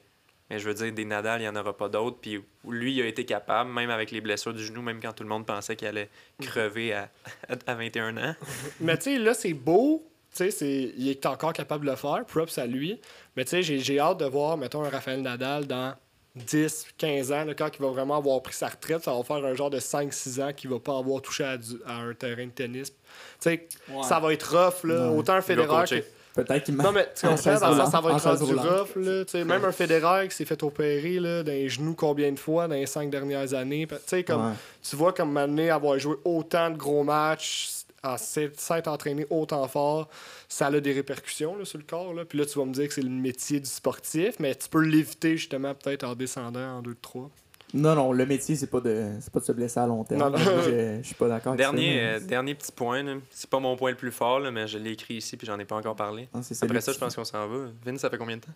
mais 0.49 0.61
je 0.61 0.69
veux 0.69 0.75
dire, 0.75 0.93
des 0.93 1.05
Nadal, 1.05 1.41
il 1.41 1.43
n'y 1.43 1.49
en 1.49 1.57
aura 1.57 1.77
pas 1.77 1.89
d'autres. 1.89 2.19
Puis 2.21 2.41
lui, 2.69 2.95
il 2.95 3.03
a 3.03 3.07
été 3.07 3.25
capable, 3.25 3.71
même 3.73 3.91
avec 3.91 4.13
les 4.13 4.21
blessures 4.21 4.55
du 4.55 4.65
genou, 4.65 4.81
même 4.83 5.01
quand 5.01 5.13
tout 5.13 5.25
le 5.25 5.29
monde 5.29 5.45
pensait 5.45 5.75
qu'il 5.75 5.89
allait 5.89 6.09
crever 6.41 6.93
à, 6.93 7.11
à 7.67 7.75
21 7.75 8.17
ans. 8.17 8.35
Mais 8.81 8.97
tu 8.97 9.05
sais, 9.15 9.19
là, 9.19 9.35
c'est 9.35 9.55
beau. 9.55 10.07
Tu 10.35 10.51
sais, 10.53 10.93
il 10.97 11.09
est 11.09 11.27
encore 11.27 11.53
capable 11.53 11.85
de 11.87 11.91
le 11.91 11.97
faire. 11.97 12.25
Props 12.27 12.59
à 12.59 12.67
lui. 12.67 13.01
Mais 13.37 13.45
tu 13.45 13.51
sais, 13.51 13.63
j'ai- 13.63 13.79
j'ai 13.81 13.99
hâte 13.99 14.19
de 14.21 14.27
voir, 14.27 14.57
mettons, 14.57 14.85
un 14.85 14.91
Raphaël 14.91 15.21
Nadal 15.23 15.67
dans 15.67 15.97
10, 16.37 16.87
15 16.99 17.33
ans, 17.33 17.45
là, 17.45 17.55
quand 17.55 17.69
il 17.79 17.83
va 17.83 17.89
vraiment 17.91 18.17
avoir 18.19 18.41
pris 18.43 18.55
sa 18.55 18.69
retraite. 18.69 19.03
Ça 19.03 19.13
va 19.15 19.23
faire 19.25 19.45
un 19.45 19.55
genre 19.55 19.71
de 19.71 19.79
5-6 19.81 20.41
ans 20.43 20.53
qu'il 20.55 20.71
va 20.71 20.79
pas 20.79 20.99
avoir 20.99 21.23
touché 21.23 21.45
à, 21.45 21.57
du- 21.57 21.81
à 21.87 21.95
un 21.97 22.13
terrain 22.15 22.45
de 22.47 22.51
tennis. 22.51 22.91
Tu 22.91 22.95
sais, 23.41 23.67
Ouais. 23.91 24.03
ça 24.03 24.21
va 24.21 24.33
être 24.33 24.45
rough, 24.55 24.85
là. 24.85 25.11
Ouais. 25.11 25.19
Autant 25.19 25.35
un 25.35 25.41
Federer. 25.41 26.05
Peut-être 26.35 26.65
qu'il 26.65 26.77
Non, 26.77 26.93
mais 26.93 27.09
tu 27.19 27.25
En 27.27 27.31
comprends, 27.31 27.53
dans 27.55 27.77
sens, 27.77 27.91
ça 27.91 28.01
va 28.03 28.13
être 28.15 28.43
roulante. 28.45 28.67
rough, 28.67 28.97
là. 28.97 29.25
Tu 29.25 29.31
sais, 29.31 29.45
même 29.45 29.65
un 29.65 29.73
Federer 29.73 30.29
qui 30.29 30.37
s'est 30.37 30.45
fait 30.45 30.63
opérer, 30.63 31.19
là, 31.19 31.43
dans 31.43 31.51
les 31.51 31.71
genoux 31.71 31.95
combien 31.95 32.31
de 32.31 32.39
fois 32.39 32.69
dans 32.69 32.75
les 32.75 32.85
5 32.85 33.09
dernières 33.09 33.55
années? 33.55 33.87
Tu 33.89 33.95
sais, 34.07 34.23
comme... 34.23 34.49
Ouais. 34.49 34.53
Tu 34.89 34.95
vois 34.97 35.15
comme 35.15 35.33
Mané 35.33 35.71
avoir 35.71 35.99
joué 35.99 36.17
autant 36.25 36.69
de 36.69 36.77
gros 36.77 37.03
matchs, 37.03 37.69
à 38.03 38.19
s'être 38.19 38.89
entraîné 38.89 39.27
autant 39.31 39.67
fort, 39.69 40.09
ça 40.49 40.67
a 40.67 40.81
des 40.81 40.93
répercussions 40.93 41.57
là, 41.57 41.65
sur 41.65 41.79
le 41.79 41.85
corps. 41.85 42.15
Là. 42.15 42.25
Puis 42.25 42.39
là, 42.39 42.47
tu 42.47 42.59
vas 42.59 42.65
me 42.65 42.73
dire 42.73 42.89
que 42.89 42.95
c'est 42.95 43.03
le 43.03 43.09
métier 43.11 43.59
du 43.61 43.69
sportif, 43.69 44.37
mais 44.39 44.55
tu 44.55 44.69
peux 44.69 44.83
l'éviter 44.83 45.37
justement 45.37 45.75
peut-être 45.75 46.05
en 46.05 46.15
descendant 46.15 46.79
en 46.79 46.83
2-3. 46.83 47.29
Non, 47.75 47.97
non, 47.97 48.13
le 48.13 48.25
métier, 48.27 48.55
c'est 48.55 48.69
pas 48.69 48.81
de 48.81 49.11
c'est 49.21 49.33
pas 49.33 49.41
de 49.41 49.45
se 49.45 49.51
blesser 49.53 49.81
à 49.81 49.87
long 49.87 50.05
terme. 50.05 50.21
Non, 50.21 50.31
non. 50.31 50.39
Je, 50.39 50.99
je 50.99 51.03
suis 51.03 51.15
pas 51.17 51.27
d'accord 51.27 51.49
avec 51.55 51.59
Dernier, 51.59 51.95
ça. 51.97 52.01
euh, 52.01 52.21
dernier 52.21 52.55
petit 52.55 52.71
point, 52.71 53.03
là. 53.03 53.15
c'est 53.31 53.51
pas 53.51 53.59
mon 53.59 53.77
point 53.77 53.91
le 53.91 53.97
plus 53.97 54.13
fort, 54.13 54.39
là, 54.39 54.53
mais 54.53 54.69
je 54.69 54.79
l'ai 54.79 54.93
écrit 54.93 55.15
ici 55.15 55.37
puis 55.37 55.47
j'en 55.49 55.59
ai 55.59 55.65
pas 55.65 55.75
encore 55.75 55.97
parlé. 55.97 56.29
Ah, 56.33 56.39
Après 56.63 56.81
ça, 56.81 56.93
je 56.93 56.99
pense 56.99 57.17
qu'on 57.17 57.25
s'en 57.25 57.47
va. 57.49 57.67
Vin, 57.85 57.99
ça 57.99 58.09
fait 58.09 58.19
combien 58.19 58.37
de 58.37 58.43
temps? 58.43 58.53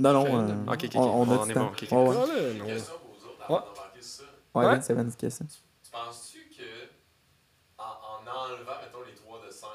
Non, 0.00 0.12
non, 0.12 0.24
Fait- 0.24 0.32
euh, 0.32 0.54
Ok, 0.66 0.74
ok, 0.74 0.84
ok. 0.84 0.90
on, 0.96 1.00
on 1.00 1.30
a 1.30 1.34
On 1.38 1.44
du 1.44 1.50
est 1.52 1.54
temps. 1.54 1.60
bon, 1.60 1.66
ok, 1.70 1.82
ok. 1.84 1.92
Ouais, 1.92 1.98
ouais. 1.98 2.54
Non. 2.58 2.64
Ouais. 2.66 2.78
ça. 4.00 4.24
Ouais, 4.54 4.80
c'est? 4.82 4.94
Tu 4.96 4.96
penses-tu 4.96 5.22
que 5.22 5.26
en, 5.94 6.08
en 6.08 6.12
enlevant, 8.54 8.78
mettons, 8.82 9.02
les 9.06 9.14
3 9.14 9.46
de 9.46 9.50
5, 9.50 9.68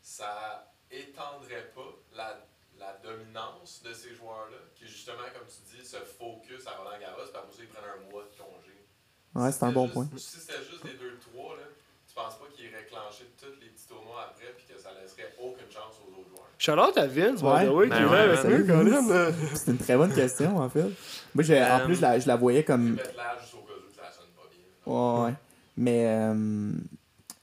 ça 0.00 0.72
étendrait 0.90 1.70
pas 1.74 1.94
la, 2.14 2.38
la 2.78 2.92
dominance 3.02 3.82
de 3.84 3.92
ces 3.94 4.14
joueurs-là, 4.14 4.58
qui 4.74 4.86
justement, 4.86 5.26
comme 5.32 5.46
tu 5.48 5.76
dis, 5.76 5.86
se 5.86 5.96
focus 5.96 6.66
à 6.66 6.72
Roland 6.76 6.98
Garros, 7.00 7.22
puis 7.24 7.34
après 7.36 7.52
ça, 7.52 7.62
ils 7.62 7.68
prennent 7.68 7.84
un 7.84 8.10
mois 8.10 8.22
de 8.24 8.36
congé. 8.36 8.74
Ouais, 9.34 9.50
Si 9.50 9.58
c'est 9.58 9.64
un 9.64 9.68
c'était 9.68 9.74
bon 9.74 9.82
juste- 9.86 9.94
point. 9.94 10.08
Si 10.16 10.40
c'était 10.40 10.58
juste 10.70 10.84
les 10.84 10.94
2-3, 10.94 11.56
là, 11.56 11.62
tu 12.06 12.14
penses 12.14 12.34
pas 12.38 12.44
qu'ils 12.54 12.72
réclenchaient 12.74 13.32
tous 13.40 13.60
les 13.60 13.68
petits 13.68 13.88
tournois 13.88 14.22
après, 14.30 14.52
puis 14.56 14.66
que 14.72 14.78
ça 14.80 14.90
laisserait 15.00 15.34
aucune 15.40 15.70
chance 15.70 15.94
aux 16.06 16.20
autres 16.20 16.28
joueurs? 16.28 16.46
Shout-out 16.58 16.96
à 16.96 17.06
Vince, 17.08 17.42
Ouais. 17.42 17.68
way, 17.68 17.88
Ben 17.88 18.06
ouais, 18.08 18.18
avec 18.18 18.44
nous, 18.44 18.66
Colin. 18.66 19.32
C'est 19.54 19.70
une 19.72 19.78
très 19.78 19.96
bonne 19.96 20.14
question, 20.14 20.56
en 20.58 20.68
fait. 20.68 20.84
Moi, 21.34 21.42
j'ai- 21.42 21.60
en 21.60 21.80
Euh, 21.80 21.84
plus, 21.86 21.96
je 21.96 22.02
la, 22.02 22.18
je 22.20 22.28
la 22.28 22.36
voyais 22.36 22.62
comme. 22.64 22.96
Juste 22.98 23.54
au 23.54 23.62
cas 23.62 23.72
où 23.76 23.88
que 23.88 23.92
ça 23.96 24.12
sonne 24.12 24.28
pas 24.36 24.48
bien. 24.52 24.92
Ouais, 24.94 25.24
ouais. 25.30 25.34
Mais 25.76 26.06
euh, 26.06 26.70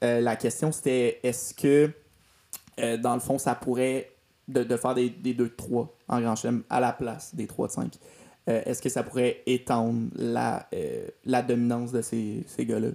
euh, 0.03 0.19
la 0.21 0.35
question, 0.35 0.71
c'était 0.71 1.19
est-ce 1.23 1.53
que, 1.53 1.91
euh, 2.79 2.97
dans 2.97 3.13
le 3.13 3.19
fond, 3.19 3.37
ça 3.37 3.55
pourrait, 3.55 4.11
de, 4.47 4.63
de 4.63 4.77
faire 4.77 4.93
des, 4.95 5.09
des 5.09 5.33
2 5.33 5.43
de 5.45 5.49
3 5.55 5.93
en 6.07 6.21
Grand 6.21 6.35
Chelem 6.35 6.63
à 6.69 6.79
la 6.79 6.93
place 6.93 7.35
des 7.35 7.47
3 7.47 7.67
de 7.67 7.71
5, 7.73 7.93
euh, 8.49 8.61
est-ce 8.65 8.81
que 8.81 8.89
ça 8.89 9.03
pourrait 9.03 9.43
étendre 9.45 10.09
la, 10.15 10.67
la 11.25 11.41
dominance 11.41 11.91
de 11.91 12.01
ces, 12.01 12.43
ces 12.47 12.65
gars-là? 12.65 12.89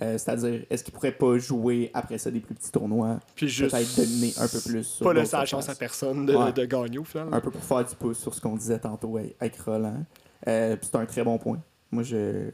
Euh, 0.00 0.16
C'est-à-dire, 0.16 0.64
est-ce 0.70 0.82
qu'ils 0.84 0.94
pourraient 0.94 1.12
pas 1.12 1.36
jouer 1.38 1.90
après 1.92 2.16
ça 2.18 2.30
des 2.30 2.40
plus 2.40 2.54
petits 2.54 2.70
tournois, 2.72 3.20
Puis 3.34 3.46
juste 3.48 3.72
peut-être 3.72 3.94
dominer 3.96 4.32
un 4.38 4.48
peu 4.48 4.60
plus 4.60 4.98
pas 5.02 5.12
laisser 5.12 5.36
la 5.36 5.44
chance 5.44 5.68
à 5.68 5.74
personne 5.74 6.24
de, 6.24 6.34
Ouais. 6.34 6.52
de 6.52 6.64
gagner 6.64 6.98
au 6.98 7.04
final. 7.04 7.28
un 7.30 7.40
peu 7.40 7.50
pour 7.50 7.62
faire 7.62 7.84
du 7.84 7.94
pouce 7.96 8.18
sur 8.18 8.32
ce 8.32 8.40
qu'on 8.40 8.56
disait 8.56 8.78
tantôt 8.78 9.18
avec- 9.18 9.56
Roland. 9.58 10.02
Euh, 10.48 10.76
c'est 10.80 10.94
un 10.96 11.04
très 11.04 11.22
bon 11.22 11.36
point. 11.36 11.60
Moi, 11.90 12.02
je, 12.04 12.48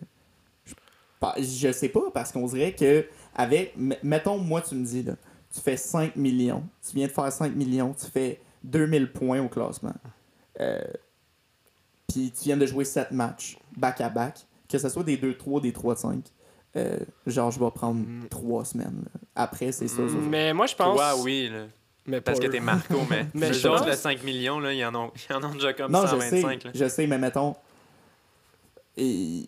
je, 0.65 0.75
je 1.43 1.73
sais 1.73 1.89
pas, 1.91 2.11
parce 2.13 2.33
qu'on 2.33 2.47
dirait 2.47 2.73
que, 2.75 3.05
avec, 3.39 3.75
mettons, 4.03 4.37
moi, 4.37 4.61
tu 4.61 4.75
me 4.75 4.85
dis, 4.85 5.03
là, 5.03 5.15
tu 5.55 5.61
fais 5.61 5.77
5 5.79 6.17
millions, 6.17 6.63
tu 6.87 6.95
viens 6.97 7.07
de 7.07 7.13
faire 7.13 7.33
5 7.33 7.55
millions, 7.57 7.95
tu 7.99 8.05
fais 8.07 8.39
2000 8.65 9.11
points 9.13 9.41
au 9.41 9.49
classement. 9.49 9.95
Euh, 10.61 10.83
puis 12.09 12.31
tu 12.37 12.45
viens 12.45 12.57
de 12.57 12.67
jouer 12.67 12.85
7 12.85 13.13
matchs 13.13 13.57
back-à-back, 13.77 14.41
que 14.69 14.77
ce 14.77 14.89
soit 14.91 15.05
des 15.05 15.17
2-3, 15.17 15.61
des 15.63 15.73
3-5. 15.73 16.21
euh, 16.77 16.99
genre, 17.27 17.51
je 17.51 17.59
vais 17.59 17.71
prendre 17.71 18.01
Mm. 18.07 18.29
3 18.29 18.65
semaines. 18.67 19.03
là. 19.05 19.21
Après, 19.35 19.73
c'est 19.73 19.89
ça. 19.89 19.97
ça, 20.07 20.09
ça. 20.09 20.19
Mais 20.29 20.53
moi, 20.53 20.67
je 20.67 20.75
pense. 20.77 20.95
Toi, 20.97 21.15
oui, 21.23 21.49
là, 21.51 21.65
Mais 22.07 22.21
parce 22.21 22.39
que 22.39 22.47
t'es 22.47 22.61
Marco, 22.61 22.95
mais, 23.09 23.27
Mais 23.35 23.53
je 23.55 23.67
pense- 23.67 23.87
le 23.87 23.93
5 23.95 24.23
millions, 24.23 24.59
là, 24.61 24.73
ils, 24.75 24.85
en 24.85 24.95
ont, 24.95 25.11
ils 25.31 25.35
en 25.35 25.43
ont 25.45 25.55
déjà 25.55 25.73
comme 25.73 25.91
Non, 25.93 26.03
je 26.03 26.19
sais, 26.21 26.41
125. 26.43 26.65
là. 26.65 26.71
je 26.75 26.89
sais, 26.89 27.07
mais 27.07 27.19
mettons. 27.19 27.55
Et... 28.97 29.47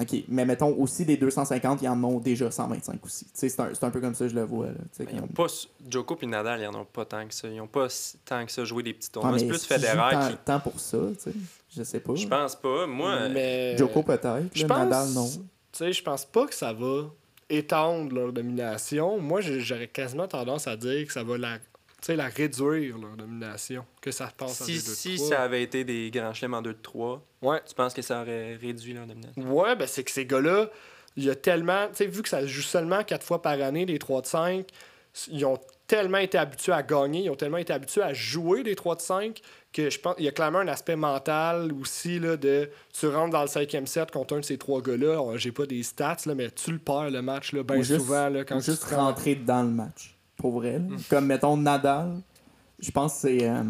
Ok, 0.00 0.16
mais 0.28 0.44
mettons 0.44 0.74
aussi 0.78 1.04
des 1.04 1.16
250, 1.16 1.82
ils 1.82 1.88
en 1.88 2.02
ont 2.04 2.20
déjà 2.20 2.50
125 2.50 3.04
aussi. 3.04 3.24
Tu 3.24 3.30
sais, 3.34 3.48
c'est 3.48 3.60
un, 3.60 3.70
c'est 3.74 3.84
un 3.84 3.90
peu 3.90 4.00
comme 4.00 4.14
ça 4.14 4.24
que 4.26 4.30
je 4.30 4.34
le 4.36 4.44
vois. 4.44 4.66
Là, 4.66 4.72
Ils 5.12 5.20
ont 5.20 5.26
pas, 5.26 5.46
Joko 5.88 6.16
et 6.22 6.26
Nadal, 6.26 6.60
ils 6.60 6.66
en 6.66 6.74
ont 6.80 6.84
pas 6.84 7.04
tant 7.04 7.26
que 7.26 7.34
ça. 7.34 7.48
Ils 7.48 7.60
ont 7.60 7.66
pas 7.66 7.88
si- 7.88 8.16
tant 8.24 8.44
que 8.46 8.52
ça 8.52 8.64
joué 8.64 8.82
des 8.82 8.92
petits 8.94 9.08
Ah, 9.10 9.14
tournois. 9.14 9.32
mais 9.32 9.38
c'est 9.40 9.46
plus 9.48 9.64
Federer 9.64 10.10
tant, 10.12 10.28
qui. 10.28 10.36
tant 10.44 10.60
pour 10.60 10.78
ça, 10.78 10.98
tu 11.14 11.30
sais. 11.30 11.36
Je 11.76 11.82
sais 11.82 12.00
pas. 12.00 12.14
Je 12.14 12.26
pense 12.26 12.54
pas. 12.56 12.86
Moi, 12.86 13.10
euh, 13.10 13.28
Mais... 13.32 13.76
Joko 13.76 14.02
peut-être, 14.02 14.24
Nadal 14.68 15.08
non. 15.14 15.28
Tu 15.28 15.38
sais, 15.72 15.92
je 15.92 16.02
pense 16.02 16.24
pas 16.24 16.46
que 16.46 16.54
ça 16.54 16.72
va 16.72 17.10
étendre 17.50 18.14
leur 18.14 18.32
domination. 18.32 19.18
Moi, 19.20 19.40
j'ai- 19.40 19.60
j'aurais 19.60 19.88
quasiment 19.88 20.26
tendance 20.28 20.66
à 20.66 20.76
dire 20.76 21.06
que 21.06 21.12
ça 21.12 21.22
va 21.22 21.36
la, 21.38 21.58
la 22.08 22.28
réduire, 22.28 22.98
leur 22.98 23.16
domination. 23.16 23.84
Que 24.00 24.10
ça 24.10 24.30
passe 24.36 24.62
si, 24.64 24.72
à 24.72 24.74
2 24.74 24.80
si 24.80 25.18
ça 25.18 25.42
avait 25.42 25.62
été 25.62 25.84
des 25.84 26.10
grands 26.10 26.32
chelems 26.34 26.54
en 26.54 26.62
2 26.62 26.72
de 26.74 26.78
3, 26.82 27.22
Ouais. 27.42 27.60
tu 27.66 27.74
penses 27.74 27.94
que 27.94 28.02
ça 28.02 28.22
aurait 28.22 28.54
réduit 28.56 28.92
leur 28.92 29.06
domination? 29.06 29.42
Ouais, 29.52 29.74
ben 29.76 29.86
c'est 29.88 30.04
que 30.04 30.10
ces 30.10 30.26
gars-là, 30.26 30.70
il 31.16 31.24
y 31.24 31.30
a 31.30 31.34
tellement. 31.34 31.88
Tu 31.88 31.96
sais, 31.96 32.06
vu 32.06 32.22
que 32.22 32.28
ça 32.28 32.42
se 32.42 32.46
joue 32.46 32.62
seulement 32.62 33.02
quatre 33.02 33.24
fois 33.24 33.42
par 33.42 33.60
année, 33.60 33.86
des 33.86 33.98
3 33.98 34.22
de 34.22 34.26
5, 34.26 34.66
ils 35.30 35.44
ont 35.46 35.58
tellement 35.86 36.18
été 36.18 36.36
habitués 36.36 36.72
à 36.72 36.82
gagner, 36.82 37.22
ils 37.24 37.30
ont 37.30 37.36
tellement 37.36 37.56
été 37.58 37.72
habitués 37.72 38.02
à 38.02 38.12
jouer 38.12 38.62
des 38.62 38.74
3 38.74 38.96
de 38.96 39.00
5 39.00 39.40
que 39.72 39.88
je 39.90 39.98
pense 40.00 40.14
il 40.18 40.24
y 40.24 40.28
a 40.28 40.32
clairement 40.32 40.58
un 40.60 40.68
aspect 40.68 40.96
mental 40.96 41.72
aussi 41.80 42.18
là, 42.18 42.36
de 42.36 42.68
tu 42.92 43.06
rentres 43.08 43.30
dans 43.32 43.42
le 43.42 43.46
cinquième 43.48 43.86
set 43.86 44.10
contre 44.10 44.34
un 44.36 44.40
de 44.40 44.44
ces 44.44 44.58
trois 44.58 44.80
gars-là. 44.82 45.20
On- 45.22 45.36
J'ai 45.36 45.52
pas 45.52 45.66
des 45.66 45.82
stats, 45.82 46.16
là, 46.26 46.34
mais 46.34 46.50
tu 46.50 46.72
le 46.72 46.78
perds 46.78 47.10
le 47.10 47.22
match 47.22 47.52
là, 47.52 47.62
bien 47.62 47.76
juste- 47.82 48.00
souvent 48.00 48.28
là, 48.28 48.44
quand 48.44 48.56
Ou 48.56 48.60
tu 48.60 48.70
juste 48.70 48.84
rentrer 48.84 49.34
dans 49.36 49.62
le 49.62 49.68
match. 49.70 50.15
Pour 50.36 50.52
vrai. 50.52 50.78
Là. 50.78 50.96
Comme 51.10 51.26
mettons 51.26 51.56
Nadal, 51.56 52.20
je 52.78 52.90
pense 52.90 53.14
que 53.14 53.18
c'est. 53.20 53.48
euh, 53.48 53.62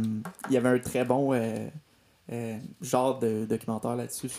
il 0.48 0.54
y 0.54 0.56
avait 0.56 0.68
un 0.68 0.78
très 0.78 1.04
bon 1.04 1.32
euh, 1.32 1.68
euh, 2.32 2.58
genre 2.80 3.18
de 3.18 3.44
documentaire 3.44 3.94
là-dessus. 3.96 4.30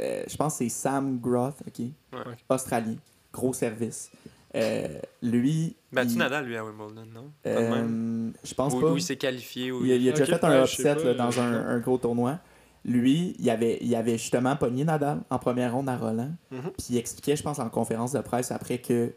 Euh, 0.00 0.24
je 0.26 0.36
pense 0.36 0.54
que 0.54 0.58
c'est 0.64 0.68
Sam 0.70 1.18
Groth, 1.20 1.62
ok? 1.66 1.78
Ouais. 2.12 2.34
Australien. 2.48 2.96
Gros 3.32 3.52
service. 3.52 4.10
Euh, 4.56 4.86
lui. 5.20 5.74
Battu 5.92 6.12
il- 6.12 6.18
Nadal, 6.18 6.46
lui, 6.46 6.56
à 6.56 6.64
Wimbledon, 6.64 7.04
non? 7.12 7.30
Euh, 7.44 8.30
je 8.44 8.54
pense 8.54 8.78
pas. 8.80 8.92
ou 8.92 8.96
il 8.96 9.02
s'est 9.02 9.16
qualifié. 9.16 9.66
Il 9.66 9.92
a, 9.92 9.96
il 9.96 10.08
a 10.08 10.12
déjà 10.12 10.38
fait 10.38 10.44
un 10.44 10.62
upset 10.62 10.94
pas, 10.94 11.02
là, 11.04 11.14
dans 11.14 11.40
un, 11.40 11.78
gros 11.80 11.98
tournoi. 11.98 12.38
lui, 12.84 13.34
il 13.40 13.50
avait, 13.50 13.78
il 13.80 13.94
avait 13.96 14.16
justement 14.16 14.54
pogné 14.56 14.84
Nadal 14.84 15.22
en 15.28 15.38
première 15.40 15.72
ronde 15.74 15.88
à 15.88 15.96
Roland. 15.96 16.30
Mhm. 16.52 16.60
Puis 16.78 16.86
il 16.90 16.96
expliquait, 16.98 17.34
je 17.34 17.42
pense, 17.42 17.58
en 17.58 17.68
conférence 17.68 18.12
de 18.12 18.20
presse 18.20 18.52
après 18.52 18.78
que 18.78 19.12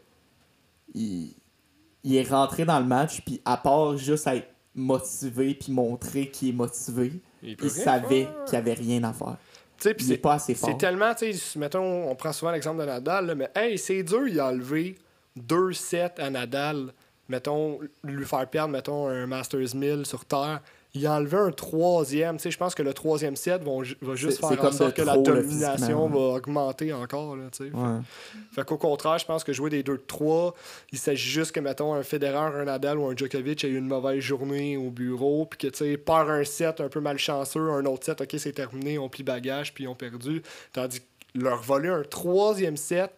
il, 0.94 1.34
il 2.04 2.16
est 2.16 2.28
rentré 2.28 2.64
dans 2.64 2.78
le 2.78 2.86
match, 2.86 3.20
puis 3.24 3.40
à 3.44 3.56
part 3.56 3.96
juste 3.96 4.26
être 4.26 4.48
motivé 4.74 5.54
puis 5.54 5.72
montrer 5.72 6.30
qu'il 6.30 6.50
est 6.50 6.52
motivé, 6.52 7.12
Il 7.42 7.56
il 7.60 7.70
savait 7.70 8.28
qu'il 8.46 8.52
n'y 8.52 8.58
avait 8.58 8.74
rien 8.74 9.04
à 9.04 9.12
faire. 9.12 9.36
C'est 9.78 10.16
pas 10.18 10.34
assez 10.34 10.54
fort. 10.54 10.70
C'est 10.70 10.78
tellement, 10.78 11.14
tu 11.14 11.32
sais, 11.32 11.58
mettons, 11.58 12.10
on 12.10 12.14
prend 12.16 12.32
souvent 12.32 12.50
l'exemple 12.50 12.80
de 12.80 12.86
Nadal, 12.86 13.26
là, 13.26 13.34
mais 13.34 13.50
hey, 13.54 13.78
c'est 13.78 14.02
dur, 14.02 14.26
il 14.26 14.40
a 14.40 14.48
enlevé 14.48 14.96
deux 15.36 15.72
sets 15.72 16.14
à 16.18 16.30
Nadal, 16.30 16.92
mettons, 17.28 17.78
lui 18.02 18.24
faire 18.24 18.48
perdre, 18.48 18.72
mettons, 18.72 19.08
un 19.08 19.26
Masters 19.26 19.74
1000 19.74 20.04
sur 20.04 20.24
Terre. 20.24 20.60
Il 20.98 21.06
a 21.06 21.14
enlevé 21.14 21.36
un 21.36 21.50
troisième, 21.52 22.36
tu 22.36 22.42
sais, 22.42 22.50
je 22.50 22.58
pense 22.58 22.74
que 22.74 22.82
le 22.82 22.92
troisième 22.92 23.36
set 23.36 23.62
vont 23.62 23.82
va 24.02 24.14
juste 24.16 24.40
faire 24.40 24.64
en 24.64 24.72
sorte 24.72 24.94
que 24.94 25.02
la 25.02 25.16
domination 25.16 26.08
va 26.08 26.36
augmenter 26.36 26.92
encore, 26.92 27.36
là, 27.36 27.44
tu 27.52 27.66
sais. 27.66 27.72
Ouais. 27.72 28.00
Fait 28.52 28.64
qu'au 28.64 28.78
contraire, 28.78 29.18
je 29.18 29.26
pense 29.26 29.44
que 29.44 29.52
jouer 29.52 29.70
des 29.70 29.82
2 29.82 29.92
de 29.92 30.02
3, 30.06 30.54
il 30.92 30.98
s'agit 30.98 31.30
juste 31.30 31.52
que, 31.52 31.60
mettons, 31.60 31.94
un 31.94 32.02
Federer, 32.02 32.36
un 32.36 32.64
Nadal 32.64 32.98
ou 32.98 33.06
un 33.06 33.16
Djokovic 33.16 33.64
ait 33.64 33.68
eu 33.68 33.78
une 33.78 33.86
mauvaise 33.86 34.20
journée 34.20 34.76
au 34.76 34.90
bureau, 34.90 35.46
puis 35.46 35.58
que, 35.58 35.66
tu 35.68 35.78
sais, 35.78 35.96
perd 35.96 36.30
un 36.30 36.44
set 36.44 36.80
un 36.80 36.88
peu 36.88 37.00
malchanceux, 37.00 37.70
un 37.70 37.84
autre 37.86 38.04
set, 38.04 38.20
ok, 38.20 38.34
c'est 38.38 38.52
terminé, 38.52 38.98
on 38.98 39.08
plie 39.08 39.22
bagage, 39.22 39.72
puis 39.74 39.84
ils 39.84 39.88
ont 39.88 39.94
perdu. 39.94 40.42
Tandis 40.72 41.00
que 41.00 41.06
leur 41.34 41.62
voler 41.62 41.88
un 41.88 42.02
troisième 42.02 42.76
set, 42.76 43.12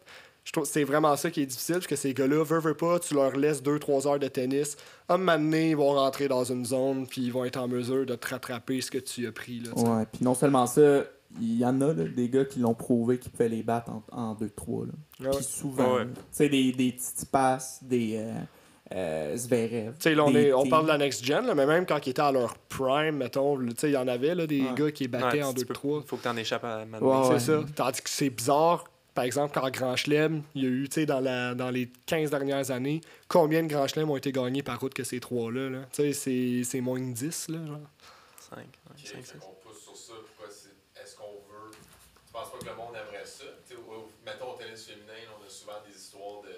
je 0.45 0.53
trouve 0.53 0.65
que 0.65 0.71
c'est 0.71 0.85
vraiment 0.85 1.17
ça 1.17 1.31
qui 1.31 1.43
est 1.43 1.47
difficile, 1.47 1.77
parce 1.77 1.87
que 1.87 1.97
ces 1.97 2.15
gars-là, 2.15 2.43
veux, 2.45 2.59
veux 2.61 2.75
pas, 2.75 2.99
tu 2.99 3.15
leur 3.15 3.37
laisses 3.37 3.63
2-3 3.63 4.09
heures 4.09 4.19
de 4.19 4.29
tennis, 4.29 4.77
à 5.09 5.15
un 5.15 5.19
moment 5.19 5.39
donné, 5.39 5.71
ils 5.71 5.77
vont 5.77 5.93
rentrer 5.95 6.29
dans 6.29 6.45
une 6.45 6.65
zone, 6.65 7.07
puis 7.07 7.23
ils 7.23 7.33
vont 7.33 7.45
être 7.45 7.57
en 7.59 7.69
mesure 7.69 8.07
de 8.07 8.15
te 8.15 8.29
rattraper 8.29 8.81
ce 8.81 8.91
que 8.91 8.99
tu 8.99 9.27
as 9.27 9.33
pris, 9.33 9.61
là. 9.61 9.71
Ouais, 9.77 10.07
puis 10.11 10.25
non 10.25 10.35
seulement 10.35 10.67
ça, 10.67 11.05
il 11.41 11.59
y 11.59 11.65
en 11.65 11.81
a 11.81 11.93
là, 11.93 12.05
des 12.05 12.29
gars 12.29 12.45
qui 12.45 12.59
l'ont 12.59 12.75
prouvé 12.75 13.19
qu'ils 13.19 13.31
pouvaient 13.31 13.49
les 13.49 13.63
battre 13.63 13.91
en, 13.91 14.03
en 14.13 14.35
2-3. 14.35 14.87
là. 14.87 14.93
Ah 15.21 15.25
ouais. 15.25 15.31
Puis 15.37 15.45
souvent, 15.45 15.97
Ouais. 15.97 16.07
tu 16.07 16.21
sais, 16.33 16.49
des, 16.49 16.73
des 16.73 16.93
petits 16.93 17.27
passes, 17.31 17.79
des 17.83 18.17
euh, 18.17 18.33
euh, 18.93 19.37
Zverev. 19.37 19.93
Là, 20.05 20.25
on, 20.25 20.31
des 20.33 20.41
est- 20.47 20.53
on 20.53 20.63
Thiem. 20.63 20.71
parle 20.71 20.85
de 20.85 20.89
la 20.89 20.99
next 20.99 21.25
gen, 21.25 21.47
là, 21.47 21.55
mais 21.55 21.67
même 21.67 21.87
quand 21.87 22.05
ils 22.05 22.11
étaient 22.11 22.21
à 22.23 22.33
leur 22.33 22.57
prime, 22.59 23.17
mettons, 23.19 23.57
tu 23.59 23.69
sais, 23.79 23.91
il 23.91 23.93
y 23.93 23.97
en 23.97 24.09
avait 24.09 24.35
là, 24.35 24.47
des 24.49 24.63
Ouais. 24.63 24.75
gars 24.75 24.91
qui 24.91 25.07
battaient 25.07 25.39
Ouais, 25.39 25.43
en 25.45 25.53
tu 25.55 25.65
2-3. 25.65 26.01
peux- 26.01 26.07
Faut 26.07 26.17
que 26.17 26.23
t'en 26.25 26.37
échappes 26.37 26.65
à 26.65 26.85
mal. 26.85 27.01
Ouais, 27.03 27.15
c'est 27.39 27.53
ouais. 27.53 27.61
ça. 27.63 27.65
Tandis 27.77 28.03
que 28.03 28.11
c'est 28.11 28.31
bizarre, 28.31 28.85
par 29.15 29.25
exemple, 29.25 29.59
qu'en 29.59 29.71
Grand 29.71 29.97
Chelem, 29.97 30.43
il 30.55 30.63
y 30.63 30.67
a 30.67 30.69
eu, 30.69 30.89
tu 30.89 30.95
sais, 31.01 31.07
dans, 31.07 31.21
la, 31.21 31.55
dans 31.55 31.71
les 31.71 31.89
15 32.07 32.31
dernières 32.31 32.71
années, 32.71 33.01
combien 33.29 33.63
de 33.63 33.69
Grand 33.69 33.87
Chelem 33.87 34.11
ont 34.11 34.17
été 34.17 34.33
gagnés 34.33 34.63
par 34.63 34.79
route 34.81 34.95
que 34.95 35.05
ces 35.05 35.21
trois-là? 35.21 35.69
Là? 35.71 35.79
Tu 35.93 36.03
sais, 36.03 36.13
c'est- 36.13 36.65
c'est 36.65 36.81
moins 36.81 36.99
que 37.01 37.13
10, 37.13 37.49
là, 37.49 37.65
genre. 37.67 37.79
5, 38.51 38.59
Ok, 38.91 38.97
5, 39.05 39.17
fait 39.25 39.39
6. 39.39 39.45
qu'on 39.45 39.55
pousse 39.69 39.81
sur 39.83 39.97
ça. 39.97 40.13
Pourquoi 40.15 40.47
c'est. 40.51 40.75
Est-ce 41.03 41.15
qu'on 41.17 41.39
veut. 41.49 41.71
Tu 41.71 42.33
penses 42.33 42.51
pas 42.53 42.59
que 42.59 42.67
le 42.67 42.75
monde 42.77 42.95
aimerait 42.97 43.25
ça? 43.25 43.47
Tu 43.67 43.75
sais, 43.75 43.79
au- 43.79 44.11
mettons 44.25 44.55
au 44.55 44.57
tennis 44.59 44.87
féminin, 44.87 45.23
on 45.39 45.45
a 45.45 45.49
souvent 45.49 45.79
des 45.87 45.95
histoires 45.95 46.43
de. 46.43 46.55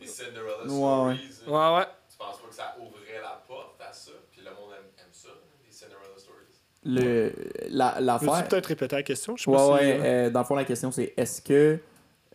des 0.00 0.06
Cinderella 0.06 0.62
Ouais, 0.62 1.16
stories. 1.16 1.18
hein. 1.46 1.50
Ouais, 1.50 1.78
ouais. 1.80 1.86
Tu 2.10 2.16
penses 2.18 2.40
pas 2.42 2.48
que 2.48 2.54
ça 2.54 2.76
ouvrait 2.78 3.20
la 3.22 3.42
porte 3.48 3.80
à 3.80 3.92
ça? 3.92 4.12
Puis 4.30 4.42
le 4.46 4.50
monde 4.54 4.70
aime, 4.78 4.90
aime 5.02 5.14
ça, 5.14 5.30
des 5.66 5.72
Cinderella 5.72 6.18
stories? 6.18 6.54
Le, 6.84 7.32
la, 7.70 7.90
Peux-tu 7.92 8.04
l'affaire. 8.04 8.48
peut-être 8.48 8.66
répéter 8.66 8.96
la 8.96 9.02
question? 9.02 9.36
Je 9.36 9.44
sais 9.44 9.50
Ouais, 9.50 9.56
pas 9.56 9.66
si- 9.66 9.72
ouais. 9.72 10.00
euh, 10.02 10.30
dans 10.30 10.40
le 10.40 10.46
fond, 10.46 10.54
la 10.54 10.64
question, 10.64 10.90
c'est 10.90 11.14
est-ce 11.16 11.40
que 11.42 11.78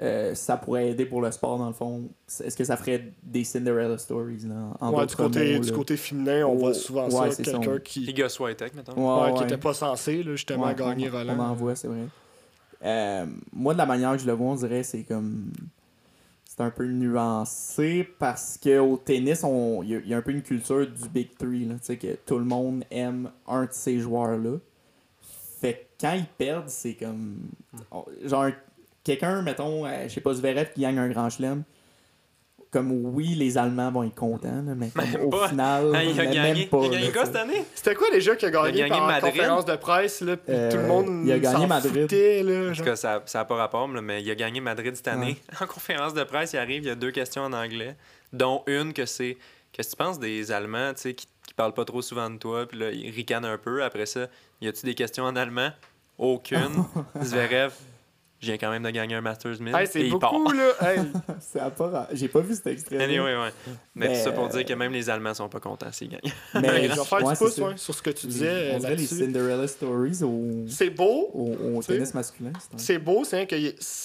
euh, 0.02 0.36
ça 0.36 0.58
pourrait 0.58 0.90
aider 0.92 1.06
pour 1.06 1.22
le 1.22 1.32
sport, 1.32 1.58
dans 1.58 1.68
le 1.68 1.74
fond 1.74 2.10
Est-ce 2.28 2.56
que 2.56 2.64
ça 2.64 2.78
ferait 2.78 3.14
des 3.24 3.44
Cinderella 3.44 3.98
stories 3.98 4.42
là, 4.48 4.74
en 4.80 4.94
Ouais, 4.94 5.06
du 5.08 5.16
côté, 5.16 5.56
mots, 5.56 5.64
du 5.64 5.70
là? 5.72 5.76
côté 5.76 5.98
féminin, 5.98 6.46
on 6.46 6.54
Oh, 6.54 6.58
voit 6.58 6.74
souvent 6.74 7.10
ouais, 7.10 7.32
ça. 7.32 7.44
Quelqu'un 7.44 7.80
qui, 7.80 8.04
Iga 8.06 8.30
Swiatek, 8.30 8.76
mettons. 8.76 8.94
Ouais, 8.94 9.24
ouais, 9.26 9.34
qui 9.34 9.40
ouais. 9.40 9.46
était 9.46 9.58
pas 9.58 9.74
censé, 9.74 10.22
là, 10.24 10.32
justement, 10.34 10.66
Ouais, 10.68 10.76
gagner 10.76 11.10
on, 11.10 11.18
Roland. 11.18 11.36
On 11.38 11.42
en 11.42 11.54
voit, 11.56 11.76
c'est 11.76 11.88
vrai. 11.88 12.06
Euh, 12.86 13.26
moi, 13.54 13.74
de 13.74 13.80
la 13.80 13.86
manière 13.88 14.12
que 14.14 14.20
je 14.20 14.28
le 14.28 14.34
vois, 14.34 14.52
on 14.52 14.56
dirait 14.56 14.84
c'est 14.84 15.02
comme. 15.04 15.52
C'est 16.46 16.62
un 16.64 16.70
peu 16.72 16.86
nuancé 16.86 18.08
parce 18.20 18.58
qu'au 18.62 18.98
tennis, 18.98 19.44
on- 19.44 19.84
il 19.84 19.90
y, 19.90 19.96
a- 19.96 20.00
il 20.00 20.08
y 20.10 20.14
a 20.14 20.18
un 20.18 20.22
peu 20.22 20.32
une 20.32 20.42
culture 20.42 20.88
du 20.88 21.10
Big 21.10 21.30
Three. 21.38 21.66
Là, 21.66 21.76
tu 21.76 21.86
sais, 21.86 21.98
que 21.98 22.16
tout 22.26 22.38
le 22.40 22.46
monde 22.46 22.84
aime 22.90 23.30
un 23.48 23.64
de 23.66 23.70
ces 23.72 24.00
joueurs-là. 24.00 24.58
Fait 25.60 25.74
que 26.00 26.02
quand 26.06 26.14
ils 26.14 26.26
perdent, 26.26 26.70
c'est 26.70 26.94
comme. 26.94 27.38
on- 27.92 28.06
Genre, 28.26 28.44
un- 28.44 28.54
quelqu'un, 29.08 29.42
mettons, 29.42 29.86
euh, 29.86 30.04
je 30.08 30.14
sais 30.14 30.22
pas, 30.22 30.34
Zverev 30.34 30.72
qui 30.74 30.82
gagne 30.82 30.98
un 31.00 31.10
grand 31.10 31.30
chelem. 31.30 31.64
Comme 32.70 32.92
oui, 32.92 33.28
les 33.36 33.58
Allemands 33.58 33.92
vont 33.92 34.04
être 34.04 34.14
contents, 34.16 34.62
là, 34.62 34.76
mais 34.76 34.90
comme 34.90 35.06
Même 35.10 35.22
au 35.24 35.30
pas. 35.30 35.48
final. 35.48 35.90
Ah, 35.96 36.04
il 36.04 36.20
a 36.20 36.24
mais 36.26 36.34
gagné. 36.36 36.54
même 36.60 36.68
pas, 36.68 36.80
il 36.84 36.88
a 36.88 36.90
gagné 36.92 37.06
là, 37.08 37.12
quoi 37.14 37.26
cette 37.26 37.36
année? 37.38 37.64
C'était 37.74 37.96
quoi 37.96 38.10
déjà 38.12 38.36
qui 38.36 38.46
a 38.46 38.50
gagné, 38.52 38.80
gagné 38.80 38.90
par 38.90 39.08
Madrid. 39.08 39.32
conférence 39.32 39.66
de 39.66 39.76
presse, 39.78 40.20
là, 40.22 40.36
puis 40.36 40.54
Euh, 40.54 40.70
tout 40.72 40.78
le 40.78 40.84
monde 40.88 41.22
il 41.26 41.32
a 41.32 41.40
gagné 41.40 41.62
s'en 41.62 41.68
Madrid. 41.68 42.02
foutait, 42.02 42.44
là, 42.44 42.66
En 42.66 42.68
tout 42.70 42.74
genre. 42.74 42.86
cas, 42.86 42.96
ça 42.98 43.22
n'a 43.36 43.46
pas 43.46 43.56
rapport, 43.56 43.88
là, 43.88 44.02
mais 44.02 44.22
il 44.22 44.30
a 44.30 44.36
gagné 44.36 44.60
Madrid 44.60 44.94
cette 44.98 45.08
année. 45.08 45.38
En 45.62 45.66
conférence 45.66 46.14
de 46.14 46.24
presse, 46.26 46.52
il 46.54 46.58
arrive, 46.58 46.84
il 46.84 46.88
y 46.88 46.92
a 46.92 46.96
deux 46.96 47.12
questions 47.12 47.44
en 47.44 47.54
anglais, 47.54 47.96
dont 48.34 48.64
une 48.68 48.92
que 48.94 49.06
c'est 49.06 49.38
Qu'est-ce 49.72 49.92
que 49.92 49.96
tu 49.96 50.04
penses 50.04 50.20
des 50.20 50.52
Allemands 50.52 50.94
tu 50.94 51.02
sais, 51.02 51.14
qui, 51.14 51.28
qui 51.48 51.54
parlent 51.54 51.74
pas 51.74 51.86
trop 51.86 52.02
souvent 52.02 52.30
de 52.30 52.38
toi, 52.38 52.66
puis 52.68 52.80
là, 52.80 52.90
ils 52.92 53.12
ricanent 53.12 53.46
un 53.46 53.58
peu. 53.58 53.84
Après 53.84 54.06
ça, 54.08 54.28
y 54.60 54.68
a-tu 54.68 54.86
des 54.86 54.96
questions 54.96 55.24
en 55.24 55.36
allemand? 55.36 55.70
Aucune. 56.18 56.84
Zverev, 57.22 57.74
je 58.40 58.46
viens 58.46 58.58
quand 58.58 58.70
même 58.70 58.84
de 58.84 58.90
gagner 58.92 59.16
un 59.16 59.22
Masters 59.22 59.60
1000. 59.60 59.76
Hey, 59.76 59.84
et 59.84 59.86
c'est 59.88 60.02
il 60.02 60.12
beaucoup, 60.12 60.44
part. 60.44 60.54
là. 60.54 60.72
Hey, 60.82 61.00
Ça 61.40 61.72
pas 61.72 62.08
J'ai 62.14 62.28
pas 62.28 62.42
vu 62.42 62.54
cet 62.54 62.68
extrait. 62.68 63.04
Anyway, 63.04 63.36
ouais. 63.36 63.50
Mais, 63.96 64.10
Mais, 64.10 64.18
tout 64.18 64.24
ça 64.24 64.32
pour 64.32 64.46
euh, 64.46 64.50
dire 64.50 64.66
que 64.66 64.74
même 64.74 64.94
les 64.94 65.10
Allemands 65.10 65.34
sont 65.34 65.50
pas 65.50 65.60
contents 65.60 65.92
s'ils 65.92 66.10
gagnent. 66.10 66.32
Mais 66.54 66.88
je 66.88 66.94
vais 66.96 67.04
faire 67.04 67.18
du 67.24 67.36
pouce 67.36 67.58
ouais, 67.58 67.78
sur 67.78 67.96
ce 67.96 68.02
que 68.02 68.12
tu 68.12 68.28
disais 68.28 68.48
On 68.74 68.76
euh, 68.76 68.80
dirait 68.80 68.96
les 68.96 69.04
là-dessus. 69.04 69.16
Cinderella 69.26 69.68
Stories 69.68 70.24
au, 70.24 70.66
C'est 70.68 70.92
beau, 70.92 71.32
au, 71.34 71.78
au 71.78 71.84
tennis 71.84 72.14
masculin. 72.14 72.52
c'est 72.78 73.00
beau, 73.00 73.24
c'est 73.24 73.48
que 73.48 73.56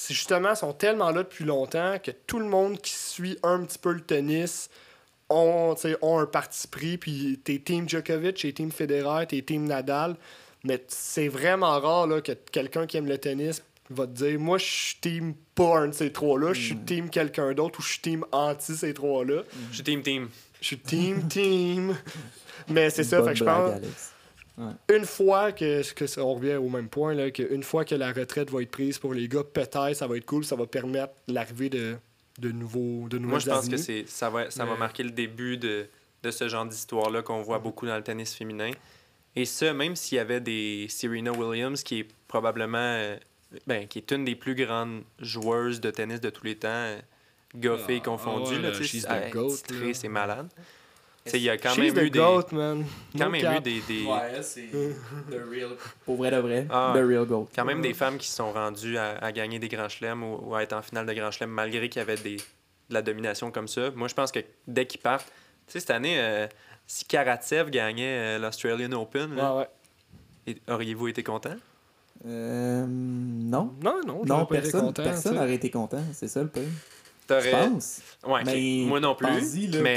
justement, 0.09 0.51
ils 0.51 0.57
sont 0.57 0.73
tellement 0.73 1.11
là 1.11 1.23
depuis 1.25 1.45
longtemps 1.45 1.97
que 2.03 2.11
tout 2.27 2.39
le 2.39 2.47
monde 2.47 2.81
qui 2.81 2.95
suit 2.95 3.37
un 3.43 3.61
petit 3.65 3.79
peu 3.79 3.93
le 3.93 4.01
tennis 4.01 4.71
ont, 5.29 5.75
tu 5.75 5.83
sais, 5.83 5.97
ont 6.01 6.19
un 6.19 6.27
parti 6.27 6.67
pris. 6.69 6.97
Puis 6.97 7.39
t'es 7.45 7.59
team 7.59 7.87
Djokovic, 7.87 8.41
t'es 8.41 8.53
team 8.53 8.71
Federer, 8.73 9.27
t'es 9.27 9.43
team 9.43 9.67
Nadal. 9.67 10.17
Mais 10.65 10.83
c'est 10.89 11.29
vraiment 11.29 11.79
rare 11.81 12.07
là, 12.07 12.21
que 12.21 12.33
quelqu'un 12.33 12.87
qui 12.87 12.97
aime 12.97 13.09
le 13.09 13.19
tennis 13.19 13.63
va 13.93 14.07
te 14.07 14.13
dire 14.13 14.39
Moi, 14.41 14.59
je 14.59 14.65
suis 14.65 14.97
team 15.01 15.35
pas 15.55 15.79
un 15.81 15.89
de 15.89 15.93
ces 15.95 16.13
trois-là, 16.13 16.53
je 16.53 16.61
suis 16.61 16.75
Mm. 16.75 16.85
team 16.85 17.11
quelqu'un 17.11 17.53
d'autre 17.55 17.79
ou 17.79 17.83
je 17.83 17.89
suis 17.89 18.01
team 18.01 18.25
anti 18.33 18.75
ces 18.77 18.93
trois-là. 18.95 19.43
Je 19.71 19.75
suis 19.77 19.85
team 19.85 20.03
team. 20.03 20.29
Je 20.61 20.67
suis 20.67 20.79
team 20.79 21.29
team. 21.29 21.97
Mais 22.69 22.91
c'est 22.91 23.05
ça, 23.05 23.23
fait 23.23 23.31
que 23.33 23.37
je 23.39 23.45
pense 23.45 23.81
une 24.89 25.07
fois 25.07 25.51
que, 25.51 25.93
que 25.95 26.07
ça- 26.07 26.23
on 26.25 26.35
revient 26.35 26.55
au 26.57 26.69
même 26.69 26.89
point, 26.89 27.15
là, 27.15 27.31
qu'une 27.31 27.63
fois 27.63 27.85
que 27.87 27.95
la 27.95 28.13
retraite 28.13 28.51
va 28.51 28.61
être 28.63 28.71
prise 28.71 28.99
pour 28.99 29.15
les 29.15 29.27
gars, 29.27 29.43
peut-être 29.43 29.95
ça 29.97 30.07
va 30.07 30.17
être 30.19 30.27
cool, 30.27 30.45
ça 30.45 30.55
va 30.57 30.67
permettre 30.67 31.15
l'arrivée 31.27 31.71
de, 31.71 31.97
de 32.39 32.53
nouveaux 32.53 33.09
de 33.09 33.19
Moi, 33.19 33.39
je 33.39 33.47
pense 33.49 33.67
que 33.69 33.75
avenues. 33.75 34.05
ça 34.07 34.29
va, 34.31 34.51
ça 34.51 34.65
va 34.67 34.73
Mais- 34.75 34.79
marquer 34.79 35.03
le 35.05 35.11
début 35.11 35.57
de, 35.57 35.87
de 36.23 36.31
ce 36.31 36.49
genre 36.49 36.67
d'histoire-là 36.67 37.23
qu'on 37.23 37.41
voit 37.43 37.59
beaucoup 37.59 37.87
dans 37.87 37.97
le 37.97 38.03
tennis 38.03 38.35
féminin. 38.35 38.71
Et 39.35 39.47
ça, 39.47 39.73
même 39.73 39.97
s'il 39.97 40.17
y 40.17 40.21
avait 40.21 40.41
des 40.43 40.87
Serena 40.91 41.33
Williams, 41.33 41.83
qui 41.83 42.01
est 42.01 42.09
probablement, 42.29 42.77
euh, 42.79 43.17
ben, 43.67 43.87
qui 43.89 43.99
est 43.99 44.11
une 44.13 44.25
des 44.25 44.35
plus 44.37 44.55
grandes 44.55 45.03
joueuses 45.19 45.81
de 45.81 45.91
tennis 45.91 46.21
de 46.21 46.31
tous 46.31 46.45
les 46.45 46.57
temps, 46.57 46.97
gars 47.55 47.77
Ah, 47.89 48.01
confondues, 48.05 48.57
ouais, 48.57 48.63
là, 48.63 48.71
là, 48.71 48.77
tu 48.79 48.85
sais, 48.87 49.95
c'est 49.95 50.09
malade. 50.09 50.49
Tu 51.25 51.31
sais, 51.31 51.39
Il 51.39 51.43
y 51.45 51.51
a 51.51 51.57
quand 51.57 51.71
She's 51.75 51.95
même 51.95 52.05
eu 52.05 52.11
des, 52.11 52.19
goat, 52.19 52.47
man. 52.51 52.85
quand 53.17 53.25
No 53.27 53.31
même 53.31 53.57
eu 53.57 53.61
des, 53.61 53.81
des- 53.83 54.05
Ouais, 54.05 54.43
c'est 54.43 54.67
The 55.31 55.41
Real. 55.49 55.77
Pour 56.05 56.17
vrai 56.17 56.33
de 56.33 56.37
vrai, 56.39 56.67
Ah. 56.69 56.93
The 56.97 57.01
Real 57.07 57.25
Goat. 57.27 57.49
quand 57.55 57.65
même 57.65 57.81
des 57.81 57.95
femmes 57.95 58.19
qui 58.19 58.27
se 58.27 58.35
sont 58.35 58.53
rendues 58.53 58.97
à, 58.99 59.19
à 59.19 59.31
gagner 59.31 59.61
des 59.61 59.69
grands 59.69 59.89
chelems 59.89 60.25
ou, 60.25 60.41
ou 60.51 60.55
à 60.57 60.65
être 60.65 60.73
en 60.73 60.83
finale 60.83 61.07
de 61.07 61.13
grands 61.13 61.31
chelems 61.31 61.53
malgré 61.53 61.89
qu'il 61.89 62.01
y 62.01 62.03
avait 62.03 62.17
des, 62.17 62.37
de 62.39 62.43
la 62.95 63.03
domination 63.03 63.53
comme 63.53 63.69
ça. 63.69 63.93
Moi, 63.93 64.09
je 64.09 64.15
pense 64.15 64.33
que 64.33 64.41
dès 64.67 64.85
qu'ils 64.87 65.01
partent, 65.01 65.29
tu 65.69 65.75
sais, 65.75 65.81
cette 65.81 65.91
année, 65.91 66.19
euh, 66.19 66.49
si 66.89 67.05
Karatsev 67.05 67.71
gagnait 67.71 68.19
euh, 68.19 68.39
l'Australian 68.41 68.91
Open, 69.01 69.37
là, 69.37 69.55
Ouais, 69.55 69.61
ouais. 69.61 69.69
et- 70.49 70.73
auriez-vous 70.73 71.07
été 71.07 71.23
content? 71.23 71.55
Euh, 72.27 72.85
non. 72.89 73.75
Non, 73.83 74.01
non, 74.25 74.47
personne 74.47 74.83
content, 74.83 75.03
personne 75.03 75.35
n'aurait 75.35 75.55
été 75.55 75.71
content. 75.71 76.03
C'est 76.13 76.29
ça 76.29 76.43
le 76.43 76.49
pire. 76.49 76.63
Je 76.65 77.35
T'aurais... 77.35 77.51
pense. 77.69 78.01
Ouais. 78.27 78.43
Mais 78.45 78.85
Moi 78.87 79.01
non 79.01 79.15
plus. 79.15 79.27
là, 79.69 79.81
mais 79.81 79.97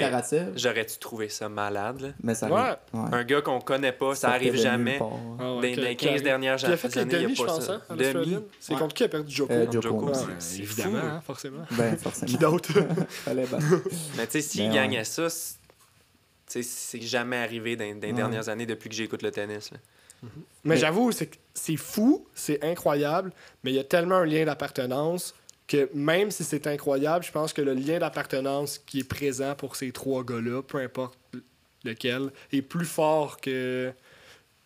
j'aurais-tu 0.56 1.00
trouvé 1.00 1.28
ça 1.28 1.50
malade? 1.50 2.00
là? 2.02 2.08
mais 2.24 2.34
ça 2.36 2.48
Ouais. 2.48 3.00
Un 3.12 3.24
gars 3.24 3.42
qu'on 3.42 3.60
connaît 3.60 3.92
pas, 3.92 4.14
ça 4.16 4.30
Sortait 4.30 4.36
arrive 4.48 4.56
jamais. 4.56 5.00
Ah 5.02 5.56
ouais, 5.56 5.76
Dans 5.76 5.82
les 5.82 5.96
qui 5.96 6.06
15 6.06 6.10
arrive- 6.12 6.24
dernières 6.24 6.64
années, 6.66 6.78
il 6.94 7.28
n'y 7.28 7.34
a 7.34 7.46
pas 7.46 7.62
ça. 7.62 7.82
hein, 7.90 7.96
Demi. 7.96 8.38
C'est 8.60 8.74
Ouais. 8.74 8.80
contre 8.80 8.94
qui 8.96 9.04
a 9.04 9.10
perdu 9.10 9.36
Djoko? 9.36 9.52
Euh, 9.54 9.66
ouais. 9.68 10.14
c'est 10.40 10.60
évidemment, 10.60 10.98
hein, 11.00 11.22
forcément. 11.26 11.64
Ben, 11.72 11.98
forcément. 11.98 12.32
Qui 12.32 12.38
d'autre? 12.38 12.72
Fallait 13.10 13.48
battre. 13.48 13.66
Mais 14.18 14.26
tu 14.28 14.32
sais, 14.34 14.42
s'il 14.42 14.68
ouais. 14.70 14.74
gagnait 14.76 15.04
ça, 15.04 15.28
c'est- 16.48 17.02
jamais 17.02 17.38
arrivé 17.38 17.76
dans, 17.76 17.84
les 17.84 18.14
dernières 18.14 18.50
années 18.50 18.66
depuis 18.68 18.88
que 18.90 18.96
j'écoute 18.96 19.24
le 19.24 19.32
tennis. 19.32 19.72
Mais, 20.64 20.76
Mais- 20.76 20.78
j'avoue, 20.78 21.12
c'est 21.12 21.78
fou, 21.78 22.26
c'est 22.34 22.64
incroyable, 22.64 23.32
mais 23.64 23.72
il 23.72 23.76
y 23.76 23.80
a 23.80 23.84
tellement 23.84 24.16
un 24.16 24.26
lien 24.26 24.46
d'appartenance 24.46 25.34
que 25.68 25.90
même 25.94 26.32
si 26.32 26.44
c'est 26.44 26.68
incroyable, 26.68 27.26
je 27.26 27.32
pense 27.32 27.54
que 27.54 27.62
le 27.62 27.74
lien 27.74 28.00
d'appartenance 28.00 28.78
qui 28.78 29.00
est 29.00 29.08
présent 29.08 29.56
pour 29.56 29.76
ces 29.76 29.92
trois 29.92 30.24
gars-là, 30.24 30.62
peu 30.62 30.78
importe 30.78 31.18
lequel, 31.84 32.32
est 32.52 32.62
plus 32.62 32.86
fort 32.86 33.38
que 33.38 33.92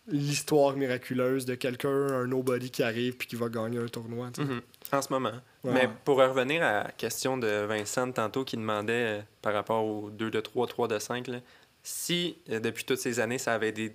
l'histoire 0.08 0.76
miraculeuse 0.76 1.44
de 1.44 1.54
quelqu'un, 1.54 1.88
un 1.88 2.26
nobody 2.26 2.70
qui 2.70 2.82
arrive 2.82 3.16
puis 3.16 3.28
qui 3.28 3.36
va 3.36 3.48
gagner 3.48 3.78
un 3.78 3.86
tournoi. 3.86 4.30
Mhm. 4.38 4.60
En 4.92 5.02
ce 5.02 5.12
moment. 5.12 5.32
Ouais. 5.62 5.72
Mais 5.72 5.88
pour 6.04 6.18
revenir 6.18 6.62
à 6.62 6.84
la 6.84 6.90
question 6.90 7.36
de 7.36 7.64
Vincent 7.64 8.10
tantôt 8.12 8.44
qui 8.44 8.56
demandait 8.56 9.18
euh, 9.18 9.20
par 9.42 9.52
rapport 9.52 9.84
aux 9.84 10.10
2 10.10 10.30
de 10.30 10.40
3, 10.40 10.66
3 10.66 10.88
de 10.88 10.98
5, 10.98 11.28
là, 11.28 11.38
si 11.82 12.36
euh, 12.50 12.60
depuis 12.60 12.84
toutes 12.84 12.98
ces 12.98 13.20
années 13.20 13.38
ça 13.38 13.54
avait, 13.54 13.72
des, 13.72 13.94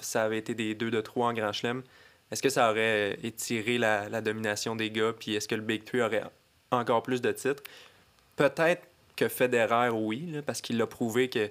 ça 0.00 0.24
avait 0.24 0.38
été 0.38 0.54
des 0.54 0.74
2 0.74 0.90
de 0.90 1.00
3 1.00 1.28
en 1.28 1.32
Grand 1.32 1.52
Chelem, 1.52 1.82
est-ce 2.30 2.42
que 2.42 2.48
ça 2.48 2.70
aurait 2.70 3.18
étiré 3.22 3.78
la, 3.78 4.08
la 4.08 4.20
domination 4.20 4.76
des 4.76 4.90
gars? 4.90 5.12
Puis 5.18 5.34
est-ce 5.34 5.46
que 5.46 5.54
le 5.54 5.62
Big 5.62 5.84
Three 5.84 6.02
aurait 6.02 6.24
encore 6.70 7.02
plus 7.02 7.20
de 7.20 7.30
titres? 7.32 7.62
Peut-être 8.36 8.82
que 9.16 9.28
Federer, 9.28 9.90
oui, 9.90 10.26
là, 10.32 10.42
parce 10.42 10.60
qu'il 10.60 10.80
a 10.82 10.86
prouvé 10.86 11.28
que 11.28 11.50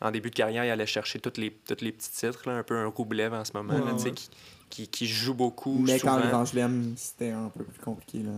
en 0.00 0.10
début 0.10 0.30
de 0.30 0.34
carrière, 0.34 0.64
il 0.64 0.70
allait 0.70 0.86
chercher 0.86 1.20
tous 1.20 1.38
les, 1.38 1.52
tous 1.52 1.84
les 1.84 1.92
petits 1.92 2.10
titres, 2.10 2.42
là, 2.46 2.56
un 2.56 2.62
peu 2.62 2.76
un 2.76 2.86
Roublev 2.86 3.32
en 3.32 3.44
ce 3.44 3.52
moment, 3.52 3.74
là, 3.74 3.94
ouais. 3.94 4.10
qui, 4.12 4.30
qui, 4.72 4.88
qui 4.88 5.06
joue 5.06 5.34
beaucoup. 5.34 5.76
Mais 5.78 5.98
quand 6.00 6.16
le 6.16 6.22
souvent. 6.22 6.32
Grand 6.32 6.46
Chelem, 6.46 6.94
c'était 6.96 7.30
un 7.30 7.50
peu 7.56 7.62
plus 7.62 7.78
compliqué. 7.80 8.18
Là. 8.20 8.30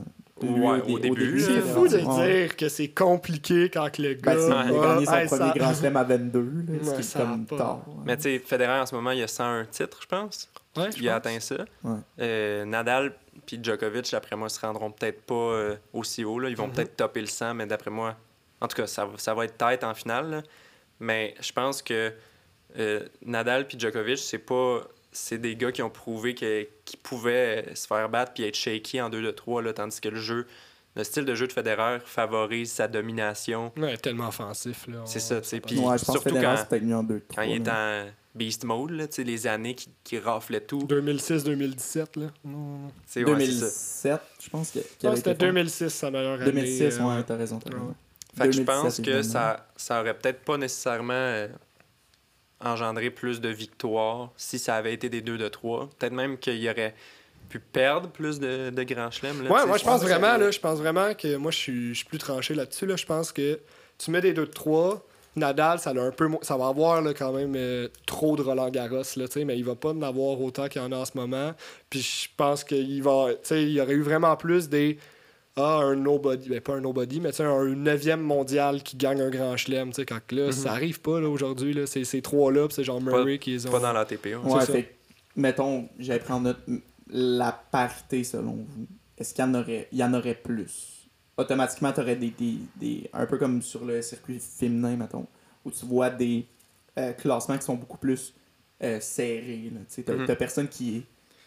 Ouais, 0.42 0.82
Lui, 0.84 0.94
au 0.94 0.98
début, 0.98 1.40
C'est 1.40 1.60
fou 1.60 1.86
de 1.86 1.96
Ouais. 1.98 2.42
dire 2.42 2.56
que 2.56 2.68
c'est 2.68 2.88
compliqué 2.88 3.70
quand 3.70 3.96
le 3.98 4.14
gars 4.14 4.34
Ben, 4.34 4.40
il 4.48 4.52
a 4.52 4.64
gagné 4.64 5.06
son 5.06 5.12
Hey, 5.14 5.26
premier 5.28 5.28
ça- 5.28 5.52
Grand 5.56 5.74
Chelem 5.74 5.96
à 5.96 6.02
22, 6.02 6.40
là, 6.40 6.48
ce 6.82 6.90
Ouais, 6.90 6.96
qui 6.96 7.00
est 7.02 7.16
comme 7.16 7.46
tard. 7.46 7.80
Mais 8.04 8.16
tu 8.16 8.24
sais, 8.24 8.38
Federer 8.40 8.80
en 8.80 8.86
ce 8.86 8.94
moment, 8.96 9.12
il 9.12 9.22
a 9.22 9.28
101 9.28 9.64
titres, 9.66 9.98
je 10.02 10.06
pense. 10.08 10.50
Ouais, 10.76 10.90
Il 10.98 11.08
a 11.08 11.20
pense. 11.20 11.26
atteint 11.30 11.40
ça. 11.40 11.64
Ouais. 11.84 11.98
Euh, 12.20 12.64
Nadal 12.64 13.14
puis 13.46 13.60
Djokovic, 13.62 14.10
d'après 14.10 14.34
moi, 14.34 14.48
se 14.48 14.58
rendront 14.58 14.90
peut-être 14.90 15.22
pas 15.22 15.34
euh, 15.34 15.76
aussi 15.92 16.24
haut. 16.24 16.40
Là. 16.40 16.48
Ils 16.48 16.56
vont 16.56 16.66
Mhm. 16.66 16.72
peut-être 16.72 16.96
topper 16.96 17.20
le 17.20 17.26
100, 17.28 17.54
mais 17.54 17.66
d'après 17.66 17.90
moi, 17.92 18.16
en 18.60 18.66
tout 18.66 18.76
cas, 18.76 18.88
ça, 18.88 19.04
va- 19.04 19.18
ça 19.18 19.34
va 19.34 19.44
être 19.44 19.56
tête 19.56 19.84
en 19.84 19.94
finale. 19.94 20.30
là. 20.30 20.42
Mais 20.98 21.34
je 21.40 21.52
pense 21.52 21.80
que 21.80 22.12
euh, 22.76 23.00
Nadal 23.24 23.68
puis 23.68 23.78
Djokovic, 23.78 24.18
c'est 24.18 24.38
pas. 24.38 24.80
C'est 25.16 25.38
des 25.38 25.54
gars 25.56 25.70
qui 25.72 25.80
ont 25.80 25.90
prouvé 25.90 26.34
que- 26.34 26.66
qu'ils 26.84 26.98
pouvaient 26.98 27.66
se 27.74 27.86
faire 27.86 28.08
battre 28.08 28.32
puis 28.34 28.42
être 28.42 28.56
shaky 28.56 29.00
en 29.00 29.08
2 29.08 29.22
de 29.22 29.30
3, 29.30 29.62
là, 29.62 29.72
tandis 29.72 30.00
que 30.00 30.08
le 30.08 30.18
jeu, 30.20 30.46
le 30.96 31.04
style 31.04 31.24
de 31.24 31.34
jeu 31.36 31.46
de 31.46 31.52
Federer 31.52 31.98
favorise 32.04 32.72
sa 32.72 32.88
domination. 32.88 33.72
Ouais, 33.76 33.96
tellement 33.96 34.28
offensif. 34.28 34.86
là. 34.88 35.02
C'est 35.06 35.20
ça, 35.20 35.40
tu 35.40 35.48
sais, 35.48 35.60
puis- 35.60 35.78
Ouais, 35.78 35.98
surtout 35.98 36.20
Federer, 36.20 36.42
quand- 36.44 36.56
c'est 36.58 36.68
peut-être 36.68 36.82
mieux 36.84 36.96
en 36.96 37.02
2 37.04 37.22
Quand 37.34 37.42
il 37.42 37.52
est 37.64 37.68
en 37.68 38.06
beast 38.34 38.64
mode, 38.64 38.90
là, 38.90 39.06
tu 39.06 39.14
sais, 39.14 39.24
les 39.24 39.46
années 39.46 39.76
qui, 39.76 39.88
qui 40.02 40.18
raflaient 40.18 40.60
tout. 40.60 40.82
2006-2017, 40.88 42.16
là. 42.16 42.26
Non, 42.44 42.88
Tu 43.06 43.12
sais, 43.12 43.24
ouais, 43.24 43.30
c'est 43.38 43.46
ça. 43.52 43.60
2007, 43.60 44.20
je 44.44 44.50
pense 44.50 44.70
que. 44.72 44.78
Non, 44.78 45.08
avait 45.10 45.16
c'était 45.18 45.30
été 45.30 45.44
fort. 45.46 45.54
2006, 45.54 45.90
sa 45.90 46.10
meilleure 46.10 46.34
année. 46.40 46.44
2006, 46.52 46.98
euh, 47.00 47.04
ouais, 47.04 47.22
t'as 47.22 47.36
raison. 47.36 47.58
T'as 47.60 47.70
Ouais. 47.70 47.76
raison. 47.76 47.94
Fait 48.36 48.44
que 48.46 48.52
je 48.52 48.56
2017, 48.62 48.66
pense 48.82 49.00
que 49.00 49.22
ça, 49.22 49.66
ça 49.76 50.00
aurait 50.00 50.14
peut-être 50.18 50.40
pas 50.44 50.56
nécessairement 50.58 51.12
euh, 51.14 51.46
engendré 52.60 53.10
plus 53.10 53.40
de 53.40 53.48
victoires 53.48 54.30
si 54.36 54.58
ça 54.58 54.76
avait 54.76 54.94
été 54.94 55.08
des 55.08 55.20
2 55.20 55.38
de 55.38 55.48
3. 55.48 55.90
Peut-être 55.98 56.12
même 56.12 56.38
qu'il 56.38 56.68
aurait 56.68 56.94
pu 57.48 57.60
perdre 57.60 58.08
plus 58.08 58.40
de, 58.40 58.70
de 58.70 58.82
grands 58.82 59.10
chelems. 59.10 59.42
Ouais, 59.42 59.66
moi 59.66 59.76
je 59.76 59.84
pense 59.84 60.02
vraiment, 60.02 60.36
là, 60.36 60.50
je 60.50 60.60
pense 60.60 60.78
vraiment 60.78 61.14
que 61.14 61.36
moi 61.36 61.50
je 61.50 61.58
suis, 61.58 61.88
je 61.90 61.98
suis 61.98 62.06
plus 62.06 62.18
tranché 62.18 62.54
là-dessus. 62.54 62.86
Là. 62.86 62.96
Je 62.96 63.06
pense 63.06 63.32
que 63.32 63.60
tu 63.98 64.10
mets 64.10 64.20
des 64.20 64.32
2 64.32 64.46
de 64.46 64.50
3, 64.50 65.04
Nadal, 65.36 65.78
ça, 65.78 65.90
a 65.90 65.98
un 65.98 66.10
peu, 66.10 66.28
ça 66.42 66.56
va 66.56 66.68
avoir 66.68 67.02
là, 67.02 67.12
quand 67.12 67.32
même 67.32 67.54
euh, 67.56 67.88
trop 68.06 68.36
de 68.36 68.42
Roland 68.42 68.70
Garros, 68.70 69.02
là, 69.16 69.26
tu 69.26 69.32
sais, 69.32 69.44
mais 69.44 69.56
il 69.56 69.64
va 69.64 69.74
pas 69.74 69.90
en 69.90 70.02
avoir 70.02 70.40
autant 70.40 70.68
qu'il 70.68 70.80
y 70.80 70.84
en 70.84 70.92
a 70.92 70.96
en 70.96 71.04
ce 71.04 71.16
moment. 71.16 71.52
Puis 71.90 72.02
je 72.02 72.28
pense 72.36 72.62
qu'il 72.62 73.02
va, 73.02 73.30
tu 73.30 73.38
sais, 73.42 73.62
il 73.62 73.72
y 73.72 73.80
aurait 73.80 73.94
eu 73.94 74.02
vraiment 74.02 74.36
plus 74.36 74.68
des 74.68 74.98
ah, 75.56 75.80
un 75.82 75.94
nobody, 75.96 76.48
ben 76.48 76.60
pas 76.60 76.74
un 76.74 76.80
nobody, 76.80 77.20
mais 77.20 77.30
tu 77.30 77.36
sais, 77.36 77.44
un 77.44 77.64
9e 77.74 78.16
mondial 78.20 78.82
qui 78.82 78.96
gagne 78.96 79.20
un 79.20 79.30
grand 79.30 79.56
chelem, 79.56 79.90
tu 79.90 79.96
sais, 79.96 80.06
quand 80.06 80.32
là, 80.32 80.46
Mhm. 80.46 80.52
ça 80.52 80.72
arrive 80.72 81.00
pas 81.00 81.20
là, 81.20 81.28
aujourd'hui, 81.28 81.72
là, 81.72 81.86
ces, 81.86 82.04
ces 82.04 82.22
trois-là, 82.22 82.66
c'est 82.70 82.82
genre 82.84 83.00
Murray 83.00 83.38
qui 83.38 83.50
les 83.52 83.66
ont. 83.66 83.70
Pas 83.70 83.78
dans 83.80 83.92
l'ATP. 83.92 84.26
ouais. 84.26 84.34
Ouais, 84.52 84.60
C'est 84.66 84.72
fait 84.72 84.82
que, 84.84 84.88
mettons, 85.36 85.88
j'allais 85.98 86.18
prendre 86.20 86.42
notre- 86.44 86.60
la 87.08 87.52
parité 87.70 88.24
selon 88.24 88.66
vous. 88.68 88.86
Est-ce 89.16 89.32
qu'il 89.34 89.44
y 89.44 89.48
en 89.48 89.54
aurait, 89.54 89.88
il 89.92 89.98
y 89.98 90.02
en 90.04 90.12
aurait 90.14 90.34
plus? 90.34 91.08
Automatiquement, 91.36 91.92
tu 91.92 92.00
aurais 92.00 92.16
des, 92.16 92.30
des, 92.30 92.54
des- 92.76 93.10
Un 93.12 93.26
peu 93.26 93.38
comme 93.38 93.62
sur 93.62 93.84
le 93.84 94.02
circuit 94.02 94.40
féminin, 94.40 94.96
mettons, 94.96 95.26
où 95.64 95.70
tu 95.70 95.84
vois 95.86 96.10
des 96.10 96.46
euh, 96.98 97.12
classements 97.12 97.58
qui 97.58 97.64
sont 97.64 97.74
beaucoup 97.74 97.98
plus 97.98 98.34
euh, 98.82 98.98
serrés. 99.00 99.70
là. 99.72 99.80
Tu 99.88 99.94
sais, 99.94 100.02
t'as, 100.02 100.14
Mhm. 100.14 100.26
t'as 100.26 100.36
personne 100.36 100.68
qui 100.68 100.96
est. 100.98 101.02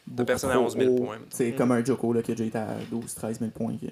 beaucoup 0.08 0.26
personne 0.26 0.50
à 0.52 0.54
trop 0.54 0.64
11 0.66 0.78
000 0.78 0.94
haut. 0.94 1.04
points. 1.06 1.20
C'est 1.30 1.52
comme 1.54 1.72
un 1.72 1.84
Joko 1.84 2.14
là, 2.14 2.22
qui 2.22 2.32
a 2.32 2.36
déjà 2.36 2.48
été 2.48 2.58
à 2.58 2.76
12, 2.90 3.14
13 3.14 3.40
000 3.40 3.52
points. 3.52 3.76
que- 3.78 3.86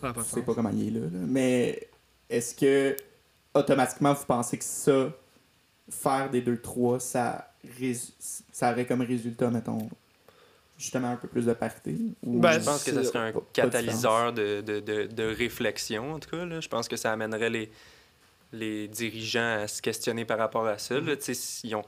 Ça 0.00 0.08
a 0.08 0.12
pas 0.12 0.20
de 0.20 0.26
je 0.26 0.30
sais 0.30 0.42
pas 0.42 0.54
comment 0.54 0.70
il 0.72 0.88
est 0.88 1.00
là, 1.00 1.06
là. 1.06 1.18
Mais 1.26 1.88
est-ce 2.28 2.54
que 2.54 2.96
automatiquement 3.54 4.12
vous 4.14 4.24
pensez 4.24 4.56
que 4.58 4.64
ça, 4.64 5.10
faire 5.90 6.30
des 6.30 6.40
2-3, 6.40 7.00
ça, 7.00 7.52
rés- 7.78 7.96
ça 8.52 8.72
aurait 8.72 8.86
comme 8.86 9.00
résultat, 9.02 9.50
mettons, 9.50 9.88
justement 10.78 11.08
un 11.10 11.16
peu 11.16 11.28
plus 11.28 11.44
de 11.46 11.52
parité? 11.52 11.94
Ou 12.24 12.38
Ben, 12.40 12.52
Je 12.52 12.64
pense 12.64 12.84
que 12.84 12.92
ça 12.92 13.04
serait 13.04 13.18
un 13.18 13.32
pas- 13.32 13.40
pas 13.40 13.44
de 13.46 13.52
catalyseur 13.52 14.32
de, 14.32 14.60
de, 14.62 14.80
de, 14.80 15.06
de 15.06 15.22
réflexion, 15.24 16.14
en 16.14 16.18
tout 16.18 16.30
cas. 16.30 16.44
Là. 16.44 16.60
Je 16.60 16.68
pense 16.68 16.88
que 16.88 16.96
ça 16.96 17.12
amènerait 17.12 17.50
les, 17.50 17.70
les 18.52 18.88
dirigeants 18.88 19.58
à 19.62 19.68
se 19.68 19.82
questionner 19.82 20.24
par 20.24 20.38
rapport 20.38 20.66
à 20.66 20.78
ça. 20.78 20.98
là. 21.00 21.12
S'ils 21.18 21.74
ont- 21.74 21.84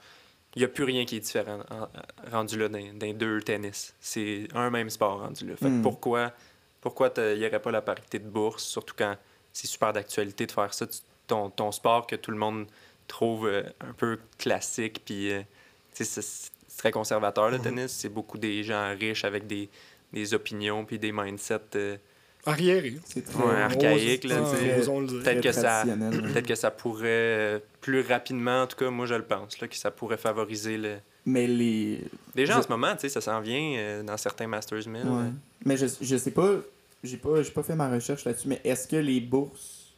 Il 0.55 0.59
n'y 0.61 0.65
a 0.65 0.69
plus 0.69 0.85
rien 0.85 1.05
qui 1.05 1.17
est 1.17 1.21
différent 1.21 1.61
en- 1.71 1.89
rendu 2.31 2.59
là 2.59 2.69
dans, 2.69 2.93
dans 2.99 3.13
deux 3.15 3.41
tennis. 3.43 3.95
C'est 4.01 4.49
un 4.55 4.69
même 4.71 4.91
sport 4.91 5.21
rendu 5.21 5.47
là. 5.47 5.57
Fait 5.57 5.67
que 5.67 5.71
Mm. 5.71 5.83
pourquoi 5.83 6.33
pourquoi 6.81 7.13
il 7.17 7.39
n'y 7.39 7.47
aurait 7.47 7.63
pas 7.63 7.71
la 7.71 7.81
parité 7.81 8.19
de 8.19 8.29
bourse, 8.29 8.65
surtout 8.65 8.95
quand 8.99 9.17
c'est 9.53 9.69
super 9.69 9.93
d'actualité 9.93 10.47
de 10.47 10.53
faire 10.53 10.75
ça, 10.75 10.85
tu- 10.87 10.99
ton, 11.29 11.49
ton 11.49 11.71
sport 11.71 12.07
que 12.09 12.17
tout 12.17 12.33
le 12.33 12.37
monde 12.37 12.67
trouve 13.07 13.47
euh, 13.47 13.63
un 13.81 13.93
peu 13.93 14.19
classique, 14.37 15.01
puis 15.05 15.31
euh, 15.33 15.43
c'est 15.93 16.21
très 16.77 16.91
conservateur 16.91 17.51
le 17.51 17.59
Mhm. 17.59 17.63
tennis. 17.65 17.93
C'est 17.93 18.09
beaucoup 18.09 18.37
des 18.37 18.65
gens 18.65 18.95
riches 18.99 19.25
avec 19.25 19.47
des, 19.47 19.69
des 20.13 20.35
opinions 20.35 20.85
puis 20.85 20.99
des 20.99 21.13
mindsets. 21.13 21.61
euh, 21.77 21.97
Arriéré. 22.45 22.99
C'est 23.05 23.25
très 23.25 23.43
Ouais, 23.43 23.55
archaïque. 23.63 24.23
Peut-être 24.23 25.41
que 25.41 25.53
ça-. 25.53 25.85
Peut-être 25.87 26.47
que 26.47 26.55
ça 26.57 26.71
pourrait 26.73 27.07
euh, 27.07 27.59
plus 27.81 28.01
rapidement, 28.01 28.63
en 28.63 28.67
tout 28.67 28.77
cas, 28.77 28.91
moi 28.91 29.07
je 29.07 29.15
le 29.15 29.23
pense, 29.23 29.61
là, 29.61 29.69
que 29.69 29.77
ça 29.77 29.91
pourrait 29.93 30.17
favoriser 30.17 30.77
le. 30.77 30.97
Mais 31.25 31.47
les. 31.47 32.03
Déjà 32.35 32.55
Je- 32.55 32.59
en 32.59 32.63
ce 32.63 32.69
moment, 32.69 32.93
tu 32.95 33.03
sais, 33.03 33.09
ça 33.09 33.21
s'en 33.21 33.41
vient 33.41 33.75
euh, 33.79 34.03
dans 34.03 34.17
certains 34.17 34.49
Masters 34.49 34.89
1000. 34.89 35.03
Ouais. 35.05 35.31
Mais 35.65 35.77
je, 35.77 35.87
je 36.01 36.17
sais 36.17 36.33
pas, 36.33 36.51
j'ai 37.05 37.17
pas, 37.17 37.43
j'ai 37.45 37.53
pas 37.53 37.63
fait 37.63 37.77
ma 37.77 37.89
recherche 37.89 38.25
là-dessus, 38.25 38.49
mais 38.49 38.61
est-ce 38.65 38.89
que 38.89 38.97
les 38.97 39.21
bourses, 39.21 39.95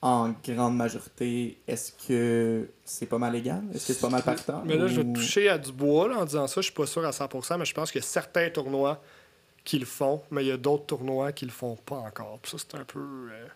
en 0.00 0.32
grande 0.46 0.76
majorité, 0.76 1.58
est-ce 1.66 1.90
que 2.06 2.68
c'est 2.84 3.06
pas 3.06 3.18
mal 3.18 3.34
égal? 3.34 3.62
Est-ce 3.74 3.88
que 3.88 3.92
c'est 3.94 4.00
pas 4.00 4.10
mal 4.10 4.22
partant? 4.22 4.62
Mais 4.64 4.76
là, 4.76 4.86
je 4.86 5.00
vais 5.00 5.06
ou- 5.06 5.12
toucher 5.14 5.48
à 5.48 5.58
du 5.58 5.72
bois 5.72 6.06
là, 6.08 6.18
en 6.18 6.24
disant 6.24 6.46
ça. 6.46 6.60
Je 6.60 6.66
suis 6.66 6.74
pas 6.74 6.86
sûr 6.86 7.04
à 7.04 7.10
100%, 7.10 7.58
mais 7.58 7.64
je 7.64 7.74
pense 7.74 7.90
a 7.96 8.00
certains 8.02 8.50
tournois 8.50 9.02
qui 9.64 9.78
le 9.78 9.86
font, 9.86 10.22
mais 10.30 10.44
il 10.44 10.48
y 10.48 10.52
a 10.52 10.56
d'autres 10.56 10.86
tournois 10.86 11.32
qui 11.32 11.44
le 11.46 11.50
font 11.50 11.74
pas 11.76 11.96
encore. 11.96 12.38
Puis 12.42 12.50
ça, 12.52 12.58
c'est 12.58 12.76
un 12.76 12.84
peu. 12.84 13.00
euh, 13.00 13.46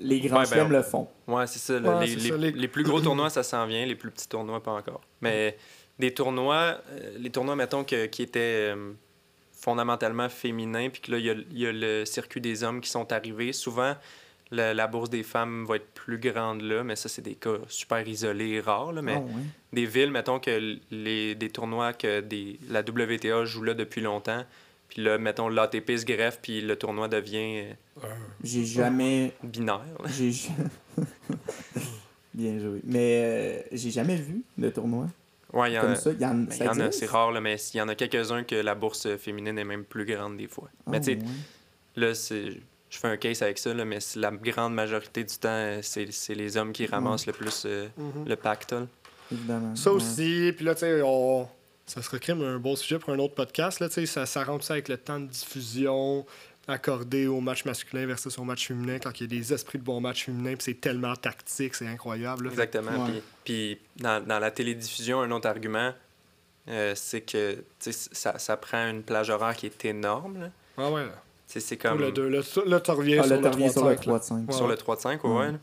Les 0.00 0.20
grands 0.20 0.40
Ouais, 0.40 0.46
ben, 0.50 0.68
le 0.68 0.82
font. 0.82 1.08
Ouais, 1.26 1.46
c'est 1.46 1.58
ça. 1.58 1.78
Ouais, 1.78 2.00
les, 2.06 2.12
c'est 2.12 2.16
les- 2.16 2.28
ça, 2.30 2.36
les- 2.36 2.52
les 2.52 2.68
plus 2.68 2.84
gros 2.84 3.00
tournois, 3.00 3.30
ça 3.30 3.42
s'en 3.42 3.66
vient. 3.66 3.84
Les 3.86 3.94
plus 3.96 4.10
petits 4.10 4.28
tournois, 4.28 4.62
pas 4.62 4.72
encore. 4.72 5.00
Mais 5.20 5.56
des 5.98 6.12
tournois, 6.14 6.78
euh, 6.90 7.16
les 7.18 7.30
tournois, 7.30 7.56
mettons, 7.56 7.84
que- 7.84 8.06
qui 8.06 8.22
étaient 8.22 8.72
euh, 8.74 8.92
fondamentalement 9.52 10.28
féminins, 10.28 10.88
puis 10.90 11.00
que 11.00 11.10
là, 11.12 11.18
il 11.18 11.24
y 11.24 11.30
a, 11.30 11.34
il 11.34 11.58
y 11.58 11.66
a 11.66 11.72
le 11.72 12.04
circuit 12.04 12.40
des 12.40 12.62
hommes 12.62 12.80
qui 12.80 12.90
sont 12.90 13.10
arrivés. 13.12 13.52
Souvent, 13.52 13.96
la, 14.50 14.72
la 14.72 14.86
bourse 14.86 15.10
des 15.10 15.22
femmes 15.24 15.66
va 15.66 15.76
être 15.76 15.88
plus 15.94 16.18
grande 16.18 16.62
là, 16.62 16.84
mais 16.84 16.96
ça, 16.96 17.08
c'est 17.08 17.22
des 17.22 17.34
cas 17.34 17.56
super 17.68 18.06
isolés 18.06 18.50
et 18.50 18.60
rares. 18.60 18.92
là, 18.92 19.02
mais 19.02 19.16
Ah 19.16 19.22
des 19.72 19.84
villes, 19.84 20.10
mettons, 20.10 20.38
que 20.38 20.78
les, 20.90 21.34
des 21.34 21.50
tournois 21.50 21.92
que 21.92 22.20
des, 22.20 22.58
la 22.70 22.80
WTA 22.82 23.44
joue 23.44 23.62
là 23.64 23.74
depuis 23.74 24.00
longtemps, 24.00 24.44
puis 24.88 25.02
là, 25.02 25.18
mettons, 25.18 25.48
l'ATP 25.48 25.92
se 25.96 26.04
greffe, 26.04 26.38
puis 26.40 26.60
le 26.60 26.76
tournoi 26.76 27.08
devient 27.08 27.64
euh, 28.02 28.08
J'ai 28.42 28.64
jamais. 28.64 29.32
binaire. 29.42 29.80
là. 30.02 30.08
J'ai. 30.10 30.32
Bien 32.34 32.58
joué. 32.58 32.80
Mais 32.84 33.22
euh, 33.24 33.62
j'ai 33.72 33.90
jamais 33.90 34.16
vu 34.16 34.42
de 34.56 34.68
tournoi 34.70 35.06
Ouais, 35.52 35.70
il 35.70 35.74
y 35.74 35.78
en 35.78 35.82
comme 35.82 35.90
a. 35.92 35.96
ça. 35.96 36.10
Il 36.12 36.20
y 36.20 36.24
en, 36.26 36.46
ça 36.50 36.64
y 36.64 36.68
en 36.68 36.78
a, 36.80 36.92
c'est 36.92 37.06
rare, 37.06 37.32
là, 37.32 37.40
mais 37.40 37.56
il 37.72 37.76
y 37.78 37.80
en 37.80 37.88
a 37.88 37.94
quelques-uns 37.94 38.44
que 38.44 38.54
la 38.54 38.74
bourse 38.74 39.16
féminine 39.16 39.58
est 39.58 39.64
même 39.64 39.84
plus 39.84 40.04
grande 40.04 40.36
des 40.36 40.46
fois. 40.46 40.68
Ah 40.86 40.90
mais 40.90 41.00
tu 41.00 41.06
sais, 41.06 41.16
ouais. 41.16 41.24
là, 41.96 42.14
c'est, 42.14 42.52
je 42.90 42.98
fais 42.98 43.08
un 43.08 43.16
case 43.16 43.40
avec 43.42 43.58
ça, 43.58 43.72
là, 43.72 43.84
mais 43.86 44.00
c'est 44.00 44.20
la 44.20 44.30
grande 44.30 44.74
majorité 44.74 45.24
du 45.24 45.34
temps, 45.36 45.48
euh, 45.48 45.80
c'est, 45.82 46.12
c'est 46.12 46.34
les 46.34 46.56
hommes 46.58 46.72
qui 46.72 46.84
ramassent 46.86 47.26
le 47.26 47.32
plus 47.32 47.62
euh, 47.64 47.88
le 48.26 48.36
pactole. 48.36 48.88
Évidemment. 49.32 49.74
Ça 49.74 49.90
ouais. 49.90 49.96
aussi, 49.96 50.52
puis 50.54 50.64
là, 50.66 50.74
tu 50.74 50.80
sais, 50.80 51.00
on... 51.02 51.48
ça 51.88 52.02
se 52.02 52.10
recrée 52.10 52.32
un 52.32 52.58
beau 52.58 52.76
sujet 52.76 52.98
pour 52.98 53.12
un 53.12 53.18
autre 53.18 53.34
podcast. 53.34 53.80
Là, 53.80 53.88
tu 53.88 53.94
sais, 53.94 54.06
ça, 54.06 54.26
ça 54.26 54.44
rentre 54.44 54.64
ça 54.64 54.74
avec 54.74 54.88
le 54.88 54.96
temps 54.98 55.18
de 55.18 55.26
diffusion 55.26 56.24
accordé 56.68 57.26
au 57.26 57.40
match 57.40 57.64
masculin 57.64 58.04
versus 58.06 58.38
au 58.38 58.44
match 58.44 58.68
féminin 58.68 58.98
quand 58.98 59.18
il 59.18 59.22
y 59.22 59.24
a 59.24 59.38
des 59.40 59.52
esprits 59.54 59.78
de 59.78 59.84
bon 59.84 60.00
match 60.02 60.26
féminin, 60.26 60.54
puis 60.54 60.64
c'est 60.64 60.80
tellement 60.80 61.16
tactique, 61.16 61.74
c'est 61.74 61.86
incroyable. 61.86 62.44
là. 62.44 62.50
Exactement. 62.50 63.06
Ouais. 63.06 63.10
Puis, 63.10 63.22
puis 63.44 63.78
dans, 64.02 64.22
dans 64.24 64.38
la 64.38 64.50
télédiffusion, 64.50 65.20
un 65.22 65.30
autre 65.30 65.48
argument, 65.48 65.94
euh, 66.68 66.92
c'est 66.94 67.22
que 67.22 67.54
tu 67.80 67.90
sais, 67.90 68.08
ça, 68.12 68.38
ça 68.38 68.56
prend 68.58 68.90
une 68.90 69.02
plage 69.02 69.30
horaire 69.30 69.56
qui 69.56 69.64
est 69.66 69.84
énorme. 69.86 70.38
là. 70.42 70.50
Ah 70.76 70.90
ouais. 70.90 71.06
Tu 71.50 71.58
C'est 71.60 71.78
Comme... 71.78 71.98
Le, 72.00 72.12
deux, 72.12 72.28
le, 72.28 72.42
là, 72.66 72.80
tu 72.80 72.90
reviens 72.90 73.20
Ah, 73.20 73.26
sur 73.26 73.30
là, 73.30 73.36
le 73.36 73.42
t'en 73.42 73.50
reviens 73.52 73.70
3 73.70 73.72
sur 73.72 73.88
le 73.88 73.96
5, 73.96 74.00
3 74.02 74.18
de 74.18 74.24
5. 74.24 74.48
Ouais. 74.48 74.52
sur 74.54 74.68
le 74.68 74.76
3 74.76 74.96
de 74.96 75.00
5, 75.00 75.24
ouais. 75.24 75.30
Ouais. 75.30 75.52
là. 75.52 75.58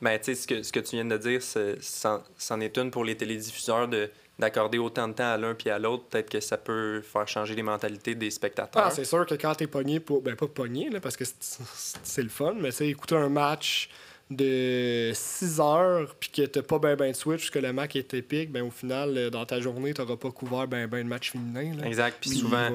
Ben, 0.00 0.18
tu 0.18 0.24
sais, 0.24 0.34
ce 0.36 0.46
que, 0.46 0.62
ce 0.62 0.72
que 0.72 0.80
tu 0.80 0.96
viens 0.96 1.04
de 1.04 1.18
dire, 1.18 1.42
c'en 1.42 2.22
c'en 2.38 2.60
est 2.60 2.78
une 2.78 2.90
pour 2.90 3.04
les 3.04 3.16
télédiffuseurs 3.16 3.88
de, 3.88 4.08
d'accorder 4.38 4.78
autant 4.78 5.08
de 5.08 5.14
temps 5.14 5.32
à 5.32 5.36
l'un 5.36 5.54
puis 5.54 5.68
à 5.70 5.78
l'autre, 5.78 6.04
peut-être 6.04 6.30
que 6.30 6.40
ça 6.40 6.56
peut 6.56 7.00
faire 7.00 7.26
changer 7.26 7.54
les 7.54 7.62
mentalités 7.62 8.14
des 8.14 8.30
spectateurs. 8.30 8.82
Ah, 8.86 8.90
c'est 8.90 9.04
sûr 9.04 9.26
que 9.26 9.34
quand 9.34 9.54
t'es 9.54 9.66
pogné 9.66 9.98
pour. 10.00 10.22
Ben, 10.22 10.36
pas 10.36 10.46
pogné, 10.46 10.90
là, 10.90 11.00
parce 11.00 11.16
que 11.16 11.24
c'est- 11.24 12.22
le 12.22 12.28
fun, 12.28 12.54
mais 12.58 12.70
c'est 12.70 12.88
écouter 12.88 13.16
un 13.16 13.28
match 13.28 13.88
de 14.30 15.10
6 15.14 15.58
heures, 15.60 16.14
puis 16.20 16.30
que 16.30 16.42
t'as 16.42 16.62
pas 16.62 16.78
ben 16.78 16.94
ben 16.96 17.10
de 17.10 17.16
switch, 17.16 17.50
que 17.50 17.58
le 17.58 17.72
match 17.72 17.96
est 17.96 18.12
épique, 18.14 18.52
ben 18.52 18.62
au 18.62 18.70
final, 18.70 19.16
euh, 19.16 19.30
dans 19.30 19.46
ta 19.46 19.58
journée, 19.58 19.94
t'auras 19.94 20.16
pas 20.16 20.30
couvert 20.30 20.68
ben 20.68 20.86
ben 20.86 21.02
de 21.02 21.08
match 21.08 21.30
féminin. 21.32 21.74
Là. 21.76 21.86
exact. 21.86 22.18
Puis 22.20 22.30
souvent, 22.30 22.68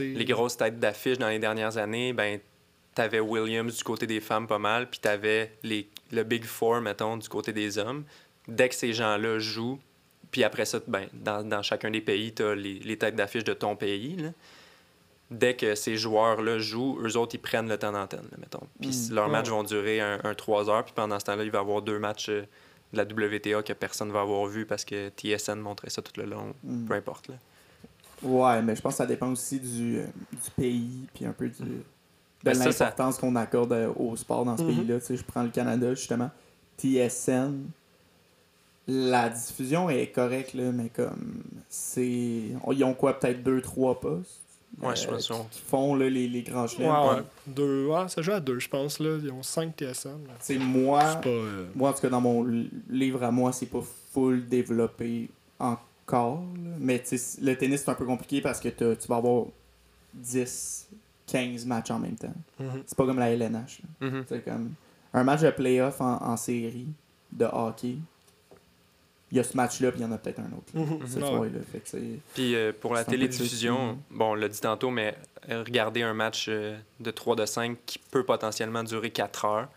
les 0.00 0.24
grosses 0.24 0.56
têtes 0.56 0.80
d'affiche 0.80 1.16
dans 1.18 1.28
les 1.28 1.38
dernières 1.38 1.76
années, 1.76 2.12
ben 2.12 2.40
t'avais 2.94 3.20
Williams 3.20 3.76
du 3.76 3.84
côté 3.84 4.06
des 4.06 4.20
femmes 4.20 4.48
pas 4.48 4.58
mal, 4.58 4.90
puis 4.90 4.98
t'avais 4.98 5.52
les 5.62 5.88
le 6.12 6.24
Big 6.24 6.44
Four, 6.44 6.80
mettons, 6.80 7.16
du 7.16 7.28
côté 7.28 7.52
des 7.52 7.78
hommes. 7.78 8.02
Dès 8.48 8.68
que 8.68 8.74
ces 8.74 8.92
gens-là 8.92 9.38
jouent, 9.38 9.78
puis 10.30 10.44
après 10.44 10.64
ça, 10.64 10.78
ben, 10.86 11.06
dans, 11.12 11.42
dans 11.46 11.62
chacun 11.62 11.90
des 11.90 12.00
pays, 12.00 12.32
t'as 12.32 12.54
les, 12.54 12.78
les 12.80 12.96
têtes 12.98 13.16
d'affiche 13.16 13.44
de 13.44 13.52
ton 13.54 13.76
pays. 13.76 14.16
là. 14.16 14.28
Dès 15.30 15.54
que 15.54 15.76
ces 15.76 15.96
joueurs-là 15.96 16.58
jouent, 16.58 16.98
eux 17.02 17.16
autres, 17.16 17.36
ils 17.36 17.40
prennent 17.40 17.68
le 17.68 17.78
temps 17.78 17.92
d'antenne, 17.92 18.28
mettons. 18.38 18.66
Puis 18.80 18.90
Mm. 19.10 19.14
leurs 19.14 19.26
Ouais. 19.26 19.32
matchs 19.32 19.48
vont 19.48 19.62
durer 19.62 20.00
un, 20.00 20.34
3 20.34 20.68
heures, 20.68 20.84
puis 20.84 20.92
pendant 20.94 21.20
ce 21.20 21.24
temps-là, 21.26 21.44
il 21.44 21.50
va 21.52 21.58
y 21.58 21.60
avoir 21.60 21.82
deux 21.82 22.00
matchs 22.00 22.28
euh, 22.30 22.42
de 22.92 22.96
la 22.96 23.04
WTA 23.04 23.62
que 23.62 23.72
personne 23.72 24.10
va 24.10 24.22
avoir 24.22 24.46
vu 24.46 24.66
parce 24.66 24.84
que 24.84 25.08
TSN 25.10 25.60
montrait 25.60 25.90
ça 25.90 26.02
tout 26.02 26.12
le 26.16 26.26
long, 26.26 26.52
Mm. 26.64 26.86
peu 26.86 26.94
importe. 26.94 27.28
Là. 27.28 27.34
Ouais, 28.24 28.60
mais 28.62 28.74
je 28.74 28.82
pense 28.82 28.94
que 28.94 28.98
ça 28.98 29.06
dépend 29.06 29.30
aussi 29.30 29.60
du, 29.60 29.98
euh, 29.98 30.06
du 30.32 30.50
pays, 30.56 31.06
puis 31.14 31.24
un 31.24 31.32
peu 31.32 31.48
du, 31.48 31.62
de 31.62 31.82
Ben, 32.42 32.54
ça- 32.54 32.64
l'importance 32.64 33.16
qu'on 33.18 33.36
accorde 33.36 33.72
euh, 33.72 33.92
au 33.94 34.16
sport 34.16 34.44
dans 34.44 34.56
ce 34.56 34.62
Mhm. 34.64 34.68
pays-là. 34.76 34.98
Tu 35.00 35.06
sais, 35.06 35.16
je 35.16 35.22
prends 35.24 35.44
le 35.44 35.50
Canada, 35.50 35.94
justement. 35.94 36.30
TSN, 36.76 37.66
la 38.92 39.28
diffusion 39.28 39.88
est 39.90 40.08
correcte, 40.08 40.54
là, 40.54 40.72
mais 40.72 40.88
comme 40.88 41.42
c'est. 41.68 42.02
Ils 42.72 42.84
ont 42.84 42.94
quoi, 42.94 43.18
peut-être 43.18 43.42
deux, 43.42 43.60
trois 43.60 43.98
postes 44.00 44.40
Ouais, 44.80 44.94
je 44.94 45.06
pense 45.06 45.26
qui, 45.50 45.60
font 45.62 45.96
là, 45.96 46.08
les, 46.08 46.28
les 46.28 46.42
grands 46.42 46.62
Ouais, 46.62 46.68
chelems. 46.68 46.90
ouais. 47.16 47.22
Deux, 47.46 47.86
ouais, 47.88 48.08
ça 48.08 48.22
joue 48.22 48.30
à 48.32 48.38
deux, 48.40 48.60
je 48.60 48.68
pense. 48.68 49.00
Là. 49.00 49.18
Ils 49.20 49.30
ont 49.32 49.42
5 49.42 49.74
TSN. 49.76 50.08
là. 50.28 50.34
C'est 50.38 50.58
moi. 50.58 51.16
Pas. 51.16 51.28
euh, 51.28 51.66
Moi, 51.74 51.90
en 51.90 51.92
tout 51.92 52.00
cas, 52.02 52.08
dans 52.08 52.20
mon 52.20 52.44
livre 52.88 53.22
à 53.24 53.30
moi, 53.32 53.52
c'est 53.52 53.66
pas 53.66 53.82
full 54.12 54.46
développé 54.46 55.28
encore. 55.58 56.44
là. 56.64 56.70
Mais 56.78 57.02
le 57.42 57.54
tennis, 57.56 57.82
c'est 57.84 57.90
un 57.90 57.94
peu 57.94 58.06
compliqué 58.06 58.40
parce 58.40 58.60
que 58.60 58.68
tu 58.68 59.08
vas 59.08 59.16
avoir 59.16 59.46
10, 60.14 60.88
15 61.26 61.66
matchs 61.66 61.90
en 61.90 61.98
même 61.98 62.16
temps. 62.16 62.34
mhm. 62.58 62.82
C'est 62.86 62.96
pas 62.96 63.06
comme 63.06 63.18
la 63.18 63.30
LNH. 63.32 63.80
Mhm. 64.00 64.24
C'est 64.28 64.44
comme 64.44 64.72
un 65.12 65.24
match 65.24 65.40
de 65.40 65.50
playoff 65.50 66.00
en, 66.00 66.14
en 66.22 66.36
série 66.36 66.86
de 67.32 67.44
hockey. 67.44 67.96
Il 69.32 69.36
y 69.36 69.40
a 69.40 69.44
ce 69.44 69.56
match-là, 69.56 69.92
puis 69.92 70.00
il 70.00 70.02
y 70.02 70.06
en 70.06 70.12
a 70.12 70.18
peut-être 70.18 70.40
un 70.40 70.50
autre. 70.56 70.72
là, 70.74 70.80
Mhm. 70.80 71.06
cette 71.06 71.22
Ah 71.24 71.34
ouais. 71.38 71.50
Puis 72.34 72.54
euh, 72.56 72.72
pour 72.78 72.94
la 72.94 73.04
télédiffusion, 73.04 73.98
bon, 74.10 74.32
on 74.32 74.34
l'a 74.34 74.48
dit 74.48 74.60
tantôt, 74.60 74.90
mais 74.90 75.16
euh, 75.50 75.62
regarder 75.64 76.02
un 76.02 76.14
match 76.14 76.46
euh, 76.48 76.76
de 76.98 77.10
3 77.10 77.36
de 77.36 77.46
5 77.46 77.76
qui 77.86 77.98
peut 77.98 78.24
potentiellement 78.24 78.82
durer 78.82 79.10
4 79.10 79.44
heures, 79.44 79.68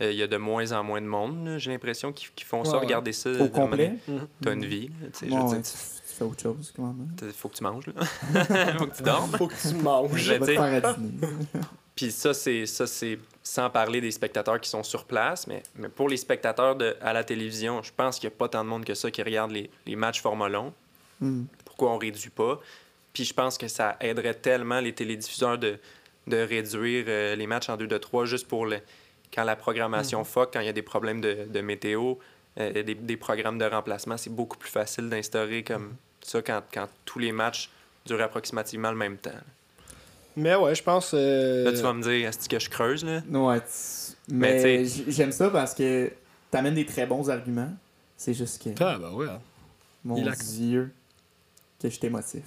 euh, 0.00 0.12
il 0.12 0.16
y 0.18 0.22
a 0.22 0.26
de 0.28 0.36
moins 0.36 0.70
en 0.72 0.84
moins 0.84 1.00
de 1.00 1.06
monde, 1.06 1.56
j'ai 1.58 1.70
l'impression, 1.72 2.12
qui, 2.12 2.28
qui 2.36 2.44
font 2.44 2.64
ça, 2.64 2.74
Ouais, 2.78 2.84
regarder 2.84 3.12
ça. 3.12 3.30
Au 3.40 3.48
complet, 3.48 3.94
Mhm. 4.08 4.26
T'as 4.40 4.52
une 4.52 4.64
vie, 4.66 4.90
tu 5.18 5.28
je 5.28 5.34
veux 5.34 5.48
dire, 5.48 5.62
tu, 5.62 5.62
tu 5.62 6.14
fais 6.18 6.24
autre 6.24 6.40
chose, 6.42 6.72
quand 6.76 6.82
même. 6.84 7.08
tu- 7.18 7.30
faut 7.32 7.48
que 7.48 7.56
tu 7.56 7.62
manges, 7.64 7.86
là. 7.88 8.04
faut 8.78 8.86
que 8.86 8.96
tu 8.96 9.02
dormes. 9.02 9.30
Faut 9.36 9.48
que 9.48 9.68
tu 9.68 9.74
manges. 9.74 10.10
Je- 10.12 10.16
Je 10.18 10.32
vais 10.34 10.38
te 10.38 10.44
faire 10.52 10.62
à 10.84 10.92
dîner. 10.94 11.12
Puis 11.94 12.10
ça, 12.10 12.32
c'est 12.34 12.66
ça 12.66 12.86
c'est 12.86 13.18
sans 13.42 13.70
parler 13.70 14.00
des 14.00 14.10
spectateurs 14.10 14.60
qui 14.60 14.70
sont 14.70 14.82
sur 14.82 15.04
place, 15.04 15.46
mais, 15.46 15.62
mais 15.76 15.88
pour 15.88 16.08
les 16.08 16.16
spectateurs 16.16 16.76
de, 16.76 16.96
à 17.00 17.12
la 17.12 17.24
télévision, 17.24 17.82
je 17.82 17.90
pense 17.94 18.18
qu'il 18.18 18.28
n'y 18.28 18.34
a 18.34 18.38
pas 18.38 18.48
tant 18.48 18.64
de 18.64 18.68
monde 18.68 18.84
que 18.84 18.94
ça 18.94 19.10
qui 19.10 19.22
regarde 19.22 19.50
les, 19.50 19.68
les 19.86 19.96
matchs 19.96 20.20
Formule 20.20 20.54
1. 20.54 20.72
Hmm. 21.20 21.44
pourquoi 21.64 21.92
on 21.92 21.98
réduit 21.98 22.30
pas? 22.30 22.60
Puis 23.12 23.24
je 23.24 23.34
pense 23.34 23.58
que 23.58 23.68
ça 23.68 23.96
aiderait 24.00 24.34
tellement 24.34 24.80
les 24.80 24.92
télédiffuseurs 24.92 25.58
de, 25.58 25.78
de 26.26 26.36
réduire 26.36 27.04
euh, 27.08 27.36
les 27.36 27.46
matchs 27.46 27.68
en 27.68 27.76
2 27.76 27.86
de 27.86 27.98
3 27.98 28.24
juste 28.24 28.48
pour 28.48 28.66
le, 28.66 28.80
quand 29.32 29.44
la 29.44 29.56
programmation 29.56 30.24
fuck, 30.24 30.52
quand 30.52 30.60
il 30.60 30.66
y 30.66 30.70
a 30.70 30.72
des 30.72 30.82
problèmes 30.82 31.20
de, 31.20 31.46
de 31.48 31.60
météo, 31.60 32.14
euh, 32.58 32.82
des, 32.82 32.94
des 32.94 33.16
programmes 33.16 33.58
de 33.58 33.64
remplacement, 33.64 34.16
c'est 34.16 34.34
beaucoup 34.34 34.58
plus 34.58 34.70
facile 34.70 35.08
d'instaurer 35.08 35.62
comme 35.62 35.94
ça 36.20 36.42
quand, 36.42 36.62
quand 36.72 36.88
tous 37.04 37.18
les 37.18 37.32
matchs 37.32 37.70
durent 38.06 38.22
approximativement 38.22 38.90
le 38.90 38.96
même 38.96 39.16
temps. 39.16 39.30
Mais 40.36 40.54
ouais, 40.54 40.74
je 40.74 40.82
pense. 40.82 41.12
euh, 41.14 41.64
Là, 41.64 41.72
tu 41.72 41.82
vas 41.82 41.92
me 41.92 42.02
dire, 42.02 42.28
est-ce 42.28 42.48
que 42.48 42.58
je 42.58 42.70
creuse, 42.70 43.04
là? 43.04 43.20
Ouais, 43.30 43.60
tu- 43.60 44.34
Mais 44.34 44.84
j'aime 45.08 45.32
ça 45.32 45.50
parce 45.50 45.74
que 45.74 46.10
t'amènes 46.50 46.74
des 46.74 46.86
très 46.86 47.06
bons 47.06 47.28
arguments. 47.28 47.70
C'est 48.16 48.34
juste 48.34 48.62
que, 48.62 48.70
Ah, 48.82 48.98
bah 48.98 49.10
ouais. 49.12 49.26
mon 50.04 50.16
il 50.16 50.28
a- 50.28 50.32
Dieu, 50.32 50.90
que 51.80 51.88
je 51.88 51.94
suis 51.94 52.06
émotif. 52.06 52.42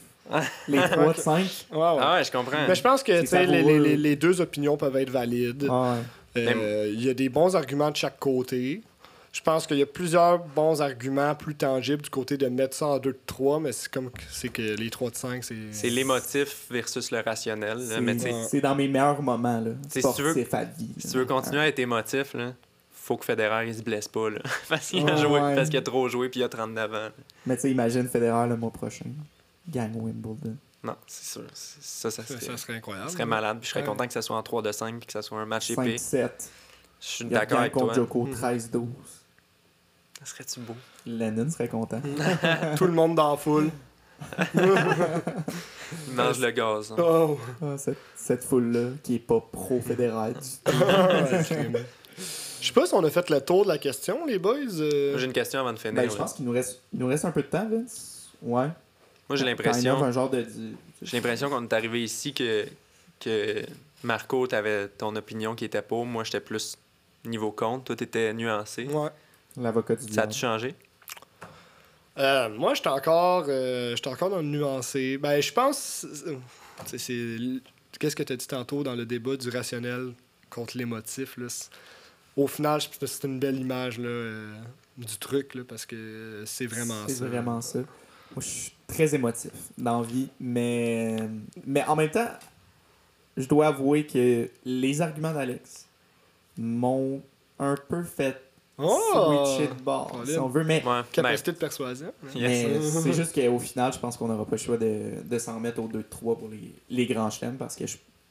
Les 0.68 0.78
3 0.92 1.14
de 1.14 1.18
5. 1.20 1.44
Ouais, 1.72 1.78
ouais. 1.78 1.98
Ah 2.00 2.16
ouais, 2.16 2.24
je 2.24 2.32
comprends. 2.32 2.66
Mais 2.68 2.74
je 2.76 2.82
pense 2.82 3.04
que 3.04 3.14
C'est 3.18 3.22
tu 3.24 3.28
sais, 3.28 3.46
les, 3.46 3.62
les- 3.62 3.80
les- 3.80 3.98
les 3.98 4.16
deux 4.16 4.42
opinions 4.42 4.78
peuvent 4.78 4.96
être 4.96 5.10
valides. 5.12 5.68
Ah 5.70 5.96
ouais. 6.36 6.48
Euh, 6.48 6.90
Il 6.94 7.04
y 7.04 7.10
a 7.10 7.14
des 7.14 7.30
bons 7.30 7.56
arguments 7.56 7.92
de 7.92 7.96
chaque 7.96 8.20
côté. 8.20 8.82
Je 9.36 9.42
pense 9.42 9.68
qu'il 9.68 9.78
y 9.78 9.82
a 9.82 9.86
plusieurs 9.86 10.40
bons 10.40 10.82
arguments 10.82 11.36
plus 11.36 11.56
tangibles 11.56 12.02
du 12.02 12.10
côté 12.10 12.38
de 12.38 12.48
mettre 12.48 12.74
ça 12.74 12.86
en 12.88 13.00
2 13.00 13.12
de 13.12 13.20
3, 13.26 13.60
mais 13.60 13.74
c'est 13.74 13.92
comme 13.92 14.10
que- 14.10 14.22
c'est 14.32 14.48
que 14.48 14.62
les 14.62 14.90
3 14.90 15.10
de 15.12 15.16
5, 15.18 15.44
c'est. 15.44 15.56
C'est 15.74 15.90
l'émotif 15.90 16.68
versus 16.72 17.12
le 17.12 17.20
rationnel. 17.20 17.80
C'est- 18.50 18.62
dans 18.62 18.76
mes 18.76 18.88
meilleurs 18.88 19.22
moments, 19.22 19.60
là. 19.60 19.72
Si 19.90 20.00
tu 20.00 20.22
veux- 20.22 20.32
Sportif 20.32 20.54
à 20.54 20.64
vie. 20.64 20.88
Si 21.00 21.10
tu 21.12 21.18
veux 21.18 21.26
continuer 21.26 21.60
à 21.60 21.68
être 21.68 21.80
émotif, 21.80 22.34
là, 22.34 22.54
faut 22.94 23.18
que 23.18 23.26
Federer 23.26 23.68
il 23.68 23.76
se 23.76 23.82
blesse 23.82 24.08
pas. 24.08 24.30
Là. 24.30 24.40
parce 24.70 24.88
qu'il 24.88 25.02
a 25.10 25.14
Ouais, 25.16 25.22
joué, 25.22 25.40
ouais. 25.42 25.54
parce 25.56 25.68
qu'il 25.70 25.80
a 25.80 25.82
trop 25.82 26.08
joué 26.08 26.30
puis 26.30 26.40
il 26.40 26.44
a 26.44 26.48
39 26.50 26.92
ans. 26.92 26.94
là. 26.94 27.12
Mais 27.46 27.56
tu 27.56 27.64
sais, 27.64 27.72
imagine 27.72 28.08
Federer 28.08 28.48
le 28.48 28.56
mois 28.56 28.72
prochain. 28.72 29.04
Gang 29.70 29.92
Wimbledon. 29.96 30.56
Non, 30.82 30.96
c'est 31.08 31.26
sûr. 31.34 31.44
Ça, 31.54 32.10
ça, 32.10 32.24
serait, 32.24 32.40
ça 32.40 32.56
serait 32.56 32.76
incroyable. 32.78 33.10
ça 33.10 33.14
serait 33.16 33.26
malade. 33.26 33.58
Puis 33.60 33.66
je 33.68 33.72
serais 33.72 33.82
Ouais. 33.82 33.88
content 33.88 34.08
que 34.08 34.14
ça 34.14 34.22
soit 34.22 34.38
en 34.38 34.44
3 34.44 34.62
de 34.62 34.72
5 34.72 34.98
puis 34.98 35.08
que 35.08 35.12
ça 35.14 35.22
soit 35.22 35.40
un 35.42 35.46
match 35.46 35.72
épais. 35.72 35.98
5-7. 35.98 36.50
Je 37.02 37.06
suis 37.08 37.26
Il 37.26 37.30
d'accord 37.32 37.50
gagne 37.50 37.60
avec 37.60 37.74
contre 37.74 37.86
toi. 37.88 37.94
Joko 37.96 38.24
Mhm. 38.28 38.34
13-12. 38.34 38.88
Ça 40.26 40.32
serait-tu 40.32 40.60
beau? 40.62 40.76
Lennon 41.06 41.50
serait 41.52 41.68
content. 41.68 42.02
Tout 42.78 42.86
le 42.86 42.92
monde 42.92 43.16
dans 43.16 43.32
la 43.32 43.38
foule. 43.38 43.70
Il 46.08 46.14
mange 46.16 46.40
le 46.40 46.52
gaz. 46.52 46.92
hein. 46.92 46.96
Oh. 47.00 47.38
Ah, 47.62 47.78
cette, 47.78 47.98
cette 48.16 48.44
foule-là 48.44 48.90
qui 49.04 49.16
est 49.16 49.20
pas 49.20 49.40
pro-Federer 49.40 50.34
du 50.34 50.40
tout. 50.40 50.72
Ouais, 50.72 51.42
vraiment. 51.44 51.80
Je 52.62 52.68
sais 52.68 52.74
pas 52.74 52.88
si 52.88 52.94
on 52.96 53.04
a 53.04 53.10
fait 53.12 53.30
le 53.30 53.40
tour 53.42 53.64
de 53.64 53.68
la 53.70 53.78
question, 53.78 54.26
les 54.26 54.40
boys. 54.40 54.56
euh. 54.80 55.12
Moi, 55.12 55.20
J'ai 55.20 55.26
une 55.26 55.34
question 55.34 55.60
avant 55.60 55.74
de 55.74 55.78
finir. 55.78 56.02
Ben, 56.02 56.10
je 56.10 56.16
pense 56.16 56.34
qu'il 56.34 56.46
nous 56.46 56.52
reste, 56.52 56.82
il 56.94 57.00
nous 57.00 57.08
reste 57.08 57.26
un 57.26 57.32
peu 57.32 57.44
de 57.44 57.48
temps, 57.48 57.68
Vince. 57.70 58.30
Ouais. 58.42 58.68
Moi, 59.30 59.36
j'ai 59.36 59.46
l'impression 59.46 59.96
of 59.98 60.02
un 60.04 60.12
genre 60.12 60.30
de. 60.32 60.42
du- 60.42 60.76
j'ai 61.04 61.18
l'impression 61.18 61.50
qu'on 61.50 61.64
est 61.64 61.74
arrivé 61.74 62.04
ici 62.04 62.34
que, 62.34 62.66
que 63.20 63.64
Marco, 64.04 64.48
t'avais 64.48 64.88
ton 64.88 65.16
opinion 65.16 65.54
qui 65.54 65.66
était 65.66 65.82
pour. 65.84 66.06
Moi, 66.08 66.24
j'étais 66.24 66.40
plus 66.40 66.76
niveau 67.26 67.52
contre. 67.52 67.84
Toi, 67.86 67.96
t'étais 67.98 68.34
nuancé. 68.34 68.86
Ouais. 68.86 69.10
L'avocat 69.58 69.96
du 69.96 70.12
Ça 70.14 70.24
a-tu 70.24 70.38
changé? 70.40 70.76
Euh, 72.18 72.50
moi, 72.50 72.74
j'étais 72.74 72.90
encore, 72.90 73.46
euh, 73.50 73.96
j'étais 73.96 74.10
encore 74.10 74.30
dans 74.30 74.38
le 74.38 74.44
nuancé. 74.44 75.18
Ben, 75.18 75.42
je 75.42 75.52
pense. 75.52 76.06
tu 76.10 76.38
sais, 76.86 76.98
c'est. 76.98 77.38
Qu'est-ce 78.00 78.16
que 78.16 78.24
tu 78.24 78.34
as 78.34 78.38
dit 78.38 78.48
tantôt 78.48 78.84
dans 78.84 78.96
le 78.96 79.06
débat 79.06 79.36
du 79.38 79.50
rationnel 79.50 80.14
contre 80.50 80.78
l'émotif? 80.78 81.38
là, 81.38 81.48
c'est- 81.50 81.70
Au 82.38 82.48
final, 82.48 82.82
je 82.82 82.88
pense 82.88 82.98
que 82.98 83.06
c'est 83.08 83.28
une 83.28 83.40
belle 83.40 83.60
image 83.60 83.98
là, 83.98 84.08
euh, 84.10 84.54
du 84.98 85.18
truc, 85.18 85.56
là, 85.56 85.64
parce 85.68 85.86
que 85.86 86.44
c'est 86.46 86.66
vraiment 86.68 87.08
C'est 87.08 87.16
ça. 87.16 87.26
vraiment 87.28 87.62
ça. 87.62 87.80
Moi, 87.80 88.40
je 88.40 88.48
suis 88.48 88.72
très 88.88 89.16
émotif 89.16 89.52
dans 89.78 90.02
la 90.02 90.08
vie, 90.08 90.30
mais, 90.40 91.18
mais 91.66 91.84
en 91.86 91.96
même 91.96 92.12
temps, 92.12 92.28
je 93.38 93.48
dois 93.48 93.68
avouer 93.68 94.06
que 94.06 94.50
les 94.66 95.02
arguments 95.02 95.32
d'Alex 95.34 95.88
m'ont 96.58 97.22
un 97.60 97.76
peu 97.88 98.04
fait 98.04 98.42
Oh! 98.78 99.46
switcher 99.58 99.74
de 99.74 99.82
bord, 99.82 100.22
si 100.26 100.38
on 100.38 100.50
veut, 100.50 100.64
mais, 100.64 100.84
Ouais. 100.86 101.02
Capacité 101.12 101.52
de 101.54 101.58
persuasion. 101.58 102.08
hein. 102.24 102.30
Yes. 102.36 102.68
mais 102.68 102.82
c'est 103.02 103.14
juste 103.14 103.34
qu'au 103.34 103.60
final, 103.60 103.94
je 103.94 104.00
pense 104.00 104.18
qu'on 104.18 104.28
n'aura 104.28 104.44
pas 104.46 104.52
le 104.52 104.58
choix 104.58 104.78
de, 104.78 105.22
de 105.24 105.40
s'en 105.40 105.56
remettre 105.56 105.80
au 105.82 105.88
2-3 105.88 106.02
pour 106.38 106.50
les, 106.52 106.74
les 106.90 107.06
grands 107.06 107.30
chelems 107.30 107.56
parce 107.58 107.76
qu'il 107.76 107.88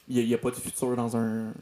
n'y 0.09 0.35
a, 0.35 0.39
pas 0.39 0.51
de 0.51 0.57
futur 0.57 0.95
dans 0.97 1.17
un 1.17 1.53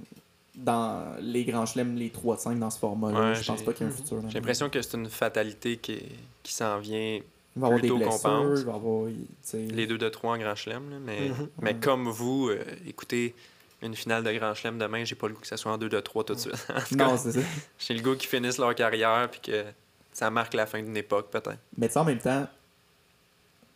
dans 0.54 1.14
les 1.20 1.44
grands 1.44 1.64
chelems, 1.64 1.96
les 1.96 2.10
3-5 2.10 2.58
dans 2.58 2.68
ce 2.70 2.78
format-là. 2.78 3.30
Ouais, 3.30 3.34
je 3.36 3.46
pense 3.46 3.62
pas 3.62 3.72
qu'il 3.72 3.86
y 3.86 3.88
ait 3.88 3.92
un 3.92 3.96
futur. 3.96 4.20
dans 4.20 4.28
J'ai 4.28 4.34
l'impression 4.38 4.68
que 4.68 4.82
c'est 4.82 4.96
une 4.98 5.08
fatalité 5.08 5.76
qui, 5.78 6.02
qui 6.42 6.52
s'en 6.52 6.78
vient 6.78 7.20
Il 7.56 7.60
va 7.60 7.68
y 7.68 7.70
avoir 7.70 7.80
des 7.80 7.88
plutôt 7.88 7.94
qu'on 7.98 8.00
blessures, 8.10 8.20
pense. 8.22 8.58
il 8.60 8.64
va 8.66 8.72
y 8.72 8.74
avoir... 8.74 9.76
les 9.76 9.86
deux 9.86 9.96
de 9.98 10.08
trois 10.10 10.34
en 10.34 10.38
Grand 10.38 10.54
Chelem. 10.54 10.82
mais, 11.06 11.28
Mhm. 11.30 11.48
mais 11.62 11.70
Ouais. 11.70 11.76
comme 11.80 12.08
vous, 12.08 12.48
euh, 12.50 12.58
écoutez, 12.86 13.34
une 13.82 13.94
finale 13.94 14.22
de 14.24 14.32
Grand 14.32 14.54
Chelem 14.54 14.78
demain, 14.78 15.04
j'ai 15.04 15.14
pas 15.14 15.28
le 15.28 15.34
goût 15.34 15.40
que 15.40 15.46
ça 15.46 15.56
soit 15.56 15.72
en 15.72 15.78
deux 15.78 15.88
de 15.88 16.00
trois 16.00 16.24
tout 16.24 16.34
de 16.34 16.38
suite. 16.38 16.54
En 16.74 16.80
tout 16.80 16.96
cas, 16.96 17.04
Non, 17.06 17.16
c'est 17.16 17.32
ça. 17.32 17.40
j'ai 17.78 17.94
le 17.94 18.02
goût 18.02 18.14
qu'ils 18.16 18.28
finissent 18.28 18.58
leur 18.58 18.74
carrière 18.74 19.28
puis 19.30 19.40
que 19.40 19.64
ça 20.12 20.30
marque 20.30 20.54
la 20.54 20.66
fin 20.66 20.82
d'une 20.82 20.96
époque, 20.96 21.30
peut-être. 21.30 21.58
Mais 21.76 21.88
tu 21.88 21.94
sais, 21.94 21.98
en 21.98 22.04
même 22.04 22.18
temps, 22.18 22.46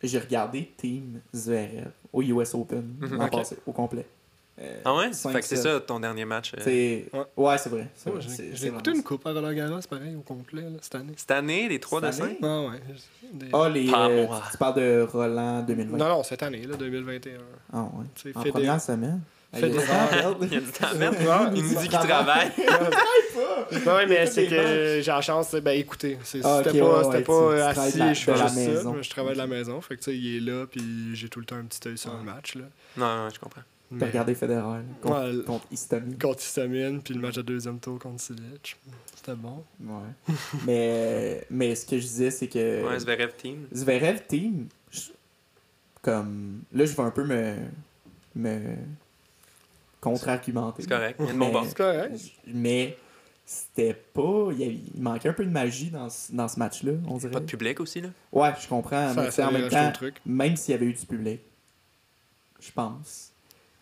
j'ai 0.03 0.19
regardé 0.19 0.71
Team 0.77 1.21
Zverev 1.33 1.91
au 2.13 2.21
US 2.21 2.53
Open 2.53 2.95
l'an 3.01 3.27
passé, 3.29 3.57
au 3.65 3.71
complet. 3.71 4.05
euh, 4.59 4.81
Ah 4.85 4.95
ouais? 4.95 5.11
cinq, 5.13 5.31
fait 5.33 5.39
que 5.41 5.45
c'est 5.47 5.55
ça 5.55 5.79
ton 5.79 5.99
dernier 5.99 6.25
match. 6.25 6.53
euh, 6.53 6.57
C'est- 6.61 7.09
Ouais. 7.13 7.25
Ouais, 7.35 7.57
c'est 7.57 7.69
vrai. 7.69 7.87
c'est 7.95 8.09
Ouais, 8.11 8.19
vrai, 8.19 8.49
J'ai 8.53 8.67
écouté 8.67 8.91
une 8.91 9.03
coupe 9.03 9.25
à 9.25 9.33
Roland 9.33 9.53
Garros, 9.53 9.79
pareil, 9.89 10.15
au 10.15 10.21
complet, 10.21 10.61
là, 10.61 10.77
cette 10.81 10.95
année. 10.95 11.13
Cette 11.15 11.31
année, 11.31 11.67
les 11.67 11.79
3 11.79 12.01
de 12.01 12.11
Cette 12.11 12.15
5? 12.15 12.23
année? 12.25 12.37
Ah 12.43 12.61
ouais. 12.61 12.81
Des-. 13.33 13.49
Ah, 13.53 13.69
les, 13.69 13.91
Pas 13.91 14.09
euh, 14.09 14.27
tu 14.51 14.57
parles 14.57 14.75
de 14.75 15.07
Roland 15.11 15.61
2020. 15.63 15.97
Non, 15.97 16.09
non, 16.09 16.23
cette 16.23 16.43
année, 16.43 16.61
là, 16.65 16.75
2021. 16.77 17.39
Ah 17.73 17.81
ouais. 17.81 18.05
Tu 18.15 18.31
sais, 18.31 18.37
En 18.37 18.43
première 18.43 18.79
semaine? 18.81 19.21
Ah, 19.53 19.59
il 19.59 19.61
y 19.61 19.63
a 19.63 19.67
Federer- 19.67 19.81
du 19.81 19.87
temps 19.87 19.93
à 20.03 20.07
perdre. 20.07 20.37
Il 20.45 20.53
y 20.53 20.57
a 20.57 20.59
du 20.59 20.71
temps 20.71 20.87
à 20.87 20.93
mettre. 20.95 21.19
Ouais, 21.21 21.51
Il 21.55 21.63
nous 21.63 21.69
dit 21.69 21.87
qu'il 21.87 21.89
travaille. 21.99 22.51
Ouais, 23.85 24.05
mais 24.07 24.25
c'est 24.27 24.47
que 24.47 25.01
j'ai 25.01 25.11
la 25.11 25.21
chance, 25.21 25.53
ben 25.55 25.71
écoutez, 25.71 26.17
Ah, 26.21 26.23
c'était 26.25 26.41
pas, 26.43 26.63
ouais, 26.63 27.03
c'était 27.03 27.17
ouais, 27.17 27.23
pas 27.23 27.65
assis, 27.67 27.97
je 27.99 28.13
fais 28.21 28.33
de 28.33 28.37
la 28.39 28.47
juste 28.47 28.81
ça, 28.83 28.93
je 29.01 29.09
travaille 29.09 29.33
de 29.33 29.37
la 29.37 29.47
maison, 29.47 29.81
fait 29.81 29.95
que 29.95 30.01
tu 30.03 30.11
sais, 30.11 30.17
il 30.17 30.37
est 30.37 30.51
là, 30.51 30.65
puis 30.65 31.15
j'ai 31.15 31.27
tout 31.29 31.39
le 31.39 31.45
temps 31.45 31.57
un 31.57 31.63
petit 31.65 31.85
œil 31.87 31.97
sur 31.97 32.13
le 32.15 32.23
match, 32.23 32.55
là. 32.55 32.63
Non, 32.95 33.05
non, 33.25 33.29
je 33.33 33.39
comprends. 33.39 33.61
T'as 33.89 33.95
Mais- 33.97 34.05
regardé 34.07 34.35
Federer 34.35 34.81
contre, 35.01 35.37
Ouais, 35.37 35.43
contre 35.45 35.65
Istomin. 35.71 36.13
contre 36.21 36.39
Histamine, 36.39 37.01
puis 37.01 37.13
le 37.13 37.19
match 37.21 37.35
de 37.35 37.41
deuxième 37.41 37.79
tour 37.79 37.99
contre 37.99 38.21
Silic. 38.21 38.75
C'était 39.15 39.35
bon. 39.35 39.63
Ouais. 39.81 40.33
mais, 40.65 41.45
mais 41.49 41.75
ce 41.75 41.85
que 41.85 41.97
je 41.97 42.01
disais, 42.03 42.31
c'est 42.31 42.47
que 42.47 42.85
Ouais, 42.87 42.99
Zverev 42.99 43.31
Team. 43.37 43.67
Zverev 43.73 44.21
Team, 44.27 44.67
je- 44.91 45.11
comme. 46.01 46.61
Là, 46.73 46.85
je 46.85 46.93
vais 46.95 47.03
un 47.03 47.11
peu 47.11 47.23
me. 47.25 47.55
me 48.35 48.59
contre-argumenter. 50.01 50.83
C'est 50.83 50.89
correct. 50.89 51.15
Il 51.19 51.25
y 51.25 51.29
a 51.29 51.33
de 51.33 51.37
mon 51.37 51.47
Mais- 51.47 51.51
bord. 51.53 51.65
C'est 51.67 51.77
correct. 51.77 52.15
Mais 52.47 52.97
c'était 53.45 53.93
pas. 53.93 54.49
Il, 54.51 54.59
y 54.59 54.63
avait- 54.63 54.79
il 54.95 55.01
manquait 55.01 55.29
un 55.29 55.33
peu 55.33 55.45
de 55.45 55.49
magie 55.51 55.89
dans, 55.89 56.09
ce- 56.09 56.31
dans 56.31 56.47
ce 56.47 56.59
match-là, 56.59 56.93
on 57.07 57.17
dirait. 57.17 57.31
Pas 57.31 57.39
de 57.39 57.45
public 57.45 57.79
aussi, 57.79 58.01
là? 58.01 58.09
Ouais, 58.31 58.51
je 58.61 58.67
comprends. 58.67 59.13
mais 59.15 59.31
Ça, 59.31 59.47
en 59.47 59.51
même 59.51 59.69
temps, 59.69 59.91
truc. 59.91 60.15
même 60.25 60.55
s'il 60.55 60.73
y 60.73 60.75
avait 60.75 60.85
eu 60.87 60.93
du 60.93 61.05
public, 61.05 61.39
je 62.59 62.71
pense 62.71 63.31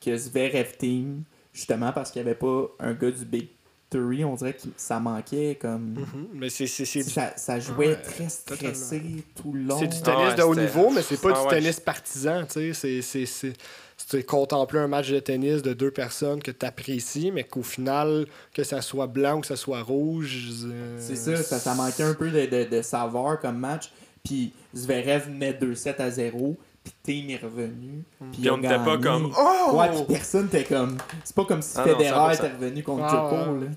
que 0.02 0.16
Zverev 0.16 0.78
Team, 0.78 1.24
justement 1.54 1.92
parce 1.92 2.12
qu'il 2.12 2.22
n'y 2.22 2.28
avait 2.30 2.38
pas 2.38 2.68
un 2.80 2.94
gars 2.94 3.12
du 3.12 3.26
Big 3.26 3.48
Three, 3.90 4.26
on 4.26 4.36
dirait 4.36 4.54
que 4.54 4.62
ça 4.78 5.00
manquait 5.00 5.58
comme. 5.60 5.94
Mhm. 5.94 6.28
Mais 6.34 6.50
c'est 6.50 6.68
c'est- 6.68 6.86
c'est 6.86 7.04
du 7.04 7.10
Ça, 7.10 7.34
ça 7.38 7.60
jouait 7.60 7.90
Ouais, 7.90 7.96
très 8.02 8.30
stressé 8.30 9.02
tout 9.36 9.54
le 9.54 9.62
long. 9.64 9.80
C'est 9.80 9.88
du 9.88 9.98
Ah 10.02 10.06
tennis 10.06 10.28
ouais, 10.30 10.36
de 10.36 10.42
haut 10.44 10.56
niveau, 10.56 10.90
mais 10.90 11.02
c'est 11.02 11.22
pas 11.22 11.30
Ah 11.36 11.40
du 11.42 11.46
ouais, 11.48 11.60
tennis 11.62 11.80
partisan, 11.80 12.46
tu 12.46 12.74
sais. 12.74 13.02
C'est- 13.02 13.54
c'est- 13.98 14.24
contempler 14.24 14.80
un 14.80 14.88
match 14.88 15.10
de 15.10 15.20
tennis 15.20 15.62
de 15.62 15.74
deux 15.74 15.92
personnes 15.92 16.42
que 16.42 16.52
tu 16.52 16.66
apprécies, 16.66 17.32
mais 17.32 17.44
qu'au 17.44 17.64
final, 17.64 18.26
que 18.54 18.64
ça 18.64 18.82
soit 18.82 19.08
blanc 19.08 19.38
ou 19.38 19.42
que 19.42 19.48
ça 19.48 19.56
soit 19.56 19.82
rouge. 19.82 20.38
euh, 20.66 20.98
C'est 21.00 21.16
ça, 21.16 21.36
ça, 21.38 21.60
ça 21.60 21.74
manquait 21.76 22.04
un 22.04 22.14
peu 22.14 22.30
de, 22.30 22.46
de, 22.46 22.64
de 22.70 22.82
saveur 22.82 23.40
comme 23.40 23.58
match. 23.58 23.92
Puis 24.24 24.54
Zverev 24.76 25.30
menait 25.30 25.54
2-7 25.54 26.00
à 26.02 26.10
0, 26.10 26.58
puis 26.84 26.94
Team 27.04 27.30
est 27.30 27.38
revenu. 27.44 28.04
Puis 28.32 28.42
Puis 28.42 28.50
a 28.50 28.54
on 28.54 28.58
n'était 28.58 28.78
pas 28.84 28.98
comme 28.98 29.32
Oh! 29.38 29.76
Ouais, 29.78 29.90
puis 29.92 30.16
personne 30.16 30.48
était 30.48 30.64
comme. 30.64 30.98
C'est 31.24 31.36
pas 31.36 31.46
comme 31.46 31.62
si 31.62 31.74
Ah 31.78 31.84
Federer 31.84 32.10
100%. 32.10 32.34
était 32.34 32.52
revenu 32.54 32.84
contre 32.84 33.04
Ah, 33.04 33.10
Djoko, 33.12 33.60
là. 33.60 33.68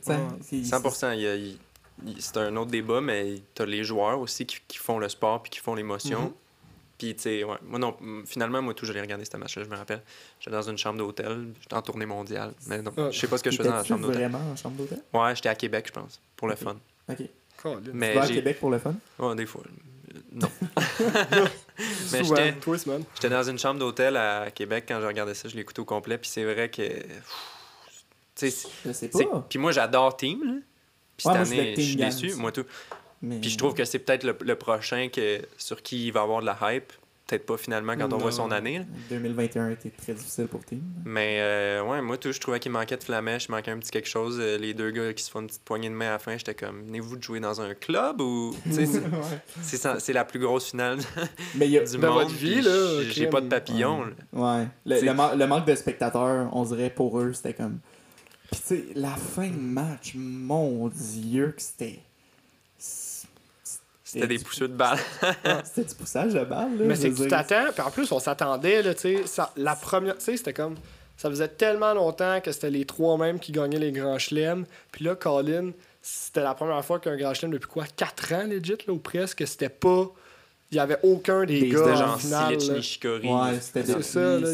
C'est- 0.40 0.64
100%. 0.64 1.12
il 1.12 1.20
y 1.20 1.26
a- 1.26 1.34
il- 1.36 1.58
il- 2.06 2.20
c'est 2.22 2.36
un 2.38 2.56
autre 2.56 2.70
débat, 2.70 3.00
mais 3.02 3.34
t'as 3.54 3.66
les 3.66 3.84
joueurs 3.84 4.18
aussi 4.20 4.46
qui, 4.46 4.56
qui 4.66 4.78
font 4.78 4.98
le 4.98 5.08
sport 5.08 5.42
puis 5.42 5.50
qui 5.50 5.58
font 5.60 5.74
l'émotion. 5.74 6.20
Mhm. 6.22 6.32
Puis, 6.98 7.14
tu 7.14 7.22
sais, 7.22 7.44
ouais. 7.44 7.56
Moi, 7.62 7.78
non, 7.78 7.96
finalement, 8.26 8.60
moi, 8.60 8.74
tout, 8.74 8.84
j'allais 8.84 9.00
regarder 9.00 9.24
ce 9.24 9.36
match-là, 9.36 9.62
je 9.64 9.68
me 9.70 9.76
rappelle. 9.76 10.02
J'étais 10.40 10.50
dans 10.50 10.62
une 10.68 10.76
chambre 10.78 10.98
d'hôtel, 10.98 11.46
j'étais 11.62 11.74
en 11.74 11.82
tournée 11.82 12.06
mondiale. 12.06 12.52
Mais 12.66 12.82
non, 12.82 12.92
Ah. 12.96 13.08
je 13.12 13.18
sais 13.20 13.28
pas 13.28 13.38
ce 13.38 13.44
que 13.44 13.50
je 13.52 13.56
faisais 13.56 13.68
dans 13.68 13.76
la 13.76 13.84
chambre 13.84 14.02
d'hôtel. 14.08 14.16
vraiment 14.28 14.50
en 14.50 14.56
chambre 14.56 14.76
d'hôtel? 14.76 15.00
Ouais, 15.14 15.34
j'étais 15.36 15.48
à 15.48 15.54
Québec, 15.54 15.84
je 15.88 15.92
pense, 15.92 16.20
pour 16.36 16.48
le 16.48 16.56
fun. 16.56 16.76
Ok. 17.08 17.18
Mais 17.92 18.10
tu 18.12 18.18
vas 18.18 18.24
à 18.24 18.28
Québec 18.28 18.58
pour 18.60 18.70
le 18.70 18.78
fun? 18.78 18.94
Ouais, 19.18 19.34
des 19.36 19.46
fois. 19.46 19.62
euh, 19.64 20.18
Non. 20.32 20.48
mais 22.12 22.22
j'étais 22.24 23.28
dans 23.28 23.42
une 23.42 23.58
chambre 23.58 23.78
d'hôtel 23.80 24.16
à 24.16 24.50
Québec 24.50 24.84
quand 24.88 25.00
je 25.00 25.06
regardais 25.06 25.34
ça, 25.34 25.48
je 25.48 25.54
l'ai 25.54 25.60
écouté 25.62 25.80
au 25.80 25.84
complet. 25.84 26.18
Puis 26.18 26.30
c'est 26.30 26.44
vrai 26.44 26.68
que. 26.70 26.82
Tu 26.82 28.50
sais, 28.50 28.68
Je 28.84 28.92
sais 28.92 29.10
c'est- 29.12 29.24
pas. 29.26 29.46
Puis 29.48 29.58
moi, 29.58 29.72
j'adore 29.72 30.16
Team, 30.16 30.40
là. 30.44 30.52
Puis 31.16 31.28
Ouais, 31.28 31.34
cette 31.34 31.46
je 31.46 31.52
année, 31.60 31.74
je 31.76 31.80
suis 31.82 31.96
déçu, 31.96 32.34
moi 32.34 32.52
tout. 32.52 32.64
Mais... 33.22 33.38
Puis 33.40 33.50
je 33.50 33.58
trouve 33.58 33.74
que 33.74 33.84
c'est 33.84 33.98
peut-être 33.98 34.24
le, 34.24 34.36
le 34.40 34.54
prochain 34.54 35.08
que, 35.08 35.40
sur 35.56 35.82
qui 35.82 36.06
il 36.06 36.12
va 36.12 36.22
avoir 36.22 36.40
de 36.40 36.46
la 36.46 36.56
hype. 36.74 36.92
Peut-être 37.26 37.44
pas 37.44 37.58
finalement 37.58 37.94
quand 37.94 38.10
on 38.14 38.16
voit 38.16 38.32
son 38.32 38.50
année. 38.50 38.78
là. 38.78 38.84
2021 39.10 39.72
était 39.72 39.90
très 39.90 40.14
difficile 40.14 40.46
pour 40.46 40.64
Team. 40.64 40.80
Mais 41.04 41.36
euh, 41.40 41.82
ouais, 41.84 42.00
moi 42.00 42.16
tout, 42.16 42.32
je 42.32 42.40
trouvais 42.40 42.58
qu'il 42.58 42.72
manquait 42.72 42.96
de 42.96 43.04
flamèche, 43.04 43.48
il 43.48 43.50
manquait 43.50 43.70
un 43.70 43.76
petit 43.76 43.90
quelque 43.90 44.08
chose. 44.08 44.38
Euh, 44.40 44.56
les 44.56 44.72
deux 44.72 44.90
gars 44.90 45.12
qui 45.12 45.22
se 45.22 45.30
font 45.30 45.40
une 45.40 45.46
petite 45.48 45.62
poignée 45.62 45.90
de 45.90 45.94
main 45.94 46.06
à 46.08 46.12
la 46.12 46.18
fin, 46.18 46.38
j'étais 46.38 46.54
comme, 46.54 46.86
venez-vous 46.86 47.18
de 47.18 47.22
jouer 47.22 47.38
dans 47.40 47.60
un 47.60 47.74
club 47.74 48.22
ou. 48.22 48.56
C'est- 48.70 50.12
la 50.14 50.24
plus 50.24 50.38
grosse 50.40 50.70
finale 50.70 51.00
Mais 51.54 51.66
il 51.66 51.72
y 51.72 51.78
a... 51.78 51.84
du 51.84 51.98
De 51.98 52.06
monde. 52.06 52.14
votre 52.14 52.30
vie, 52.34 52.62
là, 52.62 53.02
J'ai 53.02 53.10
j'ai 53.10 53.26
pas 53.26 53.42
de 53.42 53.48
papillon. 53.48 54.04
Ouais. 54.32 54.66
Le, 54.86 55.36
le 55.36 55.46
manque 55.46 55.66
de 55.66 55.74
spectateurs, 55.74 56.48
on 56.54 56.64
dirait 56.64 56.88
pour 56.88 57.20
eux, 57.20 57.34
c'était 57.34 57.52
comme. 57.52 57.80
Puis 58.50 58.60
tu 58.60 58.66
sais, 58.68 58.84
la 58.94 59.10
fin 59.10 59.48
de 59.48 59.58
match, 59.60 60.12
mon 60.14 60.88
dieu, 60.88 61.52
que 61.54 61.60
c'était. 61.60 61.98
C'était 64.12 64.26
des 64.26 64.38
pousseux 64.38 64.68
de 64.68 64.74
balles. 64.74 64.98
C'était 65.64 65.88
du 65.88 65.94
poussage 65.94 66.32
de 66.32 66.44
balle, 66.44 66.78
là. 66.78 66.84
Mais 66.86 66.94
c'est 66.96 67.10
que 67.10 67.16
tu 67.22 67.28
t'attends, 67.28 67.72
puis 67.72 67.82
en 67.82 67.90
plus, 67.90 68.10
on 68.12 68.18
s'attendait, 68.18 68.82
là, 68.82 68.94
tu 68.94 69.00
sais, 69.02 69.26
ça- 69.26 69.52
la 69.56 69.76
première, 69.76 70.16
tu 70.18 70.24
sais, 70.24 70.36
c'était 70.36 70.52
comme, 70.54 70.76
ça 71.16 71.28
faisait 71.28 71.48
tellement 71.48 71.92
longtemps 71.94 72.40
que 72.40 72.50
c'était 72.52 72.70
les 72.70 72.84
trois 72.86 73.18
mêmes 73.18 73.38
qui 73.38 73.52
gagnaient 73.52 73.78
les 73.78 73.92
grands 73.92 74.18
chelems, 74.18 74.64
puis 74.92 75.04
là, 75.04 75.14
Colin, 75.14 75.72
c'était 76.00 76.42
la 76.42 76.54
première 76.54 76.82
fois 76.84 76.98
qu'un 77.00 77.16
grand 77.16 77.34
chelem 77.34 77.52
depuis 77.52 77.68
quoi, 77.68 77.84
4 77.96 78.32
ans, 78.32 78.44
legit, 78.48 78.76
là, 78.86 78.92
ou 78.94 78.98
presque, 78.98 79.46
c'était 79.46 79.68
pas, 79.68 80.06
il 80.70 80.76
y 80.76 80.80
avait 80.80 80.98
aucun 81.02 81.44
des, 81.44 81.60
Des- 81.60 81.68
gars 81.68 81.78
C'était 81.78 81.90
en 81.90 81.96
genre 81.96 82.20
finale, 82.20 82.54
Silic 82.60 82.68
là. 82.70 82.76
Nishikori. 82.76 83.28
Ouais, 83.28 83.60
c'était 83.60 84.02
ça, 84.02 84.20
là. 84.38 84.48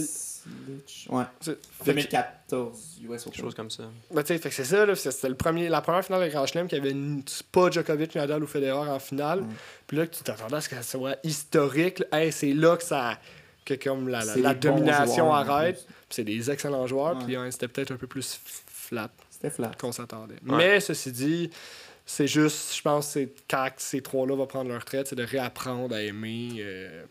Ouais. 1.08 1.24
C'est- 1.40 1.52
fait 1.52 1.58
que- 1.80 1.84
2014, 1.86 2.98
US 3.02 3.04
Open. 3.04 3.18
Quelque 3.32 3.40
chose 3.40 3.54
comme 3.54 3.70
ça. 3.70 3.84
Ben, 4.10 4.22
tu 4.22 4.36
sais, 4.38 4.50
c'est 4.50 4.64
ça, 4.64 4.86
là, 4.86 4.94
c'est- 4.94 5.10
c'était 5.10 5.28
le 5.28 5.34
premier, 5.34 5.68
la 5.68 5.80
première 5.80 6.04
finale 6.04 6.24
de 6.28 6.32
Grand 6.32 6.46
Chelem 6.46 6.68
qui 6.68 6.76
avait 6.76 6.90
une- 6.90 7.22
pas 7.52 7.70
Djokovic, 7.70 8.14
Nadal 8.14 8.42
ou 8.42 8.46
Federer 8.46 8.88
en 8.90 8.98
finale. 8.98 9.40
Mm. 9.42 9.48
Puis 9.86 9.96
là, 9.96 10.06
tu 10.06 10.22
t'attendais 10.22 10.56
à 10.56 10.60
ce 10.60 10.68
que 10.68 10.76
ça 10.76 10.82
soit 10.82 11.16
historique. 11.24 12.00
là. 12.10 12.20
Hey, 12.22 12.32
c'est 12.32 12.52
là 12.52 12.76
que 12.76 12.84
ça 12.84 13.18
que 13.64 13.74
comme 13.74 14.08
la, 14.08 14.22
la- 14.36 14.54
domination 14.54 15.24
joueurs, 15.26 15.34
arrête. 15.50 15.86
c'est 16.10 16.24
des 16.24 16.50
excellents 16.50 16.86
joueurs. 16.86 17.18
Puis 17.24 17.34
hein, 17.36 17.50
c'était 17.50 17.68
peut-être 17.68 17.92
un 17.92 17.96
peu 17.96 18.06
plus 18.06 18.38
flat 18.66 19.10
C'était 19.30 19.48
flat. 19.50 19.72
qu'on 19.78 19.90
s'attendait. 19.92 20.34
Ouais. 20.46 20.56
Mais 20.56 20.80
ceci 20.80 21.10
dit, 21.10 21.50
c'est 22.04 22.26
juste, 22.26 22.76
je 22.76 22.82
pense, 22.82 23.08
c'est 23.08 23.32
quand 23.48 23.68
ces 23.78 24.02
trois-là 24.02 24.36
vont 24.36 24.46
prendre 24.46 24.68
leur 24.68 24.80
retraite, 24.80 25.06
c'est 25.08 25.16
de 25.16 25.22
réapprendre 25.22 25.94
à 25.94 26.02
aimer. 26.02 26.56
euh, 26.58 27.04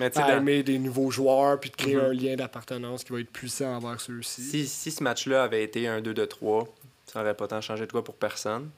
Mais 0.00 0.10
tu 0.10 0.18
sais, 0.18 0.24
à 0.24 0.32
dans- 0.32 0.38
aimer 0.38 0.62
des 0.62 0.78
nouveaux 0.78 1.10
joueurs, 1.10 1.60
puis 1.60 1.70
de 1.70 1.76
créer 1.76 1.94
Mhm. 1.96 2.04
un 2.04 2.12
lien 2.12 2.34
d'appartenance 2.36 3.04
qui 3.04 3.12
va 3.12 3.20
être 3.20 3.30
puissant 3.30 3.76
envers 3.76 4.00
ceux-ci. 4.00 4.42
si, 4.42 4.66
si 4.66 4.90
ce 4.90 5.02
match-là 5.02 5.44
avait 5.44 5.62
été 5.62 5.86
un 5.86 6.00
2 6.00 6.14
de 6.14 6.24
3, 6.24 6.66
ça 7.06 7.20
aurait 7.20 7.36
pas 7.36 7.46
tant 7.46 7.60
changé 7.60 7.86
de 7.86 7.92
quoi 7.92 8.02
pour 8.02 8.16
personne. 8.16 8.70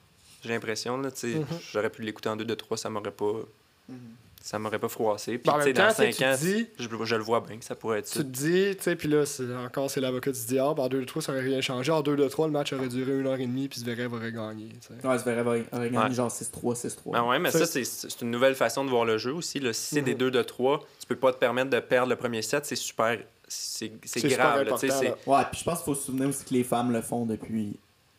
J'ai 0.43 0.51
l'impression, 0.51 0.99
là, 0.99 1.11
tu 1.11 1.19
sais, 1.33 1.39
Mhm. 1.39 1.47
j'aurais 1.73 1.91
pu 1.91 2.03
l'écouter 2.03 2.29
en 2.29 2.37
2 2.37 2.45
de 2.45 2.55
3, 2.55 2.77
ça 2.77 2.91
m'aurait 2.91 3.11
pas. 3.13 3.33
Ça 4.45 4.59
m'aurait 4.59 4.81
pas 4.81 4.89
froissé. 4.89 5.39
Puis, 5.39 5.43
Ben, 5.47 5.53
en 5.53 5.59
tu 5.59 5.65
sais, 5.67 5.73
dans 5.73 5.83
temps, 5.85 5.89
tu 5.91 5.95
sais, 6.03 6.13
5 6.13 6.27
ans, 6.27 6.37
tu 6.37 6.45
dis- 6.45 6.67
je, 6.79 6.89
je 7.05 7.15
le 7.15 7.23
vois 7.23 7.41
bien 7.41 7.59
que 7.59 7.65
ça 7.65 7.77
pourrait 7.77 8.01
être 8.01 8.07
Tu 8.11 8.19
ça. 8.19 8.25
te 8.25 8.29
dis, 8.29 8.75
tu 8.77 8.83
sais, 8.83 8.97
puis 8.97 9.07
là, 9.09 9.25
c'est, 9.25 9.45
encore, 9.55 9.89
c'est 9.89 10.01
l'avocat 10.01 10.33
du 10.33 10.45
diable. 10.47 10.81
En 10.81 10.89
2-3, 10.89 11.21
ça 11.23 11.31
aurait 11.33 11.43
rien 11.43 11.61
changé. 11.61 11.93
En 11.93 12.03
2-3, 12.03 12.47
le 12.47 12.53
match 12.53 12.73
aurait 12.73 12.89
duré 12.89 13.19
une 13.21 13.27
heure 13.29 13.39
et 13.39 13.47
demie, 13.47 13.69
puis 13.69 13.79
Zverev 13.81 14.13
aurait 14.13 14.33
gagné. 14.33 14.69
tu 14.81 14.89
sais. 15.01 15.07
Ouais, 15.07 15.19
Zverev 15.19 15.47
aurait 15.47 15.65
aurait 15.73 15.91
gagné 15.91 16.09
Ouais. 16.09 16.15
genre 16.15 16.31
6-3, 16.31 16.75
6-3. 16.75 17.13
Ben 17.13 17.23
ouais, 17.25 17.39
mais 17.39 17.51
ça, 17.53 17.65
c'est, 17.67 17.85
c'est 17.85 18.21
une 18.21 18.33
nouvelle 18.33 18.57
façon 18.57 18.85
de 18.85 18.91
voir 18.91 19.05
le 19.05 19.17
jeu 19.17 19.33
aussi. 19.33 19.61
Là. 19.61 19.73
Si 19.73 19.95
c'est 19.95 20.03
des 20.03 20.13
Mhm. 20.15 20.19
2 20.19 20.31
de 20.33 20.43
3, 20.43 20.85
tu 20.99 21.07
peux 21.07 21.17
pas 21.17 21.33
te 21.33 21.39
permettre 21.39 21.71
de 21.71 21.79
perdre 21.79 22.09
le 22.11 22.17
premier 22.17 22.43
set, 22.43 22.67
c'est 22.67 22.75
super. 22.77 23.19
C'est, 23.47 23.93
c'est 24.05 24.21
C'est 24.21 24.29
super 24.31 24.55
grave. 24.55 24.63
là, 24.67 24.77
tu 24.79 24.89
c'est-. 24.89 25.15
Ouais, 25.27 25.43
puis 25.53 25.61
je 25.61 25.65
pense 25.65 25.79
qu'il 25.79 25.85
faut 25.85 25.95
se 25.95 26.07
souvenir 26.07 26.29
aussi 26.29 26.45
que 26.45 26.55
les 26.55 26.65
femmes 26.65 26.91
le 26.93 27.01
font 27.03 27.27
depuis 27.27 27.77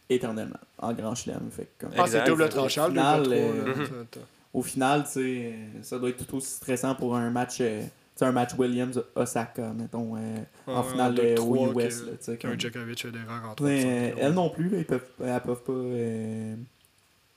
éternellement, 0.09 0.59
en 0.77 0.93
grand 0.93 1.15
chelem. 1.15 1.49
Fait 1.51 1.67
comme- 1.79 1.89
Ah, 1.97 2.05
c'est 2.07 2.23
double 2.25 2.47
tranchant, 2.49 2.85
le 2.87 2.91
final, 2.91 3.23
2-3. 3.23 3.33
euh, 3.35 3.65
là. 3.65 4.21
Au 4.53 4.61
final, 4.61 5.03
euh, 5.17 5.51
ça 5.81 5.97
doit 5.99 6.09
être 6.09 6.25
tout 6.27 6.37
aussi 6.37 6.51
stressant 6.51 6.93
pour 6.95 7.15
un 7.15 7.29
match, 7.31 7.57
euh, 7.61 7.81
un 8.21 8.31
match 8.31 8.51
Williams-Osaka, 8.57 9.73
mettons, 9.73 10.15
euh, 10.15 10.37
en 10.67 10.81
Ouais, 10.83 10.89
finale 10.91 11.11
en 11.11 11.15
2-3 11.15 11.67
au 11.73 11.79
US. 11.79 11.99
que- 12.01 12.05
Là, 12.05 12.11
tu 12.11 12.17
sais, 12.21 12.37
Qu'un 12.37 12.57
Djokovic 12.57 13.01
Federer 13.01 13.23
en 13.29 13.49
Ouais, 13.49 13.55
3 13.55 13.67
euh, 13.69 14.11
elles 14.17 14.33
non 14.33 14.49
plus, 14.49 14.69
là, 14.69 14.77
ils 14.77 14.85
peuvent, 14.85 15.05
elles 15.23 15.41
peuvent 15.41 15.63
pas 15.63 15.73
euh, 15.73 16.55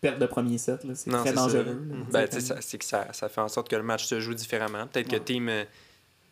perdre 0.00 0.20
le 0.20 0.28
premier 0.28 0.58
set. 0.58 0.84
là, 0.84 0.94
C'est 0.94 1.10
Non, 1.10 1.20
très 1.20 1.30
c'est 1.30 1.34
ça. 1.36 1.42
dangereux. 1.42 1.64
là, 1.88 1.96
Ben, 2.12 2.40
ça- 2.40 2.56
c'est 2.60 2.78
que 2.78 2.84
ça, 2.84 3.08
ça 3.12 3.28
fait 3.28 3.40
en 3.40 3.48
sorte 3.48 3.68
que 3.68 3.76
le 3.76 3.82
match 3.82 4.04
se 4.04 4.20
joue 4.20 4.34
différemment. 4.34 4.86
Peut-être 4.86 5.08
que. 5.08 5.16
Team, 5.16 5.48
euh, 5.48 5.64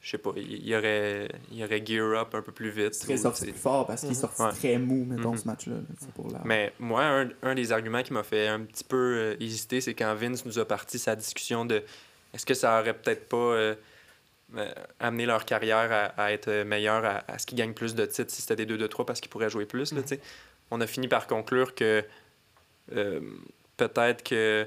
je 0.05 0.11
sais 0.11 0.19
pas, 0.19 0.33
il 0.37 0.67
y 0.69 0.77
aurait, 0.77 1.29
il 1.51 1.57
y 1.59 1.65
aurait 1.65 1.83
gear 1.85 2.13
up 2.21 2.35
un 2.35 2.43
peu 2.43 2.53
plus 2.53 2.69
vite. 2.69 2.95
Il 2.95 3.07
serait 3.07 3.17
sorti 3.17 3.45
plus 3.47 3.53
fort 3.55 3.87
parce 3.87 4.03
qu'il 4.03 4.11
est 4.11 4.15
sorti 4.15 4.43
Ouais. 4.43 4.51
très 4.53 4.77
mou, 4.79 5.07
mettons, 5.07 5.31
Mhm. 5.33 5.39
ce 5.39 5.47
match-là. 5.47 5.77
pour 6.15 6.31
la... 6.31 6.43
Mais 6.45 6.73
moi, 6.79 7.03
un, 7.05 7.31
un 7.43 7.55
des 7.55 7.73
arguments 7.73 8.03
qui 8.03 8.13
m'a 8.13 8.23
fait 8.23 8.47
un 8.49 8.61
petit 8.61 8.85
peu 8.85 8.97
euh, 8.97 9.37
hésiter, 9.41 9.81
c'est 9.81 9.95
quand 9.95 10.15
Vince 10.15 10.45
nous 10.45 10.59
a 10.59 10.67
parti 10.67 10.99
sa 10.99 11.17
discussion 11.17 11.65
de 11.65 11.83
est-ce 12.35 12.45
que 12.45 12.53
ça 12.55 12.79
aurait 12.81 12.93
peut-être 12.93 13.29
pas 13.31 13.37
euh, 13.37 13.75
euh, 14.57 14.71
amené 15.01 15.25
leur 15.25 15.47
carrière 15.47 15.91
à, 15.91 16.23
à 16.23 16.33
être 16.33 16.65
meilleure, 16.65 17.05
à, 17.05 17.25
à 17.27 17.39
ce 17.39 17.47
qu'ils 17.47 17.57
gagnent 17.57 17.73
plus 17.73 17.95
de 17.95 18.05
titres 18.05 18.31
si 18.31 18.43
c'était 18.43 18.57
des 18.57 18.67
2 18.67 18.77
de 18.77 18.87
3 18.87 19.07
parce 19.07 19.21
qu'ils 19.21 19.31
pourraient 19.31 19.49
jouer 19.51 19.65
plus. 19.65 19.93
là, 19.95 20.03
tu 20.03 20.09
sais. 20.09 20.21
On 20.71 20.81
a 20.83 20.87
fini 20.87 21.09
par 21.09 21.27
conclure 21.27 21.75
que 21.75 22.05
euh, 22.95 23.21
peut-être 23.79 24.23
que 24.23 24.67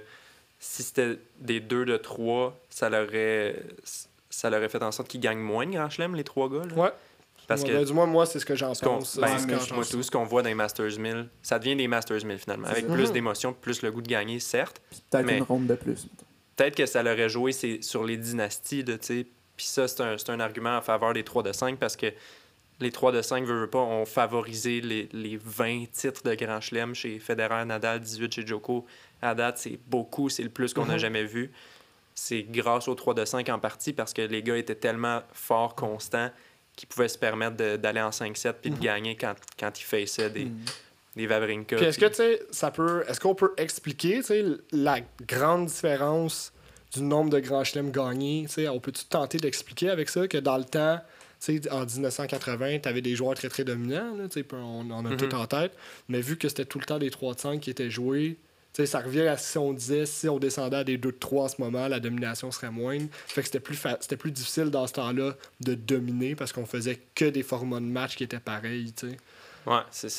si 0.59 0.81
c'était 0.81 1.19
des 1.39 1.59
2 1.59 1.85
de 1.85 1.97
3, 1.97 2.57
ça 2.71 2.89
leur 2.89 3.07
aurait, 3.07 3.55
ça 4.29 4.49
leur 4.49 4.59
aurait 4.59 4.69
fait 4.69 4.81
en 4.83 4.91
sorte 4.91 5.07
qu'ils 5.09 5.21
gagnent 5.21 5.39
moins 5.39 5.65
de 5.65 5.71
Grand 5.71 5.89
Chelem, 5.89 6.15
les 6.15 6.23
trois 6.23 6.49
gars. 6.49 6.65
là. 6.65 6.75
Ouais. 6.75 6.89
Parce 7.47 7.61
Ouais, 7.61 7.69
que 7.69 7.73
ben, 7.75 7.85
du 7.85 7.93
moins, 7.93 8.05
moi, 8.07 8.25
c'est 8.25 8.39
ce 8.39 8.45
que 8.45 8.55
j'en 8.55 8.73
pense. 8.73 9.17
ben, 9.17 9.27
j'en 9.37 9.75
moi, 9.75 9.85
tout 9.85 10.03
ce 10.03 10.11
qu'on 10.11 10.25
voit 10.25 10.41
dans 10.41 10.49
les 10.49 10.55
Masters 10.55 10.99
1000, 10.99 11.29
ça 11.41 11.57
devient 11.59 11.77
des 11.77 11.87
Masters 11.87 12.25
1000 12.25 12.37
finalement. 12.39 12.67
Avec 12.67 12.85
ça. 12.87 12.93
plus 12.93 13.07
Mhm. 13.07 13.13
d'émotion, 13.13 13.53
plus 13.53 13.81
le 13.81 13.91
goût 13.91 14.01
de 14.01 14.07
gagner, 14.09 14.39
certes. 14.41 14.81
Puis 14.89 15.01
peut-être 15.09 15.25
Mais- 15.25 15.37
une 15.37 15.43
ronde 15.43 15.67
de 15.67 15.75
plus. 15.75 16.07
Peut-être 16.57 16.75
que 16.75 16.85
ça 16.85 17.03
l'aurait 17.03 17.29
joué 17.29 17.51
c'est 17.53 17.81
sur 17.81 18.03
les 18.03 18.17
dynasties, 18.17 18.83
là, 18.83 18.97
tu 18.97 19.05
sais. 19.05 19.27
Puis 19.55 19.65
ça, 19.65 19.87
c'est 19.87 20.01
un, 20.01 20.17
c'est 20.17 20.29
un 20.29 20.39
argument 20.41 20.75
en 20.77 20.81
faveur 20.81 21.13
des 21.13 21.23
3 21.23 21.41
de 21.41 21.53
5 21.53 21.77
parce 21.79 21.95
que 21.95 22.07
les 22.79 22.91
3 22.91 23.11
de 23.13 23.21
5, 23.21 23.45
veut, 23.45 23.67
pas, 23.69 23.79
ont 23.79 24.05
favorisé 24.05 24.81
les, 24.81 25.07
les 25.13 25.37
20 25.41 25.85
titres 25.91 26.23
de 26.23 26.35
Grand 26.35 26.59
Chelem 26.59 26.93
chez 26.93 27.17
Federer, 27.17 27.63
Nadal, 27.65 28.01
18 28.01 28.33
chez 28.33 28.45
Joko. 28.45 28.85
À 29.21 29.33
date, 29.33 29.57
c'est 29.57 29.79
beaucoup, 29.87 30.29
c'est 30.29 30.43
le 30.43 30.49
plus 30.49 30.73
qu'on 30.73 30.85
n'a 30.85 30.93
Mhm. 30.93 30.99
jamais 30.99 31.23
vu. 31.23 31.51
C'est 32.19 32.41
grâce 32.41 32.87
aux 32.87 32.95
3 32.95 33.13
de 33.13 33.25
5 33.25 33.47
en 33.49 33.59
partie 33.59 33.93
parce 33.93 34.11
que 34.11 34.23
les 34.23 34.41
gars 34.41 34.57
étaient 34.57 34.73
tellement 34.73 35.21
forts, 35.33 35.75
constants, 35.75 36.31
qu'ils 36.75 36.89
pouvaient 36.89 37.07
se 37.09 37.17
permettre 37.17 37.55
d'aller 37.77 38.01
en 38.01 38.09
5-7 38.09 38.53
puis 38.59 38.71
de 38.71 38.75
Mhm. 38.75 38.81
gagner 38.81 39.15
quand, 39.15 39.35
quand 39.59 39.79
ils 39.79 39.83
faissaient 39.83 40.31
des, 40.31 40.45
Mm. 40.45 40.57
des. 41.15 41.27
Puis 41.27 41.85
est-ce 41.85 41.99
que, 41.99 42.05
puis- 42.07 42.15
tu 42.15 42.23
sais, 42.23 42.41
ça 42.49 42.71
peut. 42.71 43.03
Est-ce 43.07 43.19
qu'on 43.19 43.35
peut 43.35 43.53
expliquer, 43.57 44.17
tu 44.17 44.23
sais, 44.23 44.43
la 44.71 44.99
grande 45.27 45.67
différence 45.67 46.53
du 46.91 47.01
nombre 47.03 47.29
de 47.29 47.39
grands 47.39 47.63
chelems 47.63 47.91
gagnés? 47.91 48.45
Tu 48.47 48.53
sais, 48.53 48.67
on 48.67 48.79
peut-tu 48.79 49.05
tenter 49.05 49.37
d'expliquer 49.37 49.89
avec 49.91 50.09
ça 50.09 50.27
que 50.27 50.39
dans 50.39 50.57
le 50.57 50.65
temps, 50.65 50.99
tu 51.39 51.61
sais, 51.61 51.71
en 51.71 51.85
1980, 51.85 52.79
tu 52.79 52.89
avais 52.89 53.01
des 53.01 53.15
joueurs 53.15 53.35
très 53.35 53.49
très 53.49 53.63
dominants, 53.63 54.15
là, 54.15 54.23
on, 54.53 54.89
on 54.89 55.05
a 55.05 55.09
Mhm. 55.11 55.17
tout 55.17 55.35
en 55.35 55.45
tête, 55.45 55.71
mais 56.09 56.19
vu 56.21 56.35
que 56.37 56.49
c'était 56.49 56.65
tout 56.65 56.79
le 56.79 56.85
temps 56.85 56.97
des 56.97 57.11
3 57.11 57.35
de 57.35 57.39
5 57.39 57.59
qui 57.61 57.69
étaient 57.69 57.91
joués, 57.91 58.37
ça 58.85 58.99
revient 58.99 59.27
à 59.27 59.37
si 59.37 59.57
on 59.57 59.73
disait, 59.73 60.05
si 60.05 60.29
on 60.29 60.37
descendait 60.39 60.77
à 60.77 60.83
des 60.83 60.97
2 60.97 61.11
de 61.11 61.17
3 61.17 61.45
en 61.45 61.47
ce 61.47 61.55
moment, 61.61 61.87
la 61.87 61.99
domination 61.99 62.51
serait 62.51 62.69
moindre. 62.69 63.07
Fait 63.27 63.41
que 63.41 63.47
c'était 63.47 63.59
plus, 63.59 63.75
fa- 63.75 63.97
c'était 63.99 64.17
plus 64.17 64.31
difficile 64.31 64.69
dans 64.69 64.85
ce 64.87 64.93
temps-là 64.93 65.35
de 65.61 65.73
dominer 65.73 66.35
parce 66.35 66.51
qu'on 66.53 66.65
faisait 66.65 66.99
que 67.15 67.25
des 67.25 67.43
formats 67.43 67.79
de 67.79 67.85
match 67.85 68.15
qui 68.15 68.23
étaient 68.23 68.39
pareils, 68.39 68.93
tu 68.93 69.09
sais. 69.09 69.17
Ouais, 69.65 69.81
c'est 69.91 70.09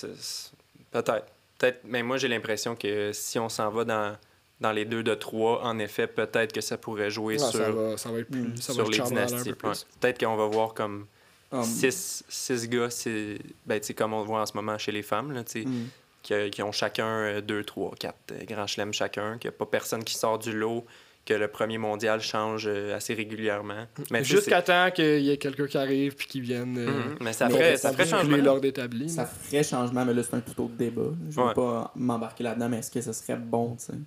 Peut-être. 0.91 1.27
Peut-être. 1.59 1.81
Mais 1.85 2.03
moi, 2.03 2.17
j'ai 2.19 2.29
l'impression 2.29 2.75
que 2.77 3.13
si 3.13 3.39
on 3.39 3.49
s'en 3.49 3.71
va 3.71 3.85
dans, 3.85 4.17
dans 4.61 4.73
les 4.73 4.85
deux 4.85 5.03
de 5.03 5.15
trois, 5.15 5.63
en 5.65 5.79
effet, 5.79 6.07
peut-être 6.07 6.53
que 6.53 6.61
ça 6.61 6.77
pourrait 6.79 7.11
jouer 7.11 7.35
Ouais, 7.35 7.39
ça, 7.39 7.51
sur, 7.51 7.73
va, 7.73 7.97
ça 7.97 8.11
va 8.11 8.19
être 8.21 8.31
plus. 8.31 8.57
Ça 8.61 8.73
va 8.73 8.85
sur 8.85 8.89
être 8.93 8.99
les 8.99 9.05
dynasties. 9.05 9.51
peu 9.51 9.55
plus. 9.57 9.69
Ouais. 9.69 9.75
Peut-être 10.01 10.19
qu'on 10.25 10.37
va 10.37 10.47
voir 10.47 10.75
comme 10.75 11.07
Um, 11.51 11.65
six, 11.65 12.25
six 12.29 12.69
gars, 12.69 12.91
c'est 12.91 13.39
ben, 13.65 13.81
comme 13.97 14.13
on 14.13 14.21
le 14.21 14.27
voit 14.27 14.43
en 14.43 14.45
ce 14.45 14.53
moment 14.55 14.77
chez 14.77 14.93
les 14.93 15.01
femmes, 15.03 15.33
là, 15.33 15.43
tu 15.45 15.63
sais, 15.63 15.67
mm. 15.67 15.89
Qui, 16.23 16.51
qui 16.51 16.63
ont 16.63 16.73
chacun 16.73 17.07
euh, 17.07 17.41
deux, 17.41 17.65
trois, 17.65 17.93
quatre 17.99 18.17
euh, 18.33 18.45
grands 18.45 18.67
chelems 18.67 18.93
chacun, 18.93 19.39
qu'il 19.39 19.51
n'y 19.51 19.55
a 19.55 19.59
pas 19.59 19.67
personne 19.67 20.05
qui 20.05 20.15
sort 20.15 20.39
du 20.39 20.53
lot, 20.53 20.85
que 21.25 21.35
le 21.35 21.49
premier 21.49 21.77
mondial 21.79 22.21
change 22.21 22.65
euh, 22.67 22.97
assez 22.97 23.13
régulièrement. 23.15 23.87
Mais 24.11 24.21
sais, 24.25 24.37
Jusqu'à 24.37 24.63
temps 24.63 24.91
qu'il 24.91 25.21
y 25.21 25.31
ait 25.31 25.37
quelqu'un 25.37 25.67
qui 25.67 25.77
arrive 25.79 26.15
puis 26.17 26.27
qui 26.27 26.41
vienne. 26.41 26.77
euh, 26.79 26.87
Mhm. 26.91 27.17
Mais 27.21 27.33
ça 27.35 27.49
Mais 27.49 27.55
ferait, 27.55 27.77
ça 27.77 27.89
ça 27.91 27.93
ferait 27.93 28.07
changement. 28.09 28.37
l'ordre 28.39 28.65
établi. 28.65 29.09
Ça 29.11 29.23
là. 29.23 29.29
ferait 29.29 29.63
changement, 29.63 30.05
mais 30.05 30.15
là, 30.15 30.23
c'est 30.23 30.35
un 30.37 30.41
tout 30.41 30.63
autre 30.65 30.75
débat. 30.75 31.03
Je 31.31 31.37
veux 31.41 31.47
Ouais. 31.49 31.55
pas 31.55 31.93
m'embarquer 31.97 32.45
là-dedans, 32.45 32.69
mais 32.71 32.79
est-ce 32.79 32.91
que 32.91 33.01
ce 33.03 33.13
serait 33.13 33.37
bon, 33.37 33.77
tu 33.77 33.87
sais, 33.87 33.99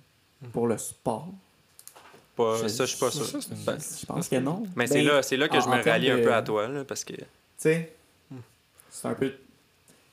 pour 0.52 0.66
le 0.66 0.76
sport? 0.78 1.28
Pas- 2.34 2.56
Je- 2.62 2.68
ça, 2.68 2.86
je 2.86 2.90
suis 2.90 2.98
pas 2.98 3.10
sûr. 3.10 3.24
Ben, 3.66 3.76
Je 4.00 4.06
pense 4.06 4.28
que 4.28 4.36
non. 4.36 4.62
mais 4.74 4.86
Ben, 4.86 4.92
c'est 4.92 5.02
là, 5.02 5.22
c'est 5.22 5.36
là 5.36 5.48
que 5.48 5.56
en- 5.56 5.60
je 5.60 5.68
me 5.68 5.82
rallie 5.84 6.10
un 6.10 6.18
peu 6.18 6.32
à 6.34 6.42
toi, 6.42 6.66
là, 6.66 6.82
parce 6.84 7.04
que 7.04 7.12
Tu 7.14 7.22
sais, 7.58 7.92
c'est 8.90 9.08
un 9.08 9.14
peu. 9.14 9.32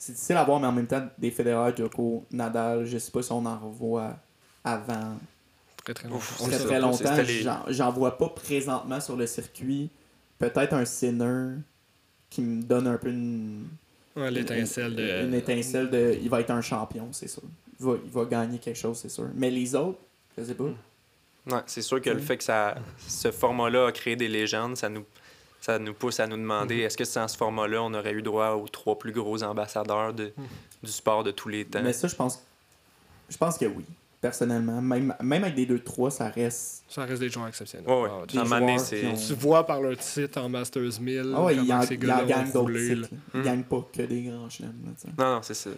C'est 0.01 0.13
difficile 0.13 0.37
à 0.37 0.43
voir, 0.45 0.59
mais 0.61 0.67
en 0.67 0.71
même 0.71 0.87
temps, 0.87 1.05
des 1.17 1.29
Federer, 1.29 1.73
Djoko, 1.75 2.25
Nadal, 2.31 2.85
je 2.85 2.97
sais 2.97 3.11
pas 3.11 3.21
si 3.21 3.31
on 3.33 3.45
en 3.45 3.59
revoit 3.59 4.15
avant 4.63 5.17
Très 5.83 5.93
très 5.93 6.07
longtemps. 6.07 6.17
Ouf, 6.17 6.37
très 6.49 6.57
très 6.59 6.79
longtemps. 6.79 7.23
J'en- 7.25 7.63
J'en 7.67 7.91
vois 7.91 8.17
pas 8.17 8.29
présentement 8.29 8.99
sur 9.01 9.15
le 9.17 9.27
circuit. 9.27 9.89
Peut-être 10.37 10.73
un 10.73 10.85
Sinner 10.85 11.55
qui 12.29 12.41
me 12.41 12.61
donne 12.63 12.87
un 12.87 12.97
peu 12.97 13.09
une. 13.09 13.67
Ouais, 14.15 14.31
l'étincelle 14.31 14.95
de. 14.95 15.25
Une 15.25 15.33
étincelle 15.33 15.89
de. 15.89 16.17
Il 16.21 16.29
va 16.29 16.39
être 16.41 16.51
un 16.51 16.61
champion, 16.61 17.09
c'est 17.11 17.27
sûr. 17.27 17.43
Il 17.79 17.85
va, 17.85 17.93
il 18.03 18.11
va 18.11 18.25
gagner 18.25 18.57
quelque 18.59 18.77
chose, 18.77 18.99
c'est 18.99 19.09
sûr. 19.09 19.25
Mais 19.35 19.49
les 19.51 19.73
autres, 19.75 19.99
je 20.37 20.43
sais 20.43 20.53
pas. 20.53 20.65
Ouais, 20.65 21.61
c'est 21.65 21.81
sûr 21.81 22.01
que 22.01 22.09
le 22.09 22.17
Mhm. 22.17 22.21
fait 22.21 22.37
que 22.37 22.43
ça, 22.43 22.75
ce 23.07 23.31
format-là 23.31 23.87
a 23.87 23.91
créé 23.91 24.15
des 24.15 24.27
légendes, 24.27 24.77
ça 24.77 24.87
nous, 24.89 25.03
ça 25.61 25.77
nous 25.79 25.93
pousse 25.93 26.19
à 26.19 26.27
nous 26.27 26.37
demander 26.37 26.75
Mhm. 26.77 26.81
est-ce 26.81 26.97
que 26.97 27.05
sans 27.05 27.27
ce 27.27 27.37
format-là, 27.37 27.81
on 27.83 27.93
aurait 27.93 28.13
eu 28.13 28.21
droit 28.21 28.51
aux 28.51 28.67
trois 28.67 28.97
plus 28.97 29.11
gros 29.11 29.43
ambassadeurs 29.43 30.13
de, 30.13 30.31
Mhm. 30.37 30.45
du 30.83 30.91
sport 30.91 31.23
de 31.23 31.31
tous 31.31 31.49
les 31.49 31.65
temps? 31.65 31.81
Mais 31.83 31.93
ça, 31.93 32.07
je 32.07 32.15
pense. 32.15 32.41
Je 33.29 33.37
pense 33.37 33.57
que 33.57 33.65
oui. 33.65 33.83
Personnellement. 34.21 34.81
Même, 34.81 35.15
même 35.21 35.43
avec 35.45 35.55
des 35.55 35.65
2-3, 35.65 36.11
ça 36.11 36.27
reste. 36.27 36.83
Ça 36.89 37.05
reste 37.05 37.21
des 37.21 37.29
joueurs 37.29 37.47
exceptionnels. 37.47 37.87
Ah, 37.89 38.25
Des 38.27 38.33
joueurs 38.33 38.85
qui 38.85 39.05
ont- 39.05 39.13
Tu 39.15 39.33
vois 39.33 39.65
par 39.65 39.79
leur 39.81 39.95
titre 39.97 40.41
en 40.41 40.49
Masters 40.49 40.99
1000 40.99 41.33
Ah 41.33 41.43
ouais, 41.43 41.55
il 41.55 41.63
y 41.63 41.67
gars-là 41.67 42.25
gagne 42.25 42.51
d'autres 42.51 42.73
titres. 42.73 43.01
là. 43.13 43.17
Il 43.35 43.39
Mm. 43.39 43.43
gagne 43.43 43.63
pas 43.63 43.87
que 43.95 44.01
des 44.01 44.23
grands 44.23 44.49
chelems. 44.49 44.75
là, 44.85 44.91
tu 44.99 45.07
sais. 45.07 45.13
Non, 45.17 45.35
non, 45.35 45.41
c'est 45.41 45.53
ça. 45.53 45.69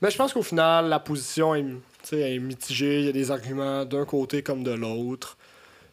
Mais 0.00 0.08
je 0.10 0.16
pense 0.16 0.32
qu'au 0.32 0.42
final, 0.44 0.88
la 0.88 1.00
position 1.00 1.52
est, 1.56 1.62
tu 1.64 1.74
sais, 2.04 2.20
elle 2.20 2.32
est 2.34 2.38
mitigée. 2.38 3.00
Il 3.00 3.06
y 3.06 3.08
a 3.08 3.12
des 3.12 3.30
arguments 3.32 3.84
d'un 3.84 4.04
côté 4.04 4.42
comme 4.44 4.62
de 4.62 4.70
l'autre. 4.70 5.36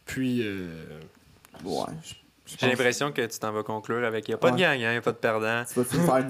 Puis, 0.06 0.42
euh, 0.44 0.70
Ouais. 1.66 1.86
je- 2.04 2.10
je 2.10 2.16
J'ai 2.48 2.58
pense- 2.58 2.70
l'impression 2.70 3.12
que 3.12 3.22
tu 3.26 3.40
t'en 3.40 3.52
vas 3.52 3.64
conclure 3.64 4.06
avec 4.06 4.28
il 4.28 4.32
n'y 4.32 4.36
a 4.36 4.38
pas 4.38 4.52
de 4.52 4.58
gagnant, 4.58 4.90
il 4.90 4.92
n'y 4.94 4.98
a 4.98 5.02
pas 5.02 5.12
de 5.12 5.18
perdant. 5.18 5.64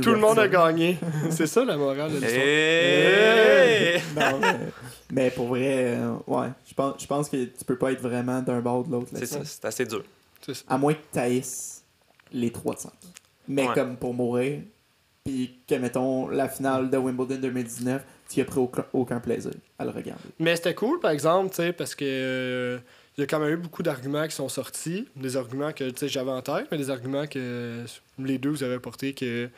Tout 0.02 0.12
le 0.12 0.18
monde 0.20 0.40
a 0.40 0.48
gagné. 0.48 0.98
C'est 1.30 1.48
ça 1.48 1.64
la 1.64 1.78
morale 1.78 2.12
de 2.12 2.18
l'histoire. 2.18 2.44
Hey! 2.46 4.02
Non, 4.16 4.40
mais, 4.40 4.58
mais 5.12 5.32
pour 5.32 5.48
vrai, 5.48 5.96
euh, 5.98 6.16
ouais. 6.28 6.48
Je 6.68 6.74
pense, 6.74 7.02
je 7.02 7.08
pense 7.08 7.30
que 7.30 7.46
tu 7.46 7.66
peux 7.66 7.78
pas 7.78 7.92
être 7.92 8.02
vraiment 8.02 8.42
d'un 8.42 8.60
bord 8.62 8.80
ou 8.80 8.84
de 8.84 8.92
l'autre. 8.92 9.10
C'est 9.14 9.26
ça, 9.26 9.40
c'est 9.44 9.66
assez 9.66 9.86
dur. 9.86 10.04
Ça. 10.46 10.54
À 10.70 10.78
moins 10.78 10.94
que 10.94 11.00
tu 11.12 11.20
haïsses 11.20 11.84
les 12.32 12.52
3 12.52 12.76
de 12.76 12.80
5. 12.80 12.92
Mais 13.48 13.68
Ouais. 13.68 13.74
comme 13.74 13.96
pour 13.98 14.14
mourir, 14.14 14.60
puis 15.24 15.60
que, 15.68 15.76
mettons, 15.76 16.30
la 16.30 16.48
finale 16.50 16.90
de 16.90 16.98
Wimbledon 16.98 17.36
2019, 17.42 18.02
tu 18.30 18.40
y 18.40 18.42
as 18.42 18.46
pris 18.46 18.60
aucun, 18.60 18.86
aucun 18.94 19.20
plaisir 19.20 19.52
à 19.80 19.86
le 19.86 19.92
regarder. 19.92 20.24
Mais 20.40 20.56
c'était 20.56 20.74
cool, 20.76 21.00
par 21.00 21.12
exemple, 21.12 21.50
tu 21.50 21.58
sais, 21.58 21.74
parce 21.74 21.96
que 21.96 22.06
euh, 22.06 22.78
il 23.18 23.22
y 23.22 23.24
a 23.24 23.28
quand 23.28 23.40
même 23.40 23.50
eu 23.54 23.58
beaucoup 23.58 23.82
d'arguments 23.82 24.28
qui 24.28 24.36
sont 24.36 24.48
sortis. 24.48 25.08
Des 25.16 25.38
arguments 25.38 25.72
que 25.74 25.92
j'avais 26.04 26.30
en 26.32 26.42
tête, 26.44 26.68
mais 26.72 26.78
des 26.78 26.92
arguments 26.92 27.26
que 27.26 27.84
les 28.20 28.38
deux 28.38 28.50
vous 28.52 28.64
avez 28.64 28.78
portés 28.80 29.14
que 29.14 29.50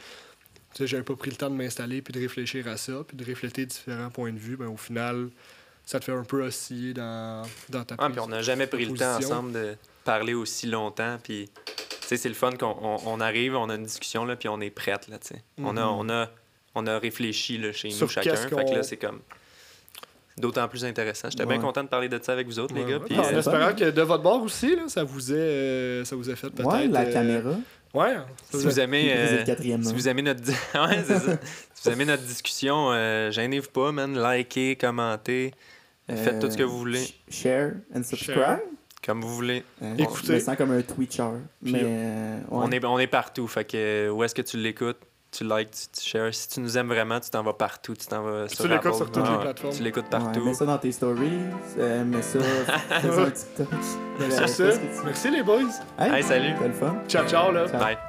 j'avais 0.79 1.03
pas 1.03 1.15
pris 1.15 1.29
le 1.29 1.35
temps 1.35 1.49
de 1.49 1.55
m'installer 1.55 2.01
puis 2.01 2.13
de 2.13 2.19
réfléchir 2.19 2.67
à 2.69 2.77
ça, 2.77 3.03
puis 3.05 3.17
de 3.17 3.25
refléter 3.29 3.65
différents 3.65 4.09
points 4.09 4.31
de 4.31 4.37
vue. 4.39 4.55
Ben, 4.55 4.67
au 4.67 4.77
final, 4.77 5.29
ça 5.85 5.99
te 5.99 6.05
fait 6.05 6.13
un 6.13 6.23
peu 6.23 6.41
osciller 6.45 6.93
dans, 6.93 7.41
dans 7.67 7.83
ta 7.83 7.95
Ah, 7.97 8.09
puis 8.09 8.19
on 8.21 8.27
n'a 8.27 8.41
jamais 8.41 8.65
pris 8.67 8.85
le 8.85 8.97
temps 8.97 9.17
ensemble 9.17 9.51
de 9.51 9.75
parler 10.05 10.33
aussi 10.35 10.67
longtemps. 10.67 11.17
Puis, 11.21 11.49
c'est 12.05 12.23
le 12.29 12.35
fun 12.35 12.51
qu'on 12.53 12.77
on, 12.81 12.97
on 13.07 13.19
arrive, 13.19 13.57
on 13.57 13.67
a 13.69 13.75
une 13.75 13.83
discussion, 13.83 14.23
là, 14.23 14.37
puis 14.37 14.47
on 14.47 14.61
est 14.61 14.69
prête, 14.69 15.09
là. 15.09 15.17
On, 15.57 15.75
a, 15.75 15.81
Mhm. 15.81 15.87
on, 15.89 16.09
a, 16.09 16.29
on 16.75 16.87
a 16.87 16.97
réfléchi, 16.97 17.57
là, 17.57 17.73
chez 17.73 17.89
Sur 17.89 18.07
nous, 18.07 18.13
chacun. 18.13 18.31
qu'est-ce 18.31 18.43
Fait 18.43 18.49
que 18.55 18.55
qu'on- 18.55 18.73
là, 18.75 18.83
c'est 18.83 18.97
comme 18.97 19.19
d'autant 20.39 20.67
plus 20.67 20.83
intéressant. 20.85 21.29
J'étais 21.29 21.45
bien 21.45 21.59
content 21.59 21.83
de 21.83 21.89
parler 21.89 22.09
de 22.09 22.19
ça 22.21 22.31
avec 22.33 22.47
vous 22.47 22.59
autres, 22.59 22.73
les 22.73 22.85
gars. 22.85 22.97
ouais. 22.97 23.05
Puis, 23.07 23.19
en 23.19 23.23
euh, 23.23 23.37
espérant 23.39 23.73
que 23.75 23.89
de 23.91 24.01
votre 24.01 24.23
bord 24.23 24.41
aussi, 24.41 24.75
là, 24.75 24.83
ça 24.87 25.03
vous 25.03 25.31
ait, 25.31 25.35
euh, 25.35 26.05
ça 26.05 26.15
vous 26.15 26.29
a 26.29 26.35
fait 26.35 26.49
peut-être. 26.49 26.71
Ouais, 26.71 26.87
la 26.87 27.01
euh, 27.01 27.13
caméra. 27.13 27.51
Ouais. 27.93 28.15
si 28.51 28.63
vous 28.65 28.79
aimez... 28.79 29.11
Euh. 29.15 29.43
Si 29.45 29.67
là. 29.69 29.77
vous 29.93 30.07
aimez 30.07 30.21
notre, 30.21 30.41
ouais, 30.47 31.03
ça. 31.03 31.19
si 31.19 31.83
vous 31.83 31.89
aimez 31.91 32.05
notre 32.05 32.23
discussion, 32.23 32.91
euh, 32.91 33.31
gênez-vous 33.31 33.69
pas, 33.69 33.91
man. 33.91 34.17
Likez, 34.21 34.75
commentez, 34.75 35.51
faites 36.07 36.39
tout 36.39 36.49
ce 36.51 36.57
que 36.57 36.63
vous 36.63 36.77
voulez, 36.77 37.03
sh- 37.03 37.13
Share 37.29 37.71
and 37.95 38.03
subscribe. 38.03 38.35
Share. 38.35 38.59
comme 39.05 39.21
vous 39.21 39.33
voulez. 39.35 39.63
Euh, 39.81 39.95
Écoutez. 39.97 40.27
Je 40.27 40.33
me 40.33 40.39
sens 40.39 40.55
comme 40.55 40.71
un 40.71 40.81
Twitcher. 40.81 41.23
Puis, 41.63 41.73
Mais, 41.73 41.81
euh, 41.83 42.37
ouais. 42.37 42.43
On, 42.51 42.71
est, 42.71 42.85
on 42.85 42.99
est 42.99 43.07
partout. 43.07 43.47
Fait 43.47 43.65
que 43.65 44.09
où 44.09 44.23
est-ce 44.23 44.35
que 44.35 44.41
tu 44.43 44.57
l'écoutes? 44.57 44.97
Tu 45.31 45.43
likes, 45.43 45.69
tu, 45.71 46.01
tu 46.01 46.09
shares. 46.09 46.33
Si 46.33 46.49
tu 46.49 46.59
nous 46.59 46.77
aimes 46.77 46.87
vraiment, 46.87 47.19
tu 47.19 47.29
t'en 47.29 47.43
vas 47.43 47.53
partout. 47.53 47.93
Tu 47.95 48.07
t'en 48.07 48.23
vas 48.23 48.47
sur 48.49 48.67
l'écoutes 48.67 48.85
Apple. 48.87 48.95
sur 48.95 49.11
toutes 49.11 49.17
Ouais, 49.23 49.29
les 49.29 49.35
ouais. 49.35 49.41
plateformes. 49.43 49.75
Tu 49.75 49.83
l'écoutes 49.83 50.03
Ouais, 50.05 50.09
partout. 50.09 50.43
mets 50.43 50.53
ça 50.55 50.65
dans 50.65 50.77
tes 50.79 50.91
stories. 50.91 51.31
euh, 51.77 52.03
mets 52.03 52.21
ça. 52.21 52.39
un 52.39 53.29
TikTok. 53.31 53.67
Sur 54.31 54.49
ça, 54.49 54.71
tu 54.71 54.79
merci 55.05 55.29
les 55.31 55.43
boys. 55.43 55.59
Hey, 55.99 56.23
salut. 56.23 56.53
C'était 56.55 56.67
le 56.67 56.73
fun. 56.73 56.95
Ciao, 57.07 57.27
ciao, 57.27 57.51
là. 57.51 57.67
Ciao. 57.67 57.79
Bye. 57.79 58.08